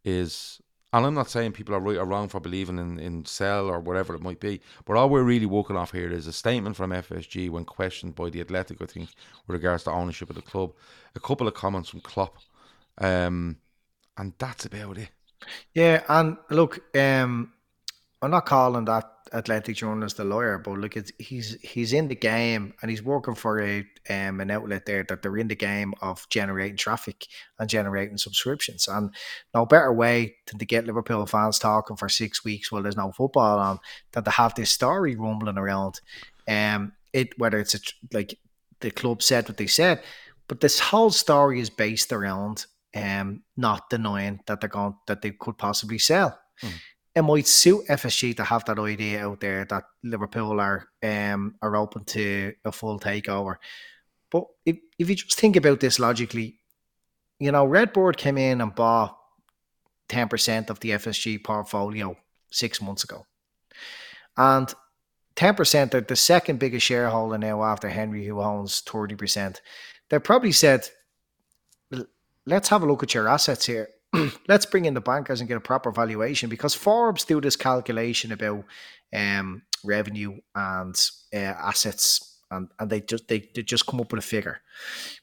is. 0.06 0.60
And 0.92 1.04
I'm 1.04 1.14
not 1.14 1.28
saying 1.28 1.52
people 1.52 1.74
are 1.74 1.80
right 1.80 1.98
or 1.98 2.06
wrong 2.06 2.28
for 2.28 2.40
believing 2.40 2.78
in, 2.78 2.98
in 2.98 3.26
sell 3.26 3.66
or 3.66 3.80
whatever 3.80 4.14
it 4.14 4.22
might 4.22 4.40
be, 4.40 4.62
but 4.86 4.96
all 4.96 5.10
we're 5.10 5.24
really 5.24 5.44
walking 5.44 5.76
off 5.76 5.92
here 5.92 6.10
is 6.10 6.26
a 6.26 6.32
statement 6.32 6.76
from 6.76 6.90
FSG 6.90 7.50
when 7.50 7.66
questioned 7.66 8.14
by 8.14 8.30
the 8.30 8.40
Athletic, 8.40 8.80
I 8.80 8.86
think, 8.86 9.10
with 9.46 9.54
regards 9.54 9.84
to 9.84 9.90
ownership 9.90 10.30
of 10.30 10.36
the 10.36 10.42
club. 10.42 10.72
A 11.14 11.20
couple 11.20 11.48
of 11.48 11.54
comments 11.54 11.90
from 11.90 12.00
Klopp, 12.00 12.38
um, 12.98 13.58
and 14.16 14.32
that's 14.38 14.64
about 14.64 14.96
it. 14.96 15.10
Yeah, 15.74 16.02
and 16.08 16.38
look, 16.50 16.80
um, 16.96 17.52
I'm 18.22 18.30
not 18.30 18.46
calling 18.46 18.86
that 18.86 19.15
athletic 19.32 19.76
journalist 19.76 20.18
a 20.18 20.24
lawyer, 20.24 20.58
but 20.58 20.78
look, 20.78 20.96
it's, 20.96 21.12
he's 21.18 21.56
he's 21.62 21.92
in 21.92 22.08
the 22.08 22.14
game 22.14 22.74
and 22.80 22.90
he's 22.90 23.02
working 23.02 23.34
for 23.34 23.60
a 23.60 23.80
um, 24.10 24.40
an 24.40 24.50
outlet 24.50 24.86
there 24.86 25.04
that 25.08 25.22
they're 25.22 25.36
in 25.36 25.48
the 25.48 25.54
game 25.54 25.94
of 26.00 26.28
generating 26.28 26.76
traffic 26.76 27.26
and 27.58 27.68
generating 27.68 28.18
subscriptions, 28.18 28.88
and 28.88 29.14
no 29.54 29.66
better 29.66 29.92
way 29.92 30.36
than 30.46 30.58
to 30.58 30.66
get 30.66 30.86
Liverpool 30.86 31.26
fans 31.26 31.58
talking 31.58 31.96
for 31.96 32.08
six 32.08 32.44
weeks 32.44 32.70
while 32.70 32.82
there's 32.82 32.96
no 32.96 33.12
football 33.12 33.58
on 33.58 33.78
than 34.12 34.24
to 34.24 34.30
have 34.30 34.54
this 34.54 34.70
story 34.70 35.16
rumbling 35.16 35.58
around. 35.58 36.00
Um, 36.48 36.92
it 37.12 37.38
whether 37.38 37.58
it's 37.58 37.74
a, 37.74 37.78
like 38.12 38.38
the 38.80 38.90
club 38.90 39.22
said 39.22 39.48
what 39.48 39.56
they 39.56 39.66
said, 39.66 40.02
but 40.48 40.60
this 40.60 40.78
whole 40.78 41.10
story 41.10 41.60
is 41.60 41.70
based 41.70 42.12
around 42.12 42.66
um, 42.94 43.42
not 43.56 43.90
denying 43.90 44.40
that 44.46 44.60
they're 44.60 44.68
going 44.68 44.96
that 45.06 45.22
they 45.22 45.30
could 45.30 45.58
possibly 45.58 45.98
sell. 45.98 46.38
Mm. 46.62 46.72
It 47.16 47.22
might 47.22 47.46
suit 47.46 47.86
FSG 47.88 48.36
to 48.36 48.44
have 48.44 48.66
that 48.66 48.78
idea 48.78 49.26
out 49.26 49.40
there 49.40 49.64
that 49.64 49.84
Liverpool 50.02 50.60
are 50.60 50.86
um, 51.02 51.54
are 51.62 51.74
open 51.74 52.04
to 52.04 52.52
a 52.62 52.70
full 52.70 53.00
takeover. 53.00 53.56
But 54.30 54.44
if, 54.66 54.76
if 54.98 55.08
you 55.08 55.16
just 55.16 55.40
think 55.40 55.56
about 55.56 55.80
this 55.80 55.98
logically, 55.98 56.60
you 57.40 57.52
know, 57.52 57.66
RedBird 57.66 58.18
came 58.18 58.36
in 58.36 58.60
and 58.60 58.74
bought 58.74 59.16
ten 60.10 60.28
percent 60.28 60.68
of 60.68 60.78
the 60.80 60.90
FSG 60.90 61.42
portfolio 61.42 62.14
six 62.50 62.82
months 62.82 63.04
ago, 63.04 63.24
and 64.36 64.74
ten 65.36 65.54
percent 65.54 65.94
are 65.94 66.02
the 66.02 66.16
second 66.16 66.58
biggest 66.58 66.84
shareholder 66.84 67.38
now 67.38 67.64
after 67.64 67.88
Henry, 67.88 68.26
who 68.26 68.42
owns 68.42 68.80
thirty 68.80 69.14
percent. 69.14 69.62
They 70.10 70.18
probably 70.18 70.52
said, 70.52 70.86
"Let's 72.44 72.68
have 72.68 72.82
a 72.82 72.86
look 72.86 73.02
at 73.02 73.14
your 73.14 73.26
assets 73.26 73.64
here. 73.64 73.88
Let's 74.48 74.66
bring 74.66 74.84
in 74.84 74.94
the 74.94 75.00
bankers 75.00 75.40
and 75.40 75.48
get 75.48 75.56
a 75.56 75.60
proper 75.60 75.90
valuation." 75.90 76.48
Because 76.48 76.74
Forbes 76.74 77.24
do 77.24 77.40
this 77.40 77.56
calculation 77.56 78.32
about 78.32 78.64
um, 79.14 79.62
revenue 79.84 80.38
and 80.54 80.94
uh, 81.34 81.38
assets, 81.38 82.40
and, 82.50 82.68
and 82.78 82.90
they 82.90 83.00
just 83.00 83.28
they, 83.28 83.48
they 83.54 83.62
just 83.62 83.86
come 83.86 84.00
up 84.00 84.12
with 84.12 84.24
a 84.24 84.26
figure, 84.26 84.60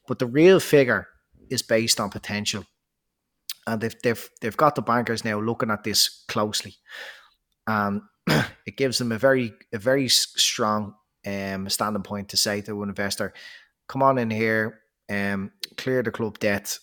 but 0.06 0.18
the 0.18 0.26
real 0.26 0.60
figure 0.60 1.08
is 1.50 1.62
based 1.62 2.00
on 2.00 2.10
potential, 2.10 2.64
and 3.66 3.80
they've 3.80 3.96
they've 4.02 4.30
they've 4.40 4.56
got 4.56 4.74
the 4.74 4.82
bankers 4.82 5.24
now 5.24 5.40
looking 5.40 5.70
at 5.70 5.84
this 5.84 6.24
closely, 6.28 6.76
and 7.66 8.02
it 8.66 8.76
gives 8.76 8.98
them 8.98 9.12
a 9.12 9.18
very 9.18 9.52
a 9.72 9.78
very 9.78 10.08
strong 10.08 10.94
um, 11.26 11.68
standing 11.68 12.02
point 12.02 12.28
to 12.30 12.36
say 12.36 12.60
to 12.62 12.82
an 12.82 12.88
investor, 12.88 13.32
"Come 13.88 14.02
on 14.02 14.18
in 14.18 14.30
here, 14.30 14.80
um, 15.10 15.52
clear 15.76 16.02
the 16.02 16.10
club 16.10 16.38
debt, 16.38 16.78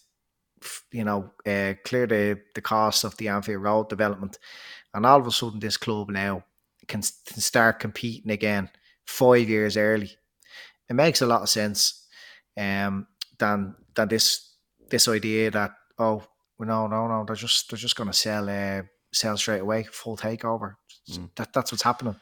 you 0.91 1.03
know, 1.03 1.31
uh, 1.45 1.73
clear 1.83 2.07
the 2.07 2.39
the 2.55 2.61
costs 2.61 3.03
of 3.03 3.17
the 3.17 3.27
Anfield 3.27 3.63
Road 3.63 3.89
development, 3.89 4.39
and 4.93 5.05
all 5.05 5.19
of 5.19 5.27
a 5.27 5.31
sudden 5.31 5.59
this 5.59 5.77
club 5.77 6.09
now 6.09 6.43
can, 6.87 7.01
can 7.25 7.41
start 7.41 7.79
competing 7.79 8.31
again 8.31 8.69
five 9.05 9.49
years 9.49 9.77
early. 9.77 10.11
It 10.89 10.93
makes 10.93 11.21
a 11.21 11.25
lot 11.25 11.41
of 11.41 11.49
sense, 11.49 12.07
um, 12.57 13.07
than 13.37 13.75
than 13.95 14.07
this 14.07 14.55
this 14.89 15.07
idea 15.07 15.51
that 15.51 15.71
oh 15.99 16.23
no 16.59 16.87
no 16.87 17.07
no 17.07 17.23
they're 17.25 17.35
just 17.35 17.69
they're 17.69 17.77
just 17.77 17.95
going 17.95 18.09
to 18.09 18.17
sell 18.17 18.49
uh, 18.49 18.83
sell 19.11 19.37
straight 19.37 19.61
away 19.61 19.83
full 19.83 20.17
takeover. 20.17 20.75
That 21.35 21.53
that's 21.53 21.71
what's 21.71 21.83
happening. 21.83 22.17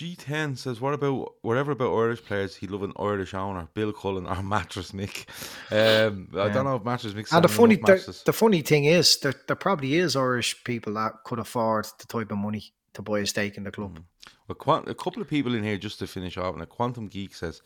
Well, 0.00 0.08
G10 0.10 0.58
says, 0.58 0.80
what 0.80 0.94
about 0.94 1.34
whatever 1.42 1.72
about 1.72 1.94
Irish 1.96 2.24
players? 2.24 2.56
He'd 2.56 2.70
love 2.70 2.82
an 2.82 2.92
Irish 2.98 3.34
owner, 3.34 3.68
Bill 3.74 3.92
Cullen 3.92 4.26
or 4.26 4.42
Mattress 4.42 4.92
Nick. 4.92 5.26
Um, 5.70 6.28
I 6.36 6.48
don't 6.48 6.64
know 6.64 6.76
if 6.76 6.84
Mattress 6.84 7.14
Nick's 7.14 7.32
And 7.32 7.44
the 7.44 7.48
funny 7.48 7.76
the, 7.76 8.22
the 8.26 8.32
funny 8.32 8.62
thing 8.62 8.84
is 8.84 9.18
there 9.20 9.34
there 9.46 9.56
probably 9.56 9.94
is 9.96 10.16
Irish 10.16 10.62
people 10.64 10.94
that 10.94 11.24
could 11.24 11.38
afford 11.38 11.86
the 11.98 12.06
type 12.06 12.30
of 12.30 12.38
money 12.38 12.72
to 12.94 13.02
buy 13.02 13.20
a 13.20 13.26
stake 13.26 13.56
in 13.56 13.64
the 13.64 13.70
club. 13.72 14.00
Well, 14.46 14.54
Quant- 14.56 14.88
a 14.88 14.94
couple 14.94 15.20
of 15.22 15.28
people 15.28 15.54
in 15.54 15.64
here 15.64 15.78
just 15.78 15.98
to 16.00 16.06
finish 16.06 16.36
off. 16.36 16.54
And 16.54 16.62
a 16.62 16.66
Quantum 16.66 17.08
Geek 17.08 17.34
says 17.34 17.62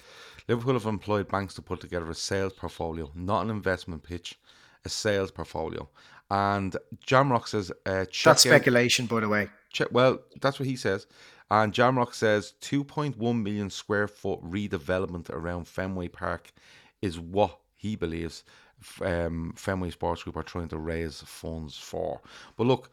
Liverpool 0.49 0.75
have 0.75 0.87
employed 0.87 1.29
banks 1.29 1.55
to 1.55 1.63
put 1.63 1.81
together 1.81 2.09
a 2.11 2.15
sales 2.15 2.53
portfolio, 2.53 3.11
not 3.15 3.45
an 3.45 3.51
investment 3.51 4.03
pitch, 4.03 4.39
a 4.85 4.89
sales 4.89 5.31
portfolio. 5.31 5.89
And 6.31 6.77
Jamrock 7.07 7.49
says, 7.49 7.73
uh, 7.87 8.05
check 8.05 8.25
That's 8.25 8.47
out- 8.47 8.51
speculation, 8.51 9.07
by 9.07 9.21
the 9.21 9.29
way. 9.29 9.49
check, 9.73 9.89
well, 9.91 10.19
that's 10.43 10.59
what 10.61 10.69
he 10.69 10.77
says. 10.77 11.07
And 11.51 11.73
Jamrock 11.73 12.15
says 12.15 12.55
2.1 12.61 13.43
million 13.43 13.71
square 13.71 14.07
foot 14.09 14.41
redevelopment 14.43 15.31
around 15.31 15.67
Fenway 15.67 16.09
Park 16.09 16.53
is 17.01 17.19
what 17.19 17.59
he 17.75 17.97
believes 17.97 18.45
um, 19.03 19.53
Fenway 19.57 19.91
Sports 19.91 20.23
Group 20.23 20.37
are 20.37 20.43
trying 20.43 20.69
to 20.69 20.79
raise 20.79 21.21
funds 21.23 21.77
for. 21.77 22.21
But 22.57 22.67
look, 22.67 22.91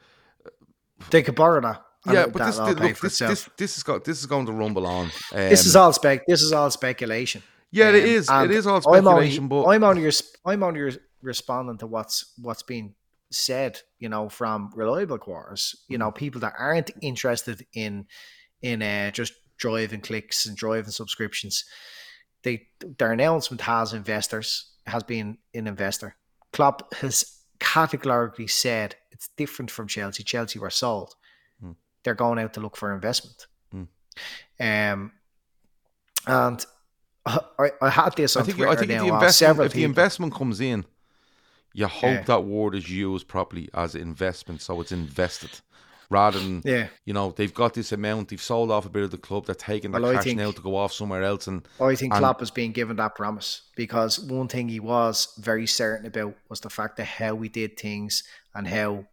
They 1.10 1.22
could 1.22 1.36
borrow 1.36 1.62
that. 1.62 1.84
yeah, 2.06 2.28
but 2.28 2.46
this, 2.46 2.58
that'll 2.58 2.62
all 2.70 2.76
pay 2.76 2.88
look, 2.90 3.00
this, 3.00 3.14
itself. 3.14 3.30
this, 3.32 3.50
this 3.58 3.78
is 3.78 3.84
got 3.84 4.04
this 4.06 4.20
is 4.20 4.26
going 4.26 4.46
to 4.46 4.52
rumble 4.52 4.86
on. 4.88 5.06
Um, 5.06 5.12
this 5.50 5.66
is 5.66 5.76
all 5.76 5.92
spec. 5.92 6.26
This 6.28 6.42
is 6.42 6.52
all 6.54 6.72
speculation. 6.72 7.42
yeah, 7.72 7.90
it 7.90 8.04
Um, 8.04 8.10
is. 8.10 8.30
It 8.30 8.52
is 8.52 8.68
all 8.68 8.78
I'm 8.88 9.08
only- 9.08 9.30
speculation, 9.32 9.48
but 9.48 9.66
I'm 9.66 9.84
only 9.84 10.04
res- 10.04 10.36
I'm 10.46 10.64
only 10.64 10.82
res- 10.82 11.00
responding 11.22 11.78
to 11.80 11.88
what's 11.88 12.34
what's 12.42 12.64
being 12.64 12.96
said. 13.32 13.80
You 14.00 14.10
know, 14.10 14.30
from 14.30 14.72
reliable 14.76 15.18
quarters. 15.18 15.76
You 15.90 15.98
know, 15.98 16.12
people 16.12 16.42
that 16.42 16.54
aren't 16.58 16.92
interested 17.02 17.66
in 17.74 18.06
in 18.62 18.82
uh, 18.82 19.12
just 19.12 19.34
driving 19.58 20.02
clicks 20.02 20.46
and 20.46 20.58
driving 20.58 20.92
subscriptions. 20.92 21.66
They 22.44 22.68
their 22.98 23.12
announcement 23.12 23.62
has 23.62 23.94
investors 23.94 24.72
has 24.86 25.04
been 25.04 25.38
an 25.54 25.68
investor. 25.68 26.16
Klopp 26.54 26.94
has 26.96 27.40
categorically 27.60 28.48
said 28.48 28.96
it's 29.12 29.30
different 29.38 29.72
from 29.72 29.88
Chelsea. 29.88 30.24
Chelsea 30.24 30.60
were 30.60 30.70
sold. 30.70 31.16
Hmm. 31.62 31.72
They're 32.04 32.14
going 32.14 32.40
out 32.40 32.54
to 32.54 32.60
look 32.60 32.78
for 32.78 32.94
investment. 32.94 33.48
Hmm. 33.72 33.84
Um, 34.60 35.12
and 36.28 36.66
I, 37.26 37.72
I 37.82 37.90
had 37.90 38.16
this 38.16 38.38
I 38.38 38.44
think 38.44 38.58
Twitter 38.58 38.72
I 38.72 38.76
think 38.76 38.92
if 38.92 38.98
now. 38.98 39.08
the 39.08 39.14
investment 39.14 39.60
if 39.62 39.74
the 39.74 39.84
investment 39.84 40.34
comes 40.34 40.60
in, 40.62 40.86
you 41.74 41.88
hope 41.88 42.04
Yeah. 42.04 42.22
that 42.24 42.44
word 42.44 42.76
is 42.76 42.90
used 42.90 43.28
properly 43.28 43.70
as 43.74 43.96
investment, 43.96 44.62
so 44.62 44.80
it's 44.82 44.92
invested. 44.92 45.62
Rather 46.10 46.40
than 46.40 46.62
Yeah. 46.64 46.88
you 47.06 47.14
know, 47.14 47.32
they've 47.32 47.54
got 47.54 47.74
this 47.74 47.92
amount, 47.92 48.30
they've 48.30 48.42
sold 48.42 48.72
off 48.72 48.86
a 48.86 48.90
bit 48.90 49.04
of 49.04 49.12
the 49.12 49.18
club, 49.18 49.46
they're 49.46 49.56
taking 49.56 49.92
their 49.92 50.02
Well, 50.02 50.14
cash 50.14 50.24
think- 50.26 50.38
now 50.38 50.52
to 50.52 50.62
go 50.62 50.76
off 50.76 50.94
somewhere 50.94 51.24
else 51.24 51.48
and 51.48 51.68
I 51.80 51.96
think 51.96 52.14
And- 52.14 52.20
Klopp 52.22 52.40
has 52.42 52.52
been 52.52 52.72
given 52.72 52.96
that 52.98 53.16
promise 53.16 53.62
because 53.76 54.20
one 54.20 54.48
thing 54.48 54.70
he 54.70 54.80
was 54.80 55.30
very 55.38 55.68
certain 55.68 56.06
about 56.06 56.36
was 56.50 56.60
the 56.62 56.70
fact 56.70 56.98
that 56.98 57.06
how 57.06 57.34
we 57.36 57.50
did 57.50 57.78
things 57.78 58.24
and 58.54 58.68
how 58.68 59.06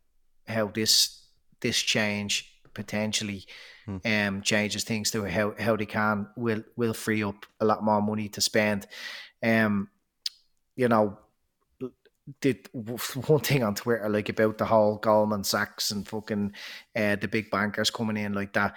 how 0.49 0.67
this 0.69 1.21
this 1.61 1.79
change 1.79 2.49
potentially 2.75 3.47
Hmm. 3.87 3.97
um 4.05 4.43
changes 4.43 4.85
things 4.85 5.11
to 5.13 5.25
how 5.25 5.55
how 5.59 5.77
they 5.77 5.87
can 5.87 6.29
will 6.37 6.63
will 6.77 6.95
free 6.95 7.23
up 7.23 7.47
a 7.61 7.65
lot 7.65 7.83
more 7.83 8.03
money 8.03 8.29
to 8.29 8.41
spend. 8.41 8.87
Um, 9.43 9.89
you 10.77 10.89
know, 10.89 11.19
did 12.41 12.69
one 12.73 13.41
thing 13.41 13.63
on 13.63 13.75
Twitter 13.75 14.09
like 14.09 14.29
about 14.29 14.59
the 14.59 14.65
whole 14.65 14.97
Goldman 14.97 15.45
Sachs 15.45 15.91
and 15.91 16.07
fucking 16.07 16.53
uh, 16.97 17.17
the 17.17 17.29
big 17.29 17.51
bankers 17.51 17.91
coming 17.91 18.17
in 18.17 18.33
like 18.33 18.53
that. 18.53 18.77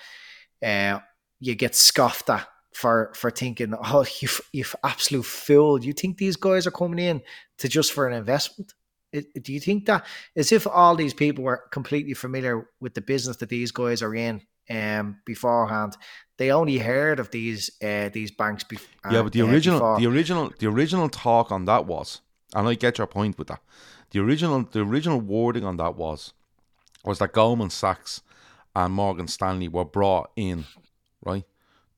Uh, 0.63 0.99
you 1.39 1.55
get 1.55 1.75
scoffed 1.75 2.29
at 2.29 2.47
for 2.73 3.13
for 3.15 3.31
thinking, 3.31 3.73
oh, 3.73 4.05
you 4.19 4.27
you 4.51 4.65
absolute 4.83 5.25
fool! 5.25 5.83
You 5.83 5.93
think 5.93 6.17
these 6.17 6.35
guys 6.35 6.67
are 6.67 6.71
coming 6.71 6.99
in 6.99 7.21
to 7.59 7.67
just 7.67 7.93
for 7.93 8.07
an 8.07 8.13
investment? 8.13 8.73
Do 9.13 9.53
you 9.53 9.61
think 9.61 9.85
that 9.85 10.05
as 10.35 10.51
if 10.51 10.67
all 10.67 10.95
these 10.95 11.13
people 11.13 11.43
were 11.45 11.63
completely 11.71 12.13
familiar 12.13 12.67
with 12.81 12.95
the 12.95 13.01
business 13.01 13.37
that 13.37 13.47
these 13.49 13.71
guys 13.71 14.01
are 14.01 14.13
in 14.13 14.41
um, 14.69 15.21
beforehand? 15.25 15.95
They 16.37 16.51
only 16.51 16.77
heard 16.79 17.19
of 17.21 17.31
these 17.31 17.71
uh, 17.81 18.09
these 18.09 18.31
banks. 18.31 18.65
Bef- 18.65 18.85
Yeah, 19.09 19.21
but 19.21 19.31
the 19.31 19.43
uh, 19.43 19.47
original, 19.47 19.79
before. 19.79 19.99
the 19.99 20.07
original, 20.07 20.51
the 20.59 20.67
original 20.67 21.07
talk 21.07 21.51
on 21.51 21.63
that 21.65 21.85
was, 21.85 22.19
and 22.55 22.67
I 22.67 22.73
get 22.75 22.97
your 22.97 23.07
point 23.07 23.37
with 23.37 23.47
that. 23.49 23.61
The 24.11 24.19
original, 24.19 24.63
the 24.63 24.79
original 24.81 25.19
wording 25.19 25.63
on 25.65 25.77
that 25.77 25.95
was, 25.95 26.33
was 27.03 27.19
that 27.19 27.33
Goldman 27.33 27.69
Sachs 27.69 28.21
and 28.75 28.93
Morgan 28.93 29.27
Stanley 29.27 29.67
were 29.67 29.85
brought 29.85 30.31
in, 30.35 30.65
right, 31.23 31.45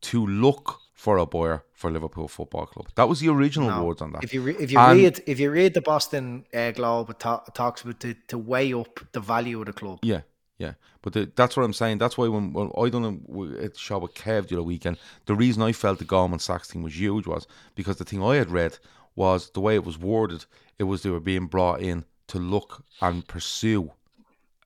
to 0.01 0.25
look 0.25 0.79
for 0.93 1.17
a 1.17 1.25
buyer 1.25 1.63
for 1.73 1.91
Liverpool 1.91 2.27
Football 2.27 2.65
Club. 2.65 2.88
That 2.95 3.07
was 3.07 3.19
the 3.19 3.29
original 3.29 3.69
No. 3.69 3.84
words 3.85 4.01
on 4.01 4.11
that. 4.13 4.23
If 4.23 4.34
you 4.34 4.41
re- 4.41 4.55
if 4.59 4.71
you 4.71 4.79
And- 4.79 4.97
read 4.97 5.21
if 5.27 5.39
you 5.39 5.51
read 5.51 5.73
the 5.75 5.81
Boston 5.81 6.45
uh, 6.53 6.71
Globe, 6.71 7.11
it, 7.11 7.19
ta- 7.19 7.43
it 7.47 7.53
talks 7.53 7.81
about 7.84 7.99
to, 7.99 8.15
to 8.29 8.38
weigh 8.38 8.73
up 8.73 8.99
the 9.11 9.19
value 9.19 9.59
of 9.59 9.67
the 9.67 9.73
club. 9.73 9.99
yeah, 10.01 10.21
Yeah, 10.57 10.73
but 11.03 11.13
the, 11.13 11.31
that's 11.35 11.55
what 11.55 11.63
I'm 11.63 11.73
saying. 11.73 11.99
That's 11.99 12.17
why 12.17 12.27
when, 12.27 12.51
when 12.51 12.71
I 12.75 12.89
done 12.89 13.05
a, 13.31 13.65
a 13.67 13.75
show 13.75 13.99
with 13.99 14.15
Kev 14.15 14.47
the 14.47 14.55
other 14.55 14.63
weekend, 14.63 14.97
the 15.27 15.35
reason 15.35 15.61
I 15.61 15.71
felt 15.71 15.99
the 15.99 16.05
Goldman 16.05 16.39
Sachs 16.39 16.67
thing 16.71 16.81
was 16.81 16.97
huge 16.99 17.27
was 17.27 17.45
because 17.75 17.97
the 17.97 18.05
thing 18.05 18.23
I 18.23 18.35
had 18.38 18.49
read 18.49 18.79
was 19.18 19.49
the 19.52 19.60
way 19.60 19.76
it 19.76 19.84
was 19.84 19.98
worded. 19.98 20.45
It 20.80 20.84
was 20.84 21.03
they 21.03 21.10
were 21.10 21.19
being 21.19 21.48
brought 21.48 21.81
in 21.81 22.06
to 22.27 22.39
look 22.39 22.85
and 23.02 23.27
pursue 23.27 23.91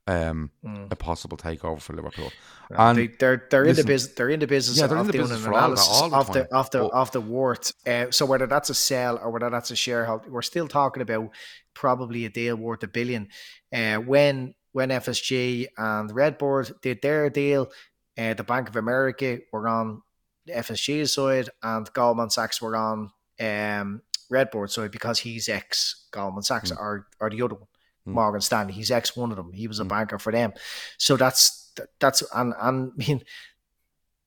um, 0.08 0.52
a 0.90 0.96
possible 0.96 1.38
takeover 1.38 1.80
for 1.82 1.94
Liverpool. 1.94 2.32
And 2.70 2.98
they, 2.98 3.08
they're 3.08 3.48
they're 3.50 3.66
in 3.66 3.76
the 3.76 3.84
business. 3.84 4.14
They're 4.14 4.30
in 4.30 4.40
the 4.40 4.48
business 4.48 4.78
Yeah, 4.78 4.86
of 4.86 5.08
the 5.08 5.14
doing 5.14 5.24
business 5.24 5.40
an 5.40 5.46
for 5.46 5.54
all 5.54 5.70
that, 5.70 5.88
analysis 5.88 6.00
the 6.00 6.18
of 6.18 6.34
the 6.34 6.56
of 6.56 6.70
the 6.72 6.80
But- 6.80 6.92
of 6.94 7.12
the 7.12 7.22
worth. 7.22 7.74
Uh, 7.88 8.12
so 8.12 8.26
whether 8.26 8.48
that's 8.48 8.70
a 8.70 8.74
sell 8.74 9.18
or 9.18 9.32
whether 9.32 9.50
that's 9.50 9.72
a 9.72 9.76
shareholder, 9.76 10.30
we're 10.30 10.42
still 10.42 10.68
talking 10.68 11.02
about 11.02 11.30
probably 11.74 12.26
a 12.26 12.30
deal 12.30 12.56
worth 12.56 12.84
a 12.84 12.88
billion. 12.88 13.30
Uh, 13.74 13.98
when 13.98 14.54
when 14.74 14.90
FSG 14.90 15.68
and 15.78 16.14
Red 16.14 16.40
RedBird 16.40 16.82
did 16.82 17.02
their 17.02 17.30
deal, 17.30 17.70
uh, 18.18 18.34
the 18.34 18.44
Bank 18.44 18.70
of 18.70 18.76
America 18.76 19.40
were 19.54 19.68
on 19.68 20.02
the 20.46 20.54
FSG's 20.54 21.14
side, 21.14 21.50
and 21.62 21.92
Goldman 21.94 22.30
Sachs 22.32 22.62
were 22.62 22.76
on 22.76 23.12
um, 23.40 24.02
RedBird 24.32 24.70
side 24.70 24.92
because 24.92 25.20
he's 25.20 25.50
ex 25.50 26.06
Goldman 26.12 26.44
Sachs 26.44 26.72
or 26.72 27.08
or 27.20 27.30
the 27.30 27.42
other 27.42 27.56
one. 27.56 27.68
Mm. 28.08 28.14
Morgan 28.14 28.42
Stanley, 28.42 28.74
he's 28.74 28.90
ex 28.92 29.16
one 29.16 29.30
of 29.32 29.38
them. 29.38 29.52
He 29.54 29.68
was 29.68 29.80
a 29.80 29.84
Mm. 29.84 29.90
banker 29.90 30.18
for 30.20 30.32
them, 30.32 30.54
so 30.98 31.18
that's 31.18 31.72
that's 32.00 32.24
and 32.34 32.54
and 32.60 32.92
I 33.00 33.06
mean 33.08 33.22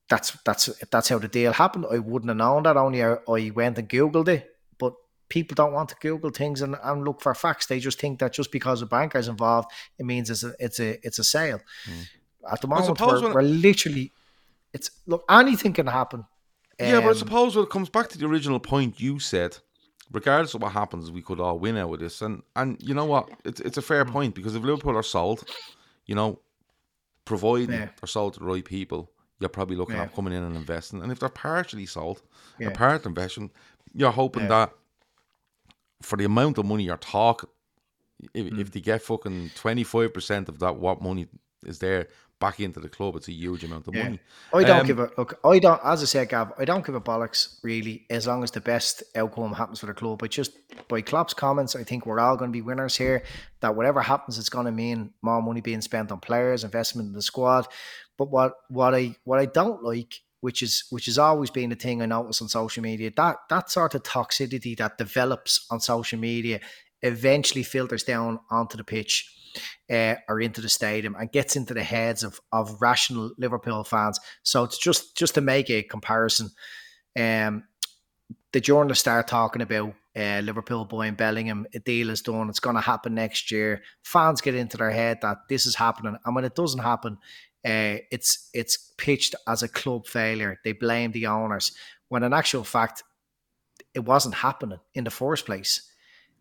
that's 0.09 0.31
that's 0.45 0.67
that's 0.91 1.09
how 1.09 1.17
the 1.19 1.27
deal 1.27 1.53
happened. 1.53 1.85
I 1.91 1.97
wouldn't 1.99 2.29
have 2.29 2.37
known 2.37 2.63
that. 2.63 2.77
Only 2.77 3.03
I, 3.03 3.15
I 3.27 3.51
went 3.55 3.77
and 3.79 3.89
googled 3.89 4.27
it. 4.27 4.47
But 4.77 4.93
people 5.29 5.55
don't 5.55 5.73
want 5.73 5.89
to 5.89 5.95
Google 5.99 6.29
things 6.29 6.61
and, 6.61 6.75
and 6.83 7.03
look 7.03 7.21
for 7.21 7.33
facts. 7.33 7.65
They 7.65 7.79
just 7.79 7.99
think 7.99 8.19
that 8.19 8.33
just 8.33 8.51
because 8.51 8.81
a 8.81 8.85
banker 8.85 9.17
is 9.17 9.27
involved, 9.27 9.71
it 9.97 10.05
means 10.05 10.29
it's 10.29 10.43
a 10.43 10.53
it's 10.59 10.79
a 10.79 11.05
it's 11.05 11.19
a 11.19 11.23
sale. 11.23 11.59
At 12.51 12.61
the 12.61 12.67
moment, 12.67 12.85
suppose 12.97 13.21
we're, 13.21 13.27
when- 13.29 13.35
we're 13.35 13.41
literally 13.41 14.11
it's 14.73 14.91
look 15.07 15.23
anything 15.29 15.73
can 15.73 15.87
happen. 15.87 16.25
Yeah, 16.79 16.99
but 16.99 17.07
I 17.07 17.09
Um, 17.11 17.15
suppose 17.15 17.55
when 17.55 17.63
it 17.65 17.71
comes 17.71 17.89
back 17.89 18.09
to 18.09 18.17
the 18.17 18.25
original 18.27 18.59
point 18.59 18.99
you 18.99 19.17
said, 19.19 19.57
regardless 20.15 20.53
of 20.55 20.61
what 20.61 20.71
happens, 20.71 21.11
we 21.11 21.21
could 21.21 21.39
all 21.39 21.59
win 21.59 21.77
out 21.77 21.93
of 21.93 21.99
this. 21.99 22.21
And 22.21 22.41
and 22.55 22.77
you 22.81 22.93
know 22.95 23.05
what? 23.05 23.29
It's 23.43 23.59
it's 23.61 23.77
a 23.77 23.81
Hmm. 23.81 23.87
fair 23.87 24.05
point 24.05 24.33
because 24.35 24.55
if 24.55 24.63
Liverpool 24.63 24.97
are 24.97 25.03
sold, 25.03 25.43
you 26.07 26.15
know, 26.15 26.39
providing 27.25 27.71
Yeah. 27.71 27.89
they're 27.99 28.07
sold 28.07 28.33
to 28.33 28.39
the 28.39 28.45
right 28.45 28.65
people, 28.65 29.11
you're 29.39 29.49
probably 29.49 29.75
looking 29.75 29.97
Yeah. 29.97 30.03
at 30.03 30.15
coming 30.15 30.33
in 30.33 30.43
and 30.43 30.55
investing. 30.55 31.01
And 31.03 31.11
if 31.11 31.19
they're 31.19 31.29
partially 31.29 31.85
sold, 31.85 32.21
a 32.59 32.63
Yeah. 32.63 32.69
part 32.71 33.05
investment, 33.05 33.51
you're 33.93 34.11
hoping 34.11 34.43
Yeah. 34.43 34.49
that 34.49 34.73
for 36.01 36.17
the 36.17 36.25
amount 36.25 36.57
of 36.57 36.65
money 36.65 36.83
you're 36.83 36.97
talking, 36.97 37.49
if, 38.33 38.47
Hmm. 38.49 38.59
if 38.59 38.71
they 38.71 38.81
get 38.81 39.01
fucking 39.01 39.51
twenty 39.55 39.83
five 39.83 40.13
percent 40.13 40.49
of 40.49 40.59
that 40.59 40.77
what 40.77 41.01
money 41.01 41.27
is 41.65 41.79
there 41.79 42.07
back 42.45 42.59
into 42.59 42.79
the 42.79 42.89
club, 42.97 43.15
it's 43.15 43.27
a 43.27 43.37
huge 43.43 43.63
amount 43.63 43.87
of 43.87 43.93
Yeah. 43.95 44.03
money. 44.03 44.19
I 44.53 44.63
don't 44.63 44.81
Um, 44.81 44.87
give 44.87 44.99
a 44.99 45.09
look. 45.17 45.31
I 45.53 45.57
don't, 45.65 45.81
as 45.83 46.01
I 46.05 46.05
said, 46.05 46.29
Gav. 46.29 46.47
I 46.61 46.65
don't 46.69 46.85
give 46.85 46.95
a 46.95 47.01
bollocks 47.01 47.41
really, 47.63 48.05
as 48.09 48.27
long 48.27 48.43
as 48.43 48.51
the 48.51 48.61
best 48.61 49.03
outcome 49.15 49.53
happens 49.53 49.79
for 49.79 49.87
the 49.87 49.93
club. 50.01 50.19
But 50.19 50.31
just 50.39 50.51
by 50.87 51.01
Klopp's 51.01 51.33
comments, 51.33 51.75
I 51.75 51.83
think 51.83 52.05
we're 52.05 52.19
all 52.25 52.37
going 52.37 52.51
to 52.51 52.57
be 52.59 52.61
winners 52.69 52.95
here. 52.97 53.23
That 53.61 53.75
whatever 53.75 54.01
happens, 54.01 54.37
it's 54.37 54.49
going 54.49 54.67
to 54.67 54.71
mean 54.83 54.99
more 55.21 55.41
money 55.41 55.61
being 55.61 55.81
spent 55.81 56.11
on 56.11 56.19
players, 56.19 56.63
investment 56.63 57.07
in 57.07 57.13
the 57.13 57.21
squad. 57.31 57.67
But 58.17 58.29
what 58.29 58.51
what 58.69 58.93
I 58.95 59.15
what 59.23 59.39
I 59.39 59.47
don't 59.59 59.81
like, 59.91 60.13
which 60.41 60.61
is 60.61 60.73
which 60.91 61.07
has 61.07 61.17
always 61.17 61.49
been 61.49 61.71
a 61.71 61.75
thing 61.75 62.01
I 62.01 62.05
notice 62.05 62.41
on 62.41 62.49
social 62.49 62.83
media, 62.83 63.11
that 63.15 63.37
that 63.49 63.71
sort 63.71 63.95
of 63.95 64.03
toxicity 64.03 64.77
that 64.77 64.97
develops 64.97 65.65
on 65.71 65.79
social 65.79 66.19
media 66.19 66.59
eventually 67.01 67.63
filters 67.63 68.03
down 68.03 68.39
onto 68.49 68.77
the 68.77 68.83
pitch 68.83 69.15
uh, 69.91 70.15
or 70.27 70.41
into 70.41 70.61
the 70.61 70.69
stadium 70.69 71.15
and 71.19 71.31
gets 71.31 71.55
into 71.55 71.73
the 71.73 71.83
heads 71.83 72.23
of, 72.23 72.39
of 72.51 72.81
rational 72.81 73.31
Liverpool 73.37 73.83
fans. 73.83 74.19
So 74.43 74.63
it's 74.63 74.77
just 74.77 75.15
just 75.17 75.35
to 75.35 75.41
make 75.41 75.69
a 75.69 75.83
comparison, 75.83 76.49
um, 77.19 77.63
the 78.53 78.61
journalists 78.61 79.01
start 79.01 79.27
talking 79.27 79.61
about 79.61 79.93
uh, 80.15 80.39
Liverpool 80.43 80.85
buying 80.85 81.15
Bellingham, 81.15 81.67
a 81.73 81.79
deal 81.79 82.09
is 82.09 82.21
done, 82.21 82.49
it's 82.49 82.59
going 82.59 82.75
to 82.77 82.81
happen 82.81 83.15
next 83.15 83.51
year. 83.51 83.81
Fans 84.03 84.39
get 84.41 84.55
into 84.55 84.77
their 84.77 84.91
head 84.91 85.19
that 85.21 85.39
this 85.49 85.65
is 85.65 85.75
happening, 85.75 86.17
and 86.23 86.35
when 86.35 86.45
it 86.45 86.55
doesn't 86.55 86.79
happen, 86.79 87.17
uh, 87.65 87.97
it's 88.11 88.49
it's 88.53 88.93
pitched 88.97 89.35
as 89.47 89.63
a 89.63 89.67
club 89.67 90.05
failure. 90.07 90.59
They 90.63 90.71
blame 90.71 91.11
the 91.11 91.27
owners 91.27 91.73
when 92.09 92.23
in 92.23 92.33
actual 92.33 92.63
fact 92.63 93.03
it 93.93 93.99
wasn't 93.99 94.35
happening 94.35 94.79
in 94.93 95.03
the 95.03 95.11
first 95.11 95.45
place. 95.45 95.91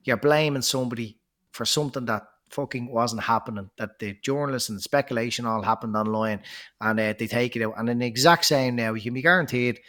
You're 0.05 0.19
blaming 0.19 0.63
somebody 0.63 1.19
for 1.51 1.65
something 1.65 2.05
that 2.07 2.25
fucking 2.55 2.91
wasn't 2.91 3.23
happening. 3.23 3.71
That 3.77 3.99
the 3.99 4.17
journalists 4.23 4.69
and 4.69 4.79
the 4.79 4.83
speculation 4.83 5.47
all 5.47 5.63
happened 5.63 5.97
online, 5.97 6.43
and 6.81 6.99
uh, 6.99 7.15
they 7.19 7.27
take 7.27 7.57
it 7.57 7.63
out. 7.63 7.75
And 7.77 7.89
in 7.89 7.99
the 7.99 8.07
exact 8.07 8.45
same 8.47 8.77
now, 8.77 8.95
you 8.95 9.03
can 9.03 9.15
be 9.15 9.23
guaranteed 9.23 9.81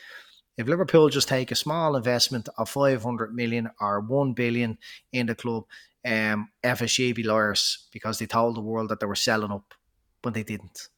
if 0.57 0.67
Liverpool 0.67 1.09
just 1.09 1.27
take 1.27 1.51
a 1.51 1.55
small 1.55 1.95
investment 1.95 2.47
of 2.57 2.69
500 2.69 3.33
million 3.33 3.69
or 3.79 3.99
1 3.99 4.33
billion 4.33 4.77
in 5.11 5.27
the 5.27 5.35
club, 5.35 5.65
um, 6.05 6.49
FSG 6.63 7.15
be 7.15 7.23
lawyers 7.23 7.87
because 7.91 8.19
they 8.19 8.25
told 8.25 8.55
the 8.55 8.61
world 8.61 8.89
that 8.89 8.99
they 8.99 9.05
were 9.05 9.15
selling 9.15 9.51
up, 9.51 9.73
but 10.21 10.33
they 10.33 10.43
didn't. 10.43 10.89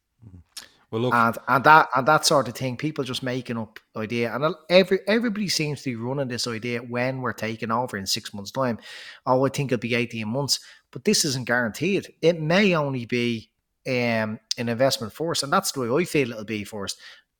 Well, 0.89 1.01
look, 1.01 1.13
And 1.13 1.37
and 1.49 1.63
that 1.65 1.89
and 1.95 2.07
that 2.07 2.25
sort 2.25 2.47
of 2.47 2.55
thing, 2.55 2.77
people 2.77 3.03
just 3.03 3.21
making 3.21 3.57
up 3.57 3.77
idea, 3.97 4.33
and 4.33 4.55
every 4.69 4.99
everybody 5.05 5.49
seems 5.49 5.81
to 5.81 5.89
be 5.89 5.95
running 5.97 6.29
this 6.29 6.47
idea 6.47 6.79
when 6.79 7.19
we're 7.19 7.33
taking 7.33 7.71
over 7.71 7.97
in 7.97 8.05
six 8.05 8.33
months' 8.33 8.51
time. 8.51 8.79
Oh, 9.25 9.45
I 9.45 9.49
think 9.49 9.71
it'll 9.71 9.81
be 9.81 9.95
eighteen 9.95 10.29
months, 10.29 10.61
but 10.91 11.03
this 11.03 11.25
isn't 11.25 11.45
guaranteed. 11.47 12.13
It 12.21 12.41
may 12.41 12.75
only 12.75 13.05
be 13.05 13.49
um, 13.87 14.39
an 14.57 14.69
investment 14.69 15.13
first, 15.13 15.43
and 15.43 15.51
that's 15.51 15.71
the 15.71 15.81
way 15.81 16.01
I 16.01 16.05
feel 16.05 16.31
it'll 16.31 16.43
be 16.45 16.63
for 16.63 16.85
us. 16.85 16.95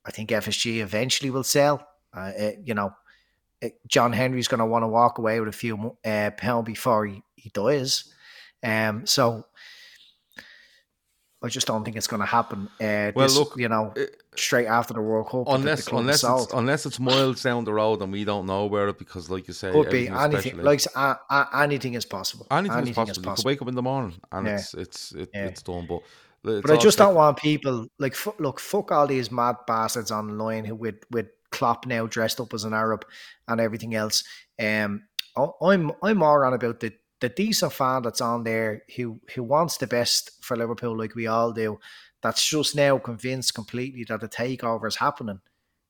I 0.06 0.12
think 0.12 0.30
FSG 0.30 0.80
eventually 0.82 1.30
will 1.32 1.44
sell. 1.44 1.86
Uh, 2.16 2.32
it- 2.36 2.60
you 2.64 2.74
know, 2.74 2.92
it- 3.62 3.80
John 3.88 4.14
Henry's 4.14 4.48
going 4.48 4.60
to 4.60 4.66
want 4.66 4.84
to 4.84 4.88
walk 4.88 5.18
away 5.18 5.40
with 5.40 5.50
a 5.50 5.58
few 5.58 5.98
uh, 6.06 6.32
pound 6.38 6.66
before 6.66 7.06
he, 7.06 7.24
he 7.36 7.50
dies. 7.50 8.14
Um, 8.64 9.06
so 9.06 9.46
I 11.44 11.50
just 11.50 11.68
don't 11.68 11.84
think 11.84 11.96
it's 11.98 12.08
going 12.08 12.22
to 12.22 12.26
happen. 12.26 12.68
Uh, 12.82 13.12
Well, 13.16 13.28
this, 13.28 13.38
look, 13.38 13.54
you 13.58 13.70
know, 13.70 13.94
uh, 13.98 14.06
straight 14.40 14.68
after 14.68 14.94
the 14.94 15.02
World 15.02 15.28
Cup, 15.30 15.44
unless 15.48 15.88
unless 15.88 16.24
it's, 16.24 16.54
unless 16.54 16.86
it's 16.86 17.00
miles 17.00 17.44
down 17.44 17.64
the 17.64 17.74
road 17.74 18.02
and 18.02 18.12
we 18.12 18.24
don't 18.24 18.46
know 18.46 18.66
about 18.66 18.90
it 18.90 18.98
because, 19.00 19.30
like 19.30 19.48
you 19.48 19.54
say, 19.54 19.72
could 19.72 19.90
be 19.90 20.08
anything. 20.08 20.58
Like 20.58 20.82
uh, 20.96 21.16
uh, 21.30 21.46
anything 21.56 21.94
is 21.96 22.06
possible. 22.06 22.48
anything, 22.52 22.88
is 22.88 22.96
possible. 22.96 23.30
You 23.32 23.36
could 23.36 23.46
wake 23.46 23.62
up 23.62 23.68
in 23.68 23.76
the 23.76 23.82
morning 23.82 24.20
and 24.32 24.48
Yeah. 24.48 24.56
it's 24.56 24.74
it's 24.74 25.12
it, 25.14 25.30
Yeah. 25.34 25.46
it's 25.46 25.62
done. 25.64 25.86
But 25.88 26.02
it's 26.46 26.62
But 26.62 26.72
I 26.72 26.78
just 26.78 26.98
don't 26.98 27.16
want 27.16 27.38
people 27.38 27.88
like 28.00 28.16
fu- 28.16 28.36
look. 28.40 28.60
Fuck 28.60 28.92
all 28.92 29.08
these 29.08 29.32
mad 29.32 29.56
bastards 29.66 30.12
online 30.12 30.66
who 30.66 30.76
with 30.76 31.04
with 31.12 31.28
Klopp 31.52 31.86
now 31.86 32.08
dressed 32.08 32.40
up 32.40 32.54
as 32.54 32.64
an 32.64 32.74
Arab 32.74 33.06
and 33.48 33.60
everything 33.60 33.96
else. 33.96 34.24
Um, 34.60 35.04
I'm 35.62 35.92
I'm 36.04 36.18
more 36.18 36.46
on 36.46 36.54
about 36.54 36.80
the 36.80 36.94
the 37.20 37.30
decent 37.30 37.74
fan 37.74 38.04
that's 38.04 38.22
on 38.22 38.44
there 38.44 38.84
who 38.96 39.20
who 39.34 39.44
wants 39.44 39.78
the 39.78 39.88
best 39.88 40.32
for 40.42 40.56
Liverpool, 40.56 40.96
like 40.98 41.16
we 41.16 41.28
all 41.28 41.52
do. 41.52 41.80
That's 42.22 42.44
just 42.48 42.76
now 42.76 42.98
convinced 42.98 43.54
completely 43.54 44.04
that 44.06 44.22
the 44.22 44.28
takeover 44.28 44.88
is 44.88 44.96
happening. 44.96 45.40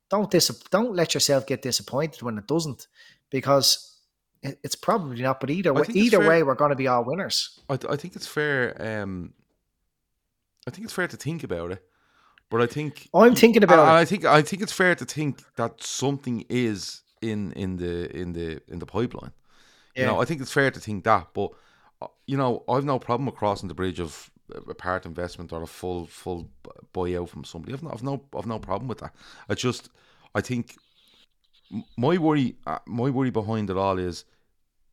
Don't 0.09 0.29
dis- 0.31 0.63
don't 0.71 0.95
let 0.95 1.13
yourself 1.13 1.45
get 1.47 1.61
disappointed 1.61 2.21
when 2.21 2.37
it 2.37 2.47
doesn't, 2.47 2.87
because 3.29 3.97
it- 4.41 4.59
it's 4.63 4.75
probably 4.75 5.21
not. 5.21 5.39
But 5.39 5.49
either 5.49 5.73
way, 5.73 5.85
either 5.93 6.19
way, 6.27 6.43
we're 6.43 6.55
going 6.55 6.69
to 6.71 6.75
be 6.75 6.87
all 6.87 7.03
winners. 7.03 7.59
I, 7.69 7.77
th- 7.77 7.91
I 7.91 7.95
think 7.95 8.15
it's 8.15 8.27
fair. 8.27 8.75
Um, 8.79 9.33
I 10.67 10.71
think 10.71 10.85
it's 10.85 10.93
fair 10.93 11.07
to 11.07 11.17
think 11.17 11.43
about 11.43 11.71
it, 11.71 11.83
but 12.49 12.61
I 12.61 12.67
think 12.67 13.09
I'm 13.13 13.35
thinking 13.35 13.63
about 13.63 13.79
I, 13.79 13.97
it. 13.99 14.01
I 14.01 14.05
think 14.05 14.25
I 14.25 14.41
think 14.41 14.61
it's 14.61 14.73
fair 14.73 14.95
to 14.95 15.05
think 15.05 15.41
that 15.55 15.81
something 15.83 16.45
is 16.49 17.01
in 17.21 17.51
in 17.53 17.77
the 17.77 18.15
in 18.15 18.33
the 18.33 18.61
in 18.67 18.79
the 18.79 18.85
pipeline. 18.85 19.31
You 19.95 20.05
know, 20.05 20.15
Yeah. 20.15 20.19
I 20.19 20.25
think 20.25 20.41
it's 20.41 20.51
fair 20.51 20.69
to 20.71 20.79
think 20.79 21.03
that, 21.05 21.27
but 21.33 21.51
uh, 22.01 22.07
you 22.25 22.37
know, 22.37 22.63
I've 22.69 22.85
no 22.85 22.99
problem 22.99 23.25
with 23.25 23.35
crossing 23.35 23.67
the 23.69 23.73
bridge 23.73 23.99
of 23.99 24.29
a 24.53 24.73
part 24.73 25.05
investment 25.05 25.51
or 25.51 25.63
a 25.63 25.67
full 25.67 26.05
full 26.07 26.49
buyout 26.93 27.29
from 27.29 27.43
somebody. 27.43 27.73
I've 27.73 27.83
no, 27.83 27.89
I've 27.91 28.03
no, 28.03 28.23
I've 28.37 28.45
no 28.45 28.59
problem 28.59 28.87
with 28.87 28.99
that. 28.99 29.13
I 29.49 29.55
just, 29.55 29.89
I 30.33 30.41
think 30.41 30.75
my 31.97 32.17
worry, 32.17 32.55
uh, 32.65 32.79
my 32.85 33.09
worry 33.09 33.29
behind 33.29 33.69
it 33.69 33.77
all 33.77 33.97
is 33.97 34.25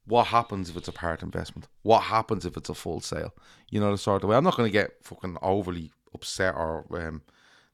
what 0.07 0.27
happens 0.29 0.69
if 0.69 0.77
it's 0.77 0.89
a 0.89 0.93
part 0.93 1.23
investment. 1.23 1.69
What 1.83 2.03
happens 2.03 2.45
if 2.45 2.57
it's 2.57 2.69
a 2.69 2.75
full 2.75 3.01
sale? 3.01 3.35
You 3.71 3.81
know, 3.81 3.91
the 3.91 3.99
sort 3.99 4.23
of 4.23 4.29
way. 4.29 4.37
I'm 4.37 4.45
not 4.45 4.57
going 4.57 4.69
to 4.69 4.73
get 4.73 4.97
fucking 5.03 5.39
overly 5.41 5.93
upset 6.13 6.55
or 6.55 6.85
um, 6.93 7.23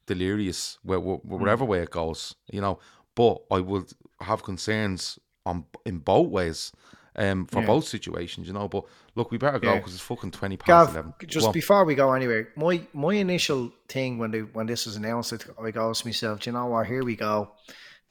delirious 0.07 0.79
wh- 0.87 1.03
wh- 1.03 1.25
whatever 1.25 1.65
way 1.65 1.81
it 1.81 1.91
goes. 1.91 2.35
You 2.53 2.61
know, 2.61 2.79
but 3.15 3.43
I 3.51 3.61
would 3.61 3.93
have 4.21 4.43
concerns 4.43 5.19
on 5.47 5.65
in 5.85 5.99
both 5.99 6.29
ways. 6.29 6.73
Um, 7.21 7.45
for 7.47 7.61
Yeah. 7.61 7.67
both 7.67 7.85
situations, 7.87 8.47
you 8.47 8.55
know, 8.55 8.67
but 8.67 8.85
look, 9.15 9.31
we 9.31 9.37
better 9.37 9.59
go 9.59 9.73
Yeah. 9.73 9.77
because 9.79 9.93
it's 9.95 10.03
fucking 10.03 10.31
twenty 10.31 10.57
past 10.57 10.67
Gav, 10.69 10.95
eleven. 10.95 11.15
just 11.27 11.45
Well, 11.45 11.53
before 11.53 11.85
we 11.85 11.95
go 11.95 12.13
anywhere, 12.15 12.49
my 12.57 12.81
my 12.95 13.15
initial 13.15 13.73
thing 13.89 14.17
when 14.19 14.31
they 14.31 14.41
when 14.41 14.67
this 14.67 14.87
was 14.87 14.97
announced, 14.97 15.33
I 15.63 15.71
goes 15.71 16.01
to 16.01 16.07
myself, 16.09 16.41
"Do 16.41 16.51
you 16.51 16.55
know 16.55 16.67
what? 16.67 16.87
Here 16.87 17.03
we 17.05 17.17
go. 17.17 17.53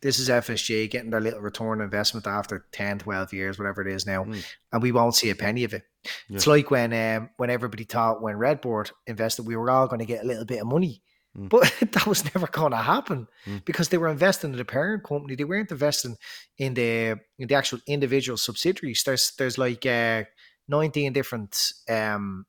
This 0.02 0.18
is 0.20 0.30
FSG 0.30 0.88
getting 0.88 1.10
their 1.10 1.20
little 1.20 1.42
return 1.42 1.80
on 1.80 1.82
investment 1.82 2.26
after 2.26 2.66
10, 2.72 3.00
12 3.00 3.34
years, 3.34 3.60
whatever 3.60 3.82
it 3.82 3.88
is 3.94 4.06
now, 4.06 4.24
Mm. 4.24 4.46
and 4.72 4.82
we 4.82 4.94
won't 4.94 5.14
see 5.16 5.30
a 5.30 5.36
penny 5.36 5.66
of 5.66 5.74
it 5.74 5.84
It's 6.30 6.48
like 6.48 6.72
when 6.72 6.94
um, 6.94 7.30
when 7.38 7.50
everybody 7.50 7.84
thought 7.84 8.22
when 8.22 8.36
RedBird 8.38 8.92
invested, 9.08 9.46
we 9.46 9.58
were 9.58 9.70
all 9.70 9.88
going 9.88 10.00
to 10.00 10.06
get 10.06 10.24
a 10.24 10.28
little 10.28 10.46
bit 10.46 10.62
of 10.62 10.68
money. 10.68 11.02
Mm. 11.40 11.50
But 11.50 11.74
that 11.92 12.06
was 12.08 12.24
never 12.36 12.48
going 12.48 12.72
to 12.72 12.78
happen 12.78 13.28
Mm. 13.48 13.64
because 13.66 13.90
they 13.90 13.98
were 13.98 14.10
investing 14.10 14.52
in 14.52 14.58
the 14.58 14.66
parent 14.66 15.04
company. 15.04 15.36
They 15.36 15.46
weren't 15.46 15.72
investing 15.72 16.18
in 16.58 16.74
the 16.74 17.20
in 17.38 17.48
the 17.48 17.56
actual 17.56 17.80
individual 17.88 18.38
subsidiaries. 18.38 19.04
There's 19.04 19.32
there's 19.38 19.58
like 19.58 19.86
uh, 19.86 20.24
19 20.68 21.14
different 21.14 21.72
um, 21.90 22.46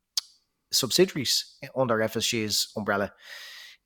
subsidiaries 0.73 1.57
under 1.77 1.99
FSG's 1.99 2.73
umbrella. 2.77 3.13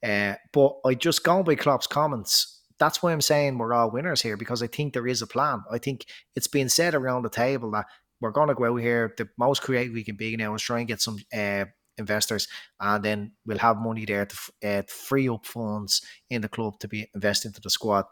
Uh, 0.03 0.35
but 0.53 0.77
I 0.85 0.95
just 0.95 1.25
gone 1.25 1.45
by 1.45 1.55
Klopp's 1.55 1.87
comments. 1.87 2.63
That's 2.79 3.03
why 3.03 3.13
I'm 3.13 3.21
saying 3.21 3.57
we're 3.59 3.73
all 3.73 3.91
winners 3.91 4.21
here 4.23 4.37
because 4.37 4.63
I 4.63 4.67
think 4.67 4.93
there 4.93 5.07
is 5.07 5.23
a 5.23 5.27
plan. 5.27 5.63
I 5.71 5.79
think 5.79 6.07
it's 6.37 6.49
been 6.49 6.69
said 6.69 6.95
around 6.95 7.23
the 7.23 7.31
table 7.31 7.71
that 7.71 7.87
we're 8.21 8.33
going 8.33 8.49
to 8.49 8.55
go 8.55 8.67
out 8.67 8.81
here. 8.81 9.15
The 9.17 9.29
most 9.39 9.63
creative 9.63 9.95
we 9.95 10.05
can 10.05 10.17
be 10.17 10.37
now 10.37 10.55
is 10.55 10.63
try 10.63 10.81
and 10.81 10.89
get 10.89 11.01
some 11.01 11.19
uh, 11.33 11.67
investors, 11.99 12.49
and 12.81 13.05
then 13.05 13.33
we'll 13.47 13.59
have 13.59 13.77
money 13.77 14.05
there 14.05 14.27
to, 14.27 14.37
uh, 14.63 14.83
to 14.83 14.93
free 14.93 15.29
up 15.29 15.47
funds 15.47 16.03
in 16.31 16.43
the 16.43 16.49
club 16.49 16.79
to 16.81 16.89
be 16.89 17.09
invested 17.15 17.49
into 17.49 17.61
the 17.61 17.71
squad, 17.71 18.05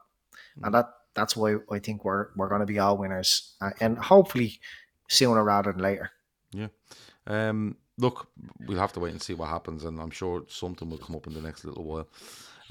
and 0.62 0.74
that 0.74 0.86
that's 1.14 1.36
why 1.36 1.56
I 1.70 1.78
think 1.78 2.04
we're 2.04 2.28
we're 2.36 2.48
going 2.48 2.60
to 2.60 2.66
be 2.66 2.78
all 2.78 2.98
winners, 2.98 3.54
uh, 3.60 3.70
and 3.80 3.98
hopefully 3.98 4.60
sooner 5.08 5.44
rather 5.44 5.72
than 5.72 5.82
later. 5.82 6.10
Yeah. 6.52 6.68
Um, 7.26 7.76
look, 7.98 8.28
we'll 8.66 8.78
have 8.78 8.92
to 8.94 9.00
wait 9.00 9.12
and 9.12 9.22
see 9.22 9.34
what 9.34 9.48
happens, 9.48 9.84
and 9.84 10.00
I'm 10.00 10.10
sure 10.10 10.44
something 10.48 10.88
will 10.88 10.98
come 10.98 11.16
up 11.16 11.26
in 11.26 11.34
the 11.34 11.42
next 11.42 11.64
little 11.64 11.84
while. 11.84 12.08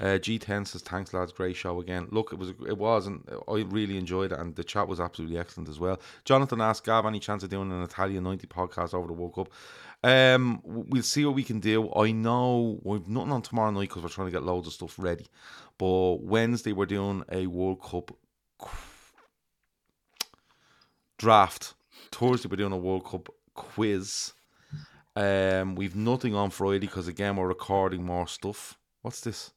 Uh, 0.00 0.18
G10 0.18 0.66
says, 0.66 0.82
"Thanks, 0.82 1.12
lads. 1.12 1.32
Great 1.32 1.56
show 1.56 1.80
again. 1.80 2.08
Look, 2.10 2.32
it 2.32 2.38
was 2.38 2.50
it 2.66 2.78
was, 2.78 3.06
and 3.06 3.28
I 3.48 3.60
really 3.68 3.96
enjoyed 3.96 4.32
it, 4.32 4.38
and 4.38 4.54
the 4.56 4.64
chat 4.64 4.88
was 4.88 5.00
absolutely 5.00 5.38
excellent 5.38 5.68
as 5.68 5.78
well." 5.78 6.00
Jonathan 6.24 6.60
asked, 6.60 6.84
"Gav, 6.84 7.06
any 7.06 7.20
chance 7.20 7.42
of 7.42 7.50
doing 7.50 7.70
an 7.70 7.82
Italia 7.82 8.20
90 8.20 8.46
podcast 8.46 8.94
over 8.94 9.06
the 9.06 9.12
World 9.12 9.34
Cup?" 9.34 9.48
Um, 10.04 10.60
we'll 10.64 11.02
see 11.02 11.24
what 11.24 11.36
we 11.36 11.44
can 11.44 11.60
do. 11.60 11.92
I 11.94 12.10
know 12.10 12.80
we've 12.82 13.06
nothing 13.06 13.32
on 13.32 13.42
tomorrow 13.42 13.70
night 13.70 13.88
because 13.88 14.02
we're 14.02 14.08
trying 14.08 14.28
to 14.28 14.32
get 14.32 14.42
loads 14.42 14.66
of 14.66 14.72
stuff 14.72 14.98
ready, 14.98 15.26
but 15.78 16.22
Wednesday 16.22 16.72
we're 16.72 16.86
doing 16.86 17.24
a 17.30 17.46
World 17.46 17.80
Cup 17.82 18.10
draft. 21.18 21.74
Thursday 22.10 22.48
we're 22.48 22.56
doing 22.56 22.72
a 22.72 22.76
World 22.76 23.04
Cup 23.04 23.28
quiz. 23.54 24.32
Um, 25.14 25.76
we've 25.76 25.94
nothing 25.94 26.34
on 26.34 26.50
Friday 26.50 26.86
because 26.86 27.06
again 27.06 27.36
we're 27.36 27.46
recording 27.46 28.04
more 28.04 28.26
stuff. 28.26 28.78
What's 29.02 29.20
this? 29.20 29.52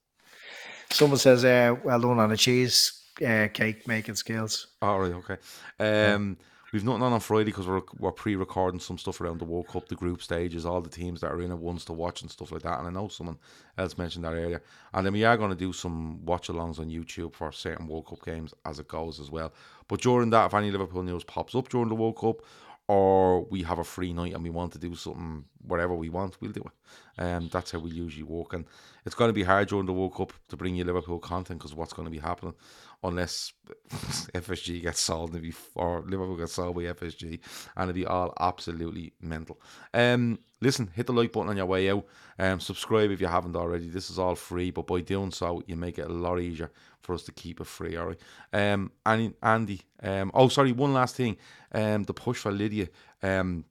Someone 0.91 1.19
says, 1.19 1.43
uh, 1.43 1.75
"Well 1.83 1.99
done 1.99 2.19
on 2.19 2.29
the 2.29 2.37
cheese 2.37 3.01
uh, 3.25 3.47
cake 3.53 3.87
making 3.87 4.15
skills." 4.15 4.67
All 4.81 4.99
right, 4.99 5.13
okay. 5.13 5.37
Um, 5.79 6.37
we've 6.71 6.83
nothing 6.83 7.03
on 7.03 7.13
on 7.13 7.19
Friday 7.19 7.45
because 7.45 7.67
we're 7.67 7.81
we're 7.99 8.11
pre-recording 8.11 8.79
some 8.79 8.97
stuff 8.97 9.21
around 9.21 9.39
the 9.39 9.45
World 9.45 9.67
Cup, 9.67 9.87
the 9.87 9.95
group 9.95 10.21
stages, 10.21 10.65
all 10.65 10.81
the 10.81 10.89
teams 10.89 11.21
that 11.21 11.31
are 11.31 11.41
in 11.41 11.51
it, 11.51 11.57
ones 11.57 11.85
to 11.85 11.93
watch 11.93 12.21
and 12.21 12.31
stuff 12.31 12.51
like 12.51 12.63
that. 12.63 12.79
And 12.79 12.87
I 12.87 12.91
know 12.91 13.07
someone 13.07 13.37
else 13.77 13.97
mentioned 13.97 14.25
that 14.25 14.33
earlier. 14.33 14.61
And 14.93 15.05
then 15.05 15.13
we 15.13 15.23
are 15.23 15.37
going 15.37 15.51
to 15.51 15.55
do 15.55 15.73
some 15.73 16.25
watch-alongs 16.25 16.79
on 16.79 16.89
YouTube 16.89 17.33
for 17.33 17.51
certain 17.51 17.87
World 17.87 18.07
Cup 18.07 18.23
games 18.23 18.53
as 18.65 18.79
it 18.79 18.87
goes 18.87 19.19
as 19.19 19.31
well. 19.31 19.53
But 19.87 20.01
during 20.01 20.29
that, 20.31 20.47
if 20.47 20.53
any 20.53 20.71
Liverpool 20.71 21.03
news 21.03 21.23
pops 21.23 21.55
up 21.55 21.69
during 21.69 21.89
the 21.89 21.95
World 21.95 22.17
Cup, 22.17 22.41
or 22.87 23.45
we 23.45 23.63
have 23.63 23.79
a 23.79 23.83
free 23.83 24.13
night 24.13 24.33
and 24.33 24.43
we 24.43 24.49
want 24.49 24.71
to 24.73 24.79
do 24.79 24.95
something, 24.95 25.45
whatever 25.65 25.95
we 25.95 26.09
want, 26.09 26.39
we'll 26.39 26.51
do 26.51 26.61
it. 26.61 26.71
Um, 27.17 27.49
that's 27.51 27.71
how 27.71 27.79
we 27.79 27.91
usually 27.91 28.23
work. 28.23 28.53
And 28.53 28.65
it's 29.05 29.15
going 29.15 29.29
to 29.29 29.33
be 29.33 29.43
hard 29.43 29.69
during 29.69 29.85
the 29.85 29.93
World 29.93 30.15
Cup 30.15 30.33
to 30.49 30.57
bring 30.57 30.75
you 30.75 30.83
Liverpool 30.83 31.19
content 31.19 31.59
because 31.59 31.73
what's 31.73 31.93
going 31.93 32.05
to 32.05 32.11
be 32.11 32.19
happening 32.19 32.55
unless 33.03 33.53
FSG 33.89 34.81
gets 34.81 34.99
sold 34.99 35.33
maybe 35.33 35.53
or 35.75 36.01
Liverpool 36.01 36.37
gets 36.37 36.53
sold 36.53 36.75
by 36.75 36.83
FSG 36.83 37.39
and 37.75 37.89
it'll 37.89 37.93
be 37.93 38.05
all 38.05 38.33
absolutely 38.39 39.13
mental. 39.21 39.61
Um, 39.93 40.39
listen, 40.61 40.89
hit 40.93 41.07
the 41.07 41.13
like 41.13 41.31
button 41.31 41.49
on 41.49 41.57
your 41.57 41.67
way 41.67 41.89
out. 41.89 42.05
Um, 42.39 42.59
subscribe 42.59 43.11
if 43.11 43.21
you 43.21 43.27
haven't 43.27 43.55
already. 43.55 43.87
This 43.89 44.09
is 44.09 44.19
all 44.19 44.35
free, 44.35 44.71
but 44.71 44.87
by 44.87 45.01
doing 45.01 45.31
so, 45.31 45.61
you 45.67 45.75
make 45.75 45.99
it 45.99 46.07
a 46.07 46.13
lot 46.13 46.39
easier 46.39 46.71
for 47.01 47.13
us 47.13 47.23
to 47.23 47.31
keep 47.31 47.61
it 47.61 47.67
free. 47.67 47.95
All 47.95 48.07
right. 48.07 48.19
Um, 48.51 48.91
Andy, 49.05 49.33
Andy. 49.41 49.81
Um, 50.01 50.31
oh, 50.33 50.49
sorry. 50.49 50.71
One 50.71 50.93
last 50.93 51.15
thing. 51.15 51.37
Um, 51.71 52.03
the 52.03 52.13
push 52.13 52.39
for 52.39 52.51
Lydia. 52.51 52.89
Um, 53.21 53.65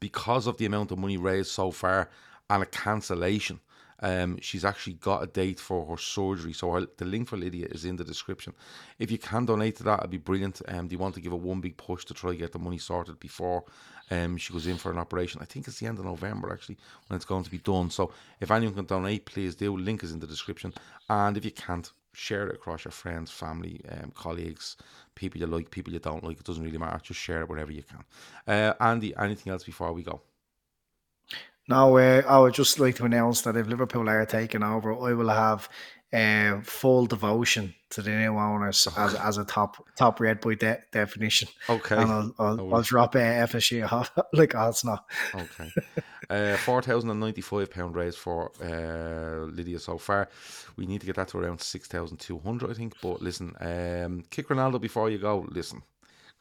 because 0.00 0.46
of 0.46 0.56
the 0.56 0.64
amount 0.64 0.90
of 0.90 0.98
money 0.98 1.18
raised 1.18 1.50
so 1.50 1.70
far 1.70 2.08
and 2.50 2.62
a 2.62 2.66
cancellation. 2.66 3.60
Um, 4.00 4.38
she's 4.40 4.64
actually 4.64 4.94
got 4.94 5.22
a 5.22 5.28
date 5.28 5.60
for 5.60 5.86
her 5.86 5.96
surgery, 5.96 6.52
so 6.52 6.72
her, 6.72 6.88
the 6.96 7.04
link 7.04 7.28
for 7.28 7.36
Lydia 7.36 7.68
is 7.70 7.84
in 7.84 7.94
the 7.96 8.04
description. 8.04 8.52
If 8.98 9.12
you 9.12 9.18
can 9.18 9.46
donate 9.46 9.76
to 9.76 9.84
that, 9.84 10.00
it'd 10.00 10.10
be 10.10 10.18
brilliant. 10.18 10.60
Um, 10.66 10.88
do 10.88 10.94
you 10.94 10.98
want 10.98 11.14
to 11.14 11.20
give 11.20 11.32
it 11.32 11.38
one 11.38 11.60
big 11.60 11.76
push 11.76 12.04
to 12.06 12.14
try 12.14 12.32
to 12.32 12.36
get 12.36 12.50
the 12.50 12.58
money 12.58 12.78
sorted 12.78 13.20
before 13.20 13.64
um, 14.10 14.36
she 14.36 14.52
goes 14.52 14.66
in 14.66 14.76
for 14.76 14.90
an 14.90 14.98
operation? 14.98 15.40
I 15.40 15.44
think 15.44 15.68
it's 15.68 15.78
the 15.78 15.86
end 15.86 16.00
of 16.00 16.04
November 16.04 16.52
actually 16.52 16.78
when 17.06 17.14
it's 17.14 17.24
going 17.24 17.44
to 17.44 17.50
be 17.50 17.58
done. 17.58 17.90
So 17.90 18.12
if 18.40 18.50
anyone 18.50 18.74
can 18.74 18.86
donate, 18.86 19.24
please 19.24 19.54
do. 19.54 19.76
Link 19.76 20.02
is 20.02 20.10
in 20.10 20.18
the 20.18 20.26
description, 20.26 20.74
and 21.08 21.36
if 21.36 21.44
you 21.44 21.52
can't, 21.52 21.92
share 22.14 22.48
it 22.48 22.54
across 22.54 22.84
your 22.84 22.92
friends, 22.92 23.30
family, 23.30 23.80
um, 23.90 24.12
colleagues, 24.14 24.76
people 25.14 25.40
you 25.40 25.46
like, 25.46 25.70
people 25.70 25.92
you 25.92 25.98
don't 25.98 26.24
like. 26.24 26.38
It 26.38 26.44
doesn't 26.44 26.62
really 26.62 26.78
matter. 26.78 27.00
Just 27.02 27.20
share 27.20 27.40
it 27.42 27.48
wherever 27.48 27.72
you 27.72 27.82
can. 27.82 28.04
Uh, 28.46 28.74
Andy, 28.80 29.14
anything 29.16 29.52
else 29.52 29.64
before 29.64 29.92
we 29.92 30.02
go? 30.02 30.20
Now, 31.68 31.96
uh, 31.96 32.22
I 32.26 32.38
would 32.38 32.54
just 32.54 32.80
like 32.80 32.96
to 32.96 33.04
announce 33.04 33.42
that 33.42 33.56
if 33.56 33.66
Liverpool 33.66 34.08
are 34.08 34.26
taking 34.26 34.62
over, 34.62 34.92
I 34.92 35.12
will 35.12 35.28
have 35.28 35.68
uh, 36.12 36.60
full 36.62 37.06
devotion 37.06 37.74
to 37.90 38.02
the 38.02 38.10
new 38.10 38.36
owners 38.36 38.86
as, 38.96 39.14
as 39.14 39.38
a 39.38 39.44
top 39.44 39.86
top 39.96 40.20
red 40.20 40.40
boy 40.40 40.54
de- 40.56 40.82
definition. 40.92 41.48
Okay. 41.68 41.96
And 41.96 42.10
I'll, 42.10 42.34
I'll, 42.38 42.74
I'll 42.74 42.82
drop 42.82 43.14
uh, 43.14 43.18
FSG 43.18 43.90
off 43.92 44.10
like 44.32 44.54
oh, 44.54 44.68
it's 44.68 44.84
not. 44.84 45.04
Okay. 45.34 45.70
Uh, 46.28 46.56
four 46.56 46.82
thousand 46.82 47.10
and 47.10 47.20
ninety-five 47.20 47.70
pound 47.70 47.94
raise 47.94 48.16
for 48.16 48.52
uh, 48.62 49.46
Lydia 49.46 49.78
so 49.78 49.98
far. 49.98 50.28
We 50.76 50.86
need 50.86 51.00
to 51.00 51.06
get 51.06 51.16
that 51.16 51.28
to 51.28 51.38
around 51.38 51.60
six 51.60 51.88
thousand 51.88 52.18
two 52.18 52.38
hundred, 52.38 52.70
I 52.70 52.74
think. 52.74 52.94
But 53.00 53.22
listen, 53.22 53.54
um, 53.60 54.24
kick 54.30 54.48
Ronaldo 54.48 54.80
before 54.80 55.10
you 55.10 55.18
go. 55.18 55.46
Listen, 55.50 55.82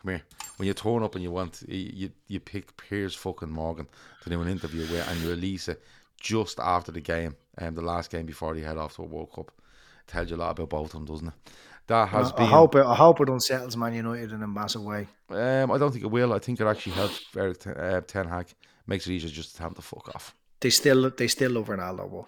come 0.02 0.11
here. 0.11 0.23
When 0.57 0.68
you 0.68 0.73
turn 0.73 1.03
up 1.03 1.15
and 1.15 1.23
you 1.23 1.32
want, 1.32 1.64
you 1.68 2.11
you, 2.28 2.40
pick 2.40 2.76
Piers 2.78 3.15
fucking 3.15 3.49
Morgan 3.49 3.88
to 4.23 4.30
do 4.30 4.41
an 4.41 4.48
interview 4.48 4.82
with, 4.82 5.07
and 5.07 5.19
you 5.22 5.30
release 5.30 5.68
it 5.68 5.82
just 6.19 6.60
after 6.60 6.91
the 6.91 7.02
game, 7.02 7.36
um, 7.60 7.76
the 7.76 7.82
last 7.82 8.11
game 8.11 8.26
before 8.26 8.53
they 8.53 8.61
head 8.61 8.78
off 8.78 8.95
to 8.95 9.03
a 9.03 9.06
World 9.06 9.32
Cup. 9.34 9.52
Tells 10.07 10.30
you 10.30 10.36
a 10.36 10.38
lot 10.38 10.52
about 10.52 10.69
both 10.69 10.86
of 10.88 10.91
them, 10.91 11.06
doesn't 11.06 11.28
it? 11.28 11.34
That 11.88 12.10
has 12.10 12.32
I, 12.32 12.36
been. 12.36 12.45
I 12.45 12.49
hope 12.49 12.76
it, 12.76 12.86
I 12.86 12.95
hope 12.95 13.22
it 13.22 13.30
unsettles 13.30 13.78
Man 13.78 13.94
United 13.94 14.32
in 14.32 14.44
a 14.44 14.48
massive 14.48 14.84
way. 14.84 15.07
Um, 15.30 15.72
I 15.72 15.78
don't 15.78 15.91
think 15.91 16.03
it 16.03 16.11
will. 16.11 16.34
I 16.34 16.40
think 16.40 16.60
it 16.60 16.68
actually 16.68 16.94
helps 16.94 17.23
Eric 17.36 17.60
Ten, 17.60 17.73
uh, 17.73 18.02
Ten 18.02 18.28
Hag. 18.28 18.48
Makes 18.88 19.07
it 19.07 19.14
easier 19.14 19.30
just 19.30 19.52
to 19.52 19.57
tell 19.57 19.68
him 19.68 19.76
to 19.76 19.82
fuck 19.82 20.14
off. 20.15 20.36
They 20.60 20.69
still 20.69 21.10
they 21.10 21.28
still 21.28 21.52
love 21.52 21.68
Ronaldo, 21.68 22.11
but 22.11 22.26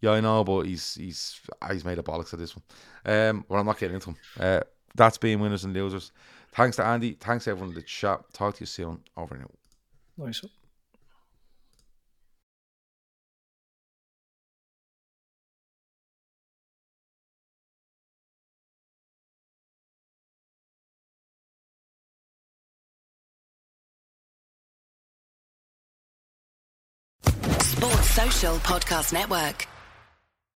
Yeah, 0.00 0.12
I 0.12 0.20
know, 0.20 0.44
but 0.44 0.62
he's 0.62 0.94
he's 0.94 1.40
he's 1.70 1.84
made 1.84 1.98
a 1.98 2.02
bollocks 2.02 2.32
of 2.32 2.38
this 2.38 2.54
one. 2.56 2.64
Um, 3.04 3.44
well, 3.48 3.60
I'm 3.60 3.66
not 3.66 3.78
getting 3.78 3.96
into 3.96 4.10
him. 4.10 4.16
Uh, 4.38 4.60
that's 4.94 5.18
being 5.18 5.40
winners 5.40 5.64
and 5.64 5.74
losers. 5.74 6.12
Thanks 6.52 6.76
to 6.76 6.84
Andy. 6.84 7.12
Thanks 7.12 7.44
to 7.44 7.50
everyone 7.50 7.70
in 7.70 7.74
the 7.76 7.82
chat. 7.82 8.20
Talk 8.32 8.56
to 8.56 8.60
you 8.60 8.66
soon. 8.66 9.00
Over 9.16 9.36
now. 9.36 9.50
nice. 10.16 10.44
Sports 27.62 28.10
Social 28.10 28.56
Podcast 28.56 29.12
Network. 29.12 29.66